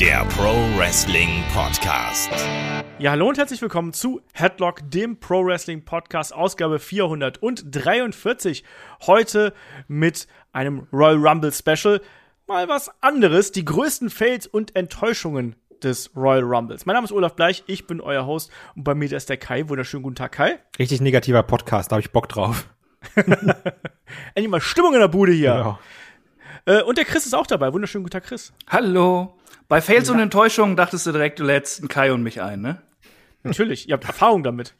der 0.00 0.26
Pro 0.26 0.52
Wrestling 0.76 1.42
Podcast. 1.54 2.30
Ja, 2.98 3.12
hallo 3.12 3.28
und 3.30 3.38
herzlich 3.38 3.62
willkommen 3.62 3.94
zu 3.94 4.20
Headlock, 4.34 4.80
dem 4.90 5.18
Pro 5.20 5.46
Wrestling 5.46 5.86
Podcast, 5.86 6.34
Ausgabe 6.34 6.78
443. 6.78 8.62
Heute 9.06 9.54
mit 9.88 10.26
einem 10.52 10.86
Royal 10.92 11.16
Rumble 11.16 11.50
Special. 11.50 12.02
Mal 12.46 12.68
was 12.68 12.90
anderes, 13.00 13.52
die 13.52 13.64
größten 13.64 14.10
Fails 14.10 14.46
und 14.46 14.76
Enttäuschungen 14.76 15.56
des 15.82 16.14
Royal 16.14 16.44
Rumbles. 16.44 16.84
Mein 16.84 16.92
Name 16.94 17.06
ist 17.06 17.12
Olaf 17.12 17.34
Bleich, 17.34 17.64
ich 17.66 17.86
bin 17.86 18.02
euer 18.02 18.26
Host 18.26 18.50
und 18.74 18.84
bei 18.84 18.94
mir 18.94 19.10
ist 19.10 19.30
der 19.30 19.38
Kai. 19.38 19.66
Wunderschönen 19.66 20.02
guten 20.02 20.16
Tag, 20.16 20.32
Kai. 20.32 20.58
Richtig 20.78 21.00
negativer 21.00 21.42
Podcast, 21.42 21.90
da 21.90 21.94
habe 21.94 22.02
ich 22.02 22.12
Bock 22.12 22.28
drauf. 22.28 22.68
Endlich 23.14 24.50
mal 24.50 24.60
Stimmung 24.60 24.92
in 24.92 25.00
der 25.00 25.08
Bude 25.08 25.32
hier. 25.32 25.54
Ja. 25.54 25.78
Äh, 26.66 26.82
und 26.82 26.98
der 26.98 27.06
Chris 27.06 27.24
ist 27.24 27.34
auch 27.34 27.46
dabei. 27.46 27.72
Wunderschönen 27.72 28.04
guten 28.04 28.12
Tag, 28.12 28.24
Chris. 28.24 28.52
Hallo. 28.68 29.35
Bei 29.68 29.80
Fails 29.80 30.08
ja. 30.08 30.14
und 30.14 30.20
Enttäuschungen 30.20 30.76
dachtest 30.76 31.06
du 31.06 31.12
direkt, 31.12 31.38
du 31.38 31.44
lädst 31.44 31.80
einen 31.80 31.88
Kai 31.88 32.12
und 32.12 32.22
mich 32.22 32.40
ein, 32.42 32.60
ne? 32.60 32.82
Natürlich, 33.42 33.88
ihr 33.88 33.94
habt 33.94 34.04
Erfahrung 34.04 34.42
damit. 34.42 34.74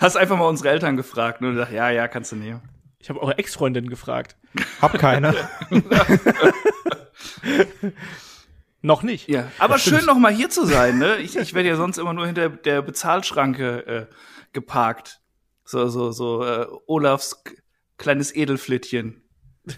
Hast 0.00 0.16
einfach 0.16 0.38
mal 0.38 0.46
unsere 0.46 0.70
Eltern 0.70 0.96
gefragt 0.96 1.40
ne? 1.40 1.48
und 1.48 1.54
gesagt, 1.54 1.72
ja, 1.72 1.90
ja, 1.90 2.06
kannst 2.08 2.32
du 2.32 2.36
nehmen. 2.36 2.60
Ich 3.00 3.08
habe 3.08 3.20
eure 3.20 3.38
Ex-Freundin 3.38 3.88
gefragt. 3.88 4.36
Hab 4.80 4.96
keine. 4.98 5.34
noch 8.82 9.02
nicht. 9.02 9.28
Ja, 9.28 9.50
aber 9.58 9.78
schön 9.78 10.04
noch 10.04 10.18
mal 10.18 10.32
hier 10.32 10.50
zu 10.50 10.66
sein, 10.66 10.98
ne? 10.98 11.16
Ich, 11.16 11.36
ich 11.36 11.54
werde 11.54 11.70
ja 11.70 11.76
sonst 11.76 11.98
immer 11.98 12.12
nur 12.12 12.26
hinter 12.26 12.50
der 12.50 12.82
Bezahlschranke 12.82 13.86
äh, 13.86 14.06
geparkt. 14.52 15.20
So 15.64 15.88
so 15.88 16.12
so 16.12 16.44
äh, 16.44 16.66
Olafs 16.86 17.42
kleines 17.96 18.34
Edelflittchen. 18.34 19.22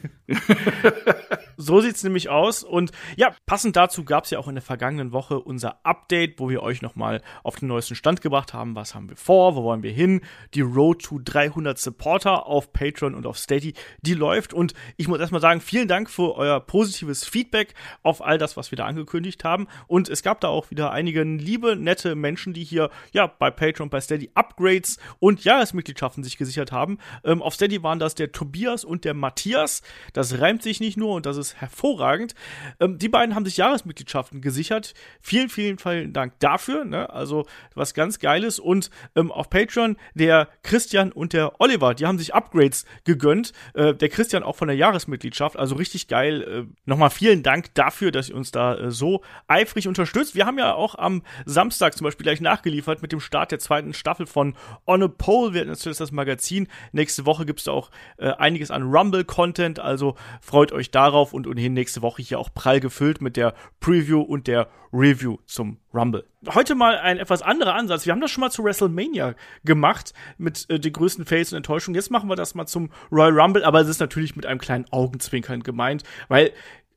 so 1.62 1.80
sieht's 1.80 2.02
nämlich 2.02 2.28
aus. 2.28 2.62
Und 2.62 2.92
ja, 3.16 3.34
passend 3.46 3.76
dazu 3.76 4.04
gab's 4.04 4.30
ja 4.30 4.38
auch 4.38 4.48
in 4.48 4.54
der 4.54 4.62
vergangenen 4.62 5.12
Woche 5.12 5.38
unser 5.38 5.84
Update, 5.84 6.38
wo 6.38 6.48
wir 6.48 6.62
euch 6.62 6.82
nochmal 6.82 7.22
auf 7.42 7.56
den 7.56 7.68
neuesten 7.68 7.94
Stand 7.94 8.20
gebracht 8.20 8.52
haben. 8.52 8.74
Was 8.74 8.94
haben 8.94 9.08
wir 9.08 9.16
vor? 9.16 9.56
Wo 9.56 9.62
wollen 9.62 9.82
wir 9.82 9.92
hin? 9.92 10.20
Die 10.54 10.60
Road 10.60 11.02
to 11.02 11.20
300 11.22 11.78
Supporter 11.78 12.46
auf 12.46 12.72
Patreon 12.72 13.14
und 13.14 13.26
auf 13.26 13.38
Steady, 13.38 13.74
die 14.02 14.14
läuft. 14.14 14.52
Und 14.54 14.74
ich 14.96 15.08
muss 15.08 15.20
erstmal 15.20 15.40
sagen, 15.40 15.60
vielen 15.60 15.88
Dank 15.88 16.10
für 16.10 16.36
euer 16.36 16.60
positives 16.60 17.24
Feedback 17.24 17.74
auf 18.02 18.22
all 18.22 18.38
das, 18.38 18.56
was 18.56 18.70
wir 18.70 18.76
da 18.76 18.86
angekündigt 18.86 19.44
haben. 19.44 19.68
Und 19.86 20.08
es 20.08 20.22
gab 20.22 20.40
da 20.40 20.48
auch 20.48 20.70
wieder 20.70 20.90
einige 20.90 21.22
liebe, 21.22 21.76
nette 21.76 22.14
Menschen, 22.14 22.52
die 22.52 22.64
hier 22.64 22.90
ja 23.12 23.26
bei 23.26 23.50
Patreon, 23.50 23.90
bei 23.90 24.00
Steady 24.00 24.30
Upgrades 24.34 24.98
und 25.18 25.44
Jahresmitgliedschaften 25.44 26.24
sich 26.24 26.36
gesichert 26.36 26.72
haben. 26.72 26.98
Ähm, 27.24 27.42
auf 27.42 27.54
Steady 27.54 27.82
waren 27.82 27.98
das 27.98 28.14
der 28.14 28.32
Tobias 28.32 28.84
und 28.84 29.04
der 29.04 29.14
Matthias. 29.14 29.82
Das 30.12 30.40
reimt 30.40 30.62
sich 30.62 30.80
nicht 30.80 30.96
nur 30.96 31.14
und 31.14 31.26
das 31.26 31.36
ist 31.36 31.51
hervorragend. 31.60 32.34
Ähm, 32.80 32.98
die 32.98 33.08
beiden 33.08 33.34
haben 33.34 33.44
sich 33.44 33.56
Jahresmitgliedschaften 33.56 34.40
gesichert. 34.40 34.94
Vielen, 35.20 35.48
vielen, 35.48 35.78
vielen 35.78 36.12
Dank 36.12 36.38
dafür. 36.40 36.84
Ne? 36.84 37.10
Also 37.10 37.46
was 37.74 37.94
ganz 37.94 38.18
Geiles. 38.18 38.58
Und 38.58 38.90
ähm, 39.16 39.30
auf 39.30 39.50
Patreon 39.50 39.96
der 40.14 40.48
Christian 40.62 41.12
und 41.12 41.32
der 41.32 41.60
Oliver, 41.60 41.94
die 41.94 42.06
haben 42.06 42.18
sich 42.18 42.34
Upgrades 42.34 42.84
gegönnt. 43.04 43.52
Äh, 43.74 43.94
der 43.94 44.08
Christian 44.08 44.42
auch 44.42 44.56
von 44.56 44.68
der 44.68 44.76
Jahresmitgliedschaft. 44.76 45.56
Also 45.58 45.76
richtig 45.76 46.08
geil. 46.08 46.42
Äh, 46.42 46.72
Nochmal 46.84 47.10
vielen 47.10 47.42
Dank 47.42 47.74
dafür, 47.74 48.10
dass 48.10 48.28
ihr 48.28 48.36
uns 48.36 48.50
da 48.50 48.76
äh, 48.76 48.90
so 48.90 49.22
eifrig 49.46 49.88
unterstützt. 49.88 50.34
Wir 50.34 50.46
haben 50.46 50.58
ja 50.58 50.74
auch 50.74 50.94
am 50.94 51.22
Samstag 51.46 51.96
zum 51.96 52.04
Beispiel 52.04 52.24
gleich 52.24 52.40
nachgeliefert 52.40 53.02
mit 53.02 53.12
dem 53.12 53.20
Start 53.20 53.52
der 53.52 53.58
zweiten 53.58 53.94
Staffel 53.94 54.26
von 54.26 54.56
On 54.86 55.02
a 55.02 55.08
Pole. 55.08 55.54
Wir 55.54 55.60
hatten 55.60 55.70
natürlich 55.70 55.98
das 55.98 56.12
Magazin. 56.12 56.68
Nächste 56.92 57.26
Woche 57.26 57.46
gibt 57.46 57.60
es 57.60 57.64
da 57.66 57.72
auch 57.72 57.90
äh, 58.18 58.30
einiges 58.32 58.70
an 58.70 58.82
Rumble-Content. 58.82 59.42
Content, 59.42 59.80
also 59.80 60.14
freut 60.40 60.72
euch 60.72 60.90
darauf 60.90 61.31
und 61.32 61.46
ohnehin 61.46 61.72
nächste 61.72 62.02
Woche 62.02 62.22
hier 62.22 62.38
auch 62.38 62.52
prall 62.52 62.80
gefüllt 62.80 63.20
mit 63.20 63.36
der 63.36 63.54
Preview 63.80 64.20
und 64.20 64.46
der 64.46 64.68
Review 64.92 65.38
zum 65.46 65.78
Rumble. 65.94 66.24
Heute 66.48 66.74
mal 66.74 66.98
ein 66.98 67.18
etwas 67.18 67.42
anderer 67.42 67.74
Ansatz. 67.74 68.04
Wir 68.04 68.12
haben 68.12 68.20
das 68.20 68.30
schon 68.30 68.42
mal 68.42 68.50
zu 68.50 68.62
WrestleMania 68.64 69.34
gemacht 69.64 70.12
mit 70.38 70.68
äh, 70.68 70.78
den 70.78 70.92
größten 70.92 71.24
Fails 71.24 71.52
und 71.52 71.56
Enttäuschungen. 71.56 71.94
Jetzt 71.94 72.10
machen 72.10 72.28
wir 72.28 72.36
das 72.36 72.54
mal 72.54 72.66
zum 72.66 72.90
Royal 73.10 73.38
Rumble, 73.38 73.64
aber 73.64 73.80
es 73.80 73.88
ist 73.88 74.00
natürlich 74.00 74.36
mit 74.36 74.46
einem 74.46 74.60
kleinen 74.60 74.84
Augenzwinkern 74.90 75.62
gemeint, 75.62 76.02
weil 76.28 76.52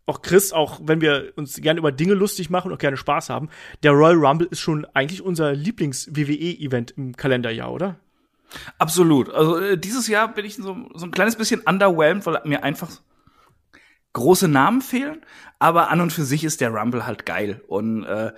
auch 0.06 0.22
Chris, 0.22 0.54
auch 0.54 0.80
wenn 0.84 1.02
wir 1.02 1.34
uns 1.36 1.56
gerne 1.62 1.80
über 1.80 1.92
Dinge 1.92 2.14
lustig 2.14 2.50
machen 2.50 2.72
und 2.72 2.80
gerne 2.80 2.98
Spaß 2.98 3.30
haben, 3.30 3.50
der 3.84 3.92
Royal 3.92 4.16
Rumble 4.16 4.48
ist 4.50 4.60
schon 4.60 4.86
eigentlich 4.94 5.22
unser 5.22 5.54
Lieblings-WWE-Event 5.54 6.92
im 6.92 7.16
Kalenderjahr, 7.18 7.72
oder? 7.72 7.96
Absolut. 8.78 9.30
Also 9.34 9.58
äh, 9.58 9.78
dieses 9.78 10.08
Jahr 10.08 10.34
bin 10.34 10.46
ich 10.46 10.56
so, 10.56 10.78
so 10.94 11.06
ein 11.06 11.12
kleines 11.12 11.36
bisschen 11.36 11.62
underwhelmed, 11.62 12.26
weil 12.26 12.42
mir 12.46 12.64
einfach 12.64 12.92
große 14.16 14.48
Namen 14.48 14.82
fehlen. 14.82 15.22
Aber 15.60 15.90
an 15.90 16.02
und 16.02 16.12
für 16.12 16.26
sich 16.26 16.44
ist 16.44 16.60
der 16.62 16.74
Rumble 16.74 17.06
halt 17.06 17.26
geil. 17.26 17.62
Und 17.68 18.04
äh, 18.04 18.34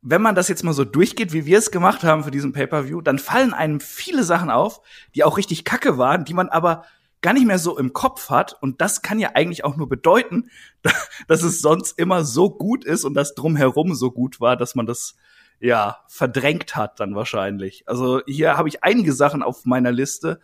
wenn 0.00 0.22
man 0.22 0.36
das 0.36 0.48
jetzt 0.48 0.62
mal 0.62 0.72
so 0.72 0.84
durchgeht, 0.84 1.32
wie 1.32 1.46
wir 1.46 1.58
es 1.58 1.72
gemacht 1.72 2.04
haben 2.04 2.22
für 2.22 2.30
diesen 2.30 2.52
Pay-per-View, 2.52 3.00
dann 3.00 3.18
fallen 3.18 3.52
einem 3.52 3.80
viele 3.80 4.22
Sachen 4.22 4.50
auf, 4.50 4.80
die 5.14 5.24
auch 5.24 5.36
richtig 5.36 5.64
kacke 5.64 5.98
waren, 5.98 6.24
die 6.24 6.34
man 6.34 6.48
aber 6.48 6.84
gar 7.22 7.32
nicht 7.32 7.46
mehr 7.46 7.58
so 7.58 7.76
im 7.76 7.92
Kopf 7.92 8.30
hat. 8.30 8.56
Und 8.60 8.80
das 8.80 9.02
kann 9.02 9.18
ja 9.18 9.30
eigentlich 9.34 9.64
auch 9.64 9.76
nur 9.76 9.88
bedeuten, 9.88 10.50
dass 11.26 11.42
es 11.42 11.60
sonst 11.60 11.98
immer 11.98 12.24
so 12.24 12.50
gut 12.50 12.84
ist 12.84 13.04
und 13.04 13.14
das 13.14 13.34
drumherum 13.34 13.94
so 13.94 14.12
gut 14.12 14.40
war, 14.40 14.56
dass 14.56 14.76
man 14.76 14.86
das 14.86 15.16
ja, 15.58 15.98
verdrängt 16.08 16.76
hat 16.76 17.00
dann 17.00 17.14
wahrscheinlich. 17.14 17.88
Also 17.88 18.20
hier 18.26 18.56
habe 18.56 18.68
ich 18.68 18.84
einige 18.84 19.12
Sachen 19.12 19.42
auf 19.42 19.64
meiner 19.64 19.90
Liste. 19.90 20.40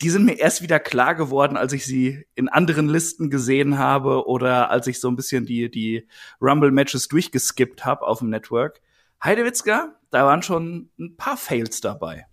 Die 0.00 0.10
sind 0.10 0.24
mir 0.24 0.38
erst 0.38 0.60
wieder 0.60 0.80
klar 0.80 1.14
geworden, 1.14 1.56
als 1.56 1.72
ich 1.72 1.84
sie 1.84 2.26
in 2.34 2.48
anderen 2.48 2.88
Listen 2.88 3.30
gesehen 3.30 3.78
habe 3.78 4.26
oder 4.26 4.70
als 4.70 4.88
ich 4.88 4.98
so 4.98 5.08
ein 5.08 5.14
bisschen 5.14 5.46
die, 5.46 5.70
die 5.70 6.08
Rumble-Matches 6.40 7.08
durchgeskippt 7.08 7.84
habe 7.84 8.06
auf 8.06 8.18
dem 8.18 8.30
Network. 8.30 8.80
Heidewitzka, 9.22 9.94
da 10.10 10.26
waren 10.26 10.42
schon 10.42 10.90
ein 10.98 11.16
paar 11.16 11.36
Fails 11.36 11.80
dabei. 11.80 12.26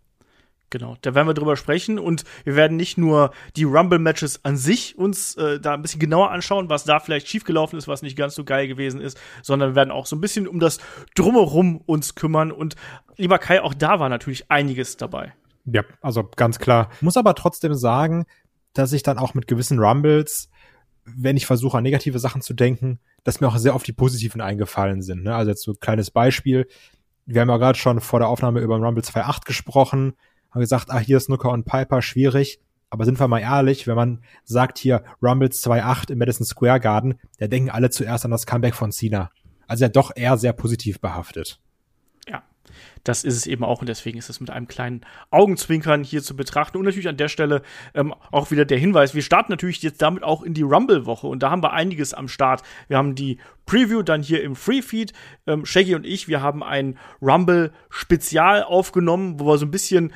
Genau, 0.71 0.95
da 1.01 1.13
werden 1.13 1.27
wir 1.27 1.33
drüber 1.33 1.57
sprechen 1.57 1.99
und 1.99 2.23
wir 2.45 2.55
werden 2.55 2.77
nicht 2.77 2.97
nur 2.97 3.31
die 3.57 3.65
Rumble-Matches 3.65 4.45
an 4.45 4.55
sich 4.55 4.97
uns 4.97 5.35
äh, 5.35 5.59
da 5.59 5.73
ein 5.73 5.81
bisschen 5.81 5.99
genauer 5.99 6.31
anschauen, 6.31 6.69
was 6.69 6.85
da 6.85 7.01
vielleicht 7.01 7.27
schiefgelaufen 7.27 7.77
ist, 7.77 7.89
was 7.89 8.01
nicht 8.01 8.17
ganz 8.17 8.35
so 8.35 8.45
geil 8.45 8.69
gewesen 8.69 9.01
ist, 9.01 9.19
sondern 9.43 9.71
wir 9.71 9.75
werden 9.75 9.91
auch 9.91 10.05
so 10.05 10.15
ein 10.15 10.21
bisschen 10.21 10.47
um 10.47 10.61
das 10.61 10.79
Drumherum 11.13 11.81
uns 11.85 12.15
kümmern 12.15 12.53
und 12.53 12.75
lieber 13.17 13.37
Kai, 13.37 13.61
auch 13.61 13.73
da 13.73 13.99
war 13.99 14.07
natürlich 14.07 14.49
einiges 14.49 14.95
dabei. 14.95 15.33
Ja, 15.65 15.83
also 16.01 16.29
ganz 16.35 16.59
klar. 16.59 16.89
Muss 17.01 17.17
aber 17.17 17.35
trotzdem 17.35 17.73
sagen, 17.73 18.25
dass 18.73 18.93
ich 18.93 19.03
dann 19.03 19.17
auch 19.17 19.33
mit 19.33 19.47
gewissen 19.47 19.79
Rumbles, 19.79 20.49
wenn 21.05 21.37
ich 21.37 21.45
versuche 21.45 21.77
an 21.77 21.83
negative 21.83 22.19
Sachen 22.19 22.41
zu 22.41 22.53
denken, 22.53 22.99
dass 23.23 23.41
mir 23.41 23.47
auch 23.47 23.57
sehr 23.57 23.75
oft 23.75 23.85
die 23.85 23.93
positiven 23.93 24.41
eingefallen 24.41 25.01
sind. 25.01 25.23
Ne? 25.23 25.35
Also 25.35 25.51
jetzt 25.51 25.63
so 25.63 25.71
ein 25.71 25.79
kleines 25.79 26.11
Beispiel. 26.11 26.67
Wir 27.25 27.41
haben 27.41 27.49
ja 27.49 27.57
gerade 27.57 27.77
schon 27.77 27.99
vor 27.99 28.19
der 28.19 28.29
Aufnahme 28.29 28.61
über 28.61 28.77
Rumble 28.77 29.03
2.8 29.03 29.45
gesprochen 29.45 30.13
haben 30.51 30.61
gesagt, 30.61 30.89
ah, 30.89 30.99
hier 30.99 31.17
ist 31.17 31.25
Snooker 31.25 31.51
und 31.51 31.65
Piper 31.65 32.01
schwierig. 32.01 32.59
Aber 32.89 33.05
sind 33.05 33.19
wir 33.19 33.27
mal 33.29 33.39
ehrlich, 33.39 33.87
wenn 33.87 33.95
man 33.95 34.21
sagt 34.43 34.77
hier 34.77 35.03
Rumbles 35.21 35.63
2.8 35.65 36.11
im 36.11 36.17
Madison 36.17 36.45
Square 36.45 36.81
Garden, 36.81 37.15
da 37.39 37.47
denken 37.47 37.69
alle 37.69 37.89
zuerst 37.89 38.25
an 38.25 38.31
das 38.31 38.45
Comeback 38.45 38.75
von 38.75 38.91
Cena. 38.91 39.31
Also 39.65 39.85
ja 39.85 39.89
doch 39.89 40.11
eher 40.13 40.37
sehr 40.37 40.51
positiv 40.51 40.99
behaftet. 40.99 41.61
Das 43.03 43.23
ist 43.23 43.35
es 43.35 43.47
eben 43.47 43.63
auch 43.63 43.81
und 43.81 43.87
deswegen 43.87 44.17
ist 44.17 44.29
es 44.29 44.39
mit 44.39 44.49
einem 44.49 44.67
kleinen 44.67 45.01
Augenzwinkern 45.29 46.03
hier 46.03 46.21
zu 46.21 46.35
betrachten. 46.35 46.77
Und 46.77 46.85
natürlich 46.85 47.07
an 47.07 47.17
der 47.17 47.27
Stelle 47.29 47.61
ähm, 47.93 48.13
auch 48.31 48.51
wieder 48.51 48.65
der 48.65 48.77
Hinweis, 48.77 49.15
wir 49.15 49.21
starten 49.21 49.51
natürlich 49.51 49.81
jetzt 49.81 50.01
damit 50.01 50.23
auch 50.23 50.43
in 50.43 50.53
die 50.53 50.61
Rumble-Woche 50.61 51.27
und 51.27 51.43
da 51.43 51.49
haben 51.49 51.63
wir 51.63 51.73
einiges 51.73 52.13
am 52.13 52.27
Start. 52.27 52.61
Wir 52.87 52.97
haben 52.97 53.15
die 53.15 53.37
Preview 53.65 54.01
dann 54.01 54.21
hier 54.21 54.43
im 54.43 54.55
Free-Feed. 54.55 55.13
Ähm, 55.47 55.65
Shaggy 55.65 55.95
und 55.95 56.05
ich, 56.05 56.27
wir 56.27 56.41
haben 56.41 56.63
ein 56.63 56.97
Rumble-Spezial 57.21 58.63
aufgenommen, 58.63 59.39
wo 59.39 59.45
wir 59.45 59.57
so 59.57 59.65
ein 59.65 59.71
bisschen 59.71 60.13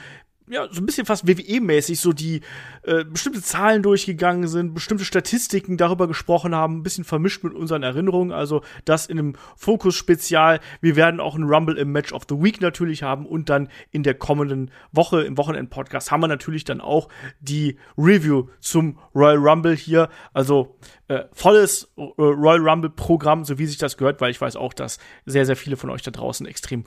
ja, 0.48 0.68
so 0.70 0.82
ein 0.82 0.86
bisschen 0.86 1.06
fast 1.06 1.26
WWE-mäßig 1.26 2.00
so 2.00 2.14
die 2.14 2.42
äh, 2.84 3.04
bestimmte 3.04 3.42
Zahlen 3.42 3.82
durchgegangen 3.82 4.48
sind, 4.48 4.76
bestimmte 4.76 5.04
Statistiken 5.04 5.78
darüber 5.78 6.08
gesprochen 6.08 6.54
haben, 6.54 6.78
ein 6.78 6.84
bisschen 6.84 7.04
vermischt 7.04 7.44
mit 7.44 7.54
unseren 7.54 7.82
Erinnerungen. 7.82 8.32
Also 8.32 8.62
das 8.86 9.08
in 9.08 9.18
einem 9.18 9.36
Fokus-Spezial. 9.56 10.60
Wir 10.82 10.96
werden 10.96 11.20
auch 11.20 11.36
einen 11.36 11.46
Rumble 11.46 11.78
im 11.78 11.92
Match 11.92 12.14
of 12.14 12.24
the 12.30 12.36
Week 12.36 12.62
natürlich 12.62 13.02
haben 13.02 13.26
und 13.26 13.50
dann 13.50 13.70
in 13.92 14.04
der 14.04 14.14
kommenden 14.14 14.70
Woche, 14.92 15.24
im 15.24 15.38
Wochenend-Podcast, 15.38 16.12
haben 16.12 16.22
wir 16.22 16.28
natürlich 16.28 16.64
dann 16.64 16.80
auch 16.80 17.10
die 17.40 17.78
Review 17.98 18.48
zum 18.60 19.00
Royal 19.16 19.38
Rumble 19.38 19.76
hier. 19.76 20.10
Also 20.34 20.78
äh, 21.08 21.24
volles 21.32 21.92
äh, 21.98 22.02
Royal 22.20 22.68
Rumble-Programm, 22.68 23.46
so 23.46 23.58
wie 23.58 23.66
sich 23.66 23.78
das 23.78 23.98
gehört, 23.98 24.22
weil 24.22 24.30
ich 24.30 24.42
weiß 24.42 24.58
auch, 24.58 24.74
dass 24.74 25.00
sehr, 25.26 25.46
sehr 25.48 25.56
viele 25.56 25.76
von 25.76 25.90
euch 25.90 26.04
da 26.04 26.12
draußen 26.12 26.46
extrem 26.46 26.84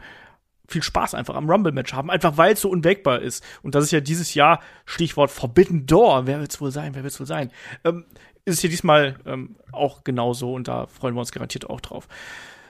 viel 0.68 0.82
Spaß 0.82 1.14
einfach 1.14 1.34
am 1.34 1.50
Rumble-Match 1.50 1.94
haben, 1.94 2.10
einfach 2.10 2.36
weil 2.36 2.52
es 2.52 2.60
so 2.60 2.70
unwägbar 2.70 3.20
ist. 3.20 3.42
Und 3.62 3.74
das 3.74 3.84
ist 3.84 3.90
ja 3.90 4.00
dieses 4.00 4.34
Jahr 4.34 4.60
Stichwort 4.84 5.30
Forbidden 5.30 5.86
Door. 5.86 6.26
Wer 6.26 6.40
wird's 6.40 6.60
wohl 6.60 6.70
sein? 6.70 6.94
Wer 6.94 7.02
wird's 7.02 7.18
wohl 7.18 7.26
sein? 7.26 7.50
Ähm, 7.84 8.04
ist 8.44 8.60
hier 8.60 8.70
diesmal 8.70 9.16
ähm, 9.26 9.56
auch 9.72 10.04
genauso 10.04 10.54
und 10.54 10.68
da 10.68 10.86
freuen 10.86 11.14
wir 11.14 11.20
uns 11.20 11.32
garantiert 11.32 11.68
auch 11.68 11.80
drauf. 11.80 12.06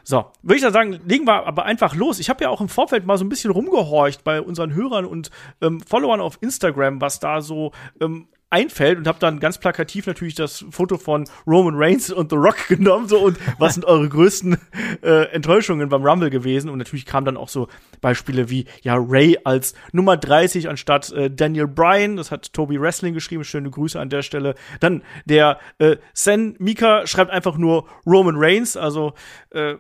So, 0.04 0.24
würde 0.42 0.56
ich 0.56 0.62
dann 0.62 0.72
sagen, 0.72 1.00
legen 1.04 1.26
wir 1.26 1.46
aber 1.46 1.66
einfach 1.66 1.94
los. 1.94 2.18
Ich 2.18 2.30
habe 2.30 2.42
ja 2.42 2.48
auch 2.48 2.62
im 2.62 2.70
Vorfeld 2.70 3.04
mal 3.04 3.18
so 3.18 3.24
ein 3.24 3.28
bisschen 3.28 3.50
rumgehorcht 3.50 4.24
bei 4.24 4.40
unseren 4.40 4.74
Hörern 4.74 5.04
und 5.04 5.30
ähm, 5.60 5.80
Followern 5.80 6.20
auf 6.20 6.38
Instagram, 6.40 7.00
was 7.00 7.20
da 7.20 7.42
so 7.42 7.72
ähm, 8.00 8.26
einfällt 8.50 8.98
und 8.98 9.06
habe 9.06 9.18
dann 9.18 9.40
ganz 9.40 9.58
plakativ 9.58 10.06
natürlich 10.06 10.34
das 10.34 10.64
Foto 10.70 10.96
von 10.96 11.24
Roman 11.46 11.74
Reigns 11.76 12.10
und 12.10 12.30
The 12.30 12.36
Rock 12.36 12.56
genommen 12.68 13.08
so 13.08 13.18
und 13.18 13.38
was 13.58 13.74
sind 13.74 13.84
eure 13.84 14.08
größten 14.08 14.56
äh, 15.02 15.30
Enttäuschungen 15.32 15.88
beim 15.88 16.04
Rumble 16.04 16.30
gewesen 16.30 16.70
und 16.70 16.78
natürlich 16.78 17.04
kamen 17.04 17.26
dann 17.26 17.36
auch 17.36 17.48
so 17.48 17.68
Beispiele 18.00 18.48
wie 18.48 18.66
ja 18.82 18.96
Ray 18.96 19.38
als 19.44 19.74
Nummer 19.92 20.16
30 20.16 20.68
anstatt 20.68 21.12
äh, 21.12 21.30
Daniel 21.30 21.66
Bryan, 21.66 22.16
das 22.16 22.30
hat 22.30 22.52
Toby 22.52 22.80
Wrestling 22.80 23.14
geschrieben, 23.14 23.44
schöne 23.44 23.70
Grüße 23.70 24.00
an 24.00 24.08
der 24.08 24.22
Stelle. 24.22 24.54
Dann 24.80 25.02
der 25.26 25.58
äh, 25.78 25.96
Sen 26.14 26.56
Mika 26.58 27.06
schreibt 27.06 27.30
einfach 27.30 27.58
nur 27.58 27.86
Roman 28.06 28.36
Reigns, 28.36 28.76
also 28.76 29.12
äh, 29.50 29.74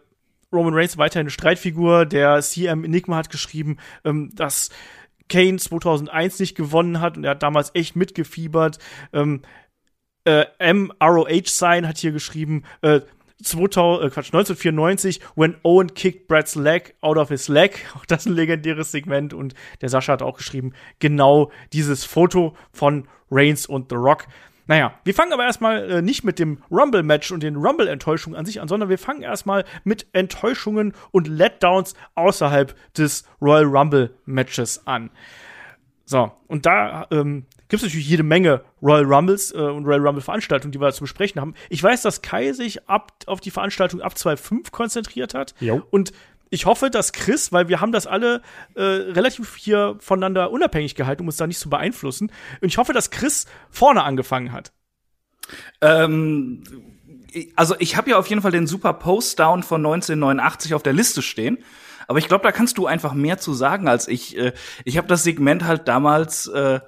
Roman 0.52 0.74
Reigns 0.74 0.96
weiterhin 0.98 1.24
eine 1.24 1.30
Streitfigur. 1.30 2.06
Der 2.06 2.40
CM 2.40 2.84
Enigma 2.84 3.16
hat 3.16 3.30
geschrieben, 3.30 3.78
ähm, 4.04 4.30
dass 4.34 4.70
Kane 5.28 5.58
2001 5.58 6.40
nicht 6.40 6.54
gewonnen 6.56 7.00
hat 7.00 7.16
und 7.16 7.24
er 7.24 7.30
hat 7.30 7.42
damals 7.42 7.70
echt 7.74 7.96
mitgefiebert. 7.96 8.78
Ähm, 9.12 9.42
äh, 10.24 10.46
MROH 10.72 11.46
Sign 11.46 11.86
hat 11.88 11.98
hier 11.98 12.12
geschrieben, 12.12 12.64
äh, 12.82 13.00
2000, 13.42 14.04
äh, 14.04 14.10
Quatsch, 14.10 14.32
1994, 14.32 15.20
when 15.36 15.56
Owen 15.62 15.94
kicked 15.94 16.26
Brad's 16.28 16.54
leg 16.54 16.94
out 17.00 17.16
of 17.16 17.28
his 17.28 17.48
leg. 17.48 17.86
Auch 17.96 18.04
das 18.04 18.26
ein 18.26 18.32
legendäres 18.32 18.90
Segment. 18.90 19.32
Und 19.32 19.54
der 19.80 19.88
Sascha 19.88 20.12
hat 20.12 20.22
auch 20.22 20.36
geschrieben, 20.36 20.72
genau 20.98 21.50
dieses 21.72 22.04
Foto 22.04 22.56
von 22.72 23.06
Reigns 23.30 23.66
und 23.66 23.90
The 23.90 23.96
Rock. 23.96 24.26
Naja, 24.68 24.94
wir 25.02 25.14
fangen 25.14 25.32
aber 25.32 25.44
erstmal 25.44 25.90
äh, 25.90 26.02
nicht 26.02 26.24
mit 26.24 26.38
dem 26.38 26.62
Rumble-Match 26.70 27.32
und 27.32 27.42
den 27.42 27.56
Rumble-Enttäuschungen 27.56 28.38
an 28.38 28.46
sich 28.46 28.60
an, 28.60 28.68
sondern 28.68 28.90
wir 28.90 28.98
fangen 28.98 29.22
erstmal 29.22 29.64
mit 29.82 30.06
Enttäuschungen 30.12 30.92
und 31.10 31.26
Letdowns 31.26 31.94
außerhalb 32.14 32.74
des 32.94 33.26
Royal 33.40 33.64
Rumble-Matches 33.64 34.86
an. 34.86 35.10
So, 36.04 36.32
und 36.46 36.64
da 36.64 37.06
ähm, 37.10 37.46
gibt 37.68 37.82
es 37.82 37.88
natürlich 37.88 38.08
jede 38.08 38.22
Menge 38.22 38.62
Royal 38.82 39.04
Rumbles 39.04 39.52
äh, 39.52 39.58
und 39.58 39.84
Royal 39.84 40.06
Rumble 40.06 40.22
Veranstaltungen, 40.22 40.72
die 40.72 40.80
wir 40.80 40.92
zu 40.92 41.02
besprechen 41.02 41.40
haben. 41.40 41.54
Ich 41.70 41.82
weiß, 41.82 42.02
dass 42.02 42.22
Kai 42.22 42.52
sich 42.52 42.88
ab, 42.88 43.12
auf 43.26 43.40
die 43.40 43.50
Veranstaltung 43.50 44.00
ab 44.00 44.14
2.5 44.14 44.70
konzentriert 44.70 45.34
hat. 45.34 45.54
Jo. 45.60 45.82
Und 45.90 46.12
ich 46.50 46.66
hoffe, 46.66 46.90
dass 46.90 47.12
Chris, 47.12 47.52
weil 47.52 47.68
wir 47.68 47.80
haben 47.80 47.92
das 47.92 48.06
alle 48.06 48.42
äh, 48.74 48.82
relativ 48.82 49.56
hier 49.56 49.96
voneinander 50.00 50.50
unabhängig 50.50 50.94
gehalten, 50.94 51.22
um 51.22 51.28
uns 51.28 51.36
da 51.36 51.46
nicht 51.46 51.60
zu 51.60 51.70
beeinflussen. 51.70 52.30
Und 52.60 52.68
ich 52.68 52.78
hoffe, 52.78 52.92
dass 52.92 53.10
Chris 53.10 53.46
vorne 53.70 54.02
angefangen 54.04 54.52
hat. 54.52 54.72
Ähm, 55.80 56.62
also 57.56 57.74
ich 57.78 57.96
habe 57.96 58.10
ja 58.10 58.18
auf 58.18 58.26
jeden 58.28 58.42
Fall 58.42 58.52
den 58.52 58.66
Super 58.66 58.94
Post-Down 58.94 59.62
von 59.62 59.80
1989 59.84 60.74
auf 60.74 60.82
der 60.82 60.92
Liste 60.92 61.22
stehen. 61.22 61.58
Aber 62.06 62.18
ich 62.18 62.28
glaube, 62.28 62.42
da 62.42 62.52
kannst 62.52 62.78
du 62.78 62.86
einfach 62.86 63.12
mehr 63.12 63.38
zu 63.38 63.52
sagen 63.52 63.86
als 63.86 64.08
ich. 64.08 64.36
Äh, 64.36 64.52
ich 64.84 64.96
habe 64.96 65.08
das 65.08 65.24
Segment 65.24 65.64
halt 65.64 65.88
damals, 65.88 66.46
äh, 66.46 66.80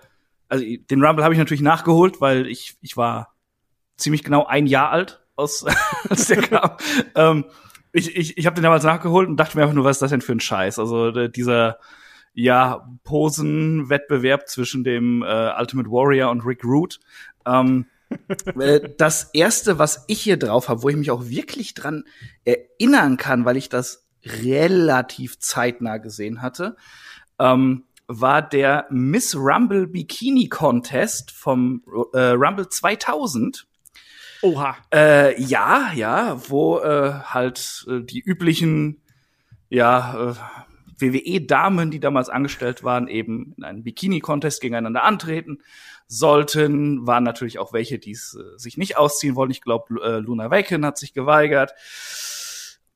also 0.48 0.64
den 0.64 1.04
Rumble 1.04 1.24
habe 1.24 1.34
ich 1.34 1.38
natürlich 1.38 1.60
nachgeholt, 1.60 2.20
weil 2.20 2.46
ich, 2.46 2.76
ich 2.80 2.96
war 2.96 3.34
ziemlich 3.96 4.24
genau 4.24 4.46
ein 4.46 4.66
Jahr 4.66 4.90
alt, 4.90 5.20
aus, 5.36 5.64
als 6.08 6.26
der 6.26 6.42
kam. 6.42 6.70
ähm, 7.14 7.44
ich 7.92 8.16
ich, 8.16 8.38
ich 8.38 8.46
habe 8.46 8.54
den 8.54 8.62
damals 8.62 8.84
nachgeholt 8.84 9.28
und 9.28 9.36
dachte 9.36 9.56
mir 9.56 9.62
einfach 9.62 9.74
nur, 9.74 9.84
was 9.84 9.96
ist 9.96 10.02
das 10.02 10.10
denn 10.10 10.20
für 10.20 10.32
ein 10.32 10.40
Scheiß? 10.40 10.78
Also 10.78 11.08
äh, 11.08 11.30
dieser 11.30 11.78
ja 12.32 12.88
Posenwettbewerb 13.04 14.48
zwischen 14.48 14.84
dem 14.84 15.22
äh, 15.22 15.52
Ultimate 15.58 15.90
Warrior 15.90 16.30
und 16.30 16.44
Rick 16.44 16.64
Root. 16.64 17.00
Ähm, 17.46 17.86
äh, 18.58 18.80
das 18.96 19.30
erste, 19.32 19.78
was 19.78 20.04
ich 20.08 20.20
hier 20.20 20.36
drauf 20.36 20.68
habe, 20.68 20.82
wo 20.82 20.88
ich 20.88 20.96
mich 20.96 21.10
auch 21.10 21.26
wirklich 21.26 21.74
dran 21.74 22.04
erinnern 22.44 23.16
kann, 23.16 23.44
weil 23.44 23.56
ich 23.56 23.68
das 23.68 24.08
relativ 24.24 25.38
zeitnah 25.38 25.98
gesehen 25.98 26.42
hatte, 26.42 26.76
ähm, 27.38 27.84
war 28.06 28.42
der 28.42 28.86
Miss 28.90 29.36
Rumble 29.36 29.86
Bikini 29.86 30.48
Contest 30.48 31.30
vom 31.30 31.84
äh, 32.12 32.30
Rumble 32.30 32.68
2000. 32.68 33.66
Oha. 34.42 34.76
Äh, 34.92 35.40
ja, 35.40 35.92
ja, 35.94 36.40
wo 36.48 36.78
äh, 36.78 37.12
halt 37.24 37.86
äh, 37.88 38.00
die 38.00 38.20
üblichen, 38.20 39.02
ja, 39.68 40.30
äh, 40.30 40.34
WWE-Damen, 41.00 41.90
die 41.90 42.00
damals 42.00 42.28
angestellt 42.28 42.84
waren, 42.84 43.08
eben 43.08 43.54
in 43.56 43.64
einem 43.64 43.82
Bikini-Contest 43.82 44.60
gegeneinander 44.60 45.04
antreten 45.04 45.58
sollten. 46.06 47.06
Waren 47.06 47.24
natürlich 47.24 47.58
auch 47.58 47.72
welche, 47.72 47.98
die 47.98 48.12
es 48.12 48.36
äh, 48.38 48.58
sich 48.58 48.76
nicht 48.76 48.96
ausziehen 48.96 49.36
wollen. 49.36 49.50
Ich 49.50 49.62
glaube, 49.62 49.94
äh, 50.02 50.18
Luna 50.18 50.50
Waken 50.50 50.84
hat 50.84 50.98
sich 50.98 51.14
geweigert. 51.14 51.72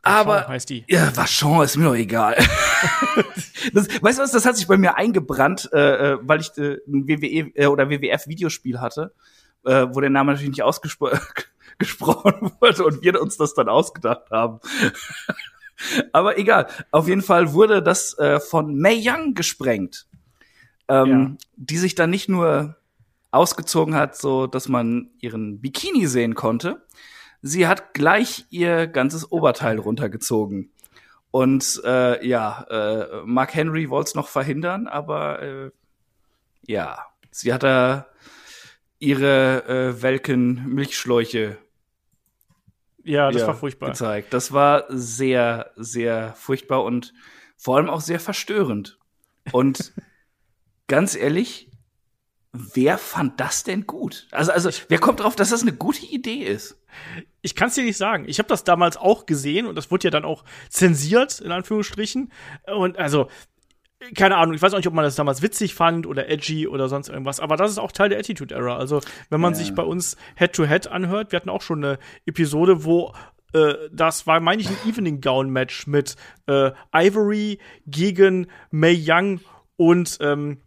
Aber 0.03 0.35
Vachon 0.35 0.49
heißt 0.49 0.69
die. 0.69 0.85
ja, 0.87 1.17
Vachon 1.17 1.65
ist 1.65 1.77
mir 1.77 1.85
doch 1.85 1.95
egal. 1.95 2.37
das, 3.73 3.89
weißt 4.03 4.19
du 4.19 4.23
was? 4.23 4.33
Das 4.33 4.45
hat 4.45 4.57
sich 4.57 4.67
bei 4.67 4.77
mir 4.77 4.99
eingebrannt, 4.99 5.71
äh, 5.73 6.13
äh 6.13 6.19
weil 6.21 6.41
ich 6.41 6.51
äh, 6.59 6.79
ein 6.87 7.09
WWE 7.09 7.53
äh, 7.55 7.67
oder 7.67 7.89
WWF 7.89 8.27
Videospiel 8.27 8.81
hatte, 8.81 9.15
äh, 9.65 9.87
wo 9.91 10.01
der 10.01 10.11
Name 10.11 10.33
natürlich 10.33 10.51
nicht 10.51 10.63
ausgesprochen 10.63 11.19
wurde 12.61 12.85
und 12.85 13.03
wir 13.03 13.21
uns 13.21 13.37
das 13.37 13.55
dann 13.55 13.69
ausgedacht 13.69 14.31
haben. 14.31 14.61
Aber 16.13 16.39
egal. 16.39 16.69
Auf 16.91 17.09
jeden 17.09 17.23
Fall 17.23 17.53
wurde 17.53 17.83
das 17.83 18.17
äh, 18.19 18.41
von 18.41 18.79
Mei 18.79 18.97
Young 19.01 19.35
gesprengt, 19.35 20.07
ähm, 20.89 21.07
Ja. 21.09 21.47
die 21.57 21.79
sich 21.79 21.95
dann 21.95 22.11
nicht 22.11 22.29
nur 22.29 22.77
ausgezogen 23.33 23.95
hat, 23.97 24.17
so 24.17 24.47
dass 24.47 24.69
man 24.69 25.11
ihren 25.21 25.61
Bikini 25.61 26.07
sehen 26.07 26.35
konnte, 26.37 26.87
sie 27.43 27.67
hat 27.67 27.93
gleich 27.93 28.47
ihr 28.51 28.87
ganzes 28.87 29.31
Oberteil 29.33 29.79
runtergezogen. 29.81 30.71
Und 31.33 31.83
äh, 31.85 32.25
ja, 32.25 32.63
äh, 32.71 33.23
Mark 33.25 33.55
Henry 33.55 33.91
wollte 33.91 34.09
es 34.11 34.15
noch 34.15 34.29
verhindern, 34.29 34.87
aber 34.87 35.43
äh, 35.43 35.71
ja, 36.67 36.99
sie 37.33 37.53
hat 37.53 37.65
da 37.65 38.07
ihre 38.99 39.65
äh, 39.67 40.03
welken 40.03 40.67
Milchschläuche 40.67 41.59
Ja, 43.03 43.31
das 43.31 43.43
ja, 43.43 43.49
war 43.49 43.55
furchtbar. 43.55 43.91
gezeigt. 43.91 44.33
Das 44.33 44.53
war 44.53 44.85
sehr, 44.89 45.73
sehr 45.77 46.35
furchtbar 46.35 46.85
und 46.85 47.13
vor 47.57 47.77
allem 47.77 47.91
auch 47.91 48.01
sehr 48.01 48.21
verstörend. 48.21 48.99
Und 49.53 49.93
ganz 50.87 51.15
ehrlich, 51.15 51.71
wer 52.53 52.99
fand 52.99 53.41
das 53.41 53.65
denn 53.65 53.87
gut? 53.87 54.29
Also, 54.31 54.53
also, 54.53 54.71
wer 54.89 54.99
kommt 54.99 55.21
drauf, 55.21 55.37
dass 55.37 55.51
das 55.51 55.63
eine 55.63 55.73
gute 55.73 56.07
Idee 56.07 56.45
ist? 56.45 56.81
Ich 57.43 57.55
kann 57.55 57.69
es 57.69 57.75
dir 57.75 57.85
nicht 57.85 57.97
sagen. 57.97 58.25
Ich 58.29 58.39
habe 58.39 58.49
das 58.49 58.65
damals 58.65 58.97
auch 58.97 59.27
gesehen 59.27 59.67
und 59.67 59.75
das 59.75 59.91
wurde 59.91 60.05
ja 60.05 60.11
dann 60.11 60.25
auch 60.25 60.45
zensiert, 60.71 61.41
in 61.41 61.51
Anführungsstrichen. 61.51 62.33
Und 62.67 62.97
also, 62.97 63.29
keine 64.15 64.37
Ahnung, 64.37 64.55
ich 64.55 64.63
weiß 64.63 64.73
auch 64.75 64.79
nicht, 64.79 64.87
ob 64.89 64.95
man 64.95 65.05
das 65.05 65.17
damals 65.17 65.43
witzig 65.43 65.75
fand 65.75 66.07
oder 66.07 66.29
edgy 66.29 66.67
oder 66.69 66.89
sonst 66.89 67.09
irgendwas, 67.09 67.41
aber 67.41 67.57
das 67.57 67.71
ist 67.71 67.79
auch 67.79 67.93
Teil 67.93 68.09
der 68.09 68.19
Attitude 68.19 68.55
Era. 68.55 68.77
Also, 68.77 69.01
wenn 69.31 69.41
man 69.41 69.53
Ja. 69.53 69.59
sich 69.59 69.75
bei 69.75 69.83
uns 69.83 70.17
Head-to-Head 70.37 70.89
anhört, 70.89 71.33
wir 71.33 71.37
hatten 71.39 71.49
auch 71.51 71.63
schon 71.63 71.85
eine 71.85 71.99
Episode, 72.27 72.85
wo 72.85 73.13
äh, 73.53 73.75
das 73.93 74.27
war, 74.27 74.41
meine 74.41 74.61
ich, 74.63 74.69
ein 74.69 74.77
Evening 74.89 75.21
Gown 75.21 75.49
Match 75.51 75.87
mit 75.87 76.17
äh, 76.47 76.73
Ivory 76.93 77.59
gegen 77.87 78.49
May 78.71 79.01
Young 79.01 79.41
und 79.77 80.19
ähm, 80.21 80.59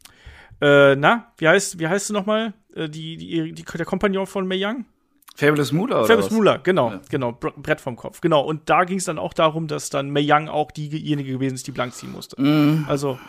äh, 0.61 0.95
na, 0.95 1.31
wie 1.37 1.47
heißt, 1.47 1.79
wie 1.79 1.87
heißt 1.87 2.07
sie 2.07 2.13
nochmal? 2.13 2.53
Äh, 2.73 2.89
die, 2.89 3.17
die, 3.17 3.51
die, 3.53 3.63
der 3.63 3.85
Kompagnon 3.85 4.25
von 4.25 4.47
May 4.47 4.63
Young? 4.63 4.85
Fabulous 5.37 5.71
Moolah 5.71 5.99
oder 5.99 6.07
Fabulous? 6.07 6.31
Moolah, 6.31 6.57
genau, 6.57 6.91
Ja. 6.91 7.01
genau, 7.09 7.31
Br 7.31 7.51
Brett 7.51 7.79
vom 7.79 7.95
Kopf, 7.95 8.21
genau. 8.21 8.41
Und 8.41 8.69
da 8.69 8.85
ging 8.85 8.97
es 8.97 9.05
dann 9.05 9.19
auch 9.19 9.33
darum, 9.33 9.67
dass 9.67 9.89
dann 9.91 10.09
Mei 10.09 10.25
Young 10.27 10.49
auch 10.49 10.71
diejenige 10.71 11.31
gewesen 11.33 11.53
ist, 11.55 11.67
die 11.67 11.71
blank 11.71 11.93
ziehen 11.93 12.11
musste. 12.11 12.41
Mhm. 12.41 12.85
Also, 12.87 13.19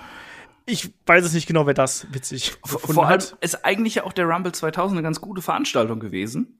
ich 0.64 0.90
weiß 1.06 1.24
es 1.24 1.34
nicht 1.34 1.46
genau, 1.46 1.66
wer 1.66 1.74
das 1.74 2.06
witzig 2.12 2.56
Vor, 2.64 3.04
allem 3.04 3.08
hat. 3.14 3.36
ist 3.42 3.64
eigentlich 3.64 3.96
ja 3.96 4.04
auch 4.04 4.12
der 4.14 4.24
Rumble 4.26 4.52
2000 4.52 4.96
eine 4.98 5.02
ganz 5.02 5.20
gute 5.20 5.42
Veranstaltung 5.42 6.00
gewesen. 6.00 6.58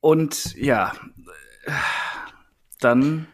Und 0.00 0.54
ja, 0.56 0.92
äh, 1.64 1.72
dann 2.80 3.26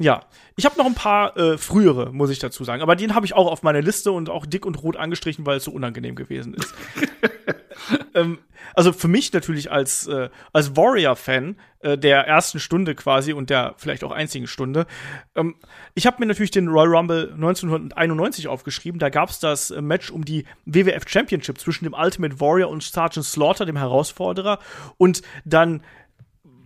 Ja, 0.00 0.22
ich 0.56 0.64
habe 0.64 0.78
noch 0.78 0.86
ein 0.86 0.94
paar 0.94 1.36
äh, 1.36 1.58
frühere, 1.58 2.12
muss 2.12 2.30
ich 2.30 2.38
dazu 2.38 2.62
sagen. 2.62 2.82
Aber 2.82 2.94
den 2.94 3.16
habe 3.16 3.26
ich 3.26 3.34
auch 3.34 3.50
auf 3.50 3.64
meiner 3.64 3.82
Liste 3.82 4.12
und 4.12 4.30
auch 4.30 4.46
dick 4.46 4.64
und 4.64 4.80
rot 4.82 4.96
angestrichen, 4.96 5.44
weil 5.44 5.56
es 5.56 5.64
so 5.64 5.72
unangenehm 5.72 6.14
gewesen 6.14 6.54
ist. 6.54 6.72
ähm, 8.14 8.38
also 8.74 8.92
für 8.92 9.08
mich 9.08 9.32
natürlich 9.32 9.72
als, 9.72 10.06
äh, 10.06 10.28
als 10.52 10.76
Warrior-Fan 10.76 11.56
äh, 11.80 11.98
der 11.98 12.20
ersten 12.28 12.60
Stunde 12.60 12.94
quasi 12.94 13.32
und 13.32 13.50
der 13.50 13.74
vielleicht 13.76 14.04
auch 14.04 14.12
einzigen 14.12 14.46
Stunde. 14.46 14.86
Ähm, 15.34 15.56
ich 15.94 16.06
habe 16.06 16.18
mir 16.20 16.26
natürlich 16.26 16.52
den 16.52 16.68
Royal 16.68 16.94
Rumble 16.94 17.32
1991 17.32 18.46
aufgeschrieben. 18.46 19.00
Da 19.00 19.08
gab 19.08 19.30
es 19.30 19.40
das 19.40 19.72
äh, 19.72 19.82
Match 19.82 20.12
um 20.12 20.24
die 20.24 20.44
WWF 20.64 21.08
Championship 21.08 21.58
zwischen 21.58 21.84
dem 21.84 21.94
Ultimate 21.94 22.38
Warrior 22.40 22.70
und 22.70 22.84
Sergeant 22.84 23.26
Slaughter, 23.26 23.66
dem 23.66 23.76
Herausforderer. 23.76 24.60
Und 24.96 25.22
dann 25.44 25.82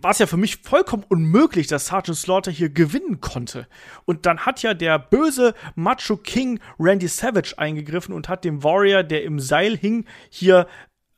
war 0.02 0.10
es 0.10 0.18
ja 0.18 0.26
für 0.26 0.36
mich 0.36 0.58
vollkommen 0.58 1.04
unmöglich, 1.08 1.66
dass 1.66 1.86
Sergeant 1.86 2.18
Slaughter 2.18 2.50
hier 2.50 2.68
gewinnen 2.68 3.20
konnte. 3.20 3.66
Und 4.04 4.26
dann 4.26 4.40
hat 4.40 4.62
ja 4.62 4.74
der 4.74 4.98
böse 4.98 5.54
Macho 5.74 6.16
King 6.16 6.60
Randy 6.78 7.08
Savage 7.08 7.54
eingegriffen 7.56 8.14
und 8.14 8.28
hat 8.28 8.44
dem 8.44 8.62
Warrior, 8.62 9.02
der 9.02 9.24
im 9.24 9.40
Seil 9.40 9.76
hing, 9.76 10.06
hier 10.30 10.66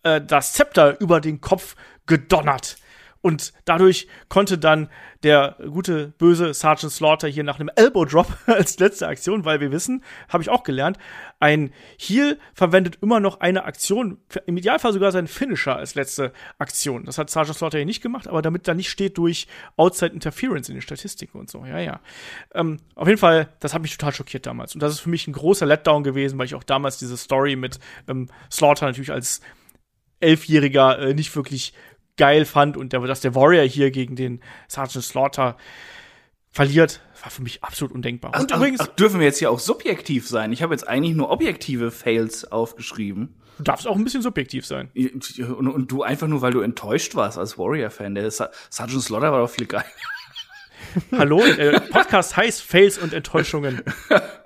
äh, 0.02 0.20
das 0.20 0.52
Zepter 0.52 1.00
über 1.00 1.20
den 1.20 1.40
Kopf 1.40 1.76
gedonnert. 2.06 2.76
Und 3.24 3.54
dadurch 3.64 4.06
konnte 4.28 4.58
dann 4.58 4.90
der 5.22 5.56
gute, 5.70 6.08
böse 6.18 6.52
Sergeant 6.52 6.92
Slaughter 6.92 7.26
hier 7.26 7.42
nach 7.42 7.58
einem 7.58 7.70
Elbow 7.74 8.04
Drop 8.04 8.26
als 8.46 8.78
letzte 8.78 9.08
Aktion, 9.08 9.46
weil 9.46 9.60
wir 9.60 9.72
wissen, 9.72 10.04
habe 10.28 10.42
ich 10.42 10.50
auch 10.50 10.62
gelernt, 10.62 10.98
ein 11.40 11.72
Heal 11.98 12.38
verwendet 12.52 12.98
immer 13.00 13.20
noch 13.20 13.40
eine 13.40 13.64
Aktion, 13.64 14.18
im 14.44 14.58
Idealfall 14.58 14.92
sogar 14.92 15.10
seinen 15.10 15.26
Finisher 15.26 15.74
als 15.74 15.94
letzte 15.94 16.34
Aktion. 16.58 17.06
Das 17.06 17.16
hat 17.16 17.30
Sergeant 17.30 17.56
Slaughter 17.56 17.78
hier 17.78 17.86
nicht 17.86 18.02
gemacht, 18.02 18.28
aber 18.28 18.42
damit 18.42 18.68
da 18.68 18.74
nicht 18.74 18.90
steht 18.90 19.16
durch 19.16 19.46
Outside 19.78 20.12
Interference 20.12 20.68
in 20.68 20.74
den 20.74 20.82
Statistiken 20.82 21.38
und 21.38 21.50
so. 21.50 21.64
Ja, 21.64 21.78
ja. 21.78 22.00
Ähm, 22.52 22.80
auf 22.94 23.08
jeden 23.08 23.18
Fall, 23.18 23.48
das 23.60 23.72
hat 23.72 23.80
mich 23.80 23.96
total 23.96 24.12
schockiert 24.12 24.44
damals. 24.44 24.74
Und 24.74 24.82
das 24.82 24.92
ist 24.92 25.00
für 25.00 25.08
mich 25.08 25.26
ein 25.26 25.32
großer 25.32 25.64
Letdown 25.64 26.04
gewesen, 26.04 26.38
weil 26.38 26.44
ich 26.44 26.56
auch 26.56 26.62
damals 26.62 26.98
diese 26.98 27.16
Story 27.16 27.56
mit 27.56 27.78
ähm, 28.06 28.28
Slaughter 28.50 28.84
natürlich 28.84 29.12
als 29.12 29.40
Elfjähriger 30.20 30.98
äh, 30.98 31.14
nicht 31.14 31.34
wirklich 31.34 31.72
geil 32.16 32.44
fand 32.44 32.76
und 32.76 32.92
der, 32.92 33.00
dass 33.00 33.20
der 33.20 33.34
Warrior 33.34 33.64
hier 33.64 33.90
gegen 33.90 34.16
den 34.16 34.40
Sergeant 34.68 35.04
Slaughter 35.04 35.56
verliert, 36.50 37.00
war 37.22 37.30
für 37.30 37.42
mich 37.42 37.64
absolut 37.64 37.92
undenkbar. 37.94 38.30
Ach, 38.34 38.40
und 38.40 38.50
übrigens, 38.52 38.80
ach, 38.80 38.86
dürfen 38.88 39.18
wir 39.18 39.26
jetzt 39.26 39.38
hier 39.38 39.50
auch 39.50 39.58
subjektiv 39.58 40.28
sein? 40.28 40.52
Ich 40.52 40.62
habe 40.62 40.72
jetzt 40.72 40.86
eigentlich 40.86 41.16
nur 41.16 41.30
objektive 41.30 41.90
Fails 41.90 42.50
aufgeschrieben. 42.50 43.34
du 43.58 43.64
darfst 43.64 43.88
auch 43.88 43.96
ein 43.96 44.04
bisschen 44.04 44.22
subjektiv 44.22 44.64
sein. 44.64 44.90
Und, 44.94 45.40
und 45.68 45.90
du 45.90 46.02
einfach 46.04 46.28
nur, 46.28 46.42
weil 46.42 46.52
du 46.52 46.60
enttäuscht 46.60 47.14
warst 47.16 47.38
als 47.38 47.58
Warrior-Fan. 47.58 48.14
Der 48.14 48.30
Sa- 48.30 48.50
Sergeant 48.70 49.02
Slaughter 49.02 49.32
war 49.32 49.40
doch 49.40 49.50
viel 49.50 49.66
geil. 49.66 49.84
Hallo, 51.10 51.42
äh, 51.44 51.80
Podcast 51.80 52.36
heißt 52.36 52.62
Fails 52.62 52.98
und 52.98 53.12
Enttäuschungen. 53.12 53.82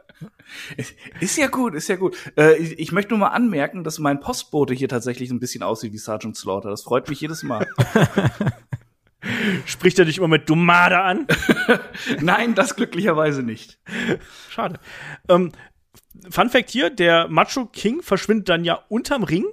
Ist 1.20 1.36
ja 1.36 1.48
gut, 1.48 1.74
ist 1.74 1.88
ja 1.88 1.96
gut. 1.96 2.16
Äh, 2.36 2.56
ich, 2.56 2.78
ich 2.78 2.92
möchte 2.92 3.10
nur 3.10 3.18
mal 3.18 3.28
anmerken, 3.28 3.84
dass 3.84 3.98
mein 3.98 4.20
Postbote 4.20 4.74
hier 4.74 4.88
tatsächlich 4.88 5.30
ein 5.30 5.40
bisschen 5.40 5.62
aussieht 5.62 5.92
wie 5.92 5.98
Sergeant 5.98 6.36
Slaughter. 6.36 6.70
Das 6.70 6.82
freut 6.82 7.08
mich 7.08 7.20
jedes 7.20 7.42
Mal. 7.42 7.66
Spricht 9.66 9.98
er 9.98 10.04
dich 10.04 10.18
immer 10.18 10.28
mit 10.28 10.48
Dumada 10.48 11.04
an? 11.04 11.26
Nein, 12.20 12.54
das 12.54 12.76
glücklicherweise 12.76 13.42
nicht. 13.42 13.78
Schade. 14.48 14.78
Ähm, 15.28 15.52
Fun 16.30 16.50
Fact 16.50 16.70
hier, 16.70 16.90
der 16.90 17.28
Macho 17.28 17.66
King 17.66 18.02
verschwindet 18.02 18.48
dann 18.48 18.64
ja 18.64 18.74
unterm 18.88 19.22
Ring. 19.22 19.44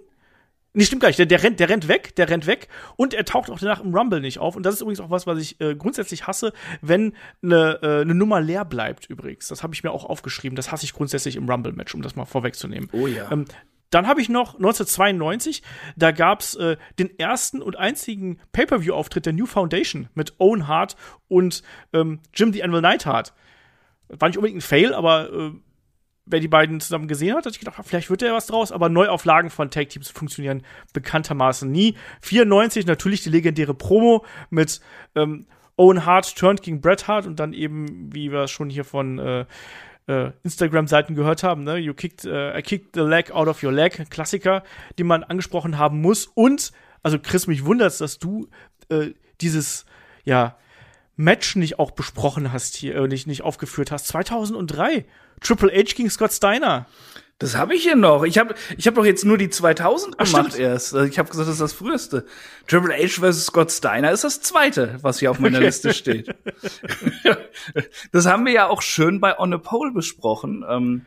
Nee, 0.76 0.84
stimmt 0.84 1.02
gar 1.02 1.08
nicht. 1.08 1.18
Der, 1.18 1.26
der, 1.26 1.42
rennt, 1.42 1.60
der 1.62 1.70
rennt 1.70 1.88
weg, 1.88 2.16
der 2.18 2.30
rennt 2.30 2.48
weg 2.48 2.68
und 2.98 3.14
er 3.14 3.24
taucht 3.24 3.50
auch 3.50 3.60
danach 3.60 3.82
im 3.82 3.96
Rumble 3.96 4.20
nicht 4.20 4.40
auf. 4.40 4.58
Und 4.58 4.66
das 4.66 4.76
ist 4.76 4.82
übrigens 4.82 5.00
auch 5.00 5.10
was, 5.10 5.26
was 5.26 5.40
ich 5.40 5.60
äh, 5.62 5.74
grundsätzlich 5.74 6.28
hasse, 6.28 6.52
wenn 6.82 7.14
eine, 7.42 7.80
äh, 7.82 8.02
eine 8.02 8.14
Nummer 8.14 8.42
leer 8.42 8.66
bleibt 8.66 9.06
übrigens. 9.10 9.48
Das 9.48 9.64
habe 9.64 9.74
ich 9.74 9.84
mir 9.84 9.92
auch 9.92 10.04
aufgeschrieben. 10.04 10.58
Das 10.58 10.74
hasse 10.74 10.84
ich 10.84 10.94
grundsätzlich 10.94 11.38
im 11.38 11.50
Rumble-Match, 11.50 11.96
um 11.96 12.02
das 12.02 12.18
mal 12.18 12.26
vorwegzunehmen. 12.26 12.90
Oh 12.92 13.08
ja. 13.08 13.32
Ähm, 13.32 13.46
dann 13.90 14.08
habe 14.08 14.20
ich 14.20 14.28
noch 14.28 14.56
1992, 14.56 15.64
da 15.96 16.12
gab's 16.12 16.56
äh, 16.56 16.76
den 17.00 17.18
ersten 17.18 17.62
und 17.62 17.78
einzigen 17.78 18.40
Pay-Per-View-Auftritt 18.52 19.26
der 19.26 19.32
New 19.32 19.46
Foundation 19.46 20.10
mit 20.14 20.34
Owen 20.40 20.68
Hart 20.68 20.98
und 21.30 21.64
ähm, 21.94 22.20
Jim 22.34 22.52
the 22.52 22.64
Anvil 22.64 22.82
Neidhart. 22.82 23.34
War 24.10 24.28
nicht 24.28 24.38
unbedingt 24.38 24.58
ein 24.58 24.62
Fail, 24.62 24.94
aber 24.94 25.32
äh, 25.32 25.52
wer 26.26 26.40
die 26.40 26.48
beiden 26.48 26.80
zusammen 26.80 27.08
gesehen 27.08 27.36
hat, 27.36 27.46
hat 27.46 27.54
ich 27.54 27.60
gedacht, 27.60 27.80
vielleicht 27.84 28.10
wird 28.10 28.22
da 28.22 28.34
was 28.34 28.48
draus, 28.48 28.72
aber 28.72 28.90
Neuauflagen 28.90 29.50
von 29.50 29.70
Tag 29.70 29.90
Teams 29.90 30.10
funktionieren 30.10 30.64
bekanntermaßen 30.94 31.72
nie. 31.72 31.96
94 32.22 32.86
natürlich 32.86 33.24
die 33.24 33.30
legendäre 33.30 33.74
Promo 33.74 34.26
mit 34.50 34.82
ähm, 35.16 35.46
Owen 35.78 36.06
Hart 36.06 36.36
turned 36.36 36.62
gegen 36.62 36.82
Bret 36.82 37.08
Hart 37.08 37.28
und 37.28 37.40
dann 37.40 37.54
eben, 37.54 38.14
wie 38.14 38.32
wir 38.32 38.48
schon 38.48 38.70
hier 38.70 38.86
von 38.86 39.20
äh, 39.20 39.46
äh, 40.08 40.32
Instagram-Seiten 40.44 41.16
gehört 41.16 41.44
haben, 41.44 41.64
ne? 41.64 41.78
You 41.78 41.94
kicked, 41.94 42.26
äh, 42.26 42.58
I 42.58 42.62
kicked 42.62 42.96
the 42.96 43.02
leg 43.02 43.32
out 43.32 43.48
of 43.48 43.64
your 43.64 43.72
leg, 43.72 44.10
Klassiker, 44.10 44.64
die 44.98 45.04
man 45.04 45.24
angesprochen 45.24 45.78
haben 45.78 46.02
muss. 46.02 46.28
Und, 46.28 46.72
also 47.04 47.20
Chris, 47.20 47.48
mich 47.48 47.66
wundert's, 47.66 47.98
dass 47.98 48.20
du 48.20 48.48
äh, 48.90 49.12
dieses, 49.42 49.86
ja, 50.24 50.58
Match 51.16 51.56
nicht 51.56 51.80
auch 51.80 51.92
besprochen 51.92 52.52
hast 52.52 52.76
hier, 52.76 52.96
äh, 52.96 53.08
nicht, 53.08 53.28
nicht 53.28 53.44
aufgeführt 53.44 53.92
hast. 53.92 54.08
2003. 54.08 55.06
Triple 55.42 55.72
H 55.72 55.94
gegen 55.96 56.10
Scott 56.10 56.34
Steiner. 56.34 56.88
Das 57.38 57.58
habe 57.58 57.76
ich 57.76 57.84
hier 57.84 57.98
noch. 57.98 58.24
Ich 58.24 58.38
habe 58.38 58.56
ich 58.78 58.88
hab 58.88 58.96
doch 58.96 59.04
jetzt 59.04 59.26
nur 59.26 59.38
die 59.38 59.50
2000 59.50 60.16
Ach, 60.18 60.26
gemacht 60.26 60.54
stimmt. 60.54 60.60
erst. 60.60 60.94
Also 60.96 61.06
Ich 61.06 61.20
habe 61.20 61.30
gesagt, 61.30 61.48
das 61.48 61.56
ist 61.56 61.62
das 61.62 61.74
früheste. 61.74 62.26
Triple 62.68 62.94
H 62.96 63.22
vs. 63.22 63.46
Scott 63.48 63.72
Steiner 63.72 64.12
ist 64.12 64.24
das 64.24 64.42
zweite, 64.42 64.98
was 65.02 65.20
hier 65.20 65.32
auf 65.32 65.40
meiner 65.40 65.58
Okay. 65.58 65.66
Liste 65.66 65.94
steht. 65.94 66.34
das 68.14 68.26
haben 68.26 68.46
wir 68.46 68.54
ja 68.54 68.68
auch 68.68 68.82
schön 68.82 69.20
bei 69.20 69.38
On 69.38 69.54
a 69.54 69.58
Pole 69.58 69.92
besprochen. 69.92 70.64
Ähm, 70.68 71.06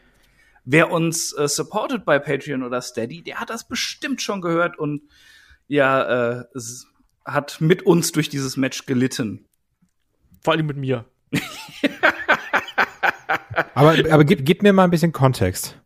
wer 0.66 0.90
uns 0.90 1.32
äh, 1.32 1.48
supportet 1.48 2.04
bei 2.04 2.18
Patreon 2.18 2.62
oder 2.62 2.82
Steady, 2.82 3.22
der 3.22 3.40
hat 3.40 3.48
das 3.48 3.66
bestimmt 3.66 4.20
schon 4.20 4.42
gehört 4.42 4.78
und 4.78 5.02
ja, 5.66 6.40
äh, 6.40 6.44
hat 7.24 7.60
mit 7.60 7.84
uns 7.84 8.12
durch 8.12 8.28
dieses 8.28 8.58
Match 8.58 8.84
gelitten. 8.84 9.46
Vor 10.42 10.54
allem 10.54 10.66
mit 10.66 10.76
mir. 10.76 11.04
Aber, 13.74 13.96
aber 14.10 14.24
gib, 14.24 14.44
gib 14.44 14.62
mir 14.62 14.72
mal 14.72 14.84
ein 14.84 14.90
bisschen 14.90 15.12
Kontext. 15.12 15.78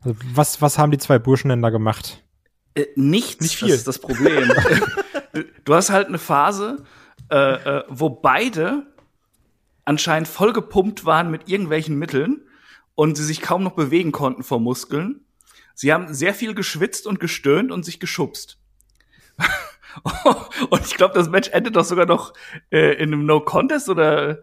Also 0.00 0.16
was, 0.34 0.60
was 0.62 0.78
haben 0.78 0.90
die 0.90 0.98
zwei 0.98 1.18
Burschen 1.18 1.48
denn 1.48 1.62
da 1.62 1.70
gemacht? 1.70 2.22
Äh, 2.74 2.86
nichts, 2.94 3.40
Nicht 3.40 3.56
viel. 3.56 3.68
das 3.68 3.78
ist 3.78 3.88
das 3.88 3.98
Problem. 3.98 4.52
du 5.64 5.74
hast 5.74 5.90
halt 5.90 6.08
eine 6.08 6.18
Phase, 6.18 6.84
äh, 7.30 7.36
äh, 7.36 7.84
wo 7.88 8.10
beide 8.10 8.86
anscheinend 9.84 10.28
vollgepumpt 10.28 11.04
waren 11.04 11.30
mit 11.30 11.48
irgendwelchen 11.48 11.98
Mitteln 11.98 12.42
und 12.94 13.16
sie 13.16 13.24
sich 13.24 13.40
kaum 13.40 13.62
noch 13.62 13.72
bewegen 13.72 14.12
konnten 14.12 14.42
vor 14.42 14.60
Muskeln. 14.60 15.24
Sie 15.74 15.92
haben 15.92 16.12
sehr 16.12 16.34
viel 16.34 16.54
geschwitzt 16.54 17.06
und 17.06 17.20
gestöhnt 17.20 17.70
und 17.72 17.84
sich 17.84 18.00
geschubst. 18.00 18.58
und 20.70 20.86
ich 20.86 20.96
glaube, 20.96 21.14
das 21.14 21.28
Match 21.28 21.48
endet 21.50 21.76
doch 21.76 21.84
sogar 21.84 22.06
noch 22.06 22.32
äh, 22.70 22.94
in 22.94 23.12
einem 23.12 23.26
No-Contest 23.26 23.88
oder 23.88 24.38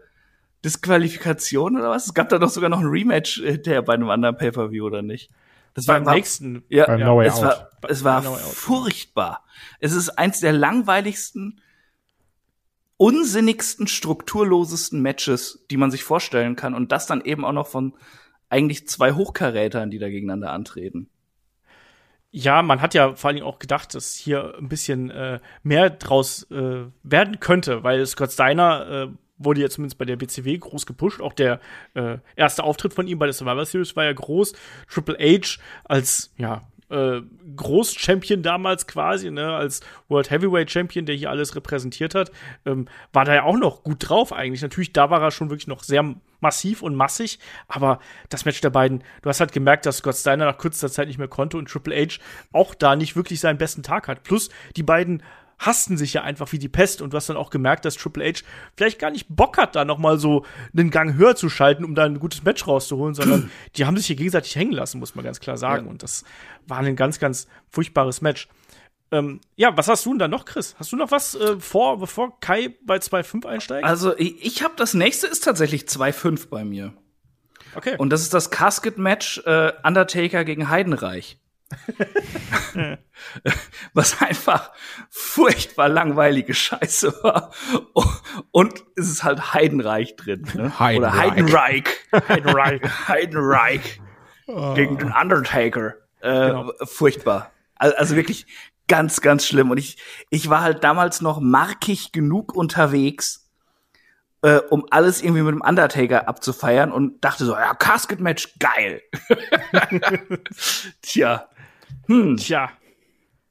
Disqualifikation 0.64 1.78
oder 1.78 1.90
was? 1.90 2.06
Es 2.06 2.14
gab 2.14 2.28
da 2.28 2.38
doch 2.38 2.48
sogar 2.48 2.70
noch 2.70 2.80
ein 2.80 2.86
Rematch 2.86 3.40
äh, 3.40 3.58
der 3.58 3.82
bei 3.82 3.94
einem 3.94 4.10
anderen 4.10 4.36
Pay-Per-View, 4.36 4.84
oder 4.84 5.02
nicht? 5.02 5.30
Das 5.74 5.86
Beim 5.86 6.04
nächsten. 6.04 6.64
ja, 6.68 6.86
Beim 6.86 7.00
ja, 7.00 7.06
No 7.06 7.16
Way 7.18 7.26
es 7.26 7.34
Out. 7.34 7.42
war, 7.42 7.70
es 7.88 8.04
war 8.04 8.22
No 8.22 8.32
Way 8.32 8.42
Out. 8.42 8.54
furchtbar. 8.54 9.44
Es 9.80 9.92
ist 9.92 10.10
eins 10.10 10.40
der 10.40 10.52
langweiligsten, 10.52 11.60
unsinnigsten, 12.96 13.88
strukturlosesten 13.88 15.02
Matches, 15.02 15.64
die 15.70 15.76
man 15.76 15.90
sich 15.90 16.04
vorstellen 16.04 16.56
kann. 16.56 16.74
Und 16.74 16.92
das 16.92 17.06
dann 17.06 17.22
eben 17.24 17.44
auch 17.44 17.52
noch 17.52 17.66
von 17.66 17.94
eigentlich 18.48 18.86
zwei 18.88 19.12
Hochkarätern, 19.12 19.90
die 19.90 19.98
da 19.98 20.08
gegeneinander 20.08 20.52
antreten. 20.52 21.10
Ja, 22.36 22.62
man 22.62 22.80
hat 22.80 22.94
ja 22.94 23.14
vor 23.14 23.28
allen 23.28 23.36
Dingen 23.36 23.46
auch 23.46 23.60
gedacht, 23.60 23.94
dass 23.94 24.16
hier 24.16 24.56
ein 24.58 24.68
bisschen 24.68 25.08
äh, 25.08 25.38
mehr 25.62 25.88
draus 25.88 26.42
äh, 26.50 26.86
werden 27.04 27.38
könnte, 27.38 27.84
weil 27.84 28.04
Scott 28.06 28.32
Steiner 28.32 29.06
äh, 29.12 29.16
wurde 29.38 29.60
ja 29.60 29.68
zumindest 29.68 29.98
bei 29.98 30.04
der 30.04 30.16
BCW 30.16 30.58
groß 30.58 30.84
gepusht. 30.84 31.20
Auch 31.20 31.32
der 31.32 31.60
äh, 31.94 32.18
erste 32.34 32.64
Auftritt 32.64 32.92
von 32.92 33.06
ihm 33.06 33.20
bei 33.20 33.26
der 33.26 33.34
Survivor 33.34 33.64
Series 33.64 33.94
war 33.94 34.02
ja 34.02 34.12
groß. 34.12 34.52
Triple 34.92 35.16
H 35.16 35.60
als, 35.84 36.34
ja, 36.36 36.62
äh, 36.94 37.22
Groß-Champion 37.56 38.42
damals 38.42 38.86
quasi, 38.86 39.30
ne, 39.30 39.54
als 39.54 39.80
World 40.08 40.30
Heavyweight 40.30 40.70
Champion, 40.70 41.06
der 41.06 41.16
hier 41.16 41.30
alles 41.30 41.56
repräsentiert 41.56 42.14
hat, 42.14 42.30
ähm, 42.64 42.86
war 43.12 43.24
da 43.24 43.34
ja 43.34 43.42
auch 43.42 43.56
noch 43.56 43.82
gut 43.82 44.08
drauf 44.08 44.32
eigentlich. 44.32 44.62
Natürlich, 44.62 44.92
da 44.92 45.10
war 45.10 45.20
er 45.20 45.30
schon 45.30 45.50
wirklich 45.50 45.66
noch 45.66 45.82
sehr 45.82 46.14
massiv 46.40 46.82
und 46.82 46.94
massig, 46.94 47.38
aber 47.68 47.98
das 48.28 48.44
Match 48.44 48.60
der 48.60 48.70
beiden, 48.70 49.02
du 49.22 49.28
hast 49.28 49.40
halt 49.40 49.52
gemerkt, 49.52 49.86
dass 49.86 49.98
Scott 49.98 50.16
Steiner 50.16 50.44
nach 50.44 50.58
kürzester 50.58 50.90
Zeit 50.90 51.08
nicht 51.08 51.18
mehr 51.18 51.28
konnte 51.28 51.56
und 51.56 51.68
Triple 51.68 51.96
H 51.96 52.20
auch 52.52 52.74
da 52.74 52.96
nicht 52.96 53.16
wirklich 53.16 53.40
seinen 53.40 53.58
besten 53.58 53.82
Tag 53.82 54.08
hat. 54.08 54.22
Plus, 54.22 54.50
die 54.76 54.82
beiden 54.82 55.22
hassten 55.58 55.96
sich 55.96 56.14
ja 56.14 56.22
einfach 56.22 56.52
wie 56.52 56.58
die 56.58 56.68
Pest 56.68 57.02
und 57.02 57.12
du 57.12 57.16
hast 57.16 57.28
dann 57.28 57.36
auch 57.36 57.50
gemerkt, 57.50 57.84
dass 57.84 57.96
Triple 57.96 58.24
H 58.24 58.42
vielleicht 58.76 58.98
gar 58.98 59.10
nicht 59.10 59.26
Bock 59.28 59.58
hat, 59.58 59.76
da 59.76 59.84
noch 59.84 59.98
mal 59.98 60.18
so 60.18 60.44
einen 60.76 60.90
Gang 60.90 61.14
höher 61.14 61.36
zu 61.36 61.48
schalten, 61.48 61.84
um 61.84 61.94
da 61.94 62.04
ein 62.04 62.18
gutes 62.18 62.42
Match 62.42 62.66
rauszuholen, 62.66 63.14
sondern 63.14 63.50
die 63.76 63.86
haben 63.86 63.96
sich 63.96 64.06
hier 64.06 64.16
gegenseitig 64.16 64.56
hängen 64.56 64.72
lassen, 64.72 64.98
muss 64.98 65.14
man 65.14 65.24
ganz 65.24 65.40
klar 65.40 65.56
sagen. 65.56 65.86
Ja. 65.86 65.90
Und 65.90 66.02
das 66.02 66.24
war 66.66 66.78
ein 66.78 66.96
ganz, 66.96 67.18
ganz 67.18 67.46
furchtbares 67.70 68.20
Match. 68.20 68.48
Ähm, 69.10 69.40
ja, 69.54 69.76
was 69.76 69.88
hast 69.88 70.06
du 70.06 70.10
denn 70.10 70.18
da 70.18 70.28
noch, 70.28 70.44
Chris? 70.44 70.74
Hast 70.78 70.92
du 70.92 70.96
noch 70.96 71.10
was 71.10 71.34
äh, 71.34 71.58
vor, 71.60 71.98
bevor 71.98 72.40
Kai 72.40 72.74
bei 72.84 72.96
2.5 72.96 73.46
einsteigt? 73.46 73.84
Also 73.84 74.16
ich, 74.16 74.44
ich 74.44 74.62
habe 74.62 74.74
das 74.76 74.94
nächste 74.94 75.26
ist 75.26 75.44
tatsächlich 75.44 75.82
2-5 75.82 76.48
bei 76.48 76.64
mir. 76.64 76.94
okay. 77.76 77.94
Und 77.98 78.10
das 78.10 78.22
ist 78.22 78.34
das 78.34 78.50
Casket-Match 78.50 79.42
äh, 79.46 79.72
Undertaker 79.84 80.44
gegen 80.44 80.68
Heidenreich. 80.68 81.38
Was 83.94 84.20
einfach 84.20 84.72
furchtbar 85.10 85.88
langweilige 85.88 86.54
Scheiße 86.54 87.14
war. 87.22 87.52
Und 88.50 88.82
es 88.96 89.08
ist 89.08 89.24
halt 89.24 89.54
Heidenreich 89.54 90.16
drin. 90.16 90.46
Ne? 90.54 90.72
Oder 90.96 91.16
Heidenreich. 91.16 91.84
Heidenreich. 92.12 92.80
Heidenreich. 93.08 93.08
Heidenreich 93.08 94.00
gegen 94.74 94.98
den 94.98 95.12
Undertaker. 95.12 95.94
Äh, 96.20 96.48
Genau. 96.48 96.72
Furchtbar. 96.84 97.52
Al- 97.76 97.94
Also 97.94 98.16
wirklich 98.16 98.46
ganz, 98.88 99.20
ganz 99.20 99.46
schlimm. 99.46 99.70
Und 99.70 99.78
ich, 99.78 99.98
ich 100.30 100.48
war 100.50 100.62
halt 100.62 100.84
damals 100.84 101.20
noch 101.20 101.40
markig 101.40 102.12
genug 102.12 102.54
unterwegs, 102.54 103.50
äh, 104.42 104.58
um 104.58 104.86
alles 104.90 105.22
irgendwie 105.22 105.42
mit 105.42 105.54
dem 105.54 105.60
Undertaker 105.62 106.28
abzufeiern 106.28 106.92
und 106.92 107.24
dachte 107.24 107.44
so, 107.46 107.52
ja, 107.54 107.72
Casket-Match, 107.74 108.58
geil. 108.58 109.00
Tja, 111.02 111.48
hm, 112.06 112.36
Tja, 112.36 112.70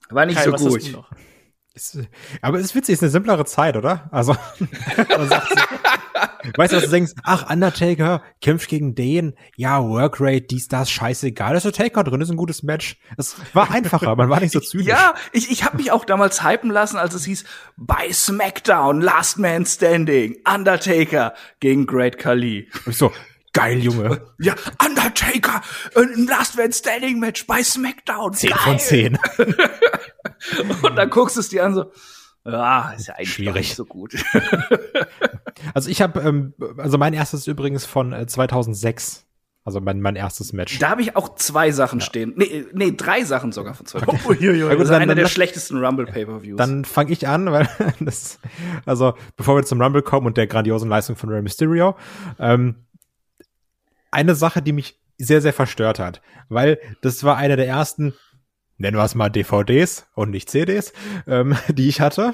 war 0.09 0.25
nicht 0.25 0.37
Kai, 0.37 0.57
so 0.57 0.69
gut. 0.69 1.05
Ist, 1.75 1.97
aber 2.41 2.59
es 2.59 2.65
ist 2.65 2.75
witzig, 2.75 2.93
ist 2.93 3.01
eine 3.01 3.09
simplere 3.09 3.45
Zeit, 3.45 3.75
oder? 3.75 4.07
Also, 4.11 4.33
so, 4.59 5.35
weißt 6.55 6.73
du, 6.73 6.77
was 6.77 6.83
du 6.83 6.89
denkst? 6.91 7.13
Ach, 7.23 7.49
Undertaker 7.49 8.21
kämpft 8.41 8.69
gegen 8.69 8.93
den, 8.93 9.33
ja, 9.55 9.83
Workrate, 9.83 10.41
dies, 10.41 10.67
das, 10.67 10.91
scheißegal, 10.91 11.51
da 11.51 11.57
ist 11.57 11.63
der 11.63 11.73
Taker 11.73 12.03
drin, 12.03 12.21
ist 12.21 12.29
ein 12.29 12.37
gutes 12.37 12.61
Match. 12.61 12.97
Es 13.17 13.35
war 13.53 13.71
einfacher, 13.71 14.15
man 14.15 14.29
war 14.29 14.39
nicht 14.39 14.53
so 14.53 14.59
zynisch. 14.61 14.85
Ja, 14.85 15.15
ich, 15.31 15.49
ich 15.49 15.63
habe 15.63 15.77
mich 15.77 15.91
auch 15.91 16.05
damals 16.05 16.43
hypen 16.43 16.69
lassen, 16.69 16.97
als 16.97 17.15
es 17.15 17.25
hieß, 17.25 17.43
bei 17.75 18.11
SmackDown, 18.11 19.01
Last 19.01 19.39
Man 19.39 19.65
Standing, 19.65 20.37
Undertaker 20.47 21.33
gegen 21.59 21.87
Great 21.87 22.19
Khali. 22.19 22.69
Und 22.85 22.91
ich 22.91 22.97
so, 22.97 23.11
geil, 23.53 23.79
Junge. 23.79 24.21
Ja, 24.39 24.55
Undertaker, 24.85 25.61
ein 25.95 26.25
Last 26.27 26.57
Man 26.57 26.71
Standing 26.73 27.19
Match 27.19 27.47
bei 27.47 27.63
SmackDown. 27.63 28.33
10 28.33 28.49
geil. 28.49 28.59
von 28.63 28.79
10. 28.79 29.17
Und 30.83 30.95
dann 30.95 31.09
guckst 31.09 31.35
du 31.35 31.39
es 31.39 31.49
dir 31.49 31.63
an 31.65 31.73
so, 31.73 31.91
ja, 32.45 32.91
ist 32.91 33.07
ja 33.07 33.13
eigentlich 33.15 33.33
Schwierig. 33.33 33.55
nicht 33.55 33.75
so 33.75 33.85
gut. 33.85 34.13
Also 35.73 35.89
ich 35.89 36.01
habe, 36.01 36.19
ähm, 36.19 36.53
also 36.77 36.97
mein 36.97 37.13
erstes 37.13 37.41
ist 37.41 37.47
übrigens 37.47 37.85
von 37.85 38.11
äh, 38.11 38.27
2006. 38.27 39.25
Also 39.63 39.79
mein, 39.79 40.01
mein 40.01 40.17
erstes 40.17 40.51
Match. 40.51 40.77
Da 40.79 40.89
habe 40.89 41.01
ich 41.01 41.15
auch 41.15 41.35
zwei 41.35 41.71
Sachen 41.71 42.01
stehen. 42.01 42.33
Nee, 42.35 42.65
nee, 42.73 42.91
drei 42.97 43.23
Sachen 43.23 43.53
sogar 43.53 43.73
von 43.73 43.85
zwei. 43.85 43.99
Ja, 43.99 44.05
gut, 44.05 44.19
Das 44.73 44.81
ist 44.81 44.89
dann- 44.91 45.01
einer 45.01 45.15
der 45.15 45.27
schlechtesten 45.27 45.77
Rumble 45.83 46.05
Pay-Per-Views. 46.05 46.57
Dann 46.57 46.83
fange 46.83 47.13
ich 47.13 47.27
an, 47.29 47.49
weil 47.49 47.69
das, 48.01 48.39
also 48.85 49.13
bevor 49.37 49.55
wir 49.55 49.63
zum 49.63 49.81
Rumble 49.81 50.01
kommen 50.01 50.27
und 50.27 50.35
der 50.35 50.47
grandiosen 50.47 50.89
Leistung 50.89 51.15
von 51.15 51.29
Rey 51.29 51.41
Mysterio, 51.41 51.95
ähm, 52.39 52.75
eine 54.13 54.35
Sache, 54.35 54.61
die 54.61 54.71
mich 54.71 54.99
sehr, 55.17 55.41
sehr 55.41 55.53
verstört 55.53 55.99
hat, 55.99 56.21
weil 56.49 56.79
das 57.01 57.23
war 57.23 57.37
einer 57.37 57.55
der 57.55 57.67
ersten, 57.67 58.13
nennen 58.77 58.97
wir 58.97 59.03
es 59.03 59.15
mal 59.15 59.29
DVDs 59.29 60.07
und 60.15 60.31
nicht 60.31 60.49
CDs, 60.49 60.93
ähm, 61.27 61.55
die 61.69 61.87
ich 61.87 62.01
hatte. 62.01 62.33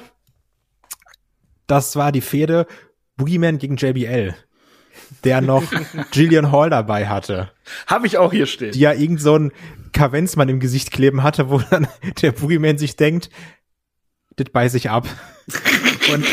Das 1.66 1.94
war 1.96 2.10
die 2.12 2.20
Fehde 2.20 2.66
Boogeyman 3.16 3.58
gegen 3.58 3.76
JBL, 3.76 4.34
der 5.24 5.40
noch 5.40 5.62
Gillian 6.10 6.50
Hall 6.50 6.70
dabei 6.70 7.06
hatte 7.08 7.52
Habe 7.86 8.06
ich 8.06 8.18
auch 8.18 8.32
hier 8.32 8.46
stehen. 8.46 8.72
die 8.72 8.80
ja 8.80 8.92
irgend 8.92 9.20
so 9.20 9.36
ein 9.36 9.52
Kavenzmann 9.92 10.48
im 10.48 10.60
Gesicht 10.60 10.90
kleben 10.90 11.22
hatte, 11.22 11.50
wo 11.50 11.58
dann 11.58 11.86
der 12.22 12.32
Boogeyman 12.32 12.78
sich 12.78 12.96
denkt, 12.96 13.30
das 14.36 14.50
beiß 14.52 14.74
ich 14.74 14.90
ab. 14.90 15.06
Und 16.12 16.24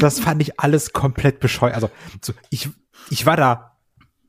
das 0.00 0.18
fand 0.18 0.42
ich 0.42 0.58
alles 0.58 0.92
komplett 0.92 1.38
bescheuert. 1.40 1.74
Also, 1.74 1.90
so, 2.20 2.32
ich, 2.50 2.68
ich 3.10 3.24
war 3.24 3.36
da, 3.36 3.71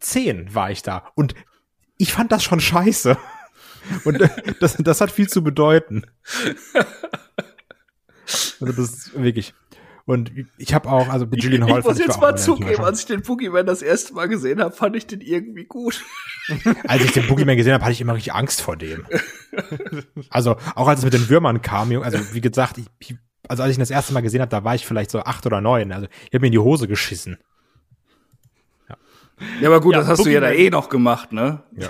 zehn 0.03 0.53
war 0.53 0.71
ich 0.71 0.83
da. 0.83 1.11
Und 1.15 1.35
ich 1.97 2.13
fand 2.13 2.31
das 2.31 2.43
schon 2.43 2.59
scheiße. 2.59 3.17
Und 4.05 4.21
äh, 4.21 4.29
das, 4.59 4.77
das 4.77 5.01
hat 5.01 5.11
viel 5.11 5.27
zu 5.27 5.43
bedeuten. 5.43 6.05
Also, 8.61 8.73
das 8.73 8.77
ist 8.77 9.21
wirklich. 9.21 9.53
Und 10.05 10.31
ich 10.57 10.73
habe 10.73 10.89
auch, 10.89 11.07
also 11.07 11.25
mit 11.25 11.41
Julian 11.41 11.63
Hall 11.63 11.79
ich 11.79 11.85
muss 11.85 11.97
fand 11.97 12.07
jetzt 12.07 12.19
mal 12.19 12.37
zugeben, 12.37 12.83
als 12.83 12.99
ich 12.99 13.05
den 13.05 13.21
Boogeyman 13.21 13.65
das 13.65 13.81
erste 13.81 14.13
Mal 14.13 14.27
gesehen 14.27 14.61
habe, 14.61 14.75
fand 14.75 14.97
ich 14.97 15.07
den 15.07 15.21
irgendwie 15.21 15.63
gut. 15.63 16.03
Als 16.87 17.05
ich 17.05 17.13
den 17.13 17.25
Boogeyman 17.25 17.55
gesehen 17.55 17.73
habe, 17.73 17.85
hatte 17.85 17.93
ich 17.93 18.01
immer 18.01 18.15
richtig 18.15 18.33
Angst 18.33 18.61
vor 18.61 18.75
dem. 18.75 19.05
Also 20.29 20.57
auch 20.75 20.89
als 20.89 20.99
es 20.99 21.05
mit 21.05 21.13
den 21.13 21.29
Würmern 21.29 21.61
kam, 21.61 21.89
also 22.01 22.19
wie 22.33 22.41
gesagt, 22.41 22.77
ich, 22.79 22.85
ich, 22.99 23.15
also 23.47 23.63
als 23.63 23.71
ich 23.71 23.77
ihn 23.77 23.81
das 23.81 23.91
erste 23.91 24.13
Mal 24.13 24.19
gesehen 24.19 24.41
habe, 24.41 24.49
da 24.49 24.65
war 24.65 24.75
ich 24.75 24.85
vielleicht 24.85 25.09
so 25.09 25.19
acht 25.21 25.45
oder 25.45 25.61
neun. 25.61 25.93
Also 25.93 26.07
ich 26.07 26.33
habe 26.33 26.41
mir 26.41 26.47
in 26.47 26.53
die 26.53 26.59
Hose 26.59 26.89
geschissen. 26.89 27.37
Ja, 29.61 29.69
aber 29.69 29.81
gut, 29.81 29.93
Ja, 29.93 29.99
das 29.99 30.07
hast 30.07 30.25
du 30.25 30.29
ja 30.29 30.39
da 30.39 30.47
Boogeyman. 30.47 30.65
eh 30.67 30.69
noch 30.69 30.89
gemacht, 30.89 31.31
ne? 31.31 31.63
Ja. 31.75 31.89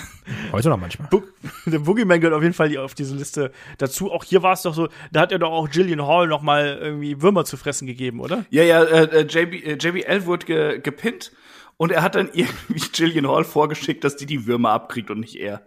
Heute 0.52 0.68
noch 0.68 0.78
manchmal. 0.78 1.08
Bo 1.08 1.22
der 1.66 1.80
Boogeyman 1.80 2.20
gehört 2.20 2.36
auf 2.36 2.42
jeden 2.42 2.54
Fall 2.54 2.76
auf 2.78 2.94
diese 2.94 3.14
Liste 3.16 3.52
dazu. 3.78 4.10
Auch 4.10 4.24
hier 4.24 4.42
war 4.42 4.52
es 4.52 4.62
doch 4.62 4.74
so, 4.74 4.88
da 5.12 5.20
hat 5.20 5.32
er 5.32 5.38
doch 5.38 5.50
auch 5.50 5.68
Gillian 5.70 6.06
Hall 6.06 6.28
noch 6.28 6.42
mal 6.42 6.78
irgendwie 6.80 7.20
Würmer 7.22 7.44
zu 7.44 7.56
fressen 7.56 7.86
gegeben, 7.86 8.20
oder? 8.20 8.44
Ja, 8.50 8.62
ja, 8.62 8.82
äh, 8.82 9.20
äh, 9.20 9.26
JB, 9.26 9.66
äh, 9.66 9.72
JBL 9.74 10.26
wurde 10.26 10.46
ge, 10.46 10.78
gepinnt 10.80 11.32
und 11.76 11.92
er 11.92 12.02
hat 12.02 12.14
dann 12.14 12.30
irgendwie 12.32 12.82
Jillian 12.94 13.28
Hall 13.28 13.44
vorgeschickt, 13.44 14.04
dass 14.04 14.16
die 14.16 14.26
die 14.26 14.46
Würmer 14.46 14.70
abkriegt 14.70 15.10
und 15.10 15.20
nicht 15.20 15.36
er. 15.36 15.62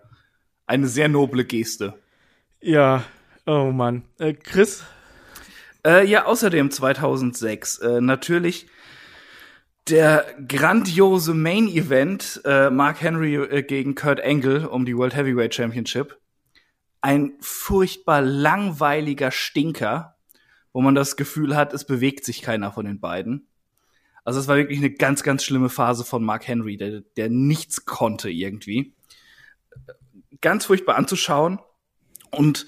Eine 0.67 0.87
sehr 0.87 1.07
noble 1.09 1.45
Geste. 1.45 1.93
Ja, 2.61 3.03
oh 3.45 3.71
Mann. 3.71 4.03
Äh, 4.17 4.33
Chris? 4.33 4.83
Äh, 5.85 6.07
ja, 6.07 6.25
außerdem 6.25 6.71
2006 6.71 7.77
äh, 7.77 8.01
natürlich 8.01 8.67
der 9.87 10.25
grandiose 10.47 11.33
Main 11.33 11.67
Event 11.67 12.41
äh, 12.43 12.69
Mark 12.69 13.01
Henry 13.01 13.35
äh, 13.35 13.63
gegen 13.63 13.95
Kurt 13.95 14.23
Angle 14.23 14.67
um 14.67 14.85
die 14.85 14.97
World 14.97 15.15
Heavyweight 15.15 15.53
Championship. 15.53 16.19
Ein 17.01 17.33
furchtbar 17.39 18.21
langweiliger 18.21 19.29
Stinker, 19.29 20.15
wo 20.73 20.81
man 20.81 20.95
das 20.95 21.15
Gefühl 21.15 21.55
hat, 21.55 21.73
es 21.73 21.85
bewegt 21.85 22.25
sich 22.25 22.41
keiner 22.41 22.71
von 22.71 22.85
den 22.85 22.99
beiden. 22.99 23.47
Also 24.23 24.39
es 24.39 24.47
war 24.47 24.57
wirklich 24.57 24.79
eine 24.79 24.89
ganz, 24.89 25.21
ganz 25.21 25.43
schlimme 25.43 25.69
Phase 25.69 26.03
von 26.03 26.23
Mark 26.23 26.47
Henry, 26.47 26.77
der, 26.77 27.01
der 27.15 27.29
nichts 27.29 27.85
konnte 27.85 28.31
irgendwie. 28.31 28.95
Ganz 30.41 30.65
furchtbar 30.65 30.95
anzuschauen. 30.95 31.59
Und 32.31 32.65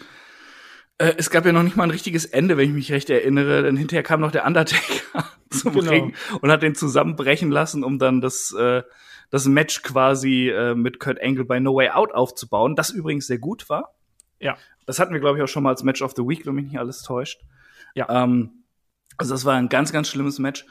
äh, 0.97 1.13
es 1.17 1.29
gab 1.29 1.45
ja 1.45 1.51
noch 1.51 1.63
nicht 1.63 1.75
mal 1.75 1.83
ein 1.83 1.91
richtiges 1.91 2.25
Ende, 2.25 2.57
wenn 2.57 2.69
ich 2.69 2.75
mich 2.75 2.91
recht 2.91 3.09
erinnere. 3.09 3.63
Denn 3.63 3.77
hinterher 3.77 4.03
kam 4.03 4.21
noch 4.21 4.31
der 4.31 4.45
Undertaker 4.45 5.25
zum 5.49 5.73
Genau. 5.73 5.91
Ring 5.91 6.15
und 6.41 6.51
hat 6.51 6.63
den 6.63 6.75
zusammenbrechen 6.75 7.51
lassen, 7.51 7.83
um 7.83 7.99
dann 7.99 8.21
das, 8.21 8.53
äh, 8.53 8.83
das 9.29 9.45
Match 9.45 9.83
quasi 9.83 10.49
äh, 10.49 10.75
mit 10.75 10.99
Kurt 10.99 11.21
Angle 11.21 11.45
bei 11.45 11.59
No 11.59 11.75
Way 11.75 11.89
Out 11.89 12.13
aufzubauen. 12.13 12.75
Das 12.75 12.89
übrigens 12.89 13.27
sehr 13.27 13.39
gut 13.39 13.69
war. 13.69 13.93
Ja. 14.39 14.57
Das 14.85 14.99
hatten 14.99 15.13
wir, 15.13 15.19
glaube 15.19 15.37
ich, 15.37 15.43
auch 15.43 15.47
schon 15.47 15.63
mal 15.63 15.69
als 15.69 15.83
Match 15.83 16.01
of 16.01 16.13
the 16.15 16.23
Week, 16.23 16.45
wenn 16.45 16.55
mich 16.55 16.65
nicht 16.65 16.79
alles 16.79 17.01
täuscht. 17.01 17.41
Ja. 17.93 18.07
Ähm, 18.09 18.63
also 19.17 19.33
das 19.33 19.45
war 19.45 19.55
ein 19.55 19.69
ganz, 19.69 19.91
ganz 19.91 20.07
schlimmes 20.09 20.39
Match. 20.39 20.65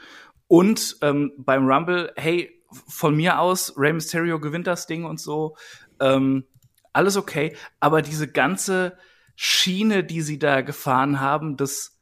Und 0.47 0.97
ähm, 1.01 1.33
beim 1.37 1.67
Rumble, 1.67 2.11
hey, 2.15 2.53
von 2.87 3.15
mir 3.15 3.39
aus, 3.39 3.73
Rey 3.77 3.93
Mysterio 3.93 4.39
gewinnt 4.39 4.67
das 4.67 4.87
Ding 4.87 5.05
und 5.05 5.19
so. 5.19 5.55
Ähm, 5.99 6.45
alles 6.93 7.15
okay. 7.15 7.55
Aber 7.79 8.01
diese 8.01 8.27
ganze 8.27 8.97
Schiene, 9.39 10.03
die 10.03 10.21
sie 10.21 10.39
da 10.39 10.61
gefahren 10.61 11.19
haben, 11.19 11.57
dass 11.57 11.99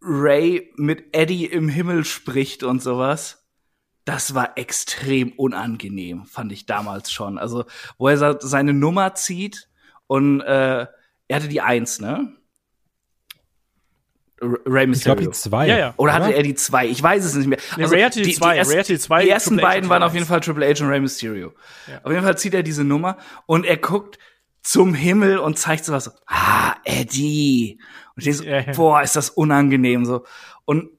Ray 0.00 0.72
mit 0.76 1.14
Eddie 1.14 1.44
im 1.44 1.68
Himmel 1.68 2.04
spricht 2.06 2.62
und 2.62 2.82
sowas, 2.82 3.46
das 4.06 4.34
war 4.34 4.56
extrem 4.56 5.32
unangenehm, 5.32 6.24
fand 6.24 6.52
ich 6.52 6.64
damals 6.64 7.12
schon. 7.12 7.36
Also, 7.38 7.64
wo 7.98 8.08
er 8.08 8.38
seine 8.40 8.72
Nummer 8.72 9.14
zieht 9.14 9.68
und 10.06 10.40
äh, 10.40 10.86
er 11.28 11.36
hatte 11.36 11.48
die 11.48 11.60
Eins, 11.60 12.00
ne? 12.00 12.32
Ray 14.40 14.84
Ich 14.84 14.88
Mysterio. 14.88 15.16
glaube 15.16 15.30
die 15.32 15.36
zwei. 15.38 15.66
Ja, 15.66 15.78
ja. 15.78 15.94
Oder 15.96 16.12
hatte 16.12 16.32
er 16.34 16.42
die 16.42 16.54
zwei? 16.54 16.86
Ich 16.86 17.02
weiß 17.02 17.24
es 17.24 17.34
nicht 17.34 17.46
mehr. 17.46 17.58
Also, 17.76 17.94
Nee, 17.94 18.00
Ray 18.00 18.02
hatte 18.02 18.22
die 18.22 18.32
zwei. 18.34 18.56
ersten- 18.56 18.72
Ray 18.74 18.80
hatte 18.82 18.92
die 18.92 18.98
zwei, 18.98 19.22
Die 19.24 19.30
ersten 19.30 19.50
Triple 19.50 19.62
H 19.62 19.68
beiden 19.68 19.84
hatte 19.84 19.90
waren 19.90 20.00
die 20.02 20.06
auf 20.06 20.14
jeden. 20.14 20.26
Fall 20.26 20.40
Triple 20.40 20.66
H 20.74 20.84
und 20.84 20.90
Ray 20.90 21.00
Mysterio. 21.00 21.54
Ja. 21.86 22.00
Auf 22.04 22.12
jeden 22.12 22.22
Fall 22.24 22.38
zieht 22.38 22.54
er 22.54 22.62
diese 22.62 22.84
Nummer 22.84 23.16
und 23.46 23.64
er 23.64 23.78
guckt 23.78 24.18
zum 24.66 24.94
Himmel 24.94 25.38
und 25.38 25.58
zeigt 25.58 25.84
sowas 25.84 26.04
so, 26.04 26.10
ah, 26.26 26.74
Eddie. 26.82 27.78
Und 28.16 28.26
ich 28.26 28.36
so, 28.36 28.44
Ja, 28.44 28.60
ja. 28.60 28.72
boah, 28.72 29.00
ist 29.00 29.14
das 29.14 29.30
unangenehm 29.30 30.04
so. 30.04 30.26
Und 30.64 30.90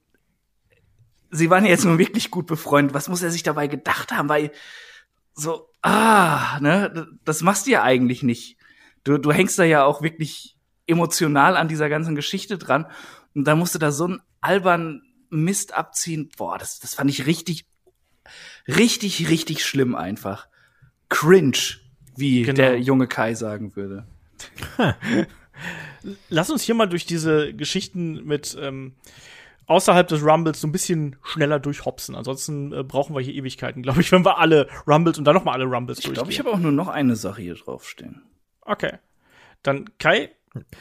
sie 1.32 1.50
waren 1.50 1.66
ja 1.66 1.72
jetzt 1.72 1.84
nun 1.84 1.98
wirklich 1.98 2.32
gut 2.32 2.48
befreundet. 2.48 2.94
Was 2.94 3.10
muss 3.10 3.22
er 3.24 3.30
sich 3.30 3.44
dabei 3.44 3.68
gedacht 3.68 4.14
haben? 4.14 4.30
Weil 4.30 4.52
so, 5.34 5.70
ah, 5.82 6.60
ne, 6.62 7.08
das 7.26 7.42
machst 7.42 7.68
du 7.68 7.72
ja 7.72 7.84
eigentlich 7.84 8.24
nicht. 8.24 8.58
Du, 9.04 9.18
du 9.18 9.34
hängst 9.34 9.60
da 9.60 9.66
ja 9.66 9.84
auch 9.84 10.02
wirklich 10.02 10.56
emotional 10.86 11.58
an 11.58 11.68
dieser 11.68 11.90
ganzen 11.90 12.16
Geschichte 12.16 12.58
dran. 12.58 12.86
Und 13.36 13.44
dann 13.44 13.60
musst 13.60 13.76
du 13.76 13.80
da 13.80 13.92
so 13.92 14.06
einen 14.06 14.22
albernen 14.40 15.04
Mist 15.30 15.74
abziehen. 15.74 16.30
Boah, 16.38 16.58
das, 16.58 16.80
das 16.80 16.96
fand 16.96 17.10
ich 17.10 17.26
richtig, 17.26 17.66
richtig, 18.66 19.28
richtig 19.28 19.66
schlimm 19.66 19.94
einfach. 19.94 20.48
Cringe, 21.10 21.58
wie 22.18 22.44
Genau. 22.44 22.56
der 22.56 22.80
junge 22.80 23.08
Kai 23.08 23.34
sagen 23.34 23.76
würde. 23.76 24.06
Lass 26.30 26.50
uns 26.50 26.62
hier 26.64 26.76
mal 26.76 26.86
durch 26.88 27.06
diese 27.06 27.54
Geschichten 27.54 28.24
mit 28.26 28.58
ähm, 28.62 28.94
außerhalb 29.66 30.08
des 30.08 30.24
Rumbles 30.24 30.62
so 30.62 30.68
ein 30.68 30.72
bisschen 30.72 31.16
schneller 31.24 31.60
durchhopsen. 31.60 32.16
Ansonsten 32.16 32.72
äh, 32.72 32.84
brauchen 32.84 33.16
wir 33.16 33.22
hier 33.22 33.34
Ewigkeiten, 33.34 33.82
glaube 33.82 34.02
ich, 34.02 34.12
wenn 34.12 34.24
wir 34.24 34.38
alle 34.38 34.68
Rumbles 34.88 35.18
und 35.18 35.26
dann 35.26 35.36
noch 35.36 35.44
mal 35.44 35.54
alle 35.54 35.66
Rumbles 35.66 36.00
Ich 36.00 36.06
glaube, 36.06 36.30
ich 36.30 36.38
durchgehen. 36.38 36.46
habe 36.46 36.56
auch 36.58 36.62
nur 36.62 36.72
noch 36.72 36.88
eine 36.88 37.16
Sache 37.16 37.42
hier 37.42 37.56
draufstehen. 37.56 38.22
Okay. 38.62 38.94
Dann 39.64 39.90
Kai, 39.98 40.30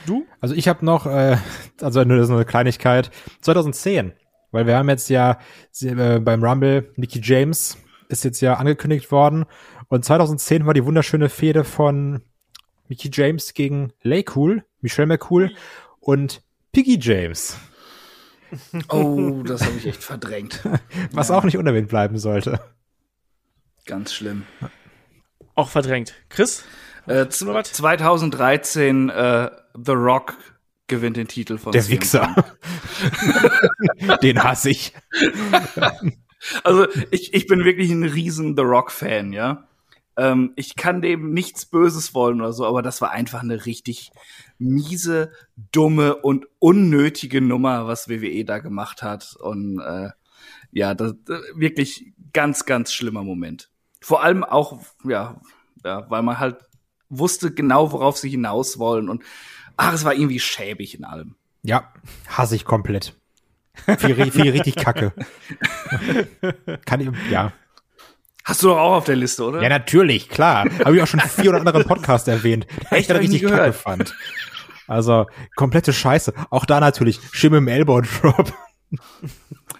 du? 0.04 0.26
Also 0.40 0.54
ich 0.54 0.68
habe 0.68 0.84
noch, 0.84 1.06
äh, 1.06 1.38
also 1.80 2.04
nur 2.04 2.24
so 2.26 2.34
eine 2.34 2.44
Kleinigkeit, 2.44 3.10
2010, 3.40 4.12
weil 4.52 4.66
wir 4.66 4.76
haben 4.76 4.88
jetzt 4.90 5.08
ja 5.08 5.38
äh, 5.80 6.20
beim 6.20 6.44
Rumble, 6.44 6.92
Mickey 6.96 7.20
James 7.22 7.78
ist 8.08 8.22
jetzt 8.24 8.40
ja 8.40 8.54
angekündigt 8.54 9.10
worden 9.10 9.46
und 9.88 10.04
2010 10.04 10.66
war 10.66 10.74
die 10.74 10.84
wunderschöne 10.84 11.28
Fehde 11.28 11.64
von 11.64 12.22
Mickey 12.88 13.10
James 13.12 13.54
gegen 13.54 13.92
Laycool, 14.02 14.64
Michelle 14.80 15.06
McCool 15.06 15.50
und 16.00 16.42
Piggy 16.72 16.98
James, 17.00 17.56
Oh, 18.88 19.42
das 19.44 19.62
habe 19.64 19.76
ich 19.76 19.86
echt 19.86 20.02
verdrängt. 20.04 20.60
was 21.12 21.30
auch 21.30 21.44
nicht 21.44 21.56
unerwähnt 21.56 21.88
bleiben 21.88 22.18
sollte. 22.18 22.60
Ganz 23.86 24.12
schlimm. 24.14 24.44
Auch 25.54 25.68
verdrängt. 25.68 26.14
Chris? 26.28 26.64
Äh, 27.06 27.26
Hast 27.26 27.40
du 27.40 27.46
noch 27.46 27.54
was? 27.54 27.72
2013 27.72 29.08
äh, 29.10 29.50
The 29.74 29.92
Rock 29.92 30.34
gewinnt 30.86 31.16
den 31.16 31.26
Titel 31.28 31.58
von 31.58 31.72
Der 31.72 31.82
CM 31.82 32.00
Wichser. 32.00 32.34
Den 34.22 34.42
hasse 34.42 34.70
ich. 34.70 34.92
Also 36.62 36.86
ich, 37.10 37.34
ich 37.34 37.46
bin 37.48 37.64
wirklich 37.64 37.90
ein 37.90 38.04
riesen 38.04 38.54
The 38.56 38.62
Rock-Fan, 38.62 39.32
ja. 39.32 39.66
Ähm, 40.16 40.52
ich 40.56 40.76
kann 40.76 41.02
dem 41.02 41.32
nichts 41.32 41.66
Böses 41.66 42.14
wollen 42.14 42.40
oder 42.40 42.52
so, 42.52 42.66
aber 42.66 42.82
das 42.82 43.00
war 43.00 43.10
einfach 43.10 43.42
eine 43.42 43.66
richtig 43.66 44.10
miese, 44.58 45.32
dumme 45.72 46.16
und 46.16 46.46
unnötige 46.58 47.40
Nummer, 47.40 47.86
was 47.86 48.08
WWE 48.08 48.44
da 48.44 48.58
gemacht 48.58 49.02
hat. 49.02 49.36
Und 49.38 49.80
äh, 49.80 50.10
ja, 50.72 50.94
das, 50.94 51.14
das 51.24 51.40
wirklich 51.54 52.12
ganz, 52.32 52.64
ganz 52.64 52.92
schlimmer 52.92 53.22
Moment. 53.22 53.70
Vor 54.00 54.22
allem 54.22 54.44
auch, 54.44 54.80
ja, 55.04 55.40
ja, 55.84 56.08
weil 56.10 56.22
man 56.22 56.38
halt 56.38 56.58
wusste 57.08 57.52
genau, 57.52 57.92
worauf 57.92 58.16
sie 58.16 58.30
hinaus 58.30 58.78
wollen 58.78 59.08
und 59.08 59.22
ach, 59.76 59.92
es 59.92 60.04
war 60.04 60.14
irgendwie 60.14 60.40
schäbig 60.40 60.96
in 60.96 61.04
allem. 61.04 61.36
Ja, 61.62 61.92
hasse 62.28 62.56
ich 62.56 62.64
komplett. 62.64 63.14
Viel, 63.98 64.30
viel 64.30 64.50
richtig 64.50 64.76
kacke. 64.76 65.12
Kann 66.86 67.00
ich, 67.00 67.10
ja. 67.30 67.52
Hast 68.46 68.62
du 68.62 68.68
doch 68.68 68.78
auch 68.78 68.92
auf 68.92 69.04
der 69.04 69.16
Liste, 69.16 69.42
oder? 69.42 69.60
Ja, 69.60 69.68
natürlich, 69.68 70.28
klar. 70.28 70.66
Habe 70.84 70.94
ich 70.94 71.02
auch 71.02 71.06
schon 71.08 71.18
400 71.18 71.66
anderen 71.66 71.84
Podcasts 71.84 72.28
erwähnt, 72.28 72.68
die 72.92 72.96
ich 72.96 73.10
ich 73.10 73.16
richtig 73.16 73.42
kacke 73.42 73.54
gehört. 73.56 73.74
fand. 73.74 74.14
Also, 74.86 75.26
komplette 75.56 75.92
Scheiße. 75.92 76.32
Auch 76.50 76.64
da 76.64 76.78
natürlich, 76.78 77.18
Schim 77.32 77.54
im 77.54 77.66
Elbow 77.66 78.00
Drop. 78.02 78.52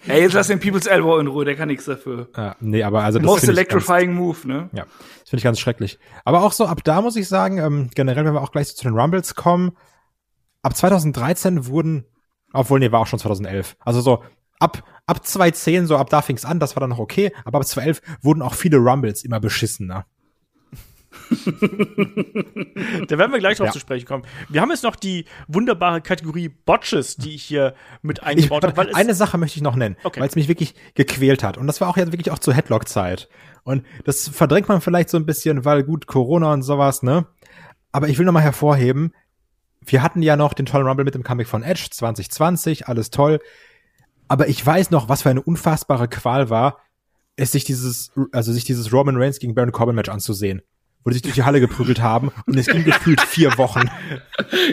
Ey, 0.05 0.21
jetzt 0.21 0.33
lass 0.33 0.47
den 0.47 0.59
People's 0.59 0.85
Elbow 0.85 1.17
in 1.19 1.27
Ruhe, 1.27 1.45
der 1.45 1.55
kann 1.55 1.69
nichts 1.69 1.85
dafür. 1.85 2.27
Ja, 2.35 2.57
nee, 2.59 2.83
aber 2.83 3.03
also 3.03 3.19
das 3.19 3.25
Most 3.25 3.43
ich 3.43 3.47
ganz, 3.47 3.57
electrifying 3.57 4.13
move, 4.13 4.45
ne? 4.45 4.69
ja, 4.73 4.83
das 4.83 5.29
finde 5.29 5.37
ich 5.37 5.43
ganz 5.43 5.59
schrecklich. 5.59 5.97
Aber 6.25 6.43
auch 6.43 6.51
so, 6.51 6.65
ab 6.65 6.83
da 6.83 7.01
muss 7.01 7.15
ich 7.15 7.29
sagen, 7.29 7.59
ähm, 7.59 7.89
generell, 7.95 8.25
wenn 8.25 8.33
wir 8.33 8.41
auch 8.41 8.51
gleich 8.51 8.67
so 8.67 8.75
zu 8.75 8.83
den 8.83 8.99
Rumbles 8.99 9.35
kommen, 9.35 9.77
ab 10.61 10.75
2013 10.75 11.67
wurden, 11.67 12.05
obwohl, 12.51 12.79
nee, 12.79 12.91
war 12.91 12.99
auch 12.99 13.07
schon 13.07 13.19
2011. 13.19 13.77
Also 13.79 14.01
so, 14.01 14.23
ab, 14.59 14.83
ab 15.05 15.25
2010, 15.25 15.87
so 15.87 15.97
ab 15.97 16.09
da 16.09 16.21
fing's 16.21 16.45
an, 16.45 16.59
das 16.59 16.75
war 16.75 16.81
dann 16.81 16.89
noch 16.91 16.99
okay, 16.99 17.31
aber 17.45 17.59
ab 17.59 17.65
2011 17.65 18.01
wurden 18.21 18.41
auch 18.41 18.53
viele 18.53 18.77
Rumbles 18.77 19.23
immer 19.23 19.39
beschissener. 19.39 20.05
Da 23.07 23.17
werden 23.17 23.31
wir 23.31 23.39
gleich 23.39 23.57
drauf 23.57 23.67
Ja. 23.67 23.71
zu 23.73 23.79
sprechen 23.79 24.05
kommen. 24.05 24.23
Wir 24.49 24.61
haben 24.61 24.69
jetzt 24.69 24.83
noch 24.83 24.95
die 24.95 25.25
wunderbare 25.47 26.01
Kategorie 26.01 26.49
Botches, 26.49 27.15
die 27.17 27.33
ich 27.35 27.43
hier 27.43 27.73
mit 28.01 28.23
eingebaut 28.23 28.63
habe. 28.63 28.95
eine 28.95 29.13
Sache 29.15 29.37
möchte 29.37 29.57
ich 29.57 29.63
noch 29.63 29.75
nennen, 29.75 29.97
Okay. 30.03 30.19
weil 30.19 30.27
es 30.27 30.35
mich 30.35 30.47
wirklich 30.47 30.75
gequält 30.95 31.43
hat. 31.43 31.57
Und 31.57 31.67
das 31.67 31.81
war 31.81 31.89
auch 31.89 31.97
jetzt 31.97 32.11
wirklich 32.11 32.31
auch 32.31 32.39
zur 32.39 32.53
Headlock-Zeit. 32.53 33.29
Und 33.63 33.85
das 34.05 34.27
verdrängt 34.29 34.67
man 34.69 34.81
vielleicht 34.81 35.09
so 35.09 35.17
ein 35.17 35.25
bisschen, 35.25 35.65
weil 35.65 35.83
gut, 35.83 36.07
Corona 36.07 36.53
und 36.53 36.61
sowas, 36.63 37.03
ne? 37.03 37.25
Aber 37.91 38.09
ich 38.09 38.17
will 38.17 38.25
noch 38.25 38.33
mal 38.33 38.41
hervorheben, 38.41 39.13
wir 39.85 40.03
hatten 40.03 40.21
ja 40.21 40.35
noch 40.35 40.53
den 40.53 40.65
tollen 40.65 40.85
Rumble 40.85 41.05
mit 41.05 41.15
dem 41.15 41.23
Comic 41.23 41.47
von 41.47 41.63
Edge 41.63 41.87
2020, 41.91 42.87
alles 42.87 43.09
toll. 43.09 43.39
Aber 44.27 44.47
ich 44.47 44.65
weiß 44.65 44.91
noch, 44.91 45.09
was 45.09 45.21
für 45.21 45.29
eine 45.29 45.41
unfassbare 45.41 46.07
Qual 46.07 46.49
war, 46.49 46.79
es 47.35 47.51
sich 47.51 47.63
dieses, 47.63 48.11
also 48.31 48.51
sich 48.51 48.65
dieses 48.65 48.91
Roman 48.91 49.17
Reigns 49.17 49.39
gegen 49.39 49.55
Baron 49.55 49.71
Corbin 49.71 49.95
Match 49.95 50.09
anzusehen. 50.09 50.61
Wo 51.03 51.09
die 51.09 51.15
sich 51.15 51.21
durch 51.21 51.35
die 51.35 51.43
Halle 51.43 51.61
geprügelt 51.61 52.01
haben 52.01 52.31
und 52.47 52.57
es 52.57 52.65
ging 52.67 52.83
gefühlt 52.83 53.21
vier 53.21 53.57
Wochen. 53.57 53.89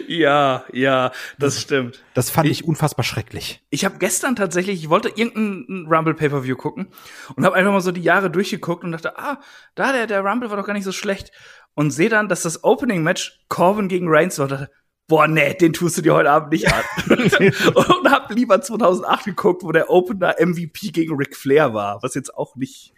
Ja, 0.08 0.64
ja, 0.72 1.12
das 1.38 1.60
stimmt. 1.60 2.02
Das 2.14 2.30
fand 2.30 2.48
ich 2.48 2.64
unfassbar 2.64 3.04
schrecklich. 3.04 3.62
Ich 3.70 3.84
habe 3.84 3.98
gestern 3.98 4.36
tatsächlich, 4.36 4.82
ich 4.82 4.88
wollte 4.88 5.08
irgendein 5.08 5.86
Rumble 5.90 6.14
Pay-per-View 6.14 6.56
gucken 6.56 6.88
und 7.34 7.44
habe 7.44 7.56
einfach 7.56 7.72
mal 7.72 7.80
so 7.80 7.92
die 7.92 8.02
Jahre 8.02 8.30
durchgeguckt 8.30 8.84
und 8.84 8.92
dachte, 8.92 9.18
ah, 9.18 9.40
da 9.74 9.92
der 9.92 10.06
der 10.06 10.20
Rumble 10.20 10.50
war 10.50 10.56
doch 10.56 10.66
gar 10.66 10.74
nicht 10.74 10.84
so 10.84 10.92
schlecht 10.92 11.32
und 11.74 11.90
sehe 11.90 12.08
dann, 12.08 12.28
dass 12.28 12.42
das 12.42 12.64
Opening 12.64 13.02
Match 13.02 13.40
Corbin 13.48 13.88
gegen 13.88 14.08
Reigns 14.08 14.38
war. 14.38 14.44
Und 14.44 14.52
dachte, 14.52 14.70
boah, 15.06 15.26
nee, 15.26 15.54
den 15.54 15.72
tust 15.72 15.98
du 15.98 16.02
dir 16.02 16.14
heute 16.14 16.30
Abend 16.30 16.52
nicht 16.52 16.72
an. 16.72 16.82
und 17.08 18.10
hab 18.10 18.30
lieber 18.30 18.60
2008 18.60 19.24
geguckt, 19.24 19.62
wo 19.62 19.72
der 19.72 19.90
Opener 19.90 20.36
MVP 20.38 20.90
gegen 20.90 21.16
Ric 21.16 21.36
Flair 21.36 21.74
war, 21.74 22.02
was 22.02 22.14
jetzt 22.14 22.34
auch 22.34 22.56
nicht 22.56 22.94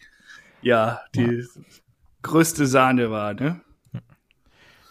ja, 0.63 1.01
die 1.15 1.47
größte 2.23 2.67
Sahne 2.67 3.11
war, 3.11 3.35
ne? 3.35 3.61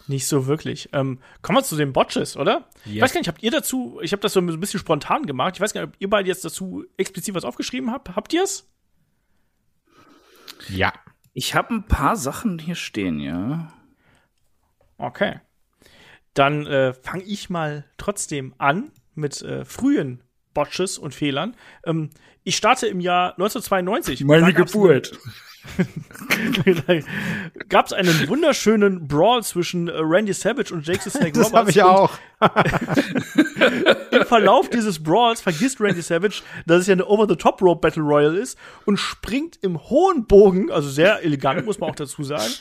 Nicht 0.08 0.28
so 0.28 0.46
wirklich. 0.46 0.90
Ähm, 0.94 1.20
kommen 1.42 1.58
wir 1.58 1.64
zu 1.64 1.76
den 1.76 1.92
Botches, 1.92 2.38
oder? 2.38 2.70
Ich 2.86 3.02
weiß 3.02 3.12
gar 3.12 3.20
nicht, 3.20 3.28
habt 3.28 3.42
ihr 3.42 3.50
dazu, 3.50 4.00
ich 4.04 4.12
habe 4.12 4.22
das 4.22 4.34
so 4.34 4.40
ein 4.40 4.60
bisschen 4.60 4.80
spontan 4.80 5.26
gemacht. 5.26 5.56
Ich 5.56 5.62
weiß 5.62 5.74
gar 5.74 5.82
nicht, 5.82 5.96
ob 5.96 5.96
ihr 6.00 6.10
beide 6.10 6.28
jetzt 6.28 6.46
dazu 6.46 6.86
explizit 6.96 7.34
was 7.34 7.44
aufgeschrieben 7.44 7.92
habt. 7.92 8.16
Habt 8.16 8.32
ihr's? 8.32 8.70
Ja. 10.70 10.94
Ich 11.34 11.56
habe 11.56 11.74
ein 11.74 11.88
paar 11.88 12.16
Sachen 12.16 12.60
hier 12.60 12.76
stehen, 12.76 13.20
ja. 13.20 13.74
Okay. 14.98 15.42
Dann 16.36 16.68
äh, 16.68 16.94
fange 16.94 17.24
ich 17.24 17.50
mal 17.50 17.86
trotzdem 17.98 18.54
an 18.60 18.92
mit 19.16 19.42
äh, 19.42 19.66
frühen 19.66 20.22
Botches 20.54 20.98
und 20.98 21.16
Fehlern. 21.16 21.56
Ähm, 21.86 22.10
ich 22.44 22.56
starte 22.56 22.88
im 22.88 23.00
Jahr 23.00 23.32
1992. 23.32 24.26
Da 24.28 24.52
gab's 24.52 24.74
gab 27.70 27.86
es 27.88 27.94
einen 27.94 28.28
wunderschönen 28.28 29.08
Brawl 29.08 29.44
zwischen 29.44 29.88
äh, 29.88 29.94
Randy 29.98 30.34
Savage 30.34 30.74
und 30.74 30.86
Jake 30.86 31.02
the 31.04 31.10
Snake 31.18 31.32
Das 31.32 31.48
Roberts. 31.48 31.58
habe 31.58 31.72
ich 31.72 31.82
auch. 31.84 32.12
Im 34.12 34.26
Verlauf 34.26 34.70
dieses 34.70 35.02
Brawls 35.02 35.42
vergisst 35.42 35.80
Randy 35.82 36.02
Savage, 36.02 36.44
dass 36.66 36.82
es 36.82 36.88
ja 36.88 36.94
eine 36.94 37.06
Over-the-Top-Rope 37.08 37.82
Battle 37.82 38.04
Royale 38.04 38.38
ist 38.38 38.58
und 38.86 38.98
springt 38.98 39.58
im 39.64 39.90
hohen 39.90 40.28
Bogen, 40.28 40.72
also 40.72 40.90
sehr 40.90 41.24
elegant, 41.24 41.66
muss 41.66 41.80
man 41.80 41.90
auch 41.90 41.96
dazu 41.96 42.24
sagen, 42.24 42.54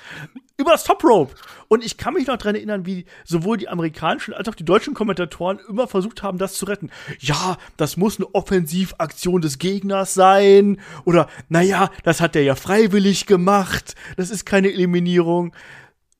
über 0.56 0.72
das 0.72 0.84
Top 0.84 1.02
Rope. 1.02 1.34
Und 1.68 1.84
ich 1.84 1.96
kann 1.96 2.14
mich 2.14 2.26
noch 2.26 2.36
dran 2.36 2.54
erinnern, 2.54 2.86
wie 2.86 3.06
sowohl 3.24 3.56
die 3.56 3.68
amerikanischen 3.68 4.34
als 4.34 4.48
auch 4.48 4.54
die 4.54 4.64
deutschen 4.64 4.94
Kommentatoren 4.94 5.58
immer 5.68 5.88
versucht 5.88 6.22
haben, 6.22 6.38
das 6.38 6.54
zu 6.54 6.66
retten. 6.66 6.90
Ja, 7.18 7.56
das 7.76 7.96
muss 7.96 8.18
eine 8.18 8.32
Offensivaktion 8.34 9.40
des 9.40 9.58
Gegners 9.58 10.14
sein. 10.14 10.80
Oder, 11.04 11.28
naja, 11.48 11.90
das 12.04 12.20
hat 12.20 12.34
der 12.34 12.44
ja 12.44 12.54
freiwillig 12.54 13.26
gemacht. 13.26 13.94
Das 14.16 14.30
ist 14.30 14.44
keine 14.44 14.72
Eliminierung. 14.72 15.54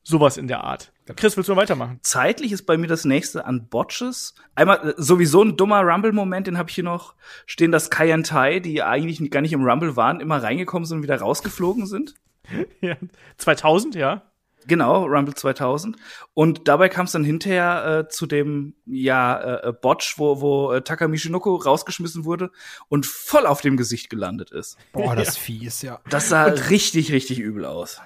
Sowas 0.03 0.37
in 0.37 0.47
der 0.47 0.63
Art. 0.63 0.91
Chris, 1.15 1.37
willst 1.37 1.49
du 1.49 1.55
mal 1.55 1.61
weitermachen? 1.61 1.99
zeitlich 2.01 2.51
ist 2.51 2.63
bei 2.63 2.77
mir 2.77 2.87
das 2.87 3.05
nächste 3.05 3.45
an 3.45 3.67
Botches. 3.67 4.33
Einmal 4.55 4.89
äh, 4.89 4.93
sowieso 4.97 5.43
ein 5.43 5.55
dummer 5.55 5.81
Rumble-Moment, 5.81 6.47
den 6.47 6.57
habe 6.57 6.69
ich 6.69 6.75
hier 6.75 6.83
noch 6.83 7.13
stehen, 7.45 7.71
dass 7.71 7.91
Kai 7.91 8.13
und 8.13 8.25
Tai, 8.25 8.59
die 8.59 8.81
eigentlich 8.81 9.29
gar 9.29 9.41
nicht 9.41 9.53
im 9.53 9.63
Rumble 9.63 9.95
waren, 9.95 10.19
immer 10.19 10.41
reingekommen 10.41 10.85
sind 10.85 10.97
und 10.97 11.03
wieder 11.03 11.19
rausgeflogen 11.19 11.85
sind. 11.85 12.15
Ja. 12.81 12.95
2000, 13.37 13.95
ja. 13.95 14.23
Genau, 14.67 15.05
Rumble 15.05 15.35
2000. 15.35 15.95
Und 16.33 16.67
dabei 16.67 16.89
kam 16.89 17.05
es 17.05 17.11
dann 17.11 17.23
hinterher 17.23 18.05
äh, 18.05 18.09
zu 18.09 18.25
dem 18.25 18.73
ja 18.85 19.59
äh, 19.59 19.73
Botch, 19.73 20.17
wo, 20.17 20.41
wo 20.41 20.71
äh, 20.71 20.81
Taka 20.81 21.07
Michinoku 21.07 21.55
rausgeschmissen 21.55 22.25
wurde 22.25 22.51
und 22.87 23.05
voll 23.05 23.45
auf 23.45 23.61
dem 23.61 23.77
Gesicht 23.77 24.09
gelandet 24.09 24.51
ist. 24.51 24.77
Boah, 24.91 25.15
das 25.15 25.37
fies, 25.37 25.81
ja. 25.81 25.99
Das 26.09 26.29
sah 26.29 26.45
richtig, 26.45 27.11
richtig 27.11 27.39
übel 27.39 27.65
aus. 27.65 28.01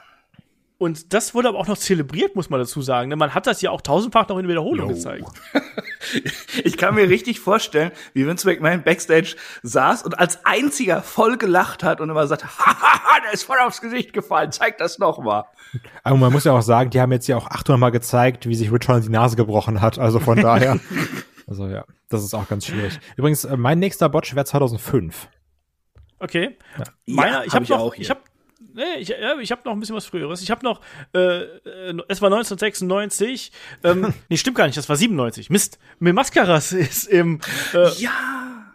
Und 0.80 1.14
das 1.14 1.36
wurde 1.36 1.50
aber 1.50 1.58
auch 1.60 1.68
noch 1.68 1.78
zelebriert, 1.78 2.36
muss 2.36 2.50
man 2.50 2.60
dazu 2.60 2.82
sagen. 2.82 3.10
ne? 3.10 3.18
Man 3.18 3.34
hat 3.36 3.46
das 3.48 3.62
ja 3.62 3.70
auch 3.70 3.82
tausendfach 3.82 4.28
noch 4.30 4.38
in 4.40 4.48
Wiederholung 4.48 4.90
Jo. 4.90 4.96
gezeigt. 4.96 5.28
Ich 6.64 6.78
kann 6.78 6.96
mir 6.96 7.10
richtig 7.10 7.40
vorstellen, 7.42 7.92
wie 8.14 8.26
Vince 8.26 8.48
McMahon 8.48 8.84
backstage 8.84 9.36
saß 9.64 10.04
und 10.04 10.18
als 10.18 10.46
einziger 10.46 11.02
voll 11.04 11.38
gelacht 11.38 11.84
hat 11.84 12.00
und 12.02 12.10
immer 12.10 12.26
sagt, 12.26 12.46
hahaha, 12.60 13.20
der 13.26 13.34
ist 13.34 13.44
voll 13.44 13.58
aufs 13.60 13.82
Gesicht 13.82 14.14
gefallen, 14.14 14.52
zeig 14.54 14.78
das 14.78 14.98
noch 14.98 15.20
mal. 15.20 15.46
Aber 16.04 16.16
man 16.18 16.32
muss 16.32 16.46
ja 16.46 16.54
auch 16.54 16.62
sagen, 16.62 16.90
die 16.90 17.02
haben 17.02 17.12
jetzt 17.12 17.28
ja 17.28 17.36
auch 17.36 17.48
800 17.48 17.78
Mal 17.80 17.90
gezeigt, 17.92 18.48
wie 18.48 18.56
sich 18.56 18.72
Rich 18.72 18.88
Holland 18.88 19.06
die 19.06 19.10
Nase 19.12 19.36
gebrochen 19.36 19.82
hat. 19.82 20.00
Also 20.00 20.20
von 20.20 20.38
daher. 20.42 20.80
Also 21.48 21.68
ja, 21.68 21.84
das 22.08 22.24
ist 22.24 22.34
auch 22.34 22.48
ganz 22.48 22.66
schwierig. 22.66 22.98
Übrigens, 23.18 23.44
äh, 23.44 23.58
mein 23.58 23.80
nächster 23.80 24.08
Botch 24.08 24.34
wäre 24.34 24.46
2005. 24.46 25.28
Okay. 26.20 26.58
Ja, 26.78 26.84
Meiner, 27.08 27.42
ich 27.44 27.48
hab 27.50 27.56
habe 27.56 27.64
ich 27.66 27.70
noch, 27.70 27.80
auch 27.80 27.94
hier. 27.94 28.04
ich 28.04 28.10
habe 28.10 28.22
Nee, 28.80 29.02
ich, 29.02 29.10
ja, 29.10 29.38
ich 29.40 29.52
habe 29.52 29.62
noch 29.66 29.74
ein 29.74 29.80
bisschen 29.82 29.98
was 29.98 30.06
früheres. 30.06 30.42
Ich 30.42 30.50
habe 30.50 30.64
noch, 30.64 30.80
äh, 31.14 31.20
äh, 31.20 32.02
es 32.08 32.22
war 32.22 32.28
1996. 32.28 33.52
Ähm, 33.84 34.14
nee, 34.30 34.38
stimmt 34.38 34.56
gar 34.56 34.68
nicht, 34.68 34.78
das 34.78 34.88
war 34.88 34.96
97. 34.96 35.50
Mist. 35.50 35.80
Mil 36.00 36.14
Mascaras 36.14 36.72
ist 36.74 37.08
im 37.08 37.42
äh, 37.74 37.90
Ja. 37.98 38.74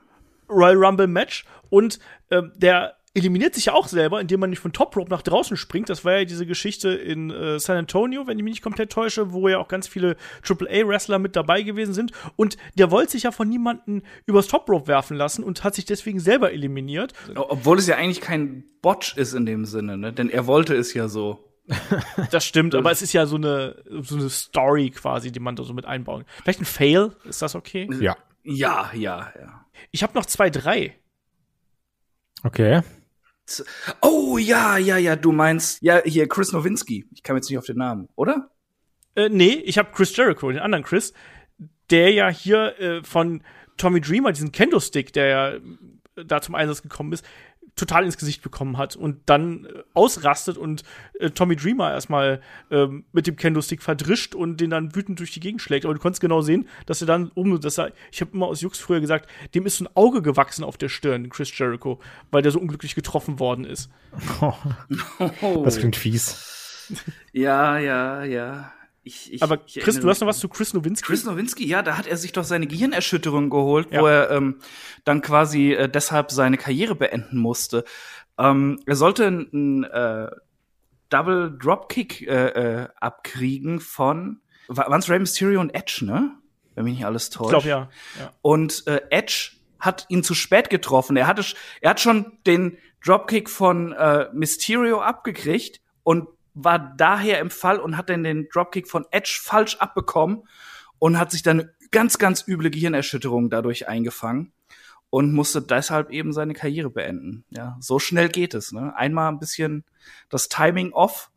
Royal 0.50 0.76
Rumble 0.76 1.06
Match 1.06 1.46
und 1.70 1.98
äh, 2.28 2.42
der 2.56 2.96
eliminiert 3.14 3.54
sich 3.54 3.66
ja 3.66 3.74
auch 3.74 3.86
selber, 3.86 4.20
indem 4.20 4.40
man 4.40 4.50
nicht 4.50 4.58
von 4.58 4.72
Top 4.72 4.96
Rope 4.96 5.10
nach 5.10 5.22
draußen 5.22 5.56
springt. 5.56 5.88
Das 5.88 6.04
war 6.04 6.18
ja 6.18 6.24
diese 6.24 6.46
Geschichte 6.46 6.90
in 6.90 7.30
äh, 7.30 7.60
San 7.60 7.76
Antonio, 7.76 8.26
wenn 8.26 8.38
ich 8.38 8.44
mich 8.44 8.54
nicht 8.54 8.62
komplett 8.62 8.90
täusche, 8.90 9.32
wo 9.32 9.48
ja 9.48 9.58
auch 9.58 9.68
ganz 9.68 9.86
viele 9.86 10.16
AAA-Wrestler 10.46 11.20
mit 11.20 11.36
dabei 11.36 11.62
gewesen 11.62 11.94
sind. 11.94 12.10
Und 12.34 12.56
der 12.74 12.90
wollte 12.90 13.12
sich 13.12 13.22
ja 13.22 13.30
von 13.30 13.48
niemandem 13.48 14.02
übers 14.26 14.48
Top 14.48 14.68
Rope 14.68 14.88
werfen 14.88 15.16
lassen 15.16 15.44
und 15.44 15.62
hat 15.62 15.76
sich 15.76 15.84
deswegen 15.84 16.18
selber 16.18 16.52
eliminiert. 16.52 17.12
Obwohl 17.36 17.78
es 17.78 17.86
ja 17.86 17.96
eigentlich 17.96 18.20
kein 18.20 18.64
Botch 18.82 19.16
ist 19.16 19.32
in 19.32 19.46
dem 19.46 19.64
Sinne, 19.64 19.96
ne? 19.96 20.12
Denn 20.12 20.28
er 20.28 20.46
wollte 20.46 20.74
es 20.74 20.92
ja 20.92 21.08
so. 21.08 21.50
Das 22.30 22.44
stimmt, 22.44 22.74
aber 22.74 22.90
es 22.90 23.00
ist 23.00 23.12
ja 23.12 23.26
so 23.26 23.36
eine, 23.36 23.82
so 24.02 24.16
eine 24.16 24.28
Story 24.28 24.90
quasi, 24.90 25.30
die 25.30 25.40
man 25.40 25.56
da 25.56 25.62
so 25.62 25.72
mit 25.72 25.86
einbauen. 25.86 26.24
Vielleicht 26.42 26.60
ein 26.60 26.66
Fail, 26.66 27.12
ist 27.24 27.42
das 27.42 27.54
okay? 27.54 27.88
Ja. 28.00 28.16
Ja, 28.42 28.90
ja, 28.92 29.32
ja. 29.40 29.66
Ich 29.90 30.02
habe 30.02 30.14
noch 30.14 30.26
zwei, 30.26 30.50
drei. 30.50 30.98
Okay. 32.42 32.82
Oh, 34.00 34.38
ja, 34.38 34.78
ja, 34.78 34.96
ja, 34.96 35.16
du 35.16 35.32
meinst, 35.32 35.82
ja, 35.82 36.00
hier 36.04 36.28
Chris 36.28 36.52
Nowinski. 36.52 37.06
Ich 37.12 37.22
kam 37.22 37.36
jetzt 37.36 37.48
nicht 37.50 37.58
auf 37.58 37.66
den 37.66 37.76
Namen, 37.78 38.08
oder? 38.16 38.50
Äh, 39.14 39.28
nee, 39.28 39.52
ich 39.64 39.78
habe 39.78 39.90
Chris 39.92 40.16
Jericho, 40.16 40.50
den 40.50 40.60
anderen 40.60 40.84
Chris. 40.84 41.12
der 41.90 42.12
ja 42.12 42.28
hier 42.28 42.78
äh, 42.80 43.02
von 43.02 43.42
Tommy 43.76 44.00
Dreamer, 44.00 44.32
diesen 44.32 44.52
Kendo-Stick, 44.52 45.12
der 45.12 45.26
ja 45.26 45.50
äh, 45.50 45.60
da 46.24 46.40
zum 46.40 46.54
Einsatz 46.54 46.82
gekommen 46.82 47.12
ist, 47.12 47.24
total 47.76 48.04
ins 48.04 48.16
Gesicht 48.16 48.42
bekommen 48.42 48.78
hat 48.78 48.96
und 48.96 49.18
dann 49.26 49.64
äh, 49.64 49.82
ausrastet 49.94 50.56
und 50.56 50.84
äh, 51.18 51.30
Tommy 51.30 51.56
Dreamer 51.56 51.90
erstmal 51.92 52.40
ähm, 52.70 53.04
mit 53.12 53.26
dem 53.26 53.36
Kendo-Stick 53.36 53.82
verdrischt 53.82 54.34
und 54.34 54.60
den 54.60 54.70
dann 54.70 54.94
wütend 54.94 55.18
durch 55.18 55.32
die 55.32 55.40
Gegend 55.40 55.60
schlägt. 55.60 55.84
Aber 55.84 55.94
du 55.94 56.00
konntest 56.00 56.20
genau 56.20 56.40
sehen, 56.42 56.68
dass 56.86 57.00
er 57.00 57.06
dann 57.06 57.30
oben, 57.34 57.60
dass 57.60 57.78
er, 57.78 57.92
ich 58.12 58.20
habe 58.20 58.30
immer 58.32 58.46
aus 58.46 58.60
Jux 58.60 58.78
früher 58.78 59.00
gesagt, 59.00 59.28
dem 59.54 59.66
ist 59.66 59.78
so 59.78 59.84
ein 59.84 59.90
Auge 59.94 60.22
gewachsen 60.22 60.64
auf 60.64 60.76
der 60.76 60.88
Stirn, 60.88 61.28
Chris 61.30 61.56
Jericho, 61.56 62.00
weil 62.30 62.42
der 62.42 62.52
so 62.52 62.60
unglücklich 62.60 62.94
getroffen 62.94 63.38
worden 63.38 63.64
ist. 63.64 63.90
Das 65.64 65.78
klingt 65.78 65.96
fies. 65.96 66.90
Ja, 67.32 67.78
ja, 67.78 68.24
ja. 68.24 68.73
Ich, 69.06 69.32
ich, 69.34 69.42
Aber 69.42 69.58
ich 69.66 69.74
Chris, 69.80 70.00
du 70.00 70.08
hast 70.08 70.20
noch 70.20 70.28
was 70.28 70.38
zu 70.38 70.48
Chris 70.48 70.72
Nowinski? 70.72 71.06
Chris 71.06 71.24
Nowinski, 71.24 71.66
ja, 71.66 71.82
da 71.82 71.98
hat 71.98 72.06
er 72.06 72.16
sich 72.16 72.32
doch 72.32 72.44
seine 72.44 72.66
Gehirnerschütterung 72.66 73.50
geholt, 73.50 73.92
Ja. 73.92 74.00
wo 74.00 74.06
er 74.06 74.30
ähm, 74.30 74.60
dann 75.04 75.20
quasi 75.20 75.72
äh, 75.74 75.88
deshalb 75.88 76.30
seine 76.30 76.56
Karriere 76.56 76.94
beenden 76.94 77.36
musste. 77.38 77.84
Ähm, 78.38 78.80
er 78.86 78.96
sollte 78.96 79.26
einen 79.26 79.84
äh, 79.84 80.30
Double 81.10 81.56
Dropkick 81.58 82.22
äh, 82.26 82.46
äh, 82.82 82.88
abkriegen 82.98 83.80
von 83.80 84.40
waren 84.68 84.98
es 85.00 85.10
Rey 85.10 85.18
Mysterio 85.18 85.60
und 85.60 85.74
Edge, 85.74 86.04
ne? 86.06 86.32
Wenn 86.74 86.84
mich 86.84 86.94
nicht 86.94 87.04
alles 87.04 87.28
ich 87.28 87.34
täuscht. 87.34 87.50
glaube 87.50 87.68
ja. 87.68 87.90
ja. 88.18 88.32
Und 88.40 88.86
äh, 88.86 89.02
Edge 89.10 89.50
hat 89.78 90.06
ihn 90.08 90.24
zu 90.24 90.32
spät 90.34 90.70
getroffen. 90.70 91.16
Er 91.18 91.26
hatte, 91.26 91.44
er 91.82 91.90
hat 91.90 92.00
schon 92.00 92.38
den 92.46 92.78
Dropkick 93.04 93.50
von 93.50 93.92
äh, 93.92 94.28
Mysterio 94.32 95.02
abgekriegt 95.02 95.82
und 96.02 96.26
war 96.54 96.78
daher 96.96 97.40
im 97.40 97.50
Fall 97.50 97.78
und 97.80 97.96
hat 97.96 98.08
dann 98.08 98.22
den 98.24 98.48
Dropkick 98.52 98.88
von 98.88 99.04
Edge 99.10 99.38
falsch 99.42 99.76
abbekommen 99.76 100.44
und 100.98 101.18
hat 101.18 101.30
sich 101.30 101.42
dann 101.42 101.60
eine 101.60 101.70
ganz, 101.90 102.18
ganz 102.18 102.46
üble 102.46 102.70
Gehirnerschütterung 102.70 103.50
dadurch 103.50 103.88
eingefangen 103.88 104.52
und 105.10 105.32
musste 105.32 105.60
deshalb 105.62 106.10
eben 106.10 106.32
seine 106.32 106.54
Karriere 106.54 106.90
beenden. 106.90 107.44
Ja, 107.50 107.76
so 107.80 107.98
schnell 107.98 108.28
geht 108.28 108.54
es. 108.54 108.72
Ne? 108.72 108.94
Einmal 108.96 109.30
ein 109.30 109.38
bisschen 109.38 109.84
das 110.28 110.48
Timing 110.48 110.92
off. 110.92 111.30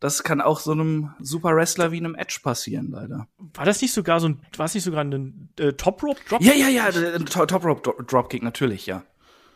Das 0.00 0.22
kann 0.22 0.40
auch 0.40 0.60
so 0.60 0.70
einem 0.72 1.10
Super 1.18 1.56
Wrestler 1.56 1.90
wie 1.90 1.96
einem 1.96 2.14
Edge 2.14 2.38
passieren, 2.42 2.90
leider. 2.92 3.26
War 3.54 3.64
das 3.64 3.82
nicht 3.82 3.92
sogar 3.92 4.20
so 4.20 4.28
ein, 4.28 4.40
war 4.56 4.66
es 4.66 4.74
nicht 4.74 4.84
sogar 4.84 5.02
ein 5.02 5.48
äh, 5.58 5.72
Top 5.72 6.02
Rope 6.04 6.20
Drop? 6.28 6.40
Ja, 6.40 6.54
ja, 6.54 6.68
ja, 6.68 6.90
der 6.92 7.18
Top 7.24 7.64
Rope 7.64 7.82
Dro- 7.82 8.02
Dropkick 8.06 8.42
natürlich, 8.44 8.86
ja. 8.86 9.02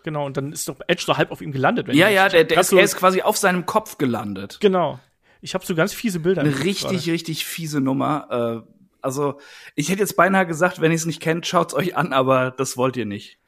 Genau, 0.04 0.26
und 0.26 0.36
dann 0.36 0.52
ist 0.52 0.68
doch 0.68 0.80
Edge 0.86 1.04
so 1.06 1.16
halb 1.16 1.30
auf 1.30 1.40
ihm 1.40 1.52
gelandet. 1.52 1.86
Wenn 1.86 1.96
Ja, 1.96 2.08
ja, 2.08 2.28
der, 2.28 2.44
der 2.44 2.60
ist, 2.60 2.72
er 2.72 2.82
ist 2.82 2.96
quasi 2.96 3.22
auf 3.22 3.36
seinem 3.36 3.66
Kopf 3.66 3.98
gelandet. 3.98 4.58
Genau. 4.60 4.98
Ich 5.40 5.54
habe 5.54 5.64
so 5.64 5.74
ganz 5.74 5.92
fiese 5.92 6.20
Bilder. 6.20 6.42
Eine 6.42 6.60
richtig, 6.60 7.04
gerade. 7.04 7.12
richtig 7.12 7.44
fiese 7.44 7.80
Nummer. 7.80 8.64
Äh, 8.64 8.72
also, 9.00 9.40
ich 9.74 9.88
hätte 9.88 10.00
jetzt 10.00 10.16
beinahe 10.16 10.46
gesagt, 10.46 10.80
wenn 10.80 10.92
ihr 10.92 10.96
es 10.96 11.06
nicht 11.06 11.20
kennt, 11.20 11.46
schaut's 11.46 11.74
euch 11.74 11.96
an, 11.96 12.12
aber 12.12 12.52
das 12.52 12.76
wollt 12.76 12.96
ihr 12.96 13.06
nicht. 13.06 13.38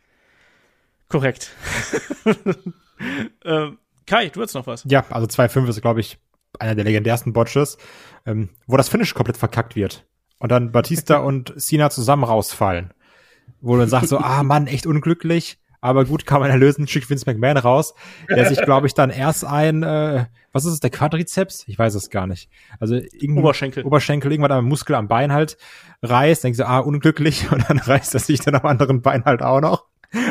Korrekt. 1.08 1.52
ähm, 3.44 3.78
Kai, 4.06 4.28
du 4.28 4.42
hast 4.42 4.54
noch 4.54 4.66
was. 4.66 4.84
Ja, 4.88 5.04
also 5.10 5.26
2-5 5.26 5.68
ist, 5.68 5.80
glaube 5.80 6.00
ich, 6.00 6.18
einer 6.58 6.74
der 6.74 6.84
legendärsten 6.84 7.32
Botches, 7.32 7.78
ähm, 8.26 8.50
wo 8.66 8.76
das 8.76 8.88
Finish 8.88 9.14
komplett 9.14 9.36
verkackt 9.36 9.76
wird. 9.76 10.04
Und 10.38 10.50
dann 10.50 10.72
Batista 10.72 11.18
und 11.18 11.54
Cena 11.56 11.90
zusammen 11.90 12.24
rausfallen. 12.24 12.92
Wo 13.60 13.74
du 13.74 13.80
dann 13.80 13.88
sagst 13.88 14.08
so, 14.08 14.18
ah 14.22 14.42
Mann, 14.42 14.66
echt 14.66 14.86
unglücklich. 14.86 15.58
Aber 15.84 16.06
gut, 16.06 16.24
kann 16.24 16.40
man 16.40 16.50
erlösen, 16.50 16.88
schickt 16.88 17.10
Vince 17.10 17.26
McMahon 17.26 17.58
raus, 17.58 17.92
der 18.30 18.48
sich, 18.48 18.62
glaube 18.62 18.86
ich, 18.86 18.94
dann 18.94 19.10
erst 19.10 19.44
ein, 19.44 19.82
äh, 19.82 20.24
was 20.50 20.64
ist 20.64 20.72
es, 20.72 20.80
der 20.80 20.88
Quadrizeps? 20.88 21.64
Ich 21.66 21.78
weiß 21.78 21.94
es 21.94 22.08
gar 22.08 22.26
nicht. 22.26 22.48
Also 22.80 22.94
irgendein 22.94 23.44
Oberschenkel. 23.44 23.84
Oberschenkel, 23.84 24.32
irgendwann 24.32 24.52
am 24.52 24.64
Muskel 24.64 24.94
am 24.94 25.08
Bein 25.08 25.30
halt 25.30 25.58
reißt, 26.00 26.42
denkst 26.42 26.56
du, 26.56 26.66
ah, 26.66 26.78
unglücklich, 26.78 27.52
und 27.52 27.68
dann 27.68 27.76
reißt 27.84 28.14
er 28.14 28.20
sich 28.20 28.40
dann 28.40 28.54
am 28.54 28.64
anderen 28.64 29.02
Bein 29.02 29.26
halt 29.26 29.42
auch 29.42 29.60
noch. 29.60 29.84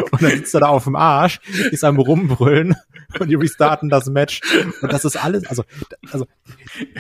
Und 0.10 0.24
dann 0.24 0.32
sitzt 0.32 0.56
er 0.56 0.62
da 0.62 0.70
auf 0.70 0.86
dem 0.86 0.96
Arsch, 0.96 1.40
ist 1.70 1.84
am 1.84 2.00
Rumbrüllen 2.00 2.76
und 3.20 3.30
die 3.30 3.36
restarten 3.36 3.90
das 3.90 4.08
Match. 4.08 4.42
Und 4.82 4.92
das 4.92 5.06
ist 5.06 5.16
alles, 5.16 5.46
also, 5.48 5.64
also 6.12 6.28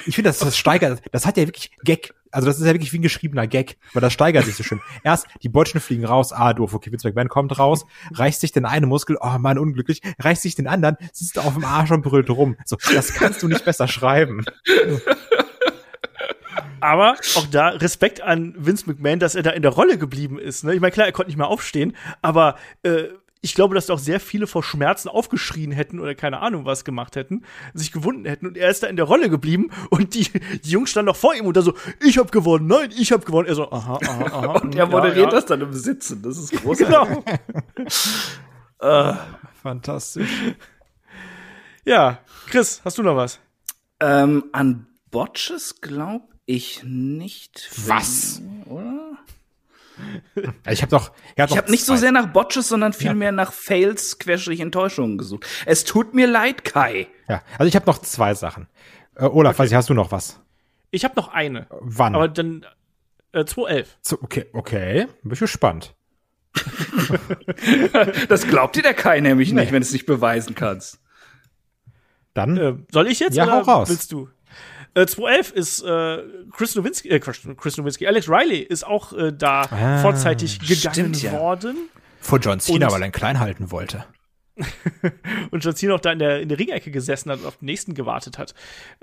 ich 0.06 0.16
finde, 0.16 0.30
das, 0.30 0.40
das 0.40 0.58
steigert, 0.58 1.02
das 1.12 1.26
hat 1.26 1.38
ja 1.38 1.48
wirklich 1.48 1.72
Gag. 1.84 2.14
Also 2.32 2.48
das 2.48 2.58
ist 2.60 2.66
ja 2.66 2.74
wirklich 2.74 2.92
wie 2.94 2.98
ein 2.98 3.04
geschriebener 3.04 3.46
Gag, 3.46 3.78
weil 3.94 4.02
das 4.02 4.12
steigert 4.12 4.46
sich 4.46 4.56
so 4.56 4.64
schön. 4.64 4.82
Erst 5.04 5.28
die 5.44 5.50
Botschen 5.50 5.80
fliegen 5.80 6.04
raus, 6.04 6.34
ah, 6.34 6.54
doof, 6.54 6.74
okay, 6.74 6.92
Vince 6.92 7.08
McMahon 7.08 7.30
kommt 7.30 7.60
raus, 7.60 7.86
reißt 8.12 8.42
sich 8.42 8.52
den 8.52 8.66
einen 8.66 8.90
Muskel, 8.90 9.18
oh 9.22 9.38
Mann, 9.38 9.60
unglücklich, 9.60 10.02
reißt 10.20 10.42
sich 10.42 10.56
den 10.56 10.68
anderen, 10.68 10.98
sitzt 11.12 11.38
auf 11.38 11.54
dem 11.54 11.64
Arsch 11.64 11.92
und 11.92 12.02
brüllt 12.02 12.30
rum. 12.32 12.58
So, 12.66 12.78
das 12.94 13.14
kannst 13.14 13.44
du 13.44 13.48
nicht 13.48 13.66
besser 13.66 13.88
schreiben. 13.88 14.44
Aber 16.84 17.16
auch 17.38 17.46
da 17.46 17.70
Respekt 17.70 18.20
an 18.20 18.56
Vince 18.58 18.86
McMahon, 18.88 19.20
dass 19.20 19.36
er 19.36 19.44
da 19.44 19.52
in 19.52 19.62
der 19.62 19.72
Rolle 19.72 19.98
geblieben 19.98 20.38
ist. 20.38 20.66
Ne? 20.66 20.74
Ich 20.74 20.82
meine, 20.82 20.92
klar, 20.92 21.06
er 21.06 21.14
konnte 21.14 21.30
nicht 21.30 21.38
mehr 21.38 21.48
aufstehen, 21.48 21.96
aber 22.22 22.58
äh, 22.82 23.06
ich 23.44 23.54
glaube, 23.54 23.76
dass 23.76 23.90
auch 23.90 24.00
sehr 24.00 24.20
viele 24.20 24.48
vor 24.48 24.64
Schmerzen 24.64 25.10
aufgeschrien 25.10 25.72
hätten 25.72 26.00
oder 26.00 26.16
keine 26.16 26.40
Ahnung 26.40 26.66
was 26.66 26.84
gemacht 26.86 27.16
hätten, 27.16 27.44
sich 27.74 27.92
gewunden 27.92 28.26
hätten 28.26 28.48
und 28.48 28.58
er 28.58 28.70
ist 28.70 28.82
da 28.82 28.88
in 28.88 28.96
der 28.96 29.06
Rolle 29.06 29.30
geblieben 29.30 29.70
und 29.90 30.16
die, 30.16 30.30
die 30.64 30.70
Jungs 30.72 30.90
standen 30.90 31.08
noch 31.08 31.16
vor 31.16 31.36
ihm 31.36 31.46
und 31.46 31.56
da 31.56 31.62
so, 31.62 31.76
ich 32.00 32.18
hab 32.18 32.32
gewonnen, 32.32 32.68
nein, 32.68 32.92
ich 32.98 33.12
hab 33.12 33.26
gewonnen. 33.26 33.48
Er 33.48 33.56
so, 33.56 33.72
aha, 33.72 34.00
aha, 34.02 34.26
aha. 34.26 34.60
Und 34.64 34.76
er 34.76 34.86
ja, 34.86 34.90
moderiert 34.90 35.26
ja. 35.26 35.30
das 35.30 35.46
dann 35.46 35.62
im 35.62 35.74
Sitzen. 35.74 36.22
Das 36.22 36.38
ist 36.38 36.52
großartig. 36.64 36.88
Genau. 36.88 37.24
Äh, 38.80 39.14
Fantastisch. 39.62 40.30
Ja, 41.86 42.20
Chris, 42.48 42.82
hast 42.84 42.98
du 42.98 43.04
noch 43.04 43.16
was? 43.16 43.40
ähm, 44.04 44.46
an 44.52 44.88
Botches 45.12 45.80
glaube 45.82 46.26
ich 46.46 46.84
nicht. 46.84 47.70
Was? 47.88 48.42
Oder? 48.66 48.93
Ich 50.70 50.82
habe 50.82 50.90
doch, 50.90 51.12
ich 51.36 51.40
hab 51.42 51.50
Ich 51.50 51.56
doch 51.56 51.58
habe 51.58 51.72
nicht 51.72 51.86
so 51.86 51.96
sehr 51.96 52.12
nach 52.12 52.28
Botches, 52.28 52.68
sondern 52.70 52.94
vielmehr 52.94 53.32
nach 53.32 53.52
Fails, 53.54 54.18
Querstrich, 54.20 54.60
Enttäuschungen 54.60 55.18
gesucht. 55.18 55.46
Es 55.66 55.84
tut 55.84 56.14
mir 56.14 56.28
leid, 56.28 56.64
Kai. 56.64 57.08
Ja, 57.30 57.42
also 57.58 57.68
ich 57.68 57.76
habe 57.76 57.86
noch 57.86 58.00
zwei 58.00 58.34
Sachen. 58.34 58.68
Äh, 59.16 59.26
Olaf, 59.26 59.60
weiß 59.60 59.70
ich, 59.70 59.76
hast 59.76 59.90
du 59.90 59.94
noch 59.94 60.12
was? 60.12 60.40
Ich 60.92 61.04
habe 61.06 61.16
noch 61.16 61.30
eine, 61.30 61.68
Wann? 61.70 62.16
aber 62.16 62.28
dann 62.28 62.66
äh, 63.32 63.46
211. 63.46 63.98
So, 64.02 64.18
okay, 64.22 64.46
okay, 64.54 65.08
bin 65.24 65.34
ich 65.34 65.40
gespannt. 65.40 65.94
Das 68.30 68.48
glaubt 68.48 68.76
dir 68.76 68.82
der 68.84 68.94
Kai 68.94 69.20
nämlich 69.20 69.52
nicht, 69.54 69.72
wenn 69.72 69.82
du 69.82 69.86
es 69.88 69.94
nicht 69.94 70.06
beweisen 70.06 70.56
kannst. 70.56 71.00
Dann, 72.34 72.58
Äh, 72.58 72.74
soll 72.92 73.08
ich 73.08 73.20
jetzt 73.20 73.36
Ja, 73.36 73.44
oder 73.46 73.54
hau 73.54 73.62
raus. 73.80 73.90
willst 73.90 74.12
du? 74.12 74.30
Äh, 74.96 75.06
211 75.08 75.52
ist 75.54 75.82
äh, 75.84 76.24
Chris 76.52 76.76
Nowinski, 76.76 77.10
äh, 77.10 77.20
Chris, 77.20 77.78
Nowinski, 77.78 78.06
Alex 78.08 78.30
Riley 78.30 78.60
ist 78.60 78.86
auch 78.86 79.14
äh, 79.14 79.32
da 79.34 79.62
Ah, 79.72 80.02
vorzeitig 80.02 80.60
gegangen 80.60 80.94
stimmt, 81.16 81.22
ja. 81.24 81.32
worden. 81.34 81.76
vor 82.22 82.40
John 82.40 82.60
Cena, 82.60 82.88
und- 82.88 82.94
weil 82.94 83.02
er 83.02 83.08
ihn 83.08 83.12
klein 83.12 83.40
halten 83.40 83.72
wollte. 83.72 84.06
und 85.52 85.64
John 85.64 85.76
Cena 85.76 85.96
auch 85.96 86.00
da 86.00 86.12
in 86.12 86.20
der, 86.20 86.42
in 86.42 86.48
der 86.50 86.60
Ringecke 86.60 86.92
gesessen 86.92 87.32
hat 87.32 87.40
und 87.40 87.48
auf 87.48 87.58
den 87.58 87.66
nächsten 87.66 87.96
gewartet 87.96 88.38
hat. 88.38 88.54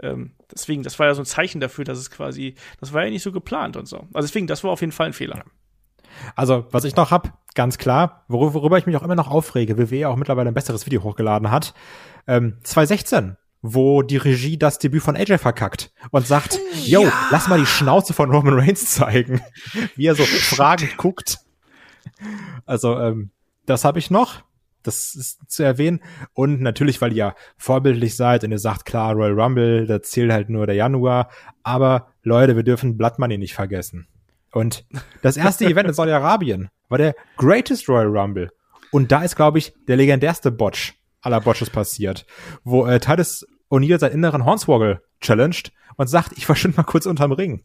Ähm, 0.00 0.30
deswegen, 0.52 0.84
das 0.84 0.96
war 1.00 1.06
ja 1.08 1.14
so 1.14 1.22
ein 1.22 1.26
Zeichen 1.26 1.60
dafür, 1.60 1.84
dass 1.84 1.98
es 1.98 2.08
quasi, 2.10 2.54
das 2.78 2.92
war 2.92 3.02
ja 3.04 3.10
nicht 3.10 3.22
so 3.24 3.32
geplant 3.32 3.76
und 3.76 3.86
so. 3.86 4.06
Also 4.12 4.28
deswegen, 4.28 4.46
das 4.46 4.62
war 4.62 4.70
auf 4.70 4.80
jeden 4.80 4.92
Fall 4.92 5.06
ein 5.08 5.12
Fehler. 5.12 5.42
Also, 6.36 6.66
was 6.70 6.84
ich 6.84 6.94
noch 6.96 7.10
hab, 7.10 7.38
ganz 7.54 7.78
klar, 7.78 8.24
worüber, 8.28 8.54
worüber 8.54 8.78
ich 8.78 8.86
mich 8.86 8.96
auch 8.96 9.02
immer 9.02 9.14
noch 9.16 9.28
aufrege, 9.30 9.76
WWE 9.76 10.08
auch 10.08 10.16
mittlerweile 10.16 10.48
ein 10.48 10.54
besseres 10.54 10.86
Video 10.86 11.02
hochgeladen 11.02 11.50
hat, 11.50 11.74
ähm, 12.26 12.58
2016, 12.62 13.36
wo 13.62 14.02
die 14.02 14.16
Regie 14.16 14.58
das 14.58 14.78
Debüt 14.78 15.02
von 15.02 15.16
AJ 15.16 15.38
verkackt 15.38 15.92
und 16.10 16.26
sagt, 16.26 16.58
yo, 16.84 17.06
lass 17.30 17.48
mal 17.48 17.58
die 17.58 17.66
Schnauze 17.66 18.14
von 18.14 18.30
Roman 18.30 18.58
Reigns 18.58 18.94
zeigen, 18.94 19.40
wie 19.96 20.06
er 20.06 20.14
so 20.14 20.24
fragend 20.24 20.96
guckt. 20.96 21.38
Also, 22.66 22.98
ähm, 22.98 23.30
das 23.66 23.84
habe 23.84 23.98
ich 23.98 24.10
noch. 24.10 24.42
Das 24.82 25.14
ist 25.14 25.40
zu 25.50 25.62
erwähnen. 25.62 26.00
Und 26.32 26.62
natürlich, 26.62 27.00
weil 27.02 27.12
ihr 27.12 27.16
ja 27.16 27.34
vorbildlich 27.58 28.16
seid 28.16 28.44
und 28.44 28.50
ihr 28.50 28.58
sagt, 28.58 28.86
klar, 28.86 29.12
Royal 29.12 29.38
Rumble, 29.38 29.86
da 29.86 30.00
zählt 30.00 30.32
halt 30.32 30.48
nur 30.48 30.66
der 30.66 30.74
Januar. 30.74 31.28
Aber 31.62 32.08
Leute, 32.22 32.56
wir 32.56 32.62
dürfen 32.62 32.96
Blood 32.96 33.18
Money 33.18 33.36
nicht 33.36 33.54
vergessen. 33.54 34.08
Und 34.52 34.86
das 35.22 35.36
erste 35.36 35.66
Event 35.66 35.88
in 35.88 35.94
Saudi-Arabien 35.94 36.70
war 36.88 36.98
der 36.98 37.14
Greatest 37.36 37.88
Royal 37.88 38.06
Rumble. 38.06 38.50
Und 38.90 39.12
da 39.12 39.22
ist, 39.22 39.36
glaube 39.36 39.58
ich, 39.58 39.74
der 39.86 39.96
legendärste 39.96 40.50
Botch 40.50 40.94
aller 41.22 41.40
Botches 41.40 41.70
passiert, 41.70 42.26
wo 42.64 42.86
äh, 42.86 43.00
Titus 43.00 43.46
O'Neill 43.70 43.98
seinen 43.98 44.12
inneren 44.12 44.44
Hornswoggle 44.44 45.02
challenged 45.20 45.72
und 45.96 46.08
sagt, 46.08 46.32
ich 46.36 46.46
verschwinde 46.46 46.76
mal 46.78 46.84
kurz 46.84 47.06
unterm 47.06 47.32
Ring. 47.32 47.62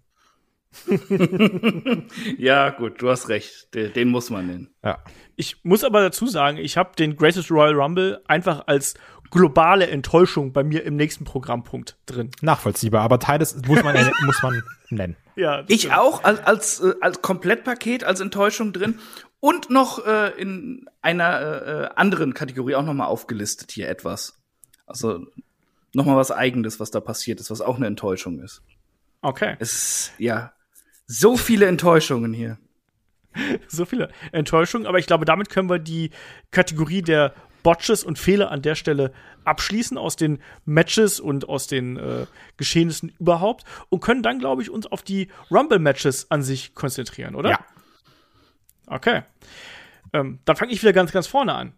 Ja, 2.38 2.70
gut, 2.70 3.02
du 3.02 3.10
hast 3.10 3.30
recht. 3.30 3.74
Den, 3.74 3.94
den 3.94 4.10
muss 4.10 4.30
man 4.30 4.48
nennen. 4.48 4.76
Ja. 4.84 4.98
Ich 5.36 5.64
muss 5.64 5.84
aber 5.84 6.02
dazu 6.02 6.28
sagen, 6.28 6.58
ich 6.58 6.78
habe 6.78 6.92
den 6.98 7.16
Greatest 7.16 7.52
Royal 7.52 7.74
Rumble 7.74 8.22
einfach 8.28 8.64
als 8.68 8.96
globale 9.32 9.88
Enttäuschung 9.88 10.54
bei 10.54 10.64
mir 10.64 10.84
im 10.84 10.96
nächsten 10.96 11.24
Programmpunkt 11.26 11.98
drin. 12.06 12.32
Nachvollziehbar, 12.42 13.02
aber 13.02 13.20
Titus 13.20 13.56
muss 13.68 13.84
man, 13.84 13.96
muss 14.26 14.42
man 14.44 14.64
nennen. 14.90 15.16
Ja, 15.38 15.66
Ich 15.68 15.82
stimmt. 15.82 15.98
auch 15.98 16.24
als, 16.24 16.40
als, 16.46 16.80
äh, 16.80 16.94
als 17.02 17.22
Komplettpaket, 17.22 18.06
als 18.06 18.22
Enttäuschung 18.22 18.72
drin. 18.72 19.00
Und 19.46 19.70
noch 19.70 20.04
äh, 20.08 20.30
in 20.42 20.90
einer 21.04 21.40
äh, 21.40 21.84
äh, 21.84 21.90
anderen 21.96 22.34
Kategorie 22.34 22.74
auch 22.74 22.82
noch 22.82 22.96
mal 22.96 23.06
aufgelistet 23.06 23.72
hier 23.72 23.88
etwas. 23.88 24.40
Also 24.88 25.28
noch 25.94 26.08
mal 26.08 26.18
was 26.18 26.32
Eigenes, 26.32 26.80
was 26.80 26.90
da 26.90 27.00
passiert 27.00 27.40
ist, 27.40 27.52
was 27.52 27.62
auch 27.62 27.76
eine 27.76 27.86
Enttäuschung 27.86 28.40
ist. 28.40 28.64
Okay. 29.22 29.56
Es 29.60 29.74
ist, 29.74 30.14
ja, 30.18 30.54
So 31.06 31.38
viele 31.38 31.68
Enttäuschungen 31.68 32.34
hier. 32.34 32.58
so 33.68 33.86
viele 33.86 34.10
Enttäuschungen, 34.32 34.88
aber 34.88 34.98
ich 34.98 35.06
glaube, 35.06 35.26
damit 35.26 35.52
können 35.52 35.70
wir 35.70 35.78
die 35.78 36.10
Kategorie 36.50 37.04
der 37.04 37.36
Botches 37.62 38.04
und 38.04 38.18
Fehler 38.18 38.50
an 38.50 38.64
der 38.64 38.74
Stelle 38.74 39.14
abschließen 39.44 40.00
aus 40.00 40.16
den 40.16 40.40
Matches 40.66 41.20
und 41.20 41.48
aus 41.48 41.68
den 41.68 41.98
äh, 41.98 42.26
Geschehnissen 42.58 43.14
überhaupt 43.20 43.64
und 43.90 44.00
können 44.00 44.24
dann, 44.24 44.40
glaube 44.40 44.64
ich, 44.64 44.72
uns 44.72 44.88
auf 44.88 45.04
die 45.04 45.28
Rumble-Matches 45.52 46.32
an 46.32 46.42
sich 46.42 46.74
konzentrieren, 46.74 47.36
oder? 47.36 47.52
Ja. 47.52 47.60
Okay. 48.88 49.24
Ähm, 50.14 50.40
dann 50.46 50.56
fange 50.56 50.72
ich 50.72 50.82
wieder 50.82 50.94
ganz, 50.94 51.12
ganz 51.12 51.28
vorne 51.28 51.54
an. 51.54 51.74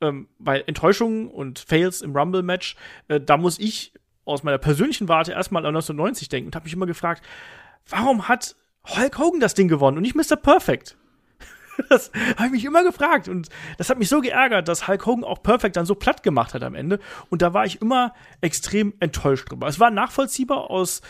Ähm, 0.00 0.28
weil 0.38 0.64
Enttäuschungen 0.66 1.28
und 1.28 1.60
Fails 1.60 2.02
im 2.02 2.16
Rumble-Match, 2.16 2.76
äh, 3.08 3.20
da 3.20 3.36
muss 3.36 3.58
ich 3.58 3.92
aus 4.24 4.42
meiner 4.42 4.58
persönlichen 4.58 5.08
Warte 5.08 5.32
erstmal 5.32 5.62
an 5.62 5.74
1990 5.74 6.28
denken 6.28 6.48
und 6.48 6.54
habe 6.54 6.64
mich 6.64 6.72
immer 6.72 6.86
gefragt, 6.86 7.24
warum 7.88 8.28
hat 8.28 8.56
Hulk 8.84 9.18
Hogan 9.18 9.40
das 9.40 9.54
Ding 9.54 9.68
gewonnen 9.68 9.96
und 9.96 10.02
nicht 10.02 10.14
Mr. 10.14 10.36
Perfect? 10.36 10.96
Das 11.88 12.12
habe 12.36 12.46
ich 12.46 12.52
mich 12.52 12.64
immer 12.66 12.84
gefragt. 12.84 13.28
Und 13.28 13.48
das 13.78 13.88
hat 13.88 13.98
mich 13.98 14.10
so 14.10 14.20
geärgert, 14.20 14.68
dass 14.68 14.88
Hulk 14.88 15.06
Hogan 15.06 15.24
auch 15.24 15.42
Perfect 15.42 15.76
dann 15.76 15.86
so 15.86 15.94
platt 15.94 16.22
gemacht 16.22 16.52
hat 16.52 16.62
am 16.62 16.74
Ende. 16.74 16.98
Und 17.30 17.40
da 17.40 17.54
war 17.54 17.64
ich 17.64 17.80
immer 17.80 18.12
extrem 18.42 18.92
enttäuscht 19.00 19.50
drüber. 19.50 19.66
Es 19.68 19.80
war 19.80 19.90
nachvollziehbar 19.90 20.70
aus 20.70 21.00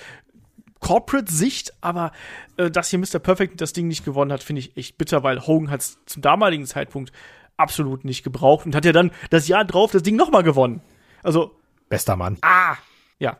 Corporate-Sicht, 0.83 1.73
aber 1.81 2.13
äh, 2.59 2.71
dass 2.71 2.91
hier 2.91 2.99
Mr. 2.99 3.19
Perfect 3.19 3.61
das 3.63 3.73
Ding 3.73 3.89
nicht 3.89 4.05
gewonnen 4.05 4.33
hat, 4.33 4.43
finde 4.43 4.61
ich 4.61 4.77
echt 4.77 4.99
bitter, 4.99 5.23
weil 5.23 5.41
Hogan 5.47 5.71
hat 5.71 5.81
es 5.81 5.99
zum 6.05 6.21
damaligen 6.21 6.67
Zeitpunkt 6.67 7.13
absolut 7.57 8.05
nicht 8.05 8.25
gebraucht 8.25 8.67
und 8.67 8.75
hat 8.75 8.85
ja 8.85 8.93
dann 8.93 9.13
das 9.31 9.49
Jahr 9.49 9.65
drauf 9.65 9.93
das 9.93 10.03
Ding 10.03 10.17
nochmal 10.17 10.43
gewonnen. 10.43 10.83
Also. 11.23 11.57
Bester 11.89 12.17
Mann. 12.17 12.37
Ah! 12.43 12.77
Ja. 13.19 13.39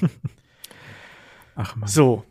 Ach 1.56 1.74
man. 1.74 1.88
So. 1.88 2.24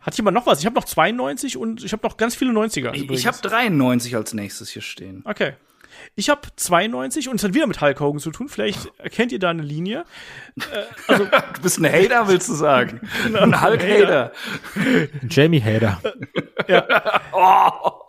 Hat 0.00 0.16
jemand 0.16 0.34
noch 0.34 0.46
was? 0.46 0.58
Ich 0.58 0.66
habe 0.66 0.74
noch 0.74 0.84
92 0.84 1.56
und 1.56 1.84
ich 1.84 1.92
habe 1.92 2.04
noch 2.04 2.16
ganz 2.16 2.34
viele 2.34 2.50
90er. 2.50 2.92
Ich, 2.94 3.02
übrigens. 3.02 3.20
ich 3.20 3.26
habe 3.26 3.38
93 3.40 4.16
als 4.16 4.34
nächstes 4.34 4.70
hier 4.70 4.82
stehen. 4.82 5.22
Okay. 5.24 5.52
Ich 6.14 6.28
habe 6.28 6.42
92 6.56 7.28
und 7.28 7.36
es 7.36 7.44
hat 7.44 7.54
wieder 7.54 7.66
mit 7.66 7.80
Hulk 7.80 8.00
Hogan 8.00 8.20
zu 8.20 8.30
tun. 8.30 8.48
Vielleicht 8.48 8.92
erkennt 8.98 9.32
ihr 9.32 9.38
da 9.38 9.50
eine 9.50 9.62
Linie. 9.62 10.04
Äh, 10.56 10.84
also, 11.08 11.24
Du 11.54 11.62
bist 11.62 11.78
ein 11.78 11.90
Hater, 11.90 12.28
willst 12.28 12.48
du 12.48 12.54
sagen? 12.54 13.00
Ein 13.34 13.62
Hulk-Hater. 13.62 14.32
Jamie 15.28 15.62
Hader. 15.62 16.00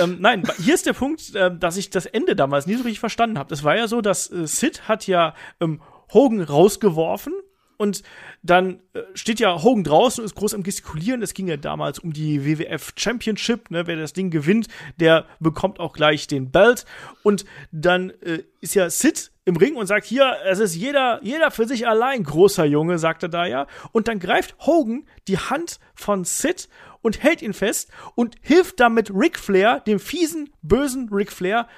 ähm, 0.00 0.16
nein, 0.20 0.42
hier 0.58 0.74
ist 0.74 0.86
der 0.86 0.92
Punkt, 0.92 1.32
ähm, 1.34 1.60
dass 1.60 1.76
ich 1.76 1.90
das 1.90 2.06
Ende 2.06 2.36
damals 2.36 2.66
nie 2.66 2.74
so 2.74 2.82
richtig 2.82 3.00
verstanden 3.00 3.38
habe. 3.38 3.52
Es 3.52 3.64
war 3.64 3.76
ja 3.76 3.88
so, 3.88 4.00
dass 4.00 4.30
äh, 4.30 4.46
Sid 4.46 4.88
hat 4.88 5.06
ja 5.06 5.34
ähm, 5.60 5.82
Hogan 6.12 6.40
rausgeworfen 6.40 7.34
und 7.76 8.02
dann 8.42 8.80
äh, 8.94 9.02
steht 9.14 9.40
ja 9.40 9.62
Hogan 9.62 9.84
draußen 9.84 10.22
und 10.22 10.26
ist 10.26 10.34
groß 10.34 10.54
am 10.54 10.62
Gestikulieren. 10.62 11.22
Es 11.22 11.34
ging 11.34 11.48
ja 11.48 11.56
damals 11.56 11.98
um 11.98 12.12
die 12.12 12.44
WWF 12.44 12.92
Championship. 12.96 13.70
Ne? 13.70 13.86
Wer 13.86 13.96
das 13.96 14.12
Ding 14.12 14.30
gewinnt, 14.30 14.68
der 14.98 15.26
bekommt 15.40 15.80
auch 15.80 15.92
gleich 15.92 16.26
den 16.26 16.50
Belt. 16.50 16.84
Und 17.22 17.44
dann 17.72 18.10
äh, 18.22 18.44
ist 18.60 18.74
ja 18.74 18.88
Sid 18.90 19.30
im 19.44 19.56
Ring 19.56 19.76
und 19.76 19.86
sagt, 19.86 20.06
hier, 20.06 20.36
es 20.44 20.58
ist 20.58 20.74
jeder, 20.74 21.20
jeder 21.22 21.50
für 21.50 21.66
sich 21.66 21.86
allein, 21.86 22.24
großer 22.24 22.64
Junge, 22.64 22.98
sagt 22.98 23.22
er 23.22 23.28
da 23.28 23.46
ja. 23.46 23.66
Und 23.92 24.08
dann 24.08 24.18
greift 24.18 24.56
Hogan 24.60 25.06
die 25.28 25.38
Hand 25.38 25.78
von 25.94 26.24
Sid 26.24 26.68
und 27.02 27.22
hält 27.22 27.42
ihn 27.42 27.52
fest 27.52 27.90
und 28.14 28.34
hilft 28.40 28.80
damit 28.80 29.10
Ric 29.10 29.38
Flair, 29.38 29.80
dem 29.80 30.00
fiesen, 30.00 30.50
bösen 30.62 31.08
Ric 31.12 31.30
Flair, 31.30 31.68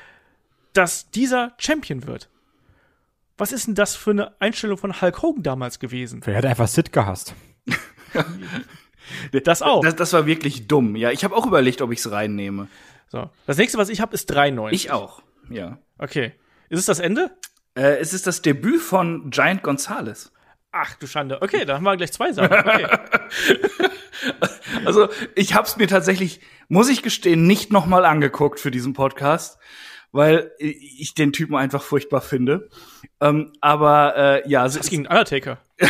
dass 0.72 1.10
dieser 1.10 1.52
Champion 1.58 2.06
wird. 2.06 2.30
Was 3.38 3.52
ist 3.52 3.68
denn 3.68 3.74
das 3.74 3.94
für 3.94 4.10
eine 4.10 4.40
Einstellung 4.40 4.76
von 4.76 5.00
Hulk 5.00 5.22
Hogan 5.22 5.42
damals 5.42 5.78
gewesen? 5.78 6.20
Wer 6.24 6.36
hat 6.36 6.44
einfach 6.44 6.68
Sid 6.68 6.92
gehasst? 6.92 7.34
Das 9.44 9.62
auch. 9.62 9.82
Das, 9.82 9.96
das 9.96 10.12
war 10.12 10.26
wirklich 10.26 10.68
dumm. 10.68 10.94
Ja, 10.94 11.10
ich 11.10 11.24
habe 11.24 11.34
auch 11.34 11.46
überlegt, 11.46 11.80
ob 11.80 11.92
ich 11.92 12.00
es 12.00 12.10
reinnehme. 12.10 12.68
So. 13.08 13.30
Das 13.46 13.56
nächste, 13.56 13.78
was 13.78 13.88
ich 13.88 14.02
habe, 14.02 14.14
ist 14.14 14.26
93. 14.26 14.84
Ich 14.84 14.90
auch. 14.90 15.22
Ja. 15.48 15.78
Okay. 15.96 16.32
Ist 16.68 16.80
es 16.80 16.86
das 16.86 16.98
Ende? 16.98 17.30
Äh, 17.74 17.98
es 18.00 18.12
ist 18.12 18.26
das 18.26 18.42
Debüt 18.42 18.82
von 18.82 19.30
Giant 19.30 19.62
Gonzalez. 19.62 20.30
Ach 20.72 20.94
du 20.96 21.06
Schande. 21.06 21.40
Okay, 21.40 21.64
dann 21.64 21.76
haben 21.76 21.84
wir 21.84 21.96
gleich 21.96 22.12
zwei 22.12 22.32
Sachen. 22.32 22.52
Okay. 22.52 22.86
Also 24.84 25.08
ich 25.34 25.54
habe 25.54 25.66
es 25.66 25.76
mir 25.76 25.86
tatsächlich, 25.86 26.40
muss 26.68 26.88
ich 26.88 27.02
gestehen, 27.02 27.46
nicht 27.46 27.72
noch 27.72 27.86
mal 27.86 28.04
angeguckt 28.04 28.60
für 28.60 28.70
diesen 28.70 28.92
Podcast, 28.92 29.58
weil 30.12 30.52
ich 30.58 31.14
den 31.14 31.32
Typen 31.32 31.54
einfach 31.54 31.82
furchtbar 31.82 32.20
finde. 32.20 32.68
Ähm, 33.20 33.52
aber 33.60 34.16
äh, 34.16 34.48
ja, 34.48 34.64
Das 34.64 34.88
gegen 34.88 35.06
Undertaker. 35.06 35.58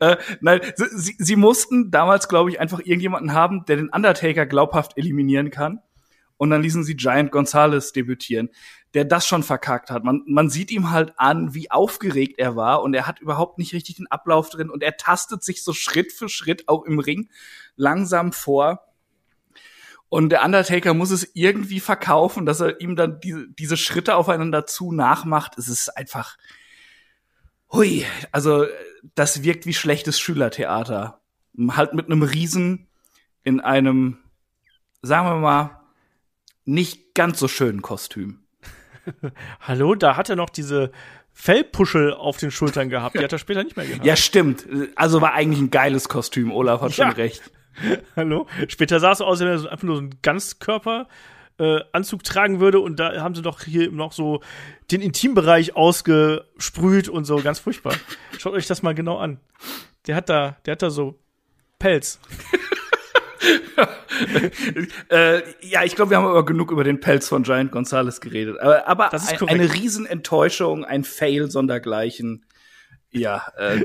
äh, 0.00 0.16
nein, 0.40 0.60
sie, 0.76 0.86
sie, 0.90 1.14
sie 1.18 1.36
mussten 1.36 1.90
damals, 1.90 2.28
glaube 2.28 2.50
ich, 2.50 2.60
einfach 2.60 2.80
irgendjemanden 2.80 3.32
haben, 3.32 3.64
der 3.66 3.76
den 3.76 3.88
Undertaker 3.88 4.46
glaubhaft 4.46 4.96
eliminieren 4.96 5.50
kann. 5.50 5.80
Und 6.36 6.50
dann 6.50 6.62
ließen 6.62 6.82
sie 6.82 6.96
Giant 6.96 7.30
Gonzalez 7.30 7.92
debütieren, 7.92 8.50
der 8.94 9.04
das 9.04 9.26
schon 9.26 9.44
verkackt 9.44 9.90
hat. 9.90 10.02
Man, 10.02 10.22
man 10.26 10.50
sieht 10.50 10.72
ihm 10.72 10.90
halt 10.90 11.12
an, 11.16 11.54
wie 11.54 11.70
aufgeregt 11.70 12.38
er 12.38 12.56
war 12.56 12.82
und 12.82 12.94
er 12.94 13.06
hat 13.06 13.20
überhaupt 13.20 13.58
nicht 13.58 13.72
richtig 13.74 13.96
den 13.96 14.10
Ablauf 14.10 14.50
drin 14.50 14.68
und 14.68 14.82
er 14.82 14.96
tastet 14.96 15.44
sich 15.44 15.62
so 15.62 15.72
Schritt 15.72 16.12
für 16.12 16.28
Schritt 16.28 16.68
auch 16.68 16.84
im 16.84 16.98
Ring 16.98 17.28
langsam 17.76 18.32
vor. 18.32 18.80
Und 20.12 20.28
der 20.28 20.44
Undertaker 20.44 20.92
muss 20.92 21.10
es 21.10 21.30
irgendwie 21.32 21.80
verkaufen, 21.80 22.44
dass 22.44 22.60
er 22.60 22.82
ihm 22.82 22.96
dann 22.96 23.18
diese, 23.20 23.48
diese 23.48 23.78
Schritte 23.78 24.14
aufeinander 24.14 24.66
zu 24.66 24.92
nachmacht. 24.92 25.56
Es 25.56 25.68
ist 25.68 25.88
einfach, 25.96 26.36
hui, 27.72 28.04
also 28.30 28.66
das 29.14 29.42
wirkt 29.42 29.64
wie 29.64 29.72
schlechtes 29.72 30.20
Schülertheater. 30.20 31.18
Halt 31.70 31.94
mit 31.94 32.08
einem 32.10 32.22
Riesen 32.22 32.88
in 33.42 33.60
einem, 33.60 34.18
sagen 35.00 35.28
wir 35.28 35.36
mal, 35.36 35.80
nicht 36.66 37.14
ganz 37.14 37.38
so 37.38 37.48
schönen 37.48 37.80
Kostüm. 37.80 38.40
Hallo, 39.60 39.94
da 39.94 40.18
hat 40.18 40.28
er 40.28 40.36
noch 40.36 40.50
diese 40.50 40.92
Fellpuschel 41.32 42.12
auf 42.12 42.36
den 42.36 42.50
Schultern 42.50 42.90
gehabt. 42.90 43.14
Die 43.18 43.24
hat 43.24 43.32
er 43.32 43.38
später 43.38 43.64
nicht 43.64 43.78
mehr 43.78 43.86
gehabt. 43.88 44.04
Ja, 44.04 44.16
stimmt. 44.16 44.66
Also 44.94 45.22
war 45.22 45.32
eigentlich 45.32 45.62
ein 45.62 45.70
geiles 45.70 46.10
Kostüm. 46.10 46.52
Olaf 46.52 46.82
hat 46.82 46.92
schon 46.92 47.06
Ja. 47.06 47.12
recht. 47.12 47.50
Hallo? 48.16 48.46
Später 48.68 49.00
sah 49.00 49.12
es 49.12 49.18
so 49.18 49.24
aus, 49.24 49.32
als 49.32 49.40
wenn 49.40 49.48
er 49.48 49.58
so 49.58 49.68
einfach 49.68 49.84
nur 49.84 49.96
so 49.96 50.02
einen 50.02 50.18
Ganzkörper 50.22 51.08
äh, 51.58 51.80
Anzug 51.92 52.24
tragen 52.24 52.60
würde 52.60 52.80
und 52.80 52.98
da 52.98 53.20
haben 53.20 53.34
sie 53.34 53.42
doch 53.42 53.62
hier 53.62 53.90
noch 53.90 54.12
so 54.12 54.40
den 54.90 55.00
Intimbereich 55.00 55.76
ausgesprüht 55.76 57.08
und 57.08 57.24
so 57.24 57.36
ganz 57.36 57.58
furchtbar. 57.58 57.94
Schaut 58.38 58.54
euch 58.54 58.66
das 58.66 58.82
mal 58.82 58.94
genau 58.94 59.18
an. 59.18 59.38
Der 60.06 60.16
hat 60.16 60.28
da, 60.28 60.56
der 60.66 60.72
hat 60.72 60.82
da 60.82 60.90
so 60.90 61.18
Pelz. 61.78 62.20
Äh, 65.08 65.42
ja, 65.62 65.82
ich 65.82 65.96
glaube, 65.96 66.10
wir 66.10 66.16
haben 66.16 66.26
aber 66.26 66.44
genug 66.44 66.70
über 66.70 66.84
den 66.84 67.00
Pelz 67.00 67.28
von 67.28 67.42
Giant 67.42 67.72
Gonzalez 67.72 68.20
geredet. 68.20 68.60
Aber, 68.60 68.86
aber 68.86 69.08
Das 69.10 69.24
ist 69.24 69.42
ein, 69.42 69.48
eine 69.48 69.72
Riesenenttäuschung, 69.72 70.84
ein 70.84 71.02
Fail 71.02 71.50
sondergleichen. 71.50 72.46
Ja, 73.10 73.48
äh, 73.56 73.84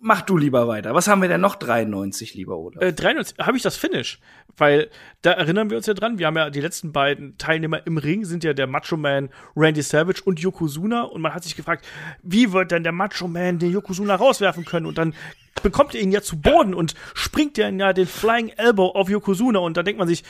mach 0.00 0.22
du 0.22 0.36
lieber 0.36 0.68
weiter. 0.68 0.94
Was 0.94 1.08
haben 1.08 1.22
wir 1.22 1.28
denn 1.28 1.40
noch 1.40 1.56
93, 1.56 2.34
lieber 2.34 2.56
Olaf? 2.56 2.80
Äh, 2.82 2.92
93 2.92 3.38
habe 3.38 3.56
ich 3.56 3.62
das 3.62 3.76
Finish, 3.76 4.20
weil 4.56 4.88
da 5.22 5.32
erinnern 5.32 5.70
wir 5.70 5.76
uns 5.76 5.86
ja 5.86 5.94
dran, 5.94 6.18
wir 6.18 6.26
haben 6.26 6.36
ja 6.36 6.50
die 6.50 6.60
letzten 6.60 6.92
beiden 6.92 7.36
Teilnehmer 7.38 7.84
im 7.86 7.98
Ring 7.98 8.24
sind 8.24 8.44
ja 8.44 8.52
der 8.52 8.66
Macho 8.66 8.96
Man 8.96 9.30
Randy 9.56 9.82
Savage 9.82 10.22
und 10.24 10.40
Yokozuna 10.40 11.02
und 11.02 11.20
man 11.20 11.34
hat 11.34 11.44
sich 11.44 11.56
gefragt, 11.56 11.84
wie 12.22 12.52
wird 12.52 12.70
denn 12.70 12.84
der 12.84 12.92
Macho 12.92 13.26
Man 13.26 13.58
den 13.58 13.72
Yokozuna 13.72 14.14
rauswerfen 14.14 14.64
können 14.64 14.86
und 14.86 14.98
dann 14.98 15.14
bekommt 15.62 15.94
er 15.94 16.00
ihn 16.00 16.12
ja 16.12 16.22
zu 16.22 16.40
Boden 16.40 16.74
und 16.74 16.94
springt 17.14 17.58
ja 17.58 17.92
den 17.92 18.06
Flying 18.06 18.48
Elbow 18.50 18.90
auf 18.90 19.08
Yokozuna 19.08 19.58
und 19.58 19.76
dann 19.76 19.84
denkt 19.84 19.98
man 19.98 20.08
sich, 20.08 20.24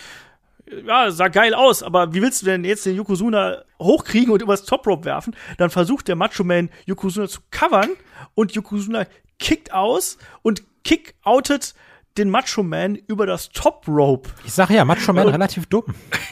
ja, 0.87 1.11
sah 1.11 1.29
geil 1.29 1.55
aus, 1.55 1.83
aber 1.83 2.15
wie 2.15 2.23
willst 2.23 2.43
du 2.43 2.47
denn 2.47 2.65
jetzt 2.65 2.87
den 2.87 2.97
Yokozuna 2.97 3.65
hochkriegen 3.79 4.33
und 4.33 4.41
übers 4.41 4.65
Top 4.65 4.87
Rope 4.87 5.05
werfen? 5.05 5.37
Dann 5.59 5.71
versucht 5.71 6.09
der 6.09 6.17
Macho 6.17 6.43
Man 6.43 6.71
Yokozuna 6.87 7.29
zu 7.29 7.41
covern 7.51 7.91
und 8.35 8.53
Yokozuna 8.53 9.07
kickt 9.39 9.73
aus 9.73 10.19
und 10.43 10.63
kick 10.85 11.15
outet 11.23 11.75
den 12.17 12.31
Macho 12.31 12.63
Man 12.63 12.95
über 12.95 13.27
das 13.27 13.49
Top 13.51 13.89
Rope. 13.89 14.31
Ich 14.45 14.53
sage 14.53 14.75
ja, 14.75 14.85
Macho 14.85 15.13
Man 15.13 15.29
relativ 15.29 15.67
dumm. 15.67 15.95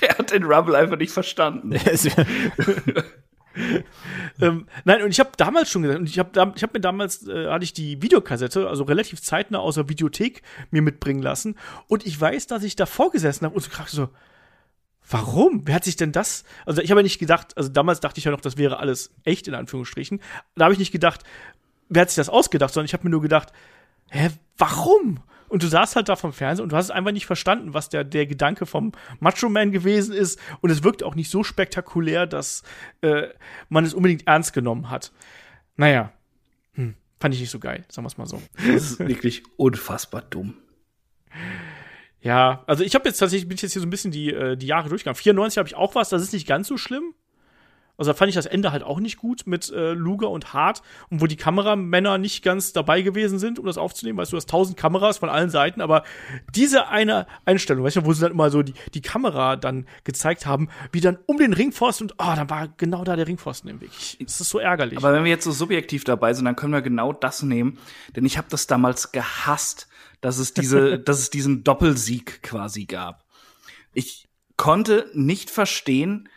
er 0.00 0.18
hat 0.18 0.32
den 0.32 0.44
Rumble 0.44 0.74
einfach 0.74 0.96
nicht 0.96 1.12
verstanden. 1.12 1.74
Ähm, 4.40 4.66
nein, 4.84 5.02
und 5.02 5.10
ich 5.10 5.20
habe 5.20 5.30
damals 5.36 5.70
schon 5.70 5.82
gesagt, 5.82 6.00
und 6.00 6.08
ich 6.08 6.18
habe 6.18 6.52
ich 6.54 6.62
hab 6.62 6.72
mir 6.72 6.80
damals, 6.80 7.26
äh, 7.26 7.48
hatte 7.48 7.64
ich 7.64 7.72
die 7.72 8.00
Videokassette, 8.00 8.68
also 8.68 8.84
relativ 8.84 9.20
zeitnah 9.20 9.58
aus 9.58 9.74
der 9.74 9.88
Videothek 9.88 10.42
mir 10.70 10.82
mitbringen 10.82 11.20
lassen. 11.20 11.56
Und 11.88 12.06
ich 12.06 12.18
weiß, 12.18 12.46
dass 12.46 12.62
ich 12.62 12.76
davor 12.76 13.10
gesessen 13.10 13.44
habe 13.44 13.54
und 13.54 13.62
so 13.62 13.70
so, 13.86 14.08
warum? 15.10 15.62
Wer 15.64 15.74
hat 15.74 15.84
sich 15.84 15.96
denn 15.96 16.12
das? 16.12 16.44
Also 16.64 16.80
ich 16.82 16.90
habe 16.90 17.00
ja 17.00 17.02
nicht 17.02 17.18
gedacht, 17.18 17.56
also 17.56 17.68
damals 17.68 18.00
dachte 18.00 18.18
ich 18.18 18.24
ja 18.24 18.30
noch, 18.30 18.40
das 18.40 18.56
wäre 18.56 18.78
alles 18.78 19.12
echt 19.24 19.48
in 19.48 19.54
Anführungsstrichen. 19.54 20.20
Da 20.54 20.64
habe 20.64 20.72
ich 20.72 20.78
nicht 20.78 20.92
gedacht, 20.92 21.24
wer 21.88 22.02
hat 22.02 22.10
sich 22.10 22.16
das 22.16 22.28
ausgedacht, 22.28 22.72
sondern 22.72 22.86
ich 22.86 22.94
habe 22.94 23.04
mir 23.04 23.10
nur 23.10 23.20
gedacht, 23.20 23.52
hä, 24.10 24.30
warum? 24.56 25.20
Und 25.48 25.64
du 25.64 25.66
saßt 25.66 25.96
halt 25.96 26.08
da 26.08 26.14
vom 26.14 26.32
Fernseher 26.32 26.62
und 26.62 26.70
du 26.70 26.76
hast 26.76 26.86
es 26.86 26.90
einfach 26.92 27.10
nicht 27.10 27.26
verstanden, 27.26 27.74
was 27.74 27.88
der, 27.88 28.04
der 28.04 28.26
Gedanke 28.26 28.66
vom 28.66 28.92
Macho 29.18 29.48
Man 29.48 29.72
gewesen 29.72 30.14
ist. 30.14 30.38
Und 30.60 30.70
es 30.70 30.84
wirkt 30.84 31.02
auch 31.02 31.16
nicht 31.16 31.28
so 31.28 31.42
spektakulär, 31.42 32.26
dass 32.26 32.62
äh, 33.00 33.24
man 33.68 33.84
es 33.84 33.92
unbedingt 33.92 34.28
ernst 34.28 34.52
genommen 34.52 34.90
hat. 34.90 35.12
Naja. 35.76 36.12
Hm. 36.74 36.94
fand 37.18 37.34
ich 37.34 37.40
nicht 37.40 37.50
so 37.50 37.58
geil, 37.58 37.84
sagen 37.88 38.04
wir 38.04 38.08
es 38.08 38.16
mal 38.16 38.26
so. 38.26 38.40
Das 38.54 38.92
ist 38.92 38.98
wirklich 39.00 39.42
unfassbar 39.56 40.22
dumm. 40.22 40.54
Ja, 42.22 42.62
also 42.66 42.84
ich 42.84 42.94
habe 42.94 43.08
jetzt 43.08 43.18
tatsächlich, 43.18 43.48
bin 43.48 43.56
ich 43.56 43.62
jetzt 43.62 43.72
hier 43.72 43.80
so 43.80 43.86
ein 43.86 43.90
bisschen 43.90 44.10
die, 44.10 44.30
äh, 44.30 44.56
die 44.56 44.66
Jahre 44.66 44.88
durchgegangen. 44.88 45.16
94 45.16 45.58
habe 45.58 45.68
ich 45.68 45.74
auch 45.74 45.94
was, 45.94 46.10
das 46.10 46.22
ist 46.22 46.32
nicht 46.32 46.46
ganz 46.46 46.68
so 46.68 46.76
schlimm. 46.76 47.14
Also 48.00 48.12
da 48.12 48.16
fand 48.16 48.30
ich 48.30 48.34
das 48.34 48.46
Ende 48.46 48.72
halt 48.72 48.82
auch 48.82 48.98
nicht 48.98 49.18
gut 49.18 49.42
mit 49.44 49.70
äh, 49.70 49.92
Luger 49.92 50.30
und 50.30 50.54
Hart 50.54 50.80
und 51.10 51.20
wo 51.20 51.26
die 51.26 51.36
Kameramänner 51.36 52.16
nicht 52.16 52.42
ganz 52.42 52.72
dabei 52.72 53.02
gewesen 53.02 53.38
sind, 53.38 53.58
um 53.58 53.66
das 53.66 53.76
aufzunehmen. 53.76 54.16
Weißt 54.16 54.32
du, 54.32 54.38
hast 54.38 54.48
tausend 54.48 54.78
Kameras 54.78 55.18
von 55.18 55.28
allen 55.28 55.50
Seiten, 55.50 55.82
aber 55.82 56.04
diese 56.54 56.88
eine 56.88 57.26
Einstellung, 57.44 57.84
weißt 57.84 57.96
du, 57.96 58.06
wo 58.06 58.14
sie 58.14 58.22
dann 58.22 58.32
immer 58.32 58.48
so 58.48 58.62
die, 58.62 58.72
die 58.94 59.02
Kamera 59.02 59.56
dann 59.56 59.86
gezeigt 60.04 60.46
haben, 60.46 60.70
wie 60.92 61.02
dann 61.02 61.18
um 61.26 61.36
den 61.36 61.52
Ringpfosten 61.52 62.06
und 62.06 62.14
oh, 62.16 62.32
dann 62.34 62.48
war 62.48 62.68
genau 62.78 63.04
da 63.04 63.16
der 63.16 63.26
Ringpfosten 63.26 63.68
im 63.68 63.82
Weg. 63.82 63.90
Ich, 63.98 64.16
das 64.18 64.40
ist 64.40 64.48
so 64.48 64.58
ärgerlich. 64.58 64.96
Aber 64.96 65.12
wenn 65.12 65.24
wir 65.24 65.30
jetzt 65.30 65.44
so 65.44 65.52
subjektiv 65.52 66.04
dabei 66.04 66.32
sind, 66.32 66.46
dann 66.46 66.56
können 66.56 66.72
wir 66.72 66.80
genau 66.80 67.12
das 67.12 67.42
nehmen, 67.42 67.76
denn 68.16 68.24
ich 68.24 68.38
habe 68.38 68.48
das 68.48 68.66
damals 68.66 69.12
gehasst, 69.12 69.88
dass 70.20 70.38
es 70.38 70.54
diese, 70.54 70.98
dass 71.04 71.18
es 71.18 71.30
diesen 71.30 71.64
Doppelsieg 71.64 72.42
quasi 72.42 72.84
gab. 72.84 73.24
Ich 73.92 74.28
konnte 74.56 75.10
nicht 75.14 75.50
verstehen, 75.50 76.28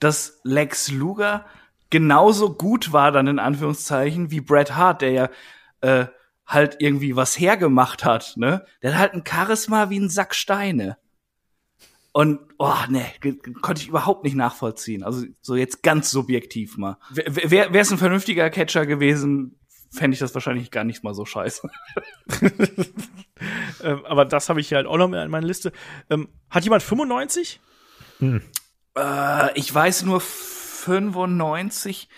dass 0.00 0.40
Lex 0.42 0.90
Luger 0.90 1.46
genauso 1.90 2.54
gut 2.54 2.92
war 2.92 3.12
dann 3.12 3.26
in 3.26 3.38
Anführungszeichen 3.38 4.30
wie 4.30 4.40
Bret 4.40 4.74
Hart, 4.74 5.02
der 5.02 5.10
ja 5.10 5.28
äh, 5.80 6.06
halt 6.46 6.76
irgendwie 6.78 7.16
was 7.16 7.38
hergemacht 7.38 8.04
hat, 8.04 8.34
ne? 8.36 8.64
Der 8.82 8.92
hat 8.92 9.00
halt 9.00 9.14
ein 9.14 9.24
Charisma 9.26 9.90
wie 9.90 9.98
ein 9.98 10.08
Sack 10.08 10.34
Steine. 10.34 10.96
Und, 12.12 12.40
oh, 12.56 12.72
ne, 12.88 13.04
konnte 13.60 13.82
ich 13.82 13.88
überhaupt 13.88 14.24
nicht 14.24 14.36
nachvollziehen. 14.36 15.02
Also, 15.02 15.26
so 15.42 15.54
jetzt 15.54 15.82
ganz 15.82 16.10
subjektiv 16.10 16.78
mal. 16.78 16.96
Wäre 17.10 17.76
es 17.76 17.90
ein 17.90 17.98
vernünftiger 17.98 18.48
Catcher 18.48 18.86
gewesen, 18.86 19.58
fände 19.90 20.14
ich 20.14 20.20
das 20.20 20.34
wahrscheinlich 20.34 20.70
gar 20.70 20.84
nicht 20.84 21.04
mal 21.04 21.14
so 21.14 21.24
scheiße. 21.24 21.68
ähm, 23.82 24.04
aber 24.06 24.24
das 24.24 24.48
habe 24.48 24.60
ich 24.60 24.68
hier 24.68 24.76
halt 24.76 24.86
auch 24.86 24.96
noch 24.96 25.12
in 25.12 25.30
meiner 25.30 25.46
Liste. 25.46 25.72
Ähm, 26.10 26.28
hat 26.50 26.64
jemand 26.64 26.82
95? 26.82 27.60
Hm. 28.18 28.42
Äh, 28.96 29.58
ich 29.58 29.72
weiß 29.74 30.04
nur 30.04 30.20
95 30.20 32.08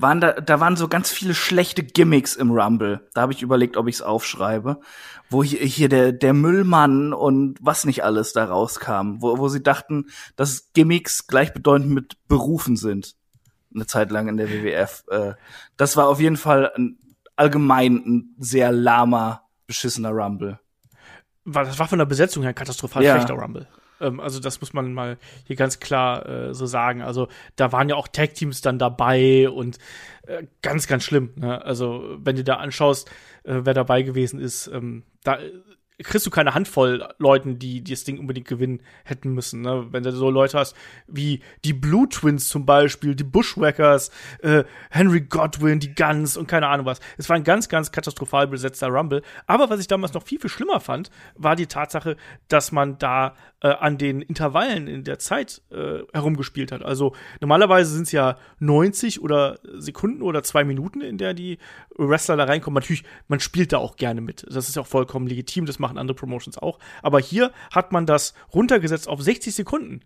waren 0.00 0.20
da, 0.20 0.32
da 0.32 0.60
waren 0.60 0.76
so 0.76 0.88
ganz 0.88 1.10
viele 1.10 1.34
schlechte 1.34 1.82
Gimmicks 1.82 2.34
im 2.34 2.50
Rumble. 2.50 3.06
Da 3.12 3.22
habe 3.22 3.32
ich 3.32 3.42
überlegt, 3.42 3.76
ob 3.76 3.86
ich 3.86 3.96
es 3.96 4.02
aufschreibe. 4.02 4.80
Wo 5.28 5.44
hier, 5.44 5.60
hier 5.60 5.88
der, 5.88 6.12
der 6.12 6.32
Müllmann 6.32 7.12
und 7.12 7.58
was 7.60 7.84
nicht 7.84 8.02
alles 8.02 8.32
da 8.32 8.44
rauskam. 8.44 9.20
Wo, 9.20 9.38
wo 9.38 9.48
sie 9.48 9.62
dachten, 9.62 10.06
dass 10.36 10.72
Gimmicks 10.72 11.26
gleichbedeutend 11.26 11.90
mit 11.90 12.16
Berufen 12.28 12.76
sind. 12.76 13.14
Eine 13.74 13.86
Zeit 13.86 14.10
lang 14.10 14.28
in 14.28 14.36
der 14.36 14.50
WWF. 14.50 15.04
Äh, 15.10 15.34
das 15.76 15.96
war 15.96 16.08
auf 16.08 16.20
jeden 16.20 16.36
Fall 16.36 16.72
ein, 16.76 16.98
allgemein 17.36 17.96
ein 17.96 18.34
sehr 18.38 18.72
lahmer, 18.72 19.42
beschissener 19.66 20.10
Rumble. 20.10 20.58
Das 21.44 21.78
war 21.78 21.88
von 21.88 21.98
der 21.98 22.06
Besetzung 22.06 22.42
her 22.42 22.52
katastrophal 22.52 23.02
ja. 23.02 23.14
schlechter 23.14 23.34
Rumble. 23.34 23.66
Ähm, 24.00 24.20
also 24.20 24.40
das 24.40 24.60
muss 24.60 24.72
man 24.72 24.92
mal 24.92 25.18
hier 25.44 25.56
ganz 25.56 25.80
klar 25.80 26.26
äh, 26.26 26.54
so 26.54 26.66
sagen. 26.66 27.02
Also 27.02 27.28
da 27.56 27.72
waren 27.72 27.88
ja 27.88 27.96
auch 27.96 28.08
Tag-Teams 28.08 28.60
dann 28.60 28.78
dabei 28.78 29.48
und 29.48 29.78
äh, 30.26 30.44
ganz, 30.62 30.86
ganz 30.86 31.04
schlimm. 31.04 31.32
Ne? 31.36 31.62
Also 31.64 32.16
wenn 32.18 32.36
du 32.36 32.44
da 32.44 32.56
anschaust, 32.56 33.08
äh, 33.44 33.60
wer 33.62 33.74
dabei 33.74 34.02
gewesen 34.02 34.40
ist, 34.40 34.66
ähm, 34.68 35.04
da 35.22 35.38
kriegst 36.02 36.26
du 36.26 36.30
keine 36.30 36.54
Handvoll 36.54 37.06
Leuten, 37.18 37.58
die, 37.58 37.82
die 37.82 37.92
das 37.92 38.04
Ding 38.04 38.18
unbedingt 38.18 38.48
gewinnen 38.48 38.82
hätten 39.04 39.32
müssen. 39.34 39.62
Ne? 39.62 39.86
Wenn 39.90 40.02
du 40.02 40.12
so 40.12 40.30
Leute 40.30 40.58
hast 40.58 40.74
wie 41.06 41.40
die 41.64 41.72
Blue 41.72 42.08
Twins 42.08 42.48
zum 42.48 42.66
Beispiel, 42.66 43.14
die 43.14 43.24
Bushwhackers, 43.24 44.10
äh, 44.42 44.64
Henry 44.90 45.20
Godwin, 45.20 45.80
die 45.80 45.94
Guns 45.94 46.36
und 46.36 46.46
keine 46.46 46.68
Ahnung 46.68 46.86
was. 46.86 47.00
Es 47.18 47.28
war 47.28 47.36
ein 47.36 47.44
ganz, 47.44 47.68
ganz 47.68 47.92
katastrophal 47.92 48.46
besetzter 48.46 48.88
Rumble. 48.88 49.22
Aber 49.46 49.70
was 49.70 49.80
ich 49.80 49.88
damals 49.88 50.14
noch 50.14 50.22
viel, 50.22 50.40
viel 50.40 50.50
schlimmer 50.50 50.80
fand, 50.80 51.10
war 51.36 51.56
die 51.56 51.66
Tatsache, 51.66 52.16
dass 52.48 52.72
man 52.72 52.98
da 52.98 53.34
äh, 53.62 53.68
an 53.68 53.98
den 53.98 54.22
Intervallen 54.22 54.86
in 54.86 55.04
der 55.04 55.18
Zeit 55.18 55.62
äh, 55.70 56.00
herumgespielt 56.12 56.72
hat. 56.72 56.82
Also 56.82 57.14
normalerweise 57.40 57.92
sind 57.92 58.04
es 58.04 58.12
ja 58.12 58.38
90 58.58 59.20
oder 59.22 59.58
Sekunden 59.74 60.22
oder 60.22 60.42
zwei 60.42 60.64
Minuten, 60.64 61.00
in 61.00 61.18
der 61.18 61.34
die 61.34 61.58
Wrestler 61.96 62.36
da 62.36 62.44
reinkommen. 62.44 62.80
Natürlich, 62.80 63.04
man 63.28 63.40
spielt 63.40 63.72
da 63.72 63.78
auch 63.78 63.96
gerne 63.96 64.20
mit. 64.20 64.46
Das 64.48 64.68
ist 64.68 64.78
auch 64.78 64.86
vollkommen 64.86 65.26
legitim, 65.26 65.66
das 65.66 65.78
machen 65.90 65.98
andere 65.98 66.14
Promotions 66.14 66.58
auch. 66.58 66.78
Aber 67.02 67.20
hier 67.20 67.52
hat 67.70 67.92
man 67.92 68.06
das 68.06 68.34
runtergesetzt 68.54 69.08
auf 69.08 69.20
60 69.20 69.54
Sekunden. 69.54 70.00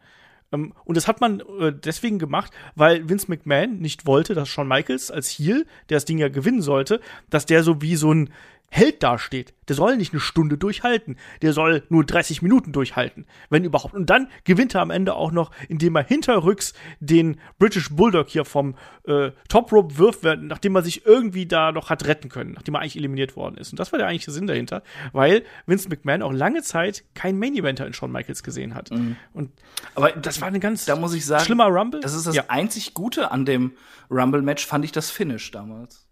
Ähm, 0.52 0.72
und 0.84 0.96
das 0.96 1.06
hat 1.06 1.20
man 1.20 1.40
äh, 1.60 1.72
deswegen 1.72 2.18
gemacht, 2.18 2.52
weil 2.74 3.08
Vince 3.08 3.26
McMahon 3.28 3.78
nicht 3.78 4.06
wollte, 4.06 4.34
dass 4.34 4.48
Shawn 4.48 4.68
Michaels 4.68 5.10
als 5.10 5.28
Heel, 5.28 5.66
der 5.88 5.96
das 5.96 6.04
Ding 6.04 6.18
ja 6.18 6.28
gewinnen 6.28 6.62
sollte, 6.62 7.00
dass 7.30 7.46
der 7.46 7.62
so 7.62 7.82
wie 7.82 7.96
so 7.96 8.12
ein 8.12 8.30
Held 8.76 9.04
dasteht. 9.04 9.54
Der 9.68 9.76
soll 9.76 9.96
nicht 9.96 10.12
eine 10.12 10.18
Stunde 10.18 10.58
durchhalten. 10.58 11.16
Der 11.42 11.52
soll 11.52 11.84
nur 11.90 12.04
30 12.04 12.42
Minuten 12.42 12.72
durchhalten, 12.72 13.24
wenn 13.48 13.62
überhaupt. 13.62 13.94
Und 13.94 14.10
dann 14.10 14.26
gewinnt 14.42 14.74
er 14.74 14.80
am 14.80 14.90
Ende 14.90 15.14
auch 15.14 15.30
noch, 15.30 15.52
indem 15.68 15.94
er 15.94 16.02
hinterrücks 16.02 16.74
den 16.98 17.38
British 17.60 17.90
Bulldog 17.90 18.28
hier 18.28 18.44
vom 18.44 18.74
äh, 19.06 19.30
Top 19.48 19.70
Rope 19.70 19.96
wirft, 19.96 20.24
nachdem 20.24 20.74
er 20.74 20.82
sich 20.82 21.06
irgendwie 21.06 21.46
da 21.46 21.70
noch 21.70 21.88
hat 21.88 22.04
retten 22.08 22.28
können, 22.28 22.50
nachdem 22.54 22.74
er 22.74 22.80
eigentlich 22.80 22.96
eliminiert 22.96 23.36
worden 23.36 23.58
ist. 23.58 23.70
Und 23.70 23.78
das 23.78 23.92
war 23.92 24.00
der 24.00 24.08
eigentliche 24.08 24.32
Sinn 24.32 24.48
dahinter, 24.48 24.82
weil 25.12 25.44
Vince 25.66 25.88
McMahon 25.88 26.22
auch 26.22 26.32
lange 26.32 26.62
Zeit 26.62 27.04
kein 27.14 27.38
Main 27.38 27.54
Eventer 27.54 27.86
in 27.86 27.92
Shawn 27.92 28.10
Michaels 28.10 28.42
gesehen 28.42 28.74
hat. 28.74 28.90
Mhm. 28.90 29.14
Und 29.34 29.52
aber 29.94 30.10
das 30.10 30.40
war 30.40 30.48
eine 30.48 30.58
ganz 30.58 30.84
da 30.84 30.96
muss 30.96 31.14
ich 31.14 31.24
sagen, 31.24 31.44
schlimmer 31.44 31.66
Rumble. 31.66 32.00
Das 32.00 32.12
ist 32.12 32.26
das 32.26 32.34
ja. 32.34 32.46
einzig 32.48 32.92
Gute 32.92 33.30
an 33.30 33.44
dem 33.44 33.74
Rumble 34.10 34.42
Match, 34.42 34.66
fand 34.66 34.84
ich 34.84 34.90
das 34.90 35.12
Finish 35.12 35.52
damals 35.52 36.03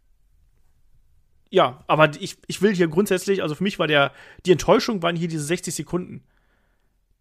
ja, 1.53 1.85
aber 1.87 2.11
ich, 2.19 2.39
ich 2.47 2.63
will 2.63 2.75
hier 2.75 2.89
grundsätzlich, 2.89 3.43
also 3.43 3.55
für 3.55 3.63
mich 3.63 3.79
war 3.79 3.87
der, 3.87 4.13
die 4.47 4.53
Enttäuschung 4.53 5.03
waren 5.03 5.17
hier 5.17 5.29
diese 5.29 5.45
60 5.45 5.75
Sekunden. 5.75 6.23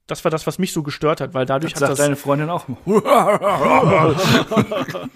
Das 0.08 0.24
war 0.24 0.32
das, 0.32 0.48
was 0.48 0.58
mich 0.58 0.72
so 0.72 0.84
gestört 0.84 1.20
hat, 1.20 1.34
weil 1.34 1.46
dadurch 1.46 1.74
das 1.74 1.82
hat 1.82 1.90
sagt 1.90 2.00
das 2.00 2.06
deine 2.06 2.16
Freundin 2.16 2.50
auch. 2.50 2.66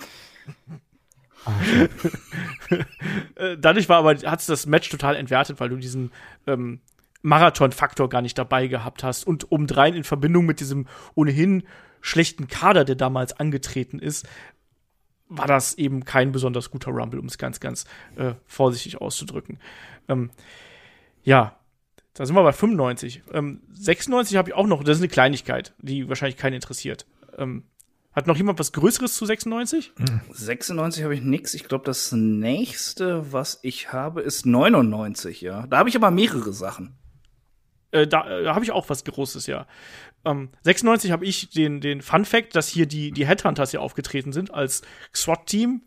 Dadurch 3.62 3.88
war 3.88 4.00
aber 4.00 4.16
hat 4.16 4.40
es 4.40 4.48
das 4.48 4.66
Match 4.66 4.90
total 4.90 5.16
entwertet, 5.16 5.62
weil 5.62 5.70
du 5.70 5.78
diesen 5.78 6.12
ähm, 6.46 6.82
Marathon-Faktor 7.22 8.10
gar 8.10 8.22
nicht 8.22 8.38
dabei 8.38 8.68
gehabt 8.68 9.04
hast 9.04 9.26
und 9.26 9.50
obendrein 9.52 9.94
in 9.94 10.04
Verbindung 10.04 10.46
mit 10.46 10.60
diesem 10.60 10.88
ohnehin 11.14 11.64
schlechten 12.02 12.48
Kader, 12.48 12.84
der 12.84 12.96
damals 12.96 13.40
angetreten 13.40 14.00
ist, 14.00 14.28
war 15.28 15.48
das 15.48 15.76
eben 15.76 16.06
kein 16.06 16.32
besonders 16.32 16.72
guter 16.72 16.92
Rumble, 16.92 17.20
um 17.20 17.26
es 17.26 17.38
ganz, 17.38 17.60
ganz 17.60 17.86
äh, 18.16 18.34
vorsichtig 18.46 19.02
auszudrücken. 19.02 19.60
Ähm, 20.08 20.30
ja, 21.24 21.58
da 22.14 22.26
sind 22.26 22.36
wir 22.36 22.44
bei 22.44 22.54
95. 22.54 23.24
Ähm, 23.34 23.62
96 23.74 24.38
habe 24.38 24.50
ich 24.50 24.56
auch 24.56 24.68
noch, 24.68 24.84
das 24.84 24.98
ist 24.98 25.02
eine 25.02 25.10
Kleinigkeit, 25.10 25.74
die 25.80 26.08
wahrscheinlich 26.08 26.38
keinen 26.38 26.54
interessiert. 26.54 27.06
Ähm, 27.38 27.64
hat 28.14 28.28
noch 28.28 28.38
jemand 28.38 28.60
was 28.60 28.72
Größeres 28.72 29.16
zu 29.16 29.26
96? 29.26 29.92
96 30.32 31.04
habe 31.04 31.14
ich 31.14 31.22
nix. 31.22 31.54
Ich 31.54 31.66
glaube, 31.66 31.84
das 31.84 32.14
nächste, 32.14 33.34
was 33.34 33.60
ich 33.62 33.92
habe, 33.92 34.22
ist 34.22 34.46
99, 34.46 35.42
ja. 35.42 35.68
Da 35.68 35.80
habe 35.80 35.90
ich 35.90 35.98
aber 35.98 36.12
mehrere 36.12 36.54
Sachen. 36.54 36.96
Äh, 37.92 38.08
da, 38.08 38.24
da 38.24 38.40
äh, 38.40 38.48
habe 38.48 38.64
ich 38.64 38.72
auch 38.72 38.90
was 38.90 39.04
Großes, 39.04 39.48
ja. 39.48 39.68
Ähm, 40.26 40.50
96 40.64 41.12
habe 41.12 41.26
ich 41.26 41.50
den, 41.50 41.82
den 41.82 42.02
Fun 42.02 42.26
Fact, 42.26 42.56
dass 42.56 42.68
hier 42.68 42.86
die, 42.88 43.12
die 43.12 43.28
Headhunters 43.28 43.72
hier 43.72 43.82
aufgetreten 43.82 44.34
sind 44.34 44.54
als 44.54 44.82
SWAT-Team 45.14 45.84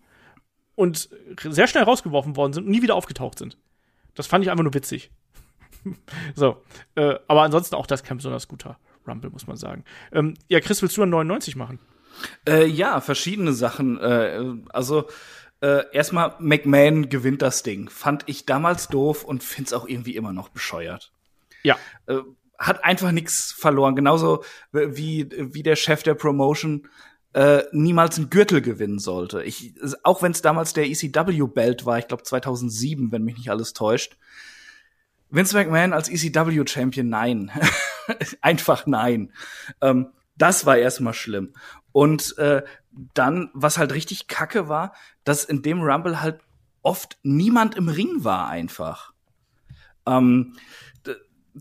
und 0.75 1.09
sehr 1.43 1.67
schnell 1.67 1.83
rausgeworfen 1.83 2.37
worden 2.37 2.53
sind 2.53 2.65
und 2.65 2.71
nie 2.71 2.83
wieder 2.83 2.95
aufgetaucht 2.95 3.39
sind. 3.39 3.59
Das 4.15 4.27
fand 4.27 4.45
ich 4.45 4.51
einfach 4.51 4.65
nur 4.65 4.75
witzig. 4.75 5.11
so, 6.35 6.63
äh, 6.95 7.17
aber 7.27 7.43
ansonsten 7.43 7.75
auch 7.75 7.87
das 7.87 8.05
kein 8.05 8.19
besonders 8.19 8.49
guter 8.49 8.79
Rumble, 9.07 9.31
muss 9.31 9.47
man 9.47 9.57
sagen. 9.57 9.85
Ähm, 10.13 10.35
ja, 10.49 10.61
Chris, 10.61 10.83
willst 10.83 10.97
du 10.97 11.03
einen 11.03 11.11
99 11.11 11.57
machen? 11.57 11.81
Äh, 12.49 12.67
ja, 12.67 13.01
verschiedene 13.01 13.53
Sachen. 13.53 13.99
Äh, 13.99 14.41
also 14.71 15.09
äh, 15.61 15.85
erstmal 15.93 16.35
McMahon 16.39 17.09
gewinnt 17.09 17.43
das 17.43 17.63
Ding. 17.63 17.89
Fand 17.89 18.25
ich 18.27 18.47
damals 18.47 18.89
doof 18.89 19.25
und 19.25 19.43
find's 19.43 19.73
auch 19.73 19.89
irgendwie 19.89 20.17
immer 20.17 20.33
noch 20.33 20.49
bescheuert. 20.49 21.13
Ja. 21.63 21.77
Hat 22.59 22.85
einfach 22.85 23.13
nichts 23.13 23.53
verloren. 23.53 23.95
Genauso 23.95 24.43
wie, 24.73 25.29
wie 25.31 25.63
der 25.63 25.77
Chef 25.77 26.03
der 26.03 26.15
Promotion 26.15 26.89
äh, 27.35 27.63
niemals 27.73 28.17
einen 28.19 28.31
Gürtel 28.31 28.61
gewinnen 28.61 28.99
sollte. 28.99 29.43
Ich, 29.45 29.75
auch 30.03 30.23
wenn 30.23 30.33
es 30.33 30.43
damals 30.43 30.73
der 30.73 30.87
ECW-Belt 30.87 31.87
war, 31.87 31.99
ich 31.99 32.09
glaube 32.09 32.23
2007, 32.23 33.13
wenn 33.13 33.23
mich 33.23 33.37
nicht 33.37 33.51
alles 33.51 33.75
täuscht. 33.75 34.17
Vince 35.31 35.57
McMahon 35.57 35.93
als 35.93 36.09
ECW-Champion, 36.09 37.09
nein. 37.09 37.51
einfach 38.41 38.87
nein. 38.87 39.33
Ähm, 39.81 40.09
das 40.37 40.67
war 40.67 40.79
erstmal 40.79 41.15
schlimm. 41.15 41.53
Und 41.93 42.37
äh, 42.39 42.63
dann, 43.15 43.51
was 43.53 43.79
halt 43.79 43.93
richtig 43.93 44.27
kacke 44.29 44.69
war, 44.69 44.95
dass 45.25 45.45
in 45.45 45.63
dem 45.63 45.83
Rumble 45.83 46.21
halt 46.21 46.41
oft 46.83 47.19
niemand 47.23 47.75
im 47.77 47.89
Ring 47.89 48.25
war 48.25 48.49
einfach. 48.49 49.13
Ähm, 50.07 50.57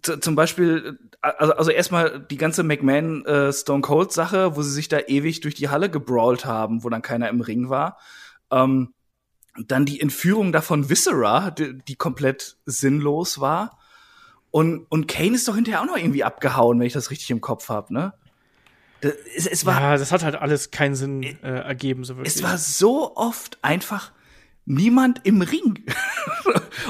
zum 0.01 0.35
Beispiel, 0.35 0.99
also, 1.21 1.53
also 1.53 1.71
erstmal 1.71 2.19
die 2.19 2.37
ganze 2.37 2.63
McMahon 2.63 3.25
äh, 3.25 3.53
Stone 3.53 3.81
Cold 3.81 4.11
Sache, 4.11 4.55
wo 4.55 4.61
sie 4.61 4.71
sich 4.71 4.89
da 4.89 4.99
ewig 5.07 5.41
durch 5.41 5.55
die 5.55 5.69
Halle 5.69 5.89
gebrawlt 5.89 6.45
haben, 6.45 6.83
wo 6.83 6.89
dann 6.89 7.01
keiner 7.01 7.29
im 7.29 7.41
Ring 7.41 7.69
war. 7.69 7.97
Ähm, 8.51 8.93
Dann 9.67 9.85
die 9.85 9.99
Entführung 9.99 10.51
davon 10.51 10.87
Viscera, 10.89 11.49
die, 11.49 11.79
die 11.79 11.95
komplett 11.95 12.57
sinnlos 12.65 13.39
war. 13.39 13.79
Und, 14.51 14.85
und 14.89 15.07
Kane 15.07 15.35
ist 15.35 15.47
doch 15.47 15.55
hinterher 15.55 15.81
auch 15.81 15.85
noch 15.85 15.97
irgendwie 15.97 16.23
abgehauen, 16.23 16.79
wenn 16.79 16.87
ich 16.87 16.93
das 16.93 17.09
richtig 17.09 17.31
im 17.31 17.41
Kopf 17.41 17.69
habe, 17.69 17.93
ne? 17.93 18.13
Das, 19.01 19.13
es, 19.35 19.45
es 19.47 19.65
war, 19.65 19.81
ja, 19.81 19.97
das 19.97 20.11
hat 20.11 20.23
halt 20.23 20.35
alles 20.35 20.71
keinen 20.71 20.95
Sinn 20.95 21.23
äh, 21.23 21.35
ergeben, 21.41 22.03
so 22.03 22.17
wirklich. 22.17 22.35
es 22.35 22.43
war 22.43 22.57
so 22.57 23.15
oft 23.15 23.57
einfach 23.63 24.11
niemand 24.67 25.21
im 25.23 25.41
Ring. 25.41 25.85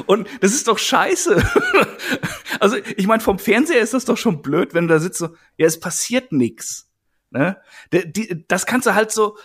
und 0.08 0.28
das 0.42 0.54
ist 0.54 0.68
doch 0.68 0.80
scheiße. 0.80 1.42
also, 2.60 2.76
ich 2.98 3.08
meine, 3.08 3.22
vom 3.22 3.40
Fernseher 3.40 3.82
ist 3.82 3.94
das 3.94 4.06
doch 4.06 4.18
schon 4.18 4.42
blöd, 4.42 4.74
wenn 4.74 4.88
du 4.88 4.94
da 4.96 5.00
sitzt 5.00 5.20
so, 5.20 5.30
ja, 5.58 5.68
es 5.68 5.80
passiert 5.80 6.32
nix. 6.32 6.90
Ne? 7.30 7.58
Das 8.48 8.66
kannst 8.66 8.88
du 8.88 8.96
halt 8.96 9.12
so 9.12 9.38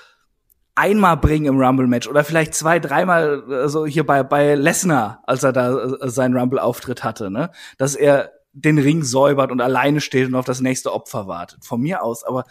einmal 0.74 1.18
bringen 1.18 1.46
im 1.46 1.60
Rumble-Match 1.60 2.08
oder 2.08 2.24
vielleicht 2.24 2.54
zwei, 2.54 2.78
dreimal 2.78 3.44
äh, 3.50 3.68
so 3.68 3.84
hier 3.84 4.06
bei, 4.06 4.22
bei 4.22 4.54
Lesnar, 4.54 5.22
als 5.26 5.42
er 5.42 5.52
da 5.52 5.84
äh, 5.84 6.08
seinen 6.08 6.36
Rumble-Auftritt 6.36 7.04
hatte, 7.04 7.30
ne? 7.30 7.50
Dass 7.76 7.94
er 7.94 8.32
den 8.54 8.78
Ring 8.78 9.02
säubert 9.02 9.50
und 9.50 9.60
alleine 9.60 10.00
steht 10.00 10.28
und 10.28 10.34
auf 10.34 10.46
das 10.46 10.60
nächste 10.60 10.92
Opfer 10.92 11.26
wartet. 11.26 11.64
Von 11.64 11.82
mir 11.82 12.02
aus, 12.02 12.24
aber 12.24 12.44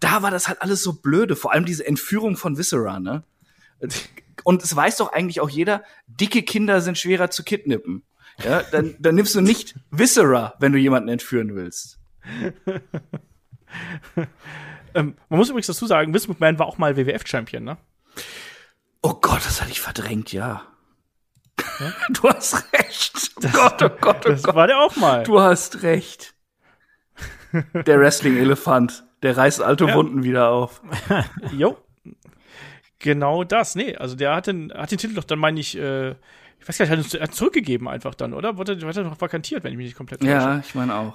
da 0.00 0.22
war 0.22 0.32
das 0.32 0.48
halt 0.48 0.62
alles 0.62 0.82
so 0.82 0.94
blöde, 1.00 1.36
vor 1.36 1.52
allem 1.52 1.64
diese 1.64 1.86
Entführung 1.86 2.36
von 2.36 2.58
Viscera, 2.58 2.98
ne? 2.98 3.22
Und 4.44 4.62
es 4.62 4.74
weiß 4.76 4.98
doch 4.98 5.12
eigentlich 5.12 5.40
auch 5.40 5.50
jeder, 5.50 5.82
dicke 6.06 6.42
Kinder 6.42 6.80
sind 6.80 6.96
schwerer 6.98 7.30
zu 7.30 7.42
kidnappen. 7.42 8.04
Ja, 8.44 8.62
dann, 8.70 8.94
dann 9.00 9.14
nimmst 9.16 9.34
du 9.34 9.40
nicht 9.40 9.74
Viscera, 9.90 10.54
wenn 10.60 10.72
du 10.72 10.78
jemanden 10.78 11.08
entführen 11.08 11.54
willst. 11.56 11.98
Ähm, 14.94 15.16
man 15.28 15.38
muss 15.40 15.48
übrigens 15.48 15.66
dazu 15.66 15.86
sagen, 15.86 16.14
Vince 16.14 16.28
McMahon 16.28 16.58
war 16.60 16.66
auch 16.66 16.78
mal 16.78 16.96
WWF-Champion, 16.96 17.64
ne? 17.64 17.76
Oh 19.02 19.14
Gott, 19.14 19.44
das 19.44 19.60
hatte 19.60 19.72
ich 19.72 19.80
verdrängt, 19.80 20.32
ja. 20.32 20.62
Du 22.10 22.28
hast 22.28 22.72
recht. 22.72 23.32
Oh 23.42 23.48
Gott, 23.52 23.82
oh 23.82 23.88
Gott, 24.00 24.22
oh 24.24 24.28
Das 24.28 24.44
Gott. 24.44 24.54
war 24.54 24.68
der 24.68 24.78
auch 24.78 24.94
mal. 24.94 25.24
Du 25.24 25.40
hast 25.40 25.82
recht. 25.82 26.34
Der 27.72 27.98
Wrestling-Elefant, 27.98 29.04
der 29.22 29.36
reißt 29.36 29.60
alte 29.62 29.86
Ja. 29.86 29.94
Wunden 29.96 30.22
wieder 30.22 30.50
auf. 30.50 30.80
Jo. 31.52 31.76
Genau 33.04 33.44
das. 33.44 33.74
Nee, 33.74 33.96
also 33.96 34.16
der 34.16 34.34
hat 34.34 34.46
den, 34.46 34.72
hat 34.72 34.90
den 34.90 34.96
Titel 34.96 35.14
doch 35.14 35.24
dann, 35.24 35.38
meine 35.38 35.60
ich, 35.60 35.76
äh, 35.76 36.12
ich 36.12 36.66
weiß 36.66 36.78
gar 36.78 36.86
nicht, 36.86 36.98
hat 37.06 37.14
ihn- 37.14 37.20
er 37.20 37.24
hat 37.24 37.34
zurückgegeben 37.34 37.86
einfach 37.86 38.14
dann, 38.14 38.32
oder? 38.32 38.56
Wurde, 38.56 38.80
wurde 38.80 39.00
er 39.02 39.04
doch 39.04 39.20
vakantiert, 39.20 39.62
wenn 39.62 39.72
ich 39.72 39.76
mich 39.76 39.86
nicht 39.88 39.96
komplett 39.96 40.20
täusche. 40.20 40.30
Ja, 40.32 40.58
ich 40.66 40.74
meine 40.74 40.94
auch. 40.94 41.14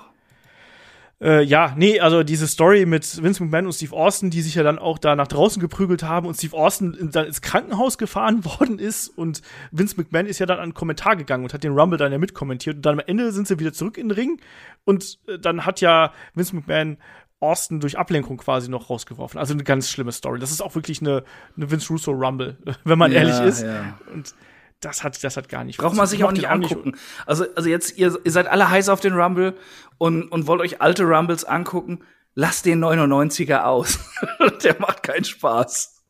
Äh, 1.19 1.41
ja, 1.43 1.73
nee, 1.75 1.99
also 1.99 2.21
diese 2.21 2.47
Story 2.47 2.85
mit 2.85 3.21
Vince 3.23 3.43
McMahon 3.43 3.65
und 3.65 3.73
Steve 3.73 3.95
Austin, 3.95 4.29
die 4.29 4.41
sich 4.43 4.53
ja 4.53 4.61
dann 4.61 4.77
auch 4.77 4.99
da 4.99 5.15
nach 5.15 5.27
draußen 5.27 5.59
geprügelt 5.59 6.03
haben 6.03 6.27
und 6.27 6.35
Steve 6.35 6.55
Austin 6.55 6.93
in, 6.93 7.09
dann 7.09 7.25
ins 7.25 7.41
Krankenhaus 7.41 7.97
gefahren 7.97 8.45
worden 8.59 8.77
ist 8.77 9.07
und 9.09 9.41
Vince 9.71 9.95
McMahon 9.97 10.27
ist 10.27 10.37
ja 10.37 10.45
dann 10.45 10.57
an 10.59 10.63
einen 10.65 10.73
Kommentar 10.75 11.15
gegangen 11.15 11.43
und 11.43 11.53
hat 11.55 11.63
den 11.63 11.73
Rumble 11.73 11.97
dann 11.97 12.11
ja 12.11 12.19
mitkommentiert 12.19 12.75
und 12.75 12.85
dann 12.85 12.99
am 12.99 13.05
Ende 13.07 13.31
sind 13.31 13.47
sie 13.47 13.57
wieder 13.59 13.73
zurück 13.73 13.97
in 13.97 14.09
den 14.09 14.15
Ring 14.15 14.39
und 14.85 15.17
äh, 15.27 15.39
dann 15.39 15.65
hat 15.65 15.81
ja 15.81 16.13
Vince 16.35 16.55
McMahon 16.55 16.97
Austin 17.39 17.79
durch 17.79 17.97
Ablenkung 17.97 18.37
quasi 18.37 18.69
noch 18.69 18.89
rausgeworfen. 18.89 19.39
Also 19.39 19.53
eine 19.53 19.63
ganz 19.63 19.89
schlimme 19.89 20.11
Story. 20.11 20.39
Das 20.39 20.51
ist 20.51 20.61
auch 20.61 20.75
wirklich 20.75 21.01
eine, 21.01 21.23
eine 21.55 21.71
Vince 21.71 21.87
Russo 21.93 22.11
Rumble, 22.11 22.57
wenn 22.83 22.97
man 22.97 23.11
Ja, 23.11 23.19
ehrlich 23.19 23.39
ist. 23.39 23.61
ja. 23.61 23.97
Und 24.13 24.33
das 24.81 25.03
hat, 25.03 25.21
das 25.23 25.35
hat 25.35 25.49
gar 25.49 25.63
nicht 25.65 25.77
Braucht 25.77 25.95
man 25.95 26.07
sich 26.07 26.23
auch 26.23 26.31
nicht 26.31 26.49
angucken. 26.49 26.97
Also, 27.25 27.45
also 27.55 27.67
jetzt, 27.67 27.97
ihr, 27.97 28.17
ihr 28.23 28.31
seid 28.31 28.47
alle 28.47 28.69
heiß 28.69 28.87
auf 28.89 28.99
den 29.01 29.13
Rumble 29.13 29.55
und, 29.97 30.29
und 30.31 30.47
wollt 30.47 30.61
euch 30.61 30.81
alte 30.81 31.03
Rumbles 31.03 31.43
angucken. 31.43 31.99
Lasst 32.35 32.65
den 32.65 32.83
99er 32.83 33.63
aus. 33.63 33.99
Der 34.63 34.79
macht 34.79 35.03
keinen 35.03 35.25
Spaß. 35.25 36.01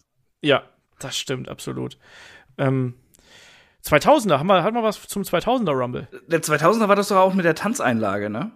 Ja, 0.42 0.64
das 1.00 1.18
stimmt, 1.18 1.50
absolut. 1.50 1.98
Ähm, 2.60 2.94
2000er, 3.86 4.38
haben 4.38 4.48
wir, 4.48 4.64
haben 4.64 4.76
wir 4.76 4.84
was 4.84 5.02
zum 5.08 5.24
2000er 5.24 5.72
Rumble? 5.72 6.08
Der 6.28 6.42
2000er 6.42 6.88
war 6.88 6.96
das 6.96 7.08
doch 7.08 7.18
auch 7.18 7.34
mit 7.34 7.46
der 7.46 7.56
Tanzeinlage, 7.56 8.30
ne? 8.30 8.52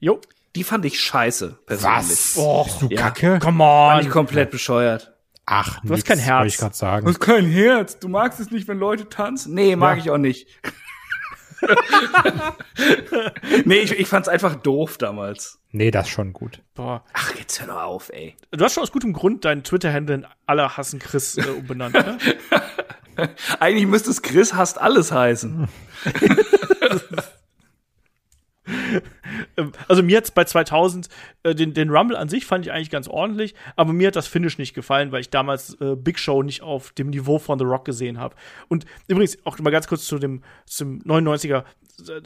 Jo. 0.00 0.20
Die 0.56 0.64
fand 0.64 0.84
ich 0.84 1.00
scheiße, 1.00 1.58
persönlich. 1.66 1.98
Was? 1.98 2.34
Oh, 2.36 2.64
Bist 2.64 2.82
du 2.82 2.88
ja. 2.88 3.00
kacke? 3.02 3.38
come 3.40 3.58
Fand 3.64 4.00
ich 4.02 4.06
on. 4.08 4.12
komplett 4.12 4.50
bescheuert. 4.50 5.14
Ach, 5.46 5.80
Du 5.82 5.94
hast 5.94 6.04
kein 6.04 6.18
Herz. 6.18 6.38
Wollte 6.40 6.48
ich 6.48 6.56
gerade 6.58 6.74
sagen. 6.74 7.14
kein 7.20 7.46
Herz. 7.46 7.98
Du 7.98 8.08
magst 8.08 8.38
es 8.40 8.50
nicht, 8.50 8.68
wenn 8.68 8.78
Leute 8.78 9.08
tanzen? 9.08 9.54
Nee, 9.54 9.76
mag 9.76 9.98
Ja. 9.98 10.04
ich 10.04 10.10
auch 10.10 10.18
nicht. 10.18 10.48
nee, 13.64 13.78
ich, 13.78 13.92
ich 13.98 14.08
fand's 14.08 14.28
einfach 14.28 14.54
doof 14.56 14.98
damals. 14.98 15.60
Nee, 15.70 15.90
das 15.90 16.06
ist 16.06 16.12
schon 16.12 16.32
gut. 16.32 16.62
Boah. 16.74 17.04
Ach, 17.12 17.34
jetzt 17.36 17.60
hör 17.60 17.66
doch 17.68 17.82
auf, 17.82 18.10
ey. 18.10 18.36
Du 18.50 18.64
hast 18.64 18.74
schon 18.74 18.82
aus 18.82 18.92
gutem 18.92 19.12
Grund 19.12 19.44
deinen 19.44 19.64
Twitter-Handle 19.64 20.14
in 20.14 20.26
aller 20.46 20.76
hassen 20.76 20.98
Chris 20.98 21.36
äh, 21.36 21.42
umbenannt, 21.50 21.94
ne? 21.94 22.18
Eigentlich 23.58 23.86
müsste 23.86 24.10
es 24.10 24.22
Chris 24.22 24.54
hasst 24.54 24.80
alles 24.80 25.12
heißen. 25.12 25.68
Ähm, 29.56 29.72
also 29.88 30.02
mir 30.02 30.16
hat's 30.16 30.30
bei 30.30 30.44
2000 30.44 31.08
äh, 31.42 31.54
den, 31.54 31.74
den 31.74 31.90
Rumble 31.90 32.16
an 32.16 32.28
sich 32.28 32.46
fand 32.46 32.64
ich 32.66 32.72
eigentlich 32.72 32.90
ganz 32.90 33.08
ordentlich, 33.08 33.54
aber 33.76 33.92
mir 33.92 34.08
hat 34.08 34.16
das 34.16 34.26
Finish 34.26 34.58
nicht 34.58 34.74
gefallen, 34.74 35.12
weil 35.12 35.20
ich 35.20 35.30
damals 35.30 35.74
äh, 35.80 35.96
Big 35.96 36.18
Show 36.18 36.42
nicht 36.42 36.62
auf 36.62 36.92
dem 36.92 37.10
Niveau 37.10 37.38
von 37.38 37.58
The 37.58 37.64
Rock 37.64 37.84
gesehen 37.84 38.18
habe. 38.18 38.34
Und 38.68 38.86
übrigens 39.06 39.38
auch 39.44 39.58
mal 39.58 39.70
ganz 39.70 39.86
kurz 39.86 40.06
zu 40.06 40.18
dem 40.18 40.42
zum 40.66 41.00
99er, 41.02 41.58
äh, 41.58 41.62
da 41.62 41.64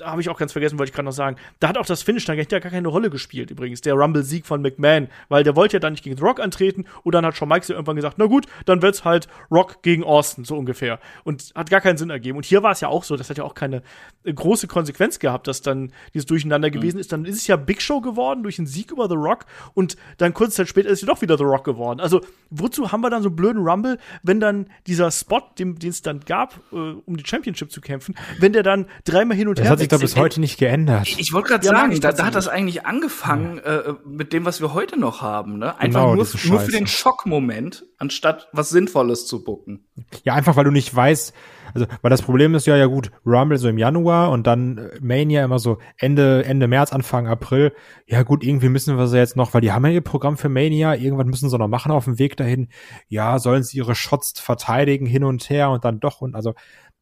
habe 0.03 0.21
ich 0.21 0.29
auch 0.29 0.39
ganz 0.39 0.53
vergessen, 0.53 0.79
wollte 0.79 0.91
ich 0.91 0.95
gerade 0.95 1.07
noch 1.07 1.13
sagen. 1.13 1.37
Da 1.61 1.69
hat 1.69 1.79
auch 1.79 1.87
das 1.87 2.03
Finish 2.03 2.25
dann 2.25 2.37
gar 2.37 2.61
keine 2.61 2.89
Rolle 2.89 3.11
gespielt 3.11 3.51
übrigens, 3.51 3.81
der 3.81 3.95
Rumble 3.95 4.23
Sieg 4.23 4.47
von 4.47 4.61
McMahon, 4.61 5.09
weil 5.29 5.45
der 5.45 5.57
wollte 5.57 5.77
ja 5.77 5.81
dann 5.81 5.93
nicht 5.93 6.05
gegen 6.05 6.17
The 6.17 6.23
Rock 6.23 6.41
antreten 6.41 6.85
und 7.03 7.15
dann 7.15 7.25
hat 7.25 7.37
Shawn 7.37 7.49
Michaels 7.49 7.71
irgendwann 7.71 7.97
gesagt, 7.97 8.17
na 8.19 8.27
gut, 8.27 8.47
dann 8.67 8.83
wird's 8.83 9.05
halt 9.05 9.29
Rock 9.51 9.83
gegen 9.83 10.05
Austin 10.05 10.45
so 10.45 10.57
ungefähr 10.57 10.99
und 11.25 11.53
hat 11.55 11.71
gar 11.71 11.81
keinen 11.81 11.97
Sinn 11.97 12.11
ergeben. 12.11 12.37
Und 12.37 12.45
hier 12.45 12.63
war 12.63 12.73
es 12.73 12.81
ja 12.81 12.89
auch 12.89 13.05
so, 13.05 13.17
das 13.17 13.31
hat 13.31 13.39
ja 13.39 13.45
auch 13.45 13.55
keine 13.55 13.83
äh, 14.25 14.33
große 14.33 14.67
Konsequenz 14.67 15.19
gehabt, 15.19 15.47
dass 15.47 15.63
dann 15.63 15.93
dieses 16.15 16.27
Durcheinander 16.27 16.71
gewesen 16.71 16.99
ist. 16.99 17.13
Dann 17.13 17.25
ist 17.25 17.37
es 17.37 17.47
ja 17.47 17.57
Big 17.57 17.81
Show 17.81 18.01
geworden 18.01 18.43
durch 18.43 18.59
einen 18.59 18.67
Sieg 18.67 18.91
über 18.91 19.09
The 19.09 19.15
Rock 19.15 19.47
und 19.75 19.97
dann 20.19 20.35
kurze 20.35 20.57
Zeit 20.57 20.69
später 20.69 20.89
ist 20.89 21.03
es 21.03 21.07
doch 21.07 21.23
wieder 21.23 21.39
The 21.39 21.45
Rock 21.45 21.65
geworden. 21.65 22.01
Also 22.01 22.21
wozu 22.51 22.93
haben 22.93 23.01
wir 23.01 23.11
dann 23.11 23.23
so 23.23 23.29
einen 23.29 23.37
blöden 23.37 23.63
Rumble, 23.63 23.99
wenn 24.23 24.41
dann 24.41 24.67
dieser 24.87 25.11
Spot, 25.11 25.41
den 25.59 25.79
den 25.79 25.91
es 25.91 26.03
dann 26.03 26.21
gab, 26.21 26.61
äh, 26.73 26.77
um 26.77 27.17
die 27.17 27.27
Championship 27.27 27.73
zu 27.73 27.81
kämpfen, 27.81 28.15
wenn 28.39 28.53
der 28.53 28.63
dann 28.63 28.87
dreimal 29.05 29.37
hin 29.37 29.49
und 29.49 29.62
Das 29.63 29.71
hat 29.71 29.79
sich 29.79 29.89
doch 29.89 30.01
bis 30.01 30.17
heute 30.17 30.41
nicht 30.41 30.59
geändert. 30.59 31.09
Ich 31.19 31.33
wollte 31.33 31.49
gerade 31.49 31.67
Ja, 31.67 31.73
sagen, 31.73 31.93
ich 31.93 32.01
da, 32.01 32.13
da 32.13 32.27
hat 32.27 32.35
das 32.35 32.49
eigentlich 32.49 32.87
angefangen 32.87 33.59
äh, 33.59 33.95
mit 34.05 34.33
dem, 34.33 34.45
was 34.45 34.61
wir 34.61 34.75
heute 34.75 34.99
noch 34.99 35.23
haben. 35.23 35.59
Ne? 35.59 35.79
Einfach 35.79 36.01
Genau, 36.01 36.15
nur, 36.15 36.27
nur 36.45 36.61
für 36.61 36.71
den 36.73 36.87
Schockmoment, 36.87 37.85
anstatt 37.99 38.49
was 38.53 38.71
Sinnvolles 38.71 39.27
zu 39.27 39.45
bucken. 39.45 39.85
Ja, 40.25 40.35
einfach 40.35 40.57
weil 40.57 40.65
du 40.65 40.71
nicht 40.71 40.95
weißt, 40.95 41.33
also 41.75 41.87
weil 42.03 42.11
das 42.11 42.23
Problem 42.23 42.55
ist 42.55 42.67
ja 42.67 42.77
ja 42.77 42.87
gut, 42.87 43.11
Rumble 43.25 43.59
so 43.59 43.69
im 43.69 43.79
Januar 43.79 44.31
und 44.31 44.47
dann 44.47 44.79
äh, 44.79 44.99
Mania 45.01 45.45
immer 45.45 45.59
so 45.59 45.79
Ende 45.99 46.45
Ende 46.45 46.69
März, 46.69 46.93
Anfang 46.93 47.27
April. 47.29 47.73
Ja 48.07 48.23
gut, 48.23 48.45
irgendwie 48.45 48.69
müssen 48.69 48.97
wir 48.99 49.07
sie 49.07 49.19
jetzt 49.19 49.37
noch, 49.37 49.55
weil 49.55 49.61
die 49.61 49.73
haben 49.73 49.85
ja 49.87 49.93
ihr 49.93 50.01
Programm 50.01 50.37
für 50.37 50.49
Mania, 50.49 50.95
irgendwann 50.95 51.29
müssen 51.29 51.49
sie 51.49 51.59
noch 51.59 51.69
machen 51.69 51.93
auf 51.93 52.05
dem 52.05 52.19
Weg 52.19 52.37
dahin. 52.37 52.69
Ja, 53.09 53.39
sollen 53.39 53.63
sie 53.63 53.79
ihre 53.79 53.95
Shots 53.95 54.39
verteidigen 54.41 55.07
hin 55.07 55.25
und 55.25 55.49
her 55.49 55.71
und 55.71 55.85
dann 55.85 56.01
doch 56.01 56.21
und 56.21 56.35
also 56.35 56.55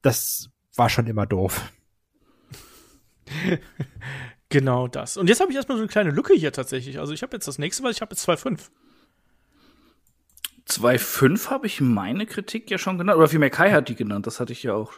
das 0.02 0.48
war 0.76 0.88
schon 0.88 1.06
immer 1.06 1.26
doof. 1.26 1.72
Genau 4.52 4.88
das. 4.88 5.16
Und 5.16 5.28
jetzt 5.28 5.40
habe 5.40 5.52
ich 5.52 5.56
erstmal 5.56 5.78
so 5.78 5.82
eine 5.82 5.88
kleine 5.88 6.10
Lücke 6.10 6.34
hier 6.34 6.52
tatsächlich. 6.52 6.98
Also 6.98 7.12
ich 7.12 7.22
habe 7.22 7.36
jetzt 7.36 7.46
das 7.46 7.58
nächste, 7.58 7.84
weil 7.84 7.92
ich 7.92 8.00
habe 8.00 8.12
jetzt 8.12 8.28
2,5. 8.28 8.58
2.5 10.68 11.50
habe 11.50 11.66
ich 11.68 11.80
meine 11.80 12.26
Kritik 12.26 12.68
ja 12.68 12.76
schon 12.76 12.98
genannt. 12.98 13.16
Oder 13.16 13.28
vielmehr 13.28 13.50
Kai 13.50 13.70
hat 13.70 13.88
die 13.88 13.94
genannt. 13.94 14.26
Das 14.26 14.40
hatte 14.40 14.52
ich 14.52 14.64
ja 14.64 14.74
auch 14.74 14.94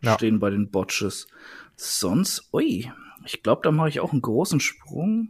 Ja. 0.00 0.14
stehen 0.14 0.40
bei 0.40 0.48
den 0.48 0.70
Botches. 0.70 1.26
Sonst, 1.76 2.48
ui, 2.54 2.90
ich 3.26 3.42
glaube, 3.42 3.60
da 3.64 3.70
mache 3.70 3.90
ich 3.90 4.00
auch 4.00 4.12
einen 4.12 4.22
großen 4.22 4.60
Sprung. 4.60 5.28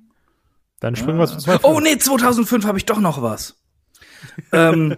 Dann 0.79 0.95
springen 0.95 1.19
wir 1.19 1.27
zu 1.27 1.39
zwei. 1.39 1.59
Oh 1.65 1.81
nee, 1.81 1.99
2005 1.99 2.67
habe 2.67 2.79
ich 2.79 2.85
doch 2.85 3.01
noch 3.01 3.21
was. 3.21 3.61
ähm, 4.53 4.97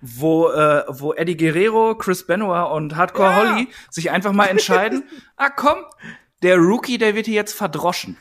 wo, 0.00 0.48
äh, 0.48 0.84
wo 0.88 1.12
Eddie 1.12 1.36
Guerrero, 1.36 1.94
Chris 1.96 2.26
Benoit 2.26 2.72
und 2.72 2.96
Hardcore 2.96 3.36
Holly 3.36 3.68
sich 3.90 4.10
einfach 4.10 4.32
mal 4.32 4.46
entscheiden, 4.46 5.04
ah 5.36 5.50
komm, 5.50 5.78
der 6.42 6.56
Rookie, 6.56 6.98
der 6.98 7.14
wird 7.14 7.26
hier 7.26 7.34
jetzt 7.34 7.52
verdroschen. 7.52 8.16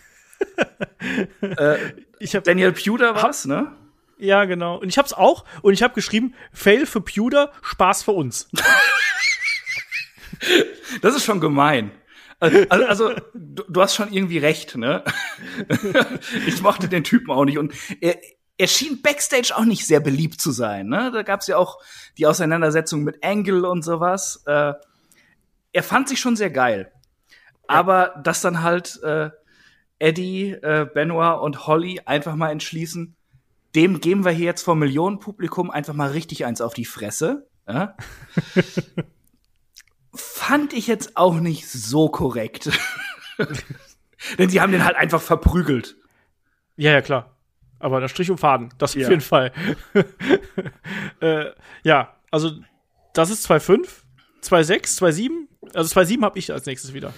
äh, 1.41 1.78
Ich 2.20 2.36
habe 2.36 2.43
Daniel 2.43 2.72
Pewter 2.72 3.15
war's, 3.15 3.45
ne? 3.45 3.76
ja 4.17 4.45
genau. 4.45 4.78
Und 4.78 4.89
ich 4.89 4.97
habe 4.97 5.05
es 5.05 5.13
auch 5.13 5.45
und 5.61 5.74
ich 5.74 5.82
habe 5.82 5.93
geschrieben 5.93 6.36
Fail 6.51 6.86
für 6.86 7.01
Pewter, 7.01 7.51
Spaß 7.61 8.03
für 8.03 8.11
uns. 8.11 8.49
Das 11.01 11.15
ist 11.15 11.26
schon 11.26 11.41
gemein. 11.41 11.91
Also, 12.39 12.59
also, 12.70 12.86
also 12.86 13.13
du, 13.34 13.63
du 13.67 13.82
hast 13.82 13.95
schon 13.95 14.13
irgendwie 14.13 14.38
recht, 14.38 14.78
ne? 14.78 15.03
ich 16.47 16.61
mochte 16.61 16.88
den 16.88 17.03
Typen 17.03 17.32
auch 17.32 17.43
nicht 17.43 17.57
und 17.57 17.74
er, 17.99 18.17
er 18.57 18.67
schien 18.67 19.01
backstage 19.01 19.53
auch 19.55 19.65
nicht 19.65 19.86
sehr 19.86 19.99
beliebt 19.99 20.39
zu 20.39 20.51
sein, 20.51 20.88
ne? 20.88 21.11
Da 21.13 21.24
gab's 21.24 21.47
ja 21.47 21.57
auch 21.57 21.80
die 22.17 22.26
Auseinandersetzung 22.26 23.03
mit 23.03 23.24
Angle 23.24 23.65
und 23.65 23.84
sowas. 23.84 24.43
Äh, 24.45 24.74
er 25.74 25.84
fand 25.84 26.07
sich 26.07 26.20
schon 26.20 26.38
sehr 26.38 26.49
geil. 26.49 26.91
Aber 27.70 28.15
dass 28.24 28.41
dann 28.41 28.63
halt 28.63 29.01
äh, 29.03 29.30
Eddie, 29.99 30.51
äh, 30.51 30.88
Benoit 30.93 31.41
und 31.41 31.67
Holly 31.67 32.01
einfach 32.05 32.36
mal 32.36 32.51
entschließen, 32.51 33.15
dem 33.76 34.01
geben 34.01 34.26
wir 34.26 34.32
hier 34.32 34.45
jetzt 34.45 34.63
vor 34.63 34.76
Millionenpublikum 34.76 35.70
einfach 35.70 35.93
mal 35.93 36.11
richtig 36.11 36.45
eins 36.45 36.61
auf 36.61 36.74
die 36.74 36.86
Fresse. 36.86 37.47
Ja? 37.67 37.95
fand 40.13 40.74
ich 40.74 40.88
jetzt 40.88 41.15
auch 41.17 41.36
nicht 41.36 41.70
so 41.70 42.09
korrekt. 42.09 42.72
Denn 44.38 44.49
sie 44.49 44.59
haben 44.59 44.72
den 44.72 44.84
halt 44.84 44.95
einfach 44.95 45.22
verprügelt. 45.22 45.95
Ja, 46.76 46.91
ja, 46.91 47.01
klar. 47.01 47.36
Aber 47.80 48.01
der 48.01 48.09
Strich 48.09 48.30
und 48.30 48.39
Faden, 48.39 48.74
das 48.78 48.95
Ja. 48.95 49.05
auf 49.05 49.11
jeden 49.11 49.22
Fall. 49.22 49.53
äh, 51.22 51.51
ja, 51.84 52.15
also 52.32 52.51
das 53.13 53.30
ist 53.30 53.49
2,5, 53.49 53.88
2,6, 54.43 54.99
2,7. 54.99 55.30
Also 55.74 55.99
2,7 55.99 56.22
habe 56.24 56.39
ich 56.39 56.51
als 56.51 56.65
nächstes 56.65 56.93
wieder. 56.93 57.13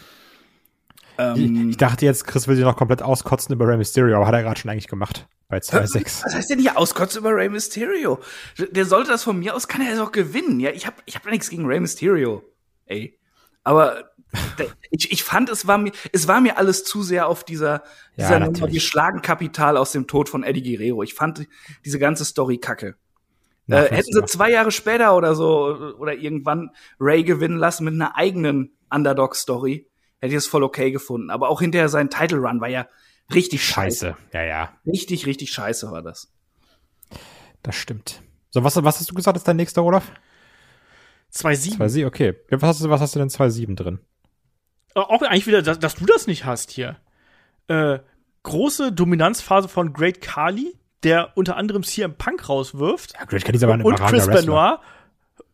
Ähm, 1.22 1.70
Ich 1.70 1.78
dachte 1.78 2.06
jetzt, 2.06 2.26
Chris 2.26 2.48
will 2.48 2.56
sich 2.56 2.66
noch 2.66 2.76
komplett 2.78 3.02
auskotzen 3.02 3.54
über 3.54 3.68
Rey 3.68 3.78
Mysterio, 3.78 4.16
aber 4.18 4.28
hat 4.28 4.34
er 4.34 4.44
gerade 4.44 4.60
schon 4.60 4.72
eigentlich 4.72 4.88
gemacht. 4.88 5.28
Bei 5.48 5.58
2,6. 5.58 6.26
Was 6.26 6.36
heißt 6.36 6.50
denn 6.50 6.60
hier 6.60 6.78
auskotzen 6.78 7.20
über 7.20 7.36
Rey 7.36 7.50
Mysterio? 7.50 8.20
Der 8.58 8.86
sollte 8.86 9.12
das 9.12 9.24
von 9.24 9.38
mir 9.40 9.56
aus, 9.56 9.68
kann 9.68 9.82
er 9.82 9.94
es 9.94 10.00
auch 10.00 10.12
gewinnen. 10.12 10.60
Ja, 10.60 10.72
ich 10.72 10.86
habe 10.88 10.98
ich 11.06 11.16
hab 11.16 11.26
nichts 11.26 11.50
gegen 11.50 11.66
Rey 11.66 11.80
Mysterio. 11.80 12.44
Ey. 12.86 13.18
Aber 13.64 14.12
ich, 14.90 15.12
ich 15.12 15.24
fand, 15.24 15.50
es 15.50 15.68
war 15.68 15.78
mir, 15.78 15.92
es 16.14 16.28
war 16.28 16.40
mir 16.42 16.58
alles 16.58 16.84
zu 16.86 17.04
sehr 17.04 17.28
auf 17.28 17.44
dieser, 17.44 17.72
Ja, 17.72 17.82
dieser 18.16 18.40
Nummer, 18.40 18.52
natürlich. 18.54 18.74
wir 18.76 18.82
schlagen 18.82 19.22
Kapital 19.22 19.76
aus 19.78 19.92
dem 19.92 20.08
Tod 20.08 20.30
von 20.30 20.44
Eddie 20.44 20.64
Guerrero. 20.64 21.04
Ich 21.04 21.14
fand 21.14 21.48
diese 21.84 22.00
ganze 22.00 22.24
Story 22.26 22.58
kacke. 22.58 22.96
Äh, 23.68 23.84
hätten 23.90 24.12
sie 24.12 24.26
zwei 24.26 24.50
Jahre 24.52 24.72
später 24.72 25.16
oder 25.16 25.36
so 25.36 25.94
oder 26.00 26.14
irgendwann 26.14 26.72
Ray 27.00 27.24
gewinnen 27.24 27.58
lassen 27.58 27.86
mit 27.86 27.94
einer 27.94 28.16
eigenen 28.18 28.72
Underdog-Story, 28.90 29.88
hätte 30.22 30.34
ich 30.34 30.38
es 30.38 30.48
voll 30.48 30.64
okay 30.64 30.92
gefunden. 30.92 31.30
Aber 31.30 31.50
auch 31.50 31.60
hinterher 31.62 31.90
sein 31.90 32.10
Title 32.10 32.40
Run 32.40 32.62
war 32.62 32.70
ja 32.70 32.88
richtig 33.34 33.66
scheiße. 33.66 34.08
Scheiße. 34.12 34.18
Ja, 34.34 34.44
ja, 34.44 34.74
Richtig, 34.86 35.26
richtig 35.26 35.52
scheiße 35.52 35.92
war 35.92 36.02
das. 36.02 36.32
das 37.64 37.76
stimmt. 37.76 38.22
So, 38.52 38.64
was, 38.64 38.76
was 38.84 39.00
hast 39.00 39.10
du 39.10 39.16
gesagt, 39.16 39.38
ist 39.38 39.48
dein 39.48 39.56
nächster, 39.58 39.84
Olaf? 39.84 40.12
2,7. 41.34 41.78
2,7, 41.78 42.06
okay. 42.08 42.36
Was 42.50 42.62
hast 42.64 42.84
du, 42.84 42.90
was 42.90 43.02
hast 43.02 43.16
du 43.16 43.20
denn 43.20 43.30
2,7 43.30 43.76
drin? 43.76 44.00
Äh, 44.96 45.00
Auch 45.00 45.22
eigentlich 45.22 45.48
wieder, 45.48 45.62
dass, 45.62 45.80
dass 45.80 45.96
du 45.96 46.06
das 46.06 46.28
nicht 46.28 46.46
hast 46.46 46.72
hier. 46.72 46.98
Äh, 47.68 48.00
große 48.44 48.92
Dominanzphase 48.92 49.70
von 49.70 49.94
Great 49.94 50.20
Khali, 50.22 50.78
der 51.04 51.32
unter 51.36 51.56
anderem 51.56 51.84
CM 51.84 52.16
Punk 52.16 52.50
rauswirft. 52.50 53.14
Ja, 53.18 53.26
Great 53.26 53.46
Khali 53.46 53.58
ist 53.58 53.64
aber 53.64 53.76
ein 53.76 53.82
und 53.82 53.96
Chris 53.96 54.28
Wrestler. 54.28 54.42
Benoit 54.42 54.80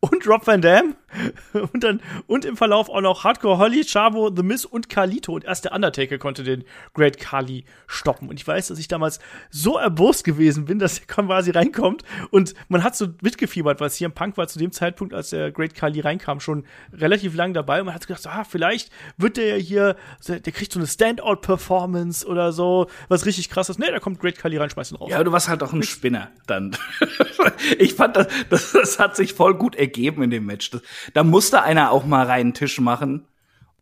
und 0.00 0.26
Rob 0.28 0.46
Van 0.46 0.60
Dam 0.60 0.94
und 1.72 1.82
dann 1.82 2.00
und 2.26 2.44
im 2.44 2.56
Verlauf 2.56 2.88
auch 2.88 3.00
noch 3.00 3.24
Hardcore 3.24 3.58
Holly, 3.58 3.84
Chavo, 3.84 4.30
The 4.34 4.42
Miz 4.42 4.64
und 4.64 4.88
Carlito 4.88 5.32
und 5.32 5.44
erst 5.44 5.64
der 5.64 5.72
Undertaker 5.72 6.18
konnte 6.18 6.44
den 6.44 6.64
Great 6.94 7.18
Khali 7.18 7.64
stoppen 7.86 8.28
und 8.28 8.38
ich 8.38 8.46
weiß, 8.46 8.68
dass 8.68 8.78
ich 8.78 8.88
damals 8.88 9.18
so 9.50 9.76
erbost 9.76 10.24
gewesen 10.24 10.66
bin, 10.66 10.78
dass 10.78 11.00
er 11.00 11.06
quasi 11.06 11.50
reinkommt 11.50 12.02
und 12.30 12.54
man 12.68 12.84
hat 12.84 12.94
so 12.94 13.08
mitgefiebert, 13.22 13.80
weil 13.80 13.90
CM 13.90 14.12
Punk 14.12 14.36
war 14.36 14.46
zu 14.46 14.58
dem 14.58 14.70
Zeitpunkt, 14.70 15.14
als 15.14 15.30
der 15.30 15.50
Great 15.50 15.74
Khali 15.74 16.00
reinkam, 16.00 16.40
schon 16.40 16.64
relativ 16.92 17.34
lang 17.34 17.54
dabei 17.54 17.80
und 17.80 17.86
man 17.86 17.94
hat 17.94 18.06
gedacht, 18.06 18.26
ah, 18.26 18.44
vielleicht 18.44 18.92
wird 19.16 19.36
der 19.36 19.48
ja 19.48 19.56
hier, 19.56 19.96
der 20.28 20.52
kriegt 20.52 20.72
so 20.72 20.78
eine 20.78 20.86
Standout-Performance 20.86 22.26
oder 22.26 22.52
so, 22.52 22.86
was 23.08 23.26
richtig 23.26 23.50
krasses. 23.50 23.78
Nee, 23.78 23.90
da 23.90 23.98
kommt 23.98 24.20
Great 24.20 24.36
Khali 24.36 24.58
rein, 24.58 24.70
schmeißt 24.70 24.92
ihn 24.92 24.96
raus. 24.96 25.10
Ja, 25.10 25.24
du 25.24 25.32
warst 25.32 25.48
halt 25.48 25.62
auch 25.62 25.72
ein 25.72 25.82
Spinner 25.82 26.30
dann. 26.46 26.76
ich 27.78 27.94
fand, 27.94 28.16
das, 28.16 28.28
das, 28.50 28.72
das 28.72 28.98
hat 28.98 29.16
sich 29.16 29.34
voll 29.34 29.54
gut 29.54 29.74
ergeben 29.74 29.87
in 29.96 30.30
dem 30.30 30.46
Match. 30.46 30.70
Das, 30.70 30.82
da 31.14 31.24
musste 31.24 31.62
einer 31.62 31.90
auch 31.90 32.04
mal 32.04 32.26
reinen 32.26 32.54
Tisch 32.54 32.80
machen. 32.80 33.26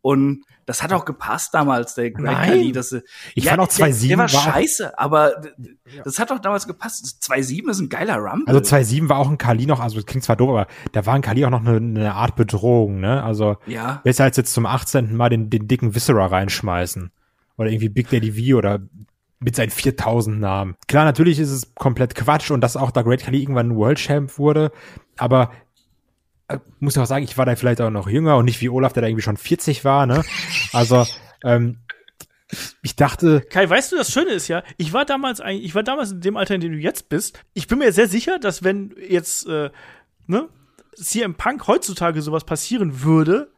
Und 0.01 0.43
das 0.65 0.83
hat 0.83 0.93
auch 0.93 1.05
gepasst 1.05 1.53
damals, 1.53 1.95
der 1.95 2.11
Great 2.11 2.25
Nein. 2.37 2.49
Khali. 2.49 2.71
Das, 2.71 2.95
Ich 3.35 3.47
fand 3.47 3.59
auch 3.59 3.67
der- 3.67 3.87
2-7 3.87 4.07
Der 4.09 4.17
war 4.17 4.33
war 4.33 4.39
auch- 4.39 4.53
scheiße, 4.53 4.97
aber 4.99 5.41
das 6.03 6.19
hat 6.19 6.29
doch 6.29 6.39
damals 6.39 6.67
gepasst. 6.67 7.17
2-7 7.23 7.69
ist 7.69 7.79
ein 7.79 7.89
geiler 7.89 8.17
Rumble. 8.17 8.47
Also 8.47 8.59
2,7 8.61 9.09
war 9.09 9.17
auch 9.17 9.29
ein 9.29 9.37
Kali 9.37 9.65
noch, 9.65 9.79
also 9.79 10.01
klingt 10.03 10.23
zwar 10.23 10.35
doof, 10.35 10.49
aber 10.49 10.67
da 10.93 11.05
war 11.05 11.13
ein 11.15 11.21
Kali 11.21 11.43
auch 11.45 11.49
noch 11.49 11.65
eine, 11.65 11.77
eine 11.77 12.13
Art 12.13 12.35
Bedrohung, 12.35 12.99
ne? 12.99 13.23
Also 13.23 13.57
Ja. 13.65 14.01
besser 14.03 14.25
als 14.25 14.37
jetzt 14.37 14.53
zum 14.53 14.65
18. 14.65 15.15
Mal 15.15 15.29
den, 15.29 15.49
den 15.49 15.67
dicken 15.67 15.93
Viscera 15.95 16.25
reinschmeißen. 16.27 17.11
Oder 17.57 17.69
irgendwie 17.71 17.89
Big 17.89 18.09
Daddy 18.09 18.31
V 18.51 18.57
oder 18.57 18.79
mit 19.39 19.55
seinen 19.55 19.71
4000 19.71 20.39
Namen. 20.39 20.75
Klar, 20.87 21.05
natürlich 21.05 21.39
ist 21.39 21.51
es 21.51 21.73
komplett 21.75 22.13
Quatsch 22.15 22.51
und 22.51 22.61
dass 22.61 22.77
auch 22.77 22.91
da 22.91 23.01
Great 23.01 23.21
Khali 23.21 23.41
irgendwann 23.41 23.75
World 23.75 23.97
Champ 23.99 24.37
wurde, 24.37 24.71
aber 25.17 25.51
muss 26.79 26.95
ich 26.95 27.01
auch 27.01 27.05
sagen, 27.05 27.25
ich 27.25 27.37
war 27.37 27.45
da 27.45 27.55
vielleicht 27.55 27.81
auch 27.81 27.89
noch 27.89 28.07
jünger 28.07 28.37
und 28.37 28.45
nicht 28.45 28.61
wie 28.61 28.69
Olaf, 28.69 28.93
der 28.93 29.01
da 29.01 29.07
irgendwie 29.07 29.23
schon 29.23 29.37
40 29.37 29.83
war, 29.83 30.05
ne? 30.05 30.23
Also, 30.73 31.05
ähm, 31.43 31.79
ich 32.81 32.95
dachte, 32.95 33.41
Kai, 33.41 33.69
weißt 33.69 33.91
du, 33.91 33.97
das 33.97 34.11
Schöne 34.11 34.31
ist 34.31 34.47
ja, 34.47 34.63
ich 34.77 34.93
war 34.93 35.03
damals 35.03 35.41
eigentlich, 35.41 35.65
ich 35.65 35.75
war 35.75 35.83
damals 35.83 36.11
in 36.11 36.21
dem 36.21 36.37
Alter, 36.37 36.55
in 36.55 36.61
dem 36.61 36.71
du 36.71 36.77
jetzt 36.77 37.09
bist. 37.09 37.43
Ich 37.53 37.67
bin 37.67 37.79
mir 37.79 37.91
sehr 37.91 38.07
sicher, 38.07 38.39
dass 38.39 38.63
wenn 38.63 38.95
jetzt, 39.09 39.47
äh, 39.47 39.69
ne, 40.27 40.47
CM 40.95 41.35
Punk 41.35 41.67
heutzutage 41.67 42.21
sowas 42.21 42.45
passieren 42.45 43.03
würde, 43.03 43.51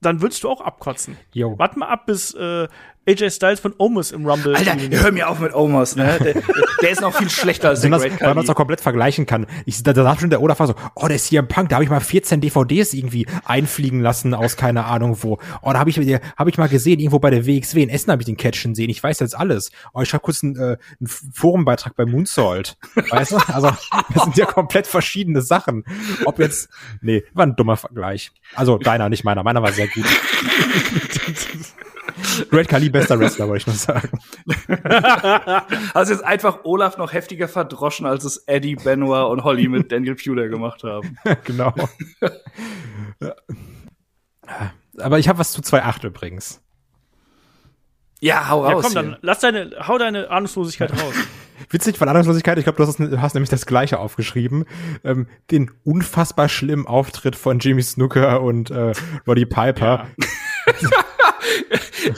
dann 0.00 0.20
würdest 0.20 0.44
du 0.44 0.50
auch 0.50 0.60
abkotzen. 0.60 1.16
Jo. 1.32 1.58
Warte 1.58 1.78
mal 1.78 1.88
ab, 1.88 2.06
bis 2.06 2.34
äh, 2.34 2.68
AJ 3.08 3.30
Styles 3.30 3.60
von 3.60 3.74
Omos 3.78 4.10
im 4.10 4.26
Rumble. 4.26 4.56
Alter, 4.56 4.76
hör 4.90 5.12
mir 5.12 5.28
auf 5.28 5.38
mit 5.38 5.54
Omos, 5.54 5.94
ne? 5.94 6.18
Der, 6.22 6.34
der 6.82 6.90
ist 6.90 7.00
noch 7.00 7.14
viel 7.14 7.30
schlechter 7.30 7.68
als 7.68 7.80
der 7.80 7.90
Great 7.90 8.20
weil 8.20 8.34
man 8.34 8.44
es 8.44 8.50
auch 8.50 8.56
komplett 8.56 8.80
vergleichen 8.80 9.26
kann. 9.26 9.46
Ich, 9.64 9.82
da, 9.82 9.92
da 9.92 10.02
sagt 10.02 10.20
schon 10.20 10.30
der 10.30 10.42
Olaf 10.42 10.58
so, 10.58 10.74
oh, 10.94 11.06
der 11.06 11.18
CM 11.18 11.46
Punk, 11.46 11.68
da 11.68 11.76
habe 11.76 11.84
ich 11.84 11.90
mal 11.90 12.00
14 12.00 12.40
DVDs 12.40 12.94
irgendwie 12.94 13.26
einfliegen 13.44 14.00
lassen 14.00 14.34
aus 14.34 14.56
keine 14.56 14.86
Ahnung 14.86 15.18
wo. 15.20 15.38
Oh, 15.62 15.72
da 15.72 15.78
habe 15.78 15.90
ich, 15.90 15.98
hab 15.98 16.48
ich 16.48 16.58
mal 16.58 16.68
gesehen, 16.68 16.98
irgendwo 16.98 17.20
bei 17.20 17.30
der 17.30 17.46
WXW 17.46 17.82
in 17.82 17.90
Essen 17.90 18.10
habe 18.10 18.22
ich 18.22 18.26
den 18.26 18.36
Catchen 18.36 18.74
sehen. 18.74 18.90
Ich 18.90 19.02
weiß 19.02 19.20
jetzt 19.20 19.36
alles. 19.36 19.70
Oh, 19.94 20.02
ich 20.02 20.12
habe 20.12 20.22
kurz 20.22 20.42
einen, 20.42 20.56
äh, 20.56 20.76
einen 20.98 21.08
Forumbeitrag 21.32 21.94
bei 21.94 22.06
Moonsault. 22.06 22.76
Weißt 23.10 23.32
du? 23.32 23.36
Also, 23.52 23.70
das 24.14 24.24
sind 24.24 24.36
ja 24.36 24.46
komplett 24.46 24.86
verschiedene 24.86 25.42
Sachen. 25.42 25.84
Ob 26.24 26.38
jetzt, 26.38 26.68
nee, 27.00 27.22
war 27.34 27.46
ein 27.46 27.56
dummer 27.56 27.76
Vergleich. 27.76 28.32
Also, 28.54 28.78
deiner, 28.78 29.08
nicht 29.08 29.24
meiner. 29.24 29.42
Meiner 29.44 29.62
war 29.62 29.72
sehr 29.72 29.88
gut. 29.88 30.04
Great 32.50 32.68
Khali, 32.68 32.88
bester 32.90 33.18
Wrestler, 33.18 33.48
wollte 33.48 33.62
ich 33.62 33.66
nur 33.66 33.76
sagen. 33.76 34.10
Also 35.94 36.12
jetzt 36.12 36.24
einfach 36.24 36.60
Olaf 36.64 36.98
noch 36.98 37.12
heftiger 37.12 37.48
verdroschen, 37.48 38.06
als 38.06 38.24
es 38.24 38.38
Eddie, 38.46 38.76
Benoit 38.76 39.30
und 39.30 39.44
Holly 39.44 39.68
mit 39.68 39.90
Daniel 39.92 40.14
Puder 40.14 40.48
gemacht 40.48 40.82
haben. 40.84 41.16
genau. 41.44 41.72
Ja. 43.20 43.34
Aber 44.98 45.18
ich 45.18 45.28
habe 45.28 45.38
was 45.38 45.52
zu 45.52 45.60
2.8 45.60 46.06
übrigens. 46.06 46.60
Ja, 48.20 48.48
hau 48.48 48.64
Ja, 48.66 48.72
raus. 48.72 48.82
komm, 48.84 48.92
hier. 48.92 49.02
dann 49.02 49.16
lass 49.22 49.40
deine, 49.40 49.70
hau 49.86 49.98
deine 49.98 50.30
Ahnungslosigkeit 50.30 50.92
raus. 50.92 51.14
Witzig 51.70 51.96
von 51.96 52.08
Ahnungslosigkeit, 52.08 52.58
ich 52.58 52.64
glaube, 52.64 52.76
du 52.76 52.86
hast, 52.86 52.98
hast 53.20 53.34
nämlich 53.34 53.50
das 53.50 53.66
gleiche 53.66 53.98
aufgeschrieben. 53.98 54.64
Ähm, 55.04 55.26
den 55.50 55.70
unfassbar 55.84 56.48
schlimmen 56.48 56.86
Auftritt 56.86 57.34
von 57.36 57.58
Jimmy 57.58 57.82
Snooker 57.82 58.42
und 58.42 58.70
äh, 58.70 58.92
Roddy 59.26 59.46
Piper. 59.46 60.06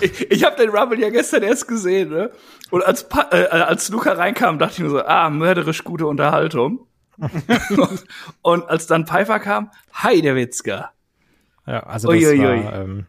Ich, 0.00 0.30
ich 0.30 0.44
habe 0.44 0.56
den 0.56 0.70
Rumble 0.70 0.98
ja 1.00 1.10
gestern 1.10 1.42
erst 1.42 1.66
gesehen, 1.68 2.10
ne? 2.10 2.30
Und 2.70 2.84
als, 2.84 3.08
Pa- 3.08 3.28
äh, 3.30 3.46
als 3.48 3.86
Snooker 3.86 4.16
reinkam, 4.18 4.58
dachte 4.58 4.74
ich 4.74 4.78
mir 4.80 4.90
so, 4.90 5.02
ah, 5.04 5.30
mörderisch 5.30 5.84
gute 5.84 6.06
Unterhaltung. 6.06 6.86
und, 7.18 8.04
und 8.42 8.68
als 8.68 8.86
dann 8.86 9.06
Pfeiffer 9.06 9.40
kam, 9.40 9.70
hi, 9.92 10.20
der 10.22 10.36
Witzka. 10.36 10.92
Ja, 11.66 11.80
also 11.80 12.08
das 12.08 12.16
Uiuiui. 12.16 12.64
war, 12.64 12.74
ähm, 12.74 13.06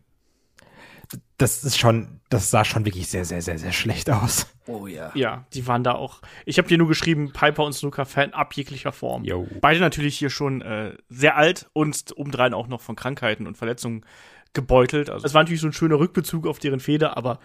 das 1.37 1.63
ist 1.63 1.77
schon, 1.79 2.19
das 2.29 2.51
sah 2.51 2.65
schon 2.65 2.85
wirklich 2.85 3.07
sehr, 3.07 3.23
sehr, 3.23 3.41
sehr, 3.41 3.57
sehr 3.57 3.71
schlecht 3.71 4.09
aus. 4.09 4.47
Oh 4.67 4.87
ja. 4.87 5.11
Ja, 5.15 5.45
die 5.53 5.65
waren 5.67 5.83
da 5.83 5.93
auch. 5.93 6.21
Ich 6.45 6.57
habe 6.57 6.67
dir 6.67 6.77
nur 6.77 6.87
geschrieben, 6.89 7.31
Piper 7.31 7.63
und 7.63 7.73
Snooker 7.73 8.05
Fan 8.05 8.33
ab 8.33 8.53
jeglicher 8.53 8.91
Form. 8.91 9.23
Jo. 9.23 9.47
Beide 9.61 9.79
natürlich 9.79 10.17
hier 10.17 10.29
schon 10.29 10.61
äh, 10.61 10.95
sehr 11.07 11.37
alt 11.37 11.69
und 11.73 12.13
obendrein 12.17 12.53
auch 12.53 12.67
noch 12.67 12.81
von 12.81 12.95
Krankheiten 12.95 13.47
und 13.47 13.57
Verletzungen 13.57 14.05
gebeutelt. 14.53 15.09
Also 15.09 15.25
es 15.25 15.33
war 15.33 15.43
natürlich 15.43 15.61
so 15.61 15.67
ein 15.67 15.73
schöner 15.73 15.99
Rückbezug 15.99 16.47
auf 16.47 16.59
deren 16.59 16.79
Feder, 16.79 17.17
aber 17.17 17.39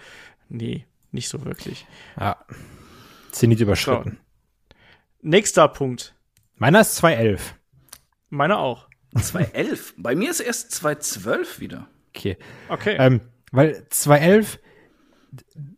nee, 0.48 0.86
nicht 1.12 1.28
so 1.28 1.44
wirklich. 1.44 1.86
Ja. 2.18 2.36
Zenit 3.30 3.60
überschritten. 3.60 4.18
Nächster 5.22 5.68
Punkt. 5.68 6.14
Meiner 6.56 6.80
ist 6.80 7.02
2.11. 7.02 7.40
Meiner 8.30 8.58
auch. 8.58 8.88
211. 9.20 9.94
Bei 9.96 10.14
mir 10.14 10.30
ist 10.30 10.40
erst 10.40 10.72
212 10.72 11.60
wieder. 11.60 11.88
Okay. 12.14 12.36
Okay. 12.68 12.96
Ähm, 12.98 13.20
weil 13.52 13.86
2.11, 13.90 14.58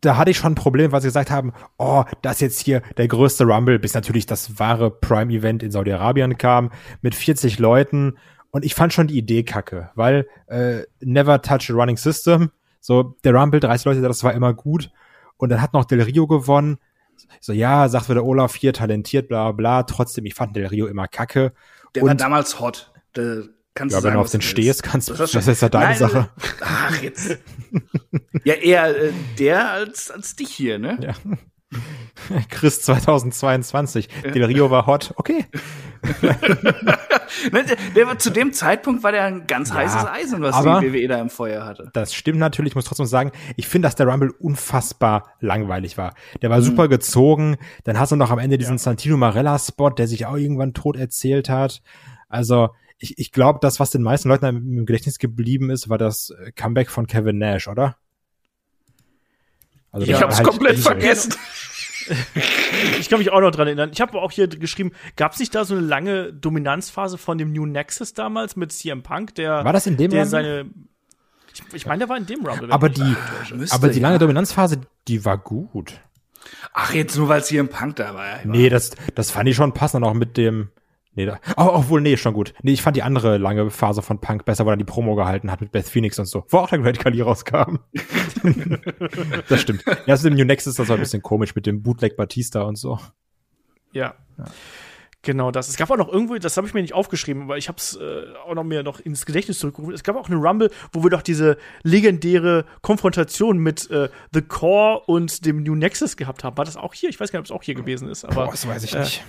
da 0.01 0.17
hatte 0.17 0.31
ich 0.31 0.37
schon 0.37 0.53
ein 0.53 0.55
Problem, 0.55 0.91
weil 0.91 1.01
sie 1.01 1.07
gesagt 1.07 1.29
haben, 1.29 1.53
oh, 1.77 2.03
das 2.21 2.35
ist 2.37 2.41
jetzt 2.41 2.59
hier 2.61 2.81
der 2.97 3.07
größte 3.07 3.43
Rumble, 3.43 3.79
bis 3.79 3.93
natürlich 3.93 4.25
das 4.25 4.59
wahre 4.59 4.91
Prime-Event 4.91 5.63
in 5.63 5.71
Saudi-Arabien 5.71 6.37
kam, 6.37 6.71
mit 7.01 7.15
40 7.15 7.59
Leuten. 7.59 8.17
Und 8.51 8.65
ich 8.65 8.75
fand 8.75 8.93
schon 8.93 9.07
die 9.07 9.17
Idee 9.17 9.43
kacke, 9.43 9.89
weil 9.95 10.27
äh, 10.47 10.83
never 10.99 11.41
touch 11.41 11.69
a 11.69 11.73
running 11.73 11.97
system. 11.97 12.51
So, 12.79 13.15
der 13.23 13.33
Rumble, 13.35 13.59
30 13.59 13.85
Leute, 13.85 14.01
das 14.01 14.23
war 14.23 14.33
immer 14.33 14.53
gut. 14.53 14.91
Und 15.37 15.49
dann 15.49 15.61
hat 15.61 15.73
noch 15.73 15.85
Del 15.85 16.01
Rio 16.01 16.25
gewonnen. 16.27 16.77
So, 17.41 17.51
ja, 17.53 17.89
sagt 17.89 18.09
wieder 18.09 18.23
Olaf 18.23 18.55
hier, 18.55 18.73
talentiert, 18.73 19.27
bla 19.27 19.51
bla. 19.51 19.83
Trotzdem, 19.83 20.25
ich 20.25 20.33
fand 20.35 20.55
Del 20.55 20.67
Rio 20.67 20.87
immer 20.87 21.07
kacke. 21.07 21.53
Der 21.95 22.03
war 22.03 22.11
Und- 22.11 22.21
damals 22.21 22.59
hot. 22.59 22.91
Da 23.13 23.41
kannst 23.73 23.93
Ja, 23.93 23.99
du 23.99 24.03
wenn 24.05 24.09
sagen, 24.11 24.13
du 24.15 24.19
auf 24.21 24.31
den 24.31 24.41
stehst, 24.41 24.83
kannst 24.83 25.09
du, 25.09 25.13
Das 25.13 25.31
das 25.31 25.47
ist 25.47 25.61
ja 25.61 25.69
deine 25.69 25.85
Nein, 25.85 25.97
Sache. 25.97 26.29
Ach, 26.61 27.01
jetzt. 27.01 27.37
ja, 28.43 28.53
eher 28.55 28.95
äh, 28.97 29.11
der 29.37 29.71
als, 29.71 30.09
als 30.09 30.35
dich 30.35 30.49
hier, 30.49 30.79
ne? 30.79 30.97
Ja. 31.01 31.13
Chris 32.49 32.81
2022. 32.81 34.07
Del 34.33 34.45
Rio 34.45 34.71
war 34.71 34.85
hot. 34.85 35.13
Okay. 35.17 35.45
Ne, 37.51 37.65
der, 37.95 38.07
war, 38.07 38.17
zu 38.17 38.31
dem 38.31 38.53
Zeitpunkt 38.53 39.03
war 39.03 39.11
der 39.11 39.23
ein 39.25 39.47
ganz 39.47 39.71
heißes 39.71 40.05
Eisen, 40.05 40.41
was 40.41 40.55
aber- 40.55 40.79
die 40.79 40.93
WWE 40.93 41.07
da 41.07 41.21
im 41.21 41.29
Feuer 41.29 41.65
hatte. 41.65 41.89
Das 41.93 42.13
stimmt 42.13 42.39
natürlich. 42.39 42.71
Ich 42.71 42.75
muss 42.75 42.85
trotzdem 42.85 43.05
sagen, 43.05 43.31
ich 43.57 43.67
finde, 43.67 43.87
dass 43.87 43.95
der 43.95 44.07
Rumble 44.07 44.31
unfassbar 44.39 45.33
langweilig 45.39 45.97
war. 45.97 46.13
Der 46.41 46.49
war 46.49 46.61
super 46.61 46.87
gezogen. 46.87 47.57
Dann 47.83 47.99
hast 47.99 48.11
du 48.11 48.15
noch 48.15 48.31
am 48.31 48.39
Ende 48.39 48.57
diesen 48.57 48.77
Santino 48.77 49.17
Marella-Spot, 49.17 49.91
der 49.91 50.07
sich 50.07 50.25
auch 50.25 50.35
irgendwann 50.37 50.73
tot 50.73 50.97
erzählt 50.97 51.49
hat. 51.49 51.81
Also, 52.29 52.69
ich, 52.97 53.19
ich 53.19 53.31
glaube, 53.31 53.59
das, 53.61 53.79
was 53.79 53.91
den 53.91 54.01
meisten 54.01 54.29
Leuten 54.29 54.45
im 54.45 54.85
Gedächtnis 54.85 55.19
geblieben 55.19 55.69
ist, 55.69 55.89
war 55.89 55.97
das 55.97 56.31
äh, 56.31 56.51
Comeback 56.53 56.89
von 56.89 57.07
Kevin 57.07 57.37
Nash, 57.37 57.67
oder? 57.67 57.97
Also 59.97 60.11
Ich 60.11 60.17
da 60.17 60.21
hab's 60.25 60.37
halt- 60.37 60.47
komplett 60.47 60.79
vergessen. 60.79 61.33
Ich 63.01 63.09
kann 63.09 63.19
mich 63.19 63.31
auch 63.33 63.41
noch 63.41 63.51
dran 63.51 63.67
erinnern. 63.67 63.89
Ich 63.91 63.99
habe 63.99 64.17
auch 64.21 64.31
hier 64.31 64.47
geschrieben, 64.47 64.93
gab 65.17 65.33
es 65.33 65.39
nicht 65.39 65.53
da 65.53 65.65
so 65.65 65.75
eine 65.75 65.85
lange 65.85 66.31
Dominanzphase 66.31 67.17
von 67.17 67.37
dem 67.37 67.51
New 67.51 67.65
Nexus 67.65 68.13
damals 68.13 68.55
mit 68.55 68.71
CM 68.71 69.03
Punk, 69.03 69.35
der 69.35 69.65
War 69.65 69.73
das 69.73 69.87
in 69.87 69.97
dem 69.97 70.11
der 70.11 70.21
Rumble? 70.21 70.29
seine 70.29 70.65
ich, 71.53 71.63
ich 71.73 71.85
meine, 71.85 71.99
der 71.99 72.09
war 72.09 72.15
in 72.17 72.25
dem 72.25 72.45
Rumble. 72.45 72.71
Aber 72.71 72.87
die. 72.87 73.15
Müsste, 73.53 73.75
aber 73.75 73.89
die 73.89 73.99
lange 73.99 74.15
ja. 74.15 74.19
Dominanzphase, 74.19 74.79
die 75.09 75.25
war 75.25 75.37
gut. 75.37 75.99
Ach, 76.73 76.93
jetzt 76.93 77.17
nur, 77.17 77.27
weil 77.27 77.41
es 77.41 77.51
im 77.51 77.67
Punk 77.67 77.97
da 77.97 78.13
war. 78.13 78.39
Nee, 78.45 78.69
das, 78.69 78.91
das 79.15 79.31
fand 79.31 79.49
ich 79.49 79.55
schon 79.55 79.73
passend 79.73 80.05
auch 80.05 80.13
mit 80.13 80.37
dem. 80.37 80.69
Nee, 81.17 81.25
da, 81.25 81.39
oh, 81.57 81.69
obwohl, 81.73 81.99
nee, 81.99 82.15
schon 82.15 82.35
gut. 82.35 82.53
Nee, 82.61 82.73
ich 82.73 82.83
fand 82.83 82.95
die 82.95 83.01
andere 83.01 83.39
lange 83.39 83.71
Phase 83.71 84.03
von 84.03 84.21
Punk 84.21 84.45
besser, 84.45 84.67
weil 84.67 84.75
er 84.75 84.77
die 84.77 84.83
Promo 84.83 85.15
gehalten 85.15 85.49
hat 85.49 85.61
mit 85.61 85.71
Beth 85.71 85.89
Phoenix 85.89 86.19
und 86.19 86.27
so. 86.27 86.45
Wo 86.49 86.59
auch 86.59 86.69
der 86.69 86.77
Great 86.77 86.99
Kali 86.99 87.21
rauskam. 87.21 87.79
das 89.49 89.61
stimmt. 89.61 89.83
Ja, 89.87 89.95
das 90.05 90.21
mit 90.21 90.33
dem 90.33 90.37
New 90.37 90.45
Nexus, 90.45 90.75
das 90.75 90.87
war 90.89 90.95
ein 90.95 90.99
bisschen 90.99 91.23
komisch 91.23 91.55
mit 91.55 91.65
dem 91.65 91.81
Bootleg 91.81 92.17
Batista 92.17 92.61
und 92.61 92.77
so. 92.77 92.99
Ja. 93.93 94.13
Genau 95.23 95.49
das. 95.49 95.69
Es 95.69 95.75
gab 95.75 95.89
auch 95.89 95.97
noch 95.97 96.07
irgendwo, 96.07 96.35
das 96.35 96.55
habe 96.55 96.67
ich 96.67 96.75
mir 96.75 96.83
nicht 96.83 96.93
aufgeschrieben, 96.93 97.41
aber 97.41 97.57
ich 97.57 97.67
habe 97.67 97.79
es 97.79 97.95
äh, 97.95 98.25
auch 98.45 98.53
noch 98.53 98.63
mir 98.63 98.83
noch 98.83 98.99
ins 98.99 99.25
Gedächtnis 99.25 99.57
zurückgerufen. 99.57 99.95
Es 99.95 100.03
gab 100.03 100.15
auch 100.17 100.29
eine 100.29 100.35
Rumble, 100.37 100.69
wo 100.91 101.01
wir 101.01 101.09
doch 101.09 101.23
diese 101.23 101.57
legendäre 101.81 102.65
Konfrontation 102.83 103.57
mit 103.57 103.89
äh, 103.89 104.09
The 104.33 104.43
Core 104.43 105.01
und 105.07 105.47
dem 105.47 105.63
New 105.63 105.73
Nexus 105.73 106.15
gehabt 106.15 106.43
haben. 106.43 106.55
War 106.57 106.65
das 106.65 106.77
auch 106.77 106.93
hier? 106.93 107.09
Ich 107.09 107.19
weiß 107.19 107.31
gar 107.31 107.39
nicht, 107.39 107.49
ob 107.49 107.55
es 107.55 107.59
auch 107.59 107.63
hier 107.63 107.73
gewesen 107.73 108.07
ist, 108.07 108.23
aber 108.23 108.45
Boah, 108.45 108.51
das 108.51 108.67
weiß 108.67 108.83
ich 108.83 108.93
äh, 108.93 108.99
nicht. 108.99 109.23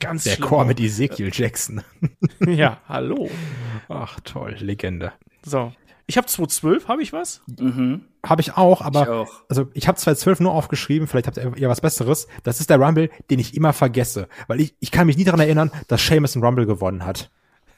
Ganz 0.00 0.24
Der 0.24 0.32
schlimm. 0.32 0.48
Chor 0.48 0.64
mit 0.64 0.80
Ezekiel 0.80 1.30
Jackson. 1.32 1.82
Ja, 2.46 2.80
hallo. 2.88 3.28
Ach, 3.88 4.20
toll, 4.20 4.56
Legende. 4.60 5.12
So. 5.44 5.72
Ich 6.06 6.16
habe 6.16 6.26
212, 6.28 6.86
habe 6.86 7.02
ich 7.02 7.12
was? 7.12 7.42
Mhm. 7.58 8.02
Habe 8.24 8.40
ich 8.40 8.56
auch, 8.56 8.80
aber 8.80 9.02
Ich 9.02 9.08
auch. 9.08 9.42
also 9.48 9.68
ich 9.74 9.88
habe 9.88 9.98
2012 9.98 10.38
nur 10.40 10.52
aufgeschrieben, 10.52 11.08
vielleicht 11.08 11.26
habt 11.26 11.36
ihr 11.38 11.52
ja 11.56 11.68
was 11.68 11.80
Besseres. 11.80 12.28
Das 12.44 12.60
ist 12.60 12.70
der 12.70 12.78
Rumble, 12.78 13.10
den 13.30 13.40
ich 13.40 13.56
immer 13.56 13.72
vergesse, 13.72 14.28
weil 14.46 14.60
ich 14.60 14.74
ich 14.78 14.92
kann 14.92 15.06
mich 15.08 15.16
nie 15.16 15.24
daran 15.24 15.40
erinnern, 15.40 15.72
dass 15.88 16.00
Sheamus 16.00 16.36
einen 16.36 16.44
Rumble 16.44 16.66
gewonnen 16.66 17.04
hat. 17.04 17.30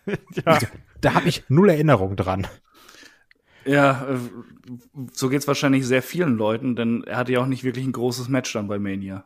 Ja. 0.47 0.59
Da 1.03 1.13
habe 1.15 1.29
ich 1.29 1.45
null 1.49 1.69
Erinnerung 1.69 2.17
dran. 2.17 2.47
Ja, 3.67 4.07
äh, 4.09 4.17
so 5.13 5.29
geht's 5.29 5.47
wahrscheinlich 5.47 5.87
sehr 5.87 6.03
vielen 6.03 6.37
Leuten, 6.37 6.77
denn 6.77 7.05
er 7.05 7.19
hatte 7.19 7.33
ja 7.33 7.41
auch 7.41 7.47
nicht 7.47 7.63
wirklich 7.65 7.85
ein 7.87 7.93
großes 7.93 8.29
Match 8.29 8.53
dann 8.55 8.69
bei 8.69 8.79
Mania. 8.79 9.25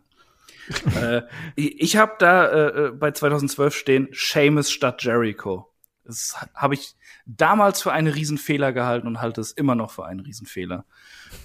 äh, 0.97 1.23
ich 1.57 1.97
habe 1.97 2.15
da 2.19 2.47
äh, 2.47 2.87
äh, 2.87 2.91
bei 2.93 3.11
2012 3.11 3.75
stehen 3.75 4.09
Sheamus 4.13 4.71
statt 4.71 5.03
Jericho. 5.03 5.69
Das 6.05 6.37
habe 6.55 6.75
ich 6.75 6.95
damals 7.27 7.83
für 7.83 7.93
einen 7.93 8.13
Riesenfehler 8.13 8.73
gehalten 8.73 9.07
und 9.07 9.21
halte 9.21 9.41
es 9.41 9.53
immer 9.53 9.75
noch 9.75 9.91
für 9.91 10.07
einen 10.07 10.21
Riesenfehler. 10.21 10.85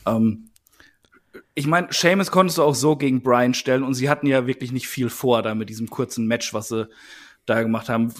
Ähm, 0.05 0.49
ich 1.53 1.67
meine, 1.67 1.91
Sheamus 1.91 2.31
konntest 2.31 2.57
du 2.57 2.63
auch 2.63 2.75
so 2.75 2.95
gegen 2.95 3.21
Brian 3.21 3.53
stellen 3.53 3.83
und 3.83 3.93
sie 3.93 4.09
hatten 4.09 4.27
ja 4.27 4.47
wirklich 4.47 4.71
nicht 4.71 4.87
viel 4.87 5.09
vor 5.09 5.41
da 5.41 5.55
mit 5.55 5.69
diesem 5.69 5.89
kurzen 5.89 6.27
Match, 6.27 6.53
was 6.53 6.69
sie 6.69 6.89
da 7.45 7.61
gemacht 7.61 7.89
haben. 7.89 8.13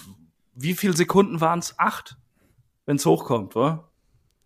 Wie 0.54 0.74
viele 0.74 0.96
Sekunden 0.96 1.40
waren's? 1.40 1.74
Acht? 1.78 2.16
Wenn's 2.86 3.04
hochkommt, 3.04 3.54
wa? 3.54 3.88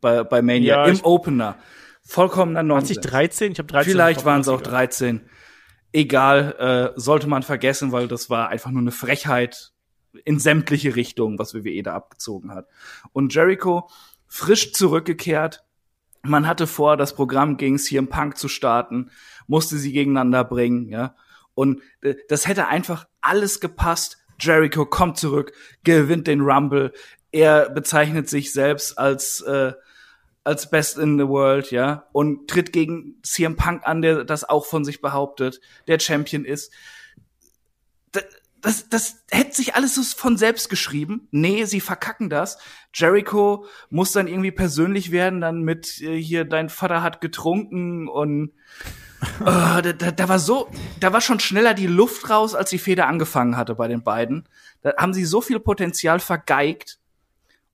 Bei, 0.01 0.25
bei 0.25 0.43
Mania. 0.43 0.87
Ja, 0.87 0.87
Im 0.87 1.03
Opener. 1.05 1.57
Vollkommener 2.03 2.63
Nonsens. 2.63 3.01
2013? 3.01 3.53
Ich 3.53 3.59
habe 3.59 3.69
13. 3.69 3.93
Vielleicht 3.93 4.25
waren 4.25 4.41
es 4.41 4.49
auch 4.49 4.61
egal. 4.61 4.73
13. 4.73 5.21
Egal, 5.93 6.93
äh, 6.97 7.01
sollte 7.01 7.27
man 7.29 7.43
vergessen, 7.43 7.93
weil 7.93 8.09
das 8.09 8.31
war 8.31 8.49
einfach 8.49 8.71
nur 8.71 8.81
eine 8.81 8.93
Frechheit 8.93 9.73
in 10.25 10.39
sämtliche 10.39 10.97
Richtungen, 10.97 11.39
was 11.39 11.55
WWE 11.55 11.83
da 11.83 11.95
abgezogen 11.95 12.51
hat. 12.53 12.69
Und 13.13 13.35
Jericho 13.35 13.89
frisch 14.27 14.73
zurückgekehrt. 14.73 15.65
Man 16.23 16.47
hatte 16.47 16.67
vor, 16.67 16.97
das 16.97 17.15
Programm 17.15 17.57
gegen 17.57 17.79
CM 17.79 18.09
Punk 18.09 18.39
zu 18.39 18.49
starten, 18.49 19.11
musste 19.47 19.77
sie 19.77 19.93
gegeneinander 19.93 20.45
bringen, 20.45 20.89
ja. 20.89 21.17
Und 21.55 21.83
äh, 22.01 22.15
das 22.29 22.47
hätte 22.47 22.69
einfach 22.69 23.07
alles 23.21 23.61
gepasst. 23.61 24.19
Jericho 24.41 24.87
kommt 24.87 25.19
zurück, 25.19 25.53
gewinnt 25.85 26.27
den 26.27 26.41
Rumble. 26.41 26.93
Er 27.31 27.69
bezeichnet 27.69 28.29
sich 28.29 28.53
selbst 28.53 28.99
als 28.99 29.41
äh, 29.43 29.73
als 30.45 30.71
Best 30.71 30.99
in 30.99 31.19
the 31.19 31.29
World, 31.29 31.71
ja, 31.71 32.09
und 32.13 32.49
tritt 32.49 32.73
gegen 32.73 33.17
CM 33.23 33.57
Punk 33.57 33.87
an, 33.87 34.03
der 34.03 34.25
das 34.25 34.45
auch 34.45 34.67
von 34.67 34.85
sich 34.85 35.01
behauptet, 35.01 35.61
der 35.87 36.01
Champion 36.01 36.45
ist. 36.45 36.73
Das, 38.11 38.25
das, 38.61 38.89
das 38.89 39.25
hätte 39.31 39.55
sich 39.55 39.75
alles 39.75 39.95
so 39.95 40.03
von 40.03 40.37
selbst 40.37 40.69
geschrieben. 40.69 41.29
Nee, 41.31 41.65
sie 41.65 41.81
verkacken 41.81 42.31
das. 42.31 42.59
Jericho 42.95 43.67
muss 43.91 44.13
dann 44.13 44.29
irgendwie 44.29 44.53
persönlich 44.53 45.11
werden, 45.11 45.41
dann 45.41 45.63
mit 45.63 46.01
äh, 46.01 46.21
hier, 46.21 46.45
dein 46.45 46.69
Vater 46.69 47.03
hat 47.03 47.21
getrunken 47.21 48.09
und 48.09 48.53
äh, 49.41 49.45
da, 49.45 49.83
da, 49.83 50.11
da 50.11 50.29
war 50.29 50.39
so, 50.39 50.69
da 51.01 51.13
war 51.13 51.21
schon 51.21 51.41
schneller 51.41 51.75
die 51.75 51.87
Luft 51.87 52.31
raus, 52.31 52.55
als 52.55 52.71
die 52.71 52.79
Feder 52.79 53.07
angefangen 53.07 53.57
hatte 53.57 53.77
bei 53.77 53.89
den 53.89 54.03
beiden. 54.03 54.49
Da 54.83 54.95
haben 54.97 55.15
sie 55.15 55.25
so 55.25 55.41
viel 55.41 55.61
Potenzial 55.61 56.19
vergeigt 56.21 56.99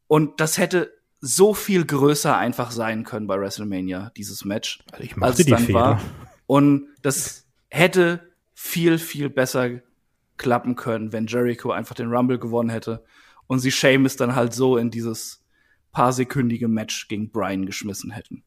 und 0.06 0.40
das 0.40 0.58
hätte 0.58 0.97
so 1.20 1.54
viel 1.54 1.84
größer 1.84 2.36
einfach 2.36 2.70
sein 2.70 3.04
können 3.04 3.26
bei 3.26 3.38
WrestleMania, 3.38 4.12
dieses 4.16 4.44
Match, 4.44 4.80
Also 4.92 5.04
ich 5.04 5.16
als 5.20 5.38
es 5.38 5.44
die 5.46 5.50
dann 5.50 5.64
Fehler. 5.64 5.80
war. 5.80 6.00
Und 6.46 6.86
das 7.02 7.46
hätte 7.68 8.32
viel, 8.54 8.98
viel 8.98 9.28
besser 9.30 9.80
klappen 10.36 10.76
können, 10.76 11.12
wenn 11.12 11.26
Jericho 11.26 11.70
einfach 11.72 11.94
den 11.94 12.10
Rumble 12.12 12.38
gewonnen 12.38 12.70
hätte 12.70 13.04
und 13.46 13.58
sie 13.58 13.72
Sheamus 13.72 14.16
dann 14.16 14.34
halt 14.36 14.54
so 14.54 14.76
in 14.76 14.90
dieses 14.90 15.44
paar 15.92 16.12
sekündige 16.12 16.68
Match 16.68 17.08
gegen 17.08 17.30
Brian 17.30 17.66
geschmissen 17.66 18.10
hätten. 18.12 18.44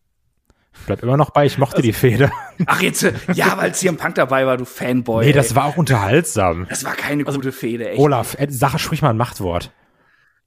Bleib 0.86 1.04
immer 1.04 1.18
noch 1.18 1.32
bei, 1.32 1.46
ich 1.46 1.58
mochte 1.58 1.82
die 1.82 1.92
Feder. 1.92 2.32
Ach 2.66 2.82
jetzt, 2.82 3.04
äh, 3.04 3.14
ja, 3.34 3.58
weil 3.58 3.76
CM 3.76 3.98
Punk 3.98 4.16
dabei 4.16 4.46
war, 4.46 4.56
du 4.56 4.64
Fanboy. 4.64 5.26
Nee, 5.26 5.34
das 5.34 5.50
ey. 5.50 5.56
war 5.58 5.66
auch 5.66 5.76
unterhaltsam. 5.76 6.66
das 6.70 6.86
war 6.86 6.94
keine 6.96 7.26
gute 7.26 7.52
Fehde, 7.52 7.90
echt. 7.90 8.00
Olaf, 8.00 8.38
äh, 8.40 8.48
Sache, 8.50 8.80
sprich 8.80 9.02
mal 9.02 9.10
ein 9.10 9.18
Machtwort. 9.18 9.74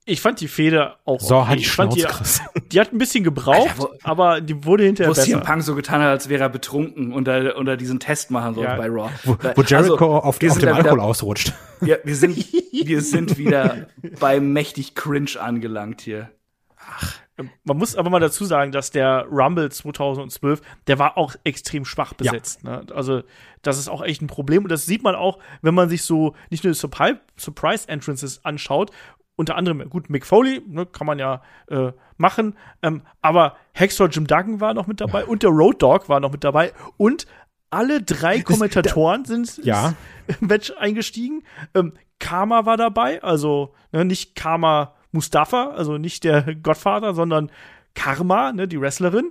Ich 0.07 0.21
fand 0.21 0.39
die 0.41 0.49
Feder 0.49 0.99
auch. 1.07 1.19
So, 1.21 1.37
okay. 1.37 1.49
halt 1.49 1.59
die 1.61 1.63
ich 1.65 1.71
fand 1.73 1.95
die, 1.97 2.05
die 2.73 2.79
hat 2.81 2.93
ein 2.93 2.99
bisschen 2.99 3.25
gebraucht, 3.25 3.71
Alter, 3.71 3.79
wo- 3.83 3.95
aber 4.03 4.41
die 4.43 4.65
wurde 4.65 4.85
hinterher 4.85 5.11
wo 5.11 5.15
CM 5.15 5.39
besser. 5.39 5.51
Punk 5.51 5.63
so 5.63 5.75
getan 5.75 6.03
hat, 6.03 6.09
als 6.09 6.29
wäre 6.29 6.43
er 6.43 6.49
betrunken 6.51 7.13
und 7.13 7.27
er, 7.27 7.57
und 7.57 7.67
er 7.69 7.77
diesen 7.79 8.01
Test 8.01 8.31
machen 8.31 8.55
soll 8.55 8.65
Ja. 8.65 8.77
bei 8.77 8.89
Raw. 8.89 9.11
Wo, 9.25 9.33
wo 9.55 9.63
Jericho 9.63 9.77
also, 9.95 9.99
auf, 9.99 10.25
auf 10.25 10.39
dem 10.39 10.51
da 10.51 10.57
wieder- 10.57 10.75
Alkohol 10.77 11.01
ausrutscht. 11.01 11.53
Ja, 11.81 11.97
wir 12.05 12.17
sind, 12.17 12.37
wir 12.73 13.01
sind 13.03 13.37
wieder 13.39 13.89
bei 14.21 14.41
mächtig 14.41 14.95
cringe 14.95 15.39
angelangt 15.39 16.01
hier. 16.01 16.31
Man 17.65 17.77
muss 17.79 17.97
aber 17.97 18.11
mal 18.11 18.21
dazu 18.21 18.45
sagen, 18.45 18.71
dass 18.71 18.91
der 18.91 19.27
Rumble 19.29 19.69
2012, 19.71 20.61
der 20.87 20.99
war 21.01 21.19
auch 21.19 21.35
extrem 21.43 21.85
schwach 21.85 22.13
besetzt. 22.15 22.63
Ne? 22.63 22.87
Also, 22.95 23.23
das 23.63 23.79
ist 23.79 23.89
auch 23.89 24.03
echt 24.05 24.23
ein 24.23 24.29
Problem. 24.29 24.63
Und 24.63 24.69
das 24.71 24.87
sieht 24.87 25.03
man 25.03 25.17
auch, 25.17 25.41
wenn 25.61 25.75
man 25.75 25.89
sich 25.89 26.03
so 26.05 26.35
nicht 26.51 26.63
nur 26.63 26.73
die 26.73 26.79
Surpri- 26.79 27.19
Surprise 27.37 27.89
Entrances 27.89 28.45
anschaut, 28.45 28.93
unter 29.37 29.57
anderem, 29.57 29.89
gut, 29.91 30.11
Mick 30.11 30.25
Foley, 30.27 30.63
ne, 30.67 30.87
kann 30.87 31.07
man 31.07 31.19
ja 31.19 31.43
äh, 31.69 31.93
machen, 32.17 32.57
ähm, 32.83 33.03
aber 33.21 33.57
Hexor 33.73 34.09
Jim 34.09 34.27
Duggan 34.27 34.61
war 34.61 34.75
noch 34.75 34.87
mit 34.87 35.01
dabei 35.01 35.25
und 35.25 35.43
der 35.43 35.51
Road 35.51 35.83
Dog 35.83 36.09
war 36.09 36.21
noch 36.21 36.31
mit 36.33 36.45
dabei 36.45 36.73
und 36.97 37.27
alle 37.71 38.01
drei 38.03 38.41
Kommentatoren 38.41 39.25
sind 39.25 39.65
Ja. 39.65 39.95
im 40.29 40.37
Match 40.49 40.73
eingestiegen. 40.79 41.43
Ähm, 41.75 41.95
Karma 42.21 42.65
war 42.67 42.77
dabei, 42.77 43.23
also 43.23 43.75
ne, 43.91 44.05
nicht 44.05 44.37
Karma 44.37 44.95
Mustafa, 45.11 45.71
also 45.71 45.99
nicht 45.99 46.23
der 46.25 46.55
Gottvater, 46.55 47.15
sondern 47.15 47.51
Karma, 47.95 48.53
ne, 48.53 48.69
die 48.69 48.81
Wrestlerin. 48.81 49.31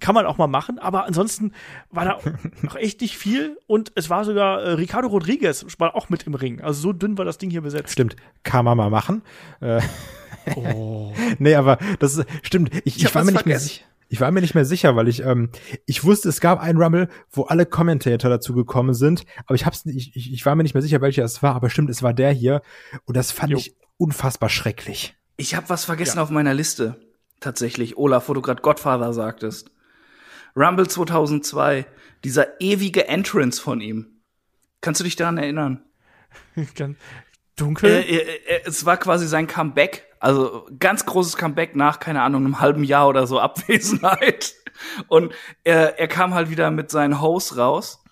Kann 0.00 0.14
man 0.14 0.26
auch 0.26 0.36
mal 0.36 0.46
machen, 0.46 0.78
aber 0.78 1.04
ansonsten 1.04 1.52
war 1.90 2.04
da 2.04 2.12
auch 2.68 2.76
echt 2.76 3.00
nicht 3.00 3.16
viel 3.16 3.58
und 3.66 3.92
es 3.94 4.10
war 4.10 4.24
sogar 4.24 4.62
äh, 4.62 4.72
Ricardo 4.72 5.08
Rodriguez 5.08 5.64
war 5.78 5.94
auch 5.94 6.08
mit 6.08 6.24
im 6.24 6.34
Ring. 6.34 6.60
Also 6.60 6.80
so 6.80 6.92
dünn 6.92 7.16
war 7.16 7.24
das 7.24 7.38
Ding 7.38 7.50
hier 7.50 7.62
besetzt. 7.62 7.92
Stimmt, 7.92 8.16
kann 8.42 8.64
man 8.64 8.76
mal 8.76 8.90
machen. 8.90 9.22
Äh, 9.60 9.80
Oh. 10.54 11.12
nee, 11.38 11.54
aber 11.54 11.78
das 11.98 12.16
ist, 12.16 12.26
stimmt. 12.42 12.70
Ich, 12.84 12.96
ich, 12.96 13.06
hab 13.06 13.14
war 13.14 13.24
mir 13.24 13.32
nicht 13.32 13.46
mehr 13.46 13.58
sicher. 13.58 13.84
Ich 14.08 14.20
war 14.20 14.30
mir 14.30 14.40
nicht 14.40 14.54
mehr 14.54 14.64
sicher, 14.64 14.94
weil 14.94 15.08
ich 15.08 15.24
ähm, 15.24 15.50
ich 15.84 16.04
wusste, 16.04 16.28
es 16.28 16.40
gab 16.40 16.60
einen 16.60 16.80
Rumble, 16.80 17.08
wo 17.32 17.42
alle 17.42 17.66
Commentator 17.66 18.30
dazu 18.30 18.54
gekommen 18.54 18.94
sind, 18.94 19.24
aber 19.46 19.56
ich 19.56 19.66
hab's 19.66 19.84
ich, 19.84 20.14
ich, 20.14 20.32
ich 20.32 20.46
war 20.46 20.54
mir 20.54 20.62
nicht 20.62 20.74
mehr 20.74 20.82
sicher, 20.82 21.00
welcher 21.00 21.24
es 21.24 21.42
war, 21.42 21.56
aber 21.56 21.70
stimmt, 21.70 21.90
es 21.90 22.04
war 22.04 22.14
der 22.14 22.30
hier 22.30 22.62
und 23.04 23.16
das 23.16 23.32
fand 23.32 23.50
Jo. 23.50 23.58
ich 23.58 23.74
unfassbar 23.96 24.48
schrecklich. 24.48 25.16
Ich 25.36 25.56
habe 25.56 25.68
was 25.68 25.84
vergessen 25.84 26.20
auf 26.20 26.30
meiner 26.30 26.54
Liste. 26.54 27.00
Tatsächlich, 27.40 27.98
Olaf, 27.98 28.28
wo 28.28 28.34
du 28.34 28.42
gerade 28.42 28.62
Godfather 28.62 29.12
sagtest. 29.12 29.70
Rumble 30.56 30.88
2002, 30.88 31.86
dieser 32.24 32.60
ewige 32.60 33.08
Entrance 33.08 33.60
von 33.60 33.80
ihm. 33.80 34.20
Kannst 34.80 35.00
du 35.00 35.04
dich 35.04 35.16
daran 35.16 35.38
erinnern? 35.38 35.82
Ganz 36.74 36.96
dunkel. 37.56 37.90
Äh, 37.90 38.00
äh, 38.00 38.20
äh, 38.46 38.60
es 38.64 38.84
war 38.86 38.96
quasi 38.96 39.26
sein 39.26 39.46
Comeback, 39.46 40.04
also 40.20 40.66
ganz 40.78 41.06
großes 41.06 41.36
Comeback 41.36 41.74
nach, 41.76 42.00
keine 42.00 42.22
Ahnung, 42.22 42.44
einem 42.44 42.60
halben 42.60 42.84
Jahr 42.84 43.08
oder 43.08 43.26
so 43.26 43.40
Abwesenheit. 43.40 44.54
Und 45.08 45.32
er, 45.64 45.98
er 45.98 46.08
kam 46.08 46.34
halt 46.34 46.50
wieder 46.50 46.70
mit 46.70 46.90
seinen 46.90 47.20
Hosts 47.20 47.56
raus. 47.56 48.02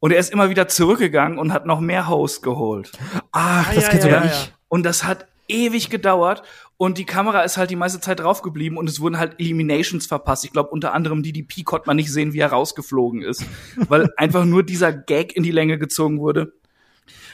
Und 0.00 0.12
er 0.12 0.20
ist 0.20 0.30
immer 0.30 0.48
wieder 0.48 0.68
zurückgegangen 0.68 1.38
und 1.38 1.52
hat 1.52 1.66
noch 1.66 1.80
mehr 1.80 2.08
Hosts 2.08 2.42
geholt. 2.42 2.92
Ach, 3.32 3.66
Ah, 3.68 3.74
das 3.74 3.84
ja, 3.84 3.90
kennt 3.90 4.04
ja, 4.04 4.08
sogar 4.10 4.24
ja, 4.24 4.30
ich. 4.30 4.46
ja. 4.46 4.52
Und 4.68 4.84
das 4.84 5.02
hat 5.02 5.26
ewig 5.48 5.90
gedauert. 5.90 6.42
Und 6.80 6.96
die 6.96 7.04
Kamera 7.04 7.42
ist 7.42 7.56
halt 7.56 7.70
die 7.70 7.76
meiste 7.76 8.00
Zeit 8.00 8.20
drauf 8.20 8.40
geblieben 8.40 8.76
und 8.78 8.88
es 8.88 9.00
wurden 9.00 9.18
halt 9.18 9.38
Eliminations 9.40 10.06
verpasst. 10.06 10.44
Ich 10.44 10.52
glaube, 10.52 10.70
unter 10.70 10.94
anderem 10.94 11.22
die, 11.24 11.32
die 11.32 11.42
P 11.42 11.64
konnte 11.64 11.88
man 11.88 11.96
nicht 11.96 12.10
sehen, 12.12 12.32
wie 12.32 12.38
er 12.38 12.52
rausgeflogen 12.52 13.20
ist. 13.20 13.44
weil 13.88 14.10
einfach 14.16 14.44
nur 14.44 14.62
dieser 14.62 14.92
Gag 14.92 15.34
in 15.36 15.42
die 15.42 15.50
Länge 15.50 15.76
gezogen 15.78 16.20
wurde, 16.20 16.52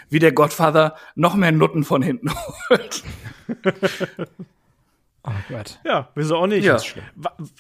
wie 0.09 0.19
der 0.19 0.33
Godfather 0.33 0.97
noch 1.15 1.35
mehr 1.35 1.53
Nutten 1.53 1.85
von 1.85 2.01
hinten 2.01 2.31
holt. 2.71 3.03
Oh 5.27 5.31
Gott. 5.49 5.79
ja, 5.85 6.09
wieso 6.15 6.37
auch 6.37 6.47
nicht. 6.47 6.65
Ja. 6.65 6.79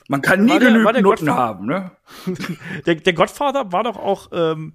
Man 0.08 0.20
kann 0.20 0.44
nie 0.44 0.52
War 0.52 0.60
der- 0.60 0.68
war 0.84 0.92
der 0.92 1.02
genügend 1.02 1.02
Nutten 1.02 1.26
Godfather- 1.26 1.34
haben, 1.36 1.66
ne? 1.66 1.90
Der, 2.86 2.94
der 2.96 3.12
Godfather 3.14 3.72
war 3.72 3.84
doch 3.84 3.96
auch, 3.96 4.28
ähm, 4.32 4.74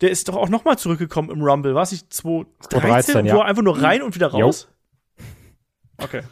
der 0.00 0.10
ist 0.10 0.28
doch 0.28 0.36
auch 0.36 0.48
noch 0.48 0.64
mal 0.64 0.78
zurückgekommen 0.78 1.30
im 1.30 1.42
Rumble, 1.42 1.74
war 1.74 1.82
es 1.82 1.92
nicht 1.92 2.12
2013, 2.12 2.70
2013, 2.80 3.26
ja. 3.26 3.34
wo 3.34 3.38
er 3.40 3.44
einfach 3.46 3.62
nur 3.62 3.80
rein 3.82 4.02
und 4.02 4.14
wieder 4.14 4.30
Jo. 4.34 4.50
Okay. 5.98 6.22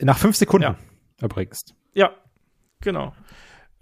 Nach 0.00 0.16
fünf 0.18 0.36
Sekunden 0.36 0.62
Ja. 0.62 0.76
übrigens. 1.20 1.64
Ja, 1.92 2.10
genau. 2.80 3.12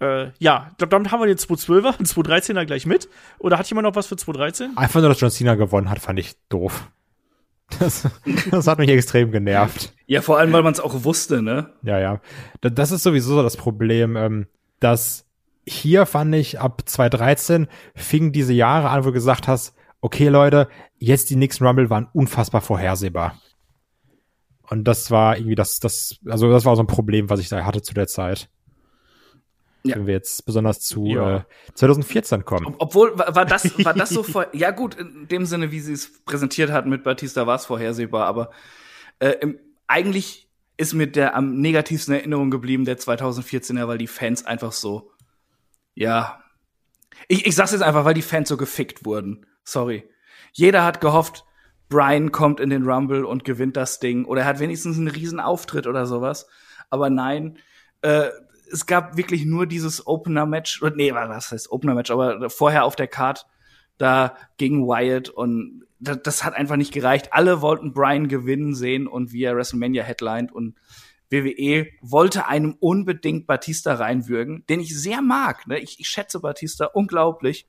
Äh, 0.01 0.31
ja, 0.39 0.67
ich 0.71 0.77
glaube, 0.77 0.89
damit 0.89 1.11
haben 1.11 1.19
wir 1.19 1.27
den 1.27 1.37
212er 1.37 1.97
und 1.99 2.07
213er 2.07 2.65
gleich 2.65 2.87
mit. 2.87 3.07
Oder 3.37 3.59
hat 3.59 3.69
jemand 3.69 3.85
noch 3.87 3.95
was 3.95 4.07
für 4.07 4.15
213? 4.15 4.75
Einfach 4.77 4.99
nur, 5.01 5.09
dass 5.09 5.19
John 5.19 5.29
Cena 5.29 5.53
gewonnen 5.55 5.89
hat, 5.91 5.99
fand 5.99 6.17
ich 6.19 6.35
doof. 6.49 6.89
Das, 7.79 8.07
das 8.49 8.65
hat 8.67 8.79
mich 8.79 8.89
extrem 8.89 9.31
genervt. 9.31 9.93
Ja, 10.07 10.21
vor 10.21 10.39
allem, 10.39 10.53
weil 10.53 10.63
man 10.63 10.73
es 10.73 10.79
auch 10.79 11.03
wusste, 11.03 11.41
ne? 11.43 11.71
Ja, 11.83 11.99
ja. 11.99 12.21
Da- 12.61 12.69
Das 12.69 12.91
ist 12.91 13.03
sowieso 13.03 13.35
so 13.35 13.43
das 13.43 13.57
Problem, 13.57 14.15
ähm, 14.15 14.47
dass 14.79 15.25
hier 15.67 16.05
fand 16.05 16.33
ich 16.33 16.59
ab 16.59 16.81
2013 16.85 17.67
fingen 17.93 18.31
diese 18.31 18.53
Jahre 18.53 18.89
an, 18.89 19.01
wo 19.03 19.07
du 19.09 19.13
gesagt 19.13 19.47
hast, 19.47 19.75
okay 20.01 20.29
Leute, 20.29 20.67
jetzt 20.97 21.29
die 21.29 21.35
nächsten 21.35 21.65
Rumble 21.67 21.89
waren 21.89 22.07
unfassbar 22.13 22.61
vorhersehbar. 22.61 23.37
Und 24.69 24.83
das 24.85 25.11
war 25.11 25.37
irgendwie 25.37 25.55
das, 25.55 25.79
das, 25.79 26.17
also 26.25 26.51
das 26.51 26.65
war 26.65 26.75
so 26.75 26.83
ein 26.83 26.87
Problem, 26.87 27.29
was 27.29 27.39
ich 27.39 27.49
da 27.49 27.65
hatte 27.65 27.81
zu 27.81 27.93
der 27.93 28.07
Zeit. 28.07 28.49
Ja. 29.83 29.95
Wenn 29.95 30.07
wir 30.07 30.13
jetzt 30.13 30.45
besonders 30.45 30.81
zu 30.81 31.05
Ja. 31.05 31.37
äh, 31.37 31.43
2014 31.75 32.43
kommen. 32.43 32.75
Obwohl, 32.77 33.17
war, 33.17 33.45
das, 33.45 33.83
war 33.85 33.93
das 33.93 34.09
so 34.09 34.23
vor, 34.23 34.47
ja 34.53 34.71
gut, 34.71 34.95
in 34.95 35.27
dem 35.29 35.45
Sinne, 35.45 35.71
wie 35.71 35.79
sie 35.79 35.93
es 35.93 36.21
präsentiert 36.25 36.71
hatten 36.71 36.89
mit 36.89 37.03
Batista, 37.03 37.47
war 37.47 37.55
es 37.55 37.65
vorhersehbar, 37.65 38.25
aber 38.25 38.51
äh, 39.19 39.35
im, 39.41 39.57
eigentlich 39.87 40.49
ist 40.75 40.93
mir 40.93 41.07
der 41.07 41.35
am 41.35 41.55
negativsten 41.61 42.13
in 42.13 42.19
Erinnerung 42.19 42.51
geblieben, 42.51 42.85
der 42.85 42.97
2014er, 42.97 43.87
weil 43.87 43.97
die 43.97 44.07
Fans 44.07 44.45
einfach 44.45 44.73
so, 44.73 45.11
ja, 45.95 46.43
ich, 47.27 47.45
ich 47.45 47.55
sag's 47.55 47.71
jetzt 47.71 47.81
einfach, 47.81 48.05
weil 48.05 48.13
die 48.13 48.21
Fans 48.21 48.49
so 48.49 48.57
gefickt 48.57 49.05
wurden. 49.05 49.45
Sorry. 49.63 50.07
Jeder 50.51 50.83
hat 50.83 51.01
gehofft, 51.01 51.45
Brian 51.89 52.31
kommt 52.31 52.59
in 52.59 52.69
den 52.69 52.83
Rumble 52.83 53.25
und 53.25 53.43
gewinnt 53.45 53.77
das 53.77 53.99
Ding 53.99 54.25
oder 54.25 54.41
er 54.41 54.47
hat 54.47 54.59
wenigstens 54.59 54.97
einen 54.97 55.07
riesen 55.07 55.39
Auftritt 55.39 55.87
oder 55.87 56.05
sowas. 56.05 56.47
Aber 56.89 57.09
nein, 57.09 57.57
äh, 58.01 58.29
es 58.71 58.85
gab 58.85 59.17
wirklich 59.17 59.45
nur 59.45 59.65
dieses 59.65 60.05
Opener-Match, 60.05 60.81
nee, 60.95 61.13
was 61.13 61.51
heißt 61.51 61.71
Opener-Match, 61.71 62.11
aber 62.11 62.49
vorher 62.49 62.83
auf 62.83 62.95
der 62.95 63.07
Card 63.07 63.45
da 63.97 64.35
gegen 64.57 64.87
Wyatt 64.87 65.29
und 65.29 65.85
das, 65.99 66.21
das 66.21 66.43
hat 66.43 66.53
einfach 66.53 66.75
nicht 66.75 66.93
gereicht. 66.93 67.33
Alle 67.33 67.61
wollten 67.61 67.93
Brian 67.93 68.27
gewinnen 68.27 68.75
sehen 68.75 69.07
und 69.07 69.31
wie 69.31 69.43
er 69.43 69.55
WrestleMania 69.55 70.03
headlined 70.03 70.51
und 70.51 70.75
WWE 71.29 71.87
wollte 72.01 72.47
einem 72.47 72.77
unbedingt 72.79 73.47
Batista 73.47 73.95
reinwürgen, 73.95 74.65
den 74.69 74.79
ich 74.79 74.97
sehr 74.97 75.21
mag. 75.21 75.67
Ne? 75.67 75.79
Ich, 75.79 75.99
ich 75.99 76.07
schätze 76.07 76.39
Batista 76.39 76.85
unglaublich, 76.85 77.67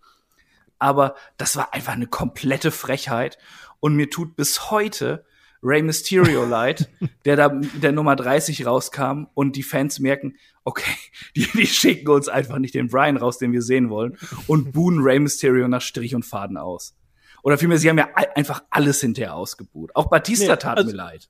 aber 0.78 1.16
das 1.38 1.56
war 1.56 1.74
einfach 1.74 1.94
eine 1.94 2.06
komplette 2.06 2.70
Frechheit 2.70 3.38
und 3.80 3.94
mir 3.94 4.10
tut 4.10 4.36
bis 4.36 4.70
heute 4.70 5.24
Rey 5.62 5.82
Mysterio 5.82 6.44
leid, 6.48 6.88
der 7.24 7.36
da 7.36 7.48
der 7.48 7.92
Nummer 7.92 8.14
30 8.16 8.64
rauskam 8.66 9.24
und 9.34 9.56
die 9.56 9.62
Fans 9.62 9.98
merken, 9.98 10.36
okay, 10.64 10.94
die, 11.36 11.46
die 11.52 11.66
schicken 11.66 12.08
uns 12.08 12.28
einfach 12.28 12.58
nicht 12.58 12.74
den 12.74 12.88
Brian 12.88 13.16
raus, 13.16 13.38
den 13.38 13.52
wir 13.52 13.62
sehen 13.62 13.90
wollen 13.90 14.16
und 14.46 14.72
buhen 14.72 15.00
Rey 15.00 15.18
Mysterio 15.18 15.66
nach 15.68 15.82
Strich 15.82 16.14
und 16.14 16.24
Faden 16.24 16.56
aus. 16.56 16.94
Oder 17.42 17.56
vielmehr, 17.56 17.78
sie 17.78 17.88
haben 17.88 17.98
ja 17.98 18.08
einfach 18.34 18.62
alles 18.70 19.00
hinterher 19.00 19.34
ausgebuht. 19.34 19.94
Auch 19.94 20.10
Batista 20.10 20.52
Nee, 20.54 20.58
tat 20.58 20.78
also- 20.78 20.90
mir 20.90 20.96
leid. 20.96 21.28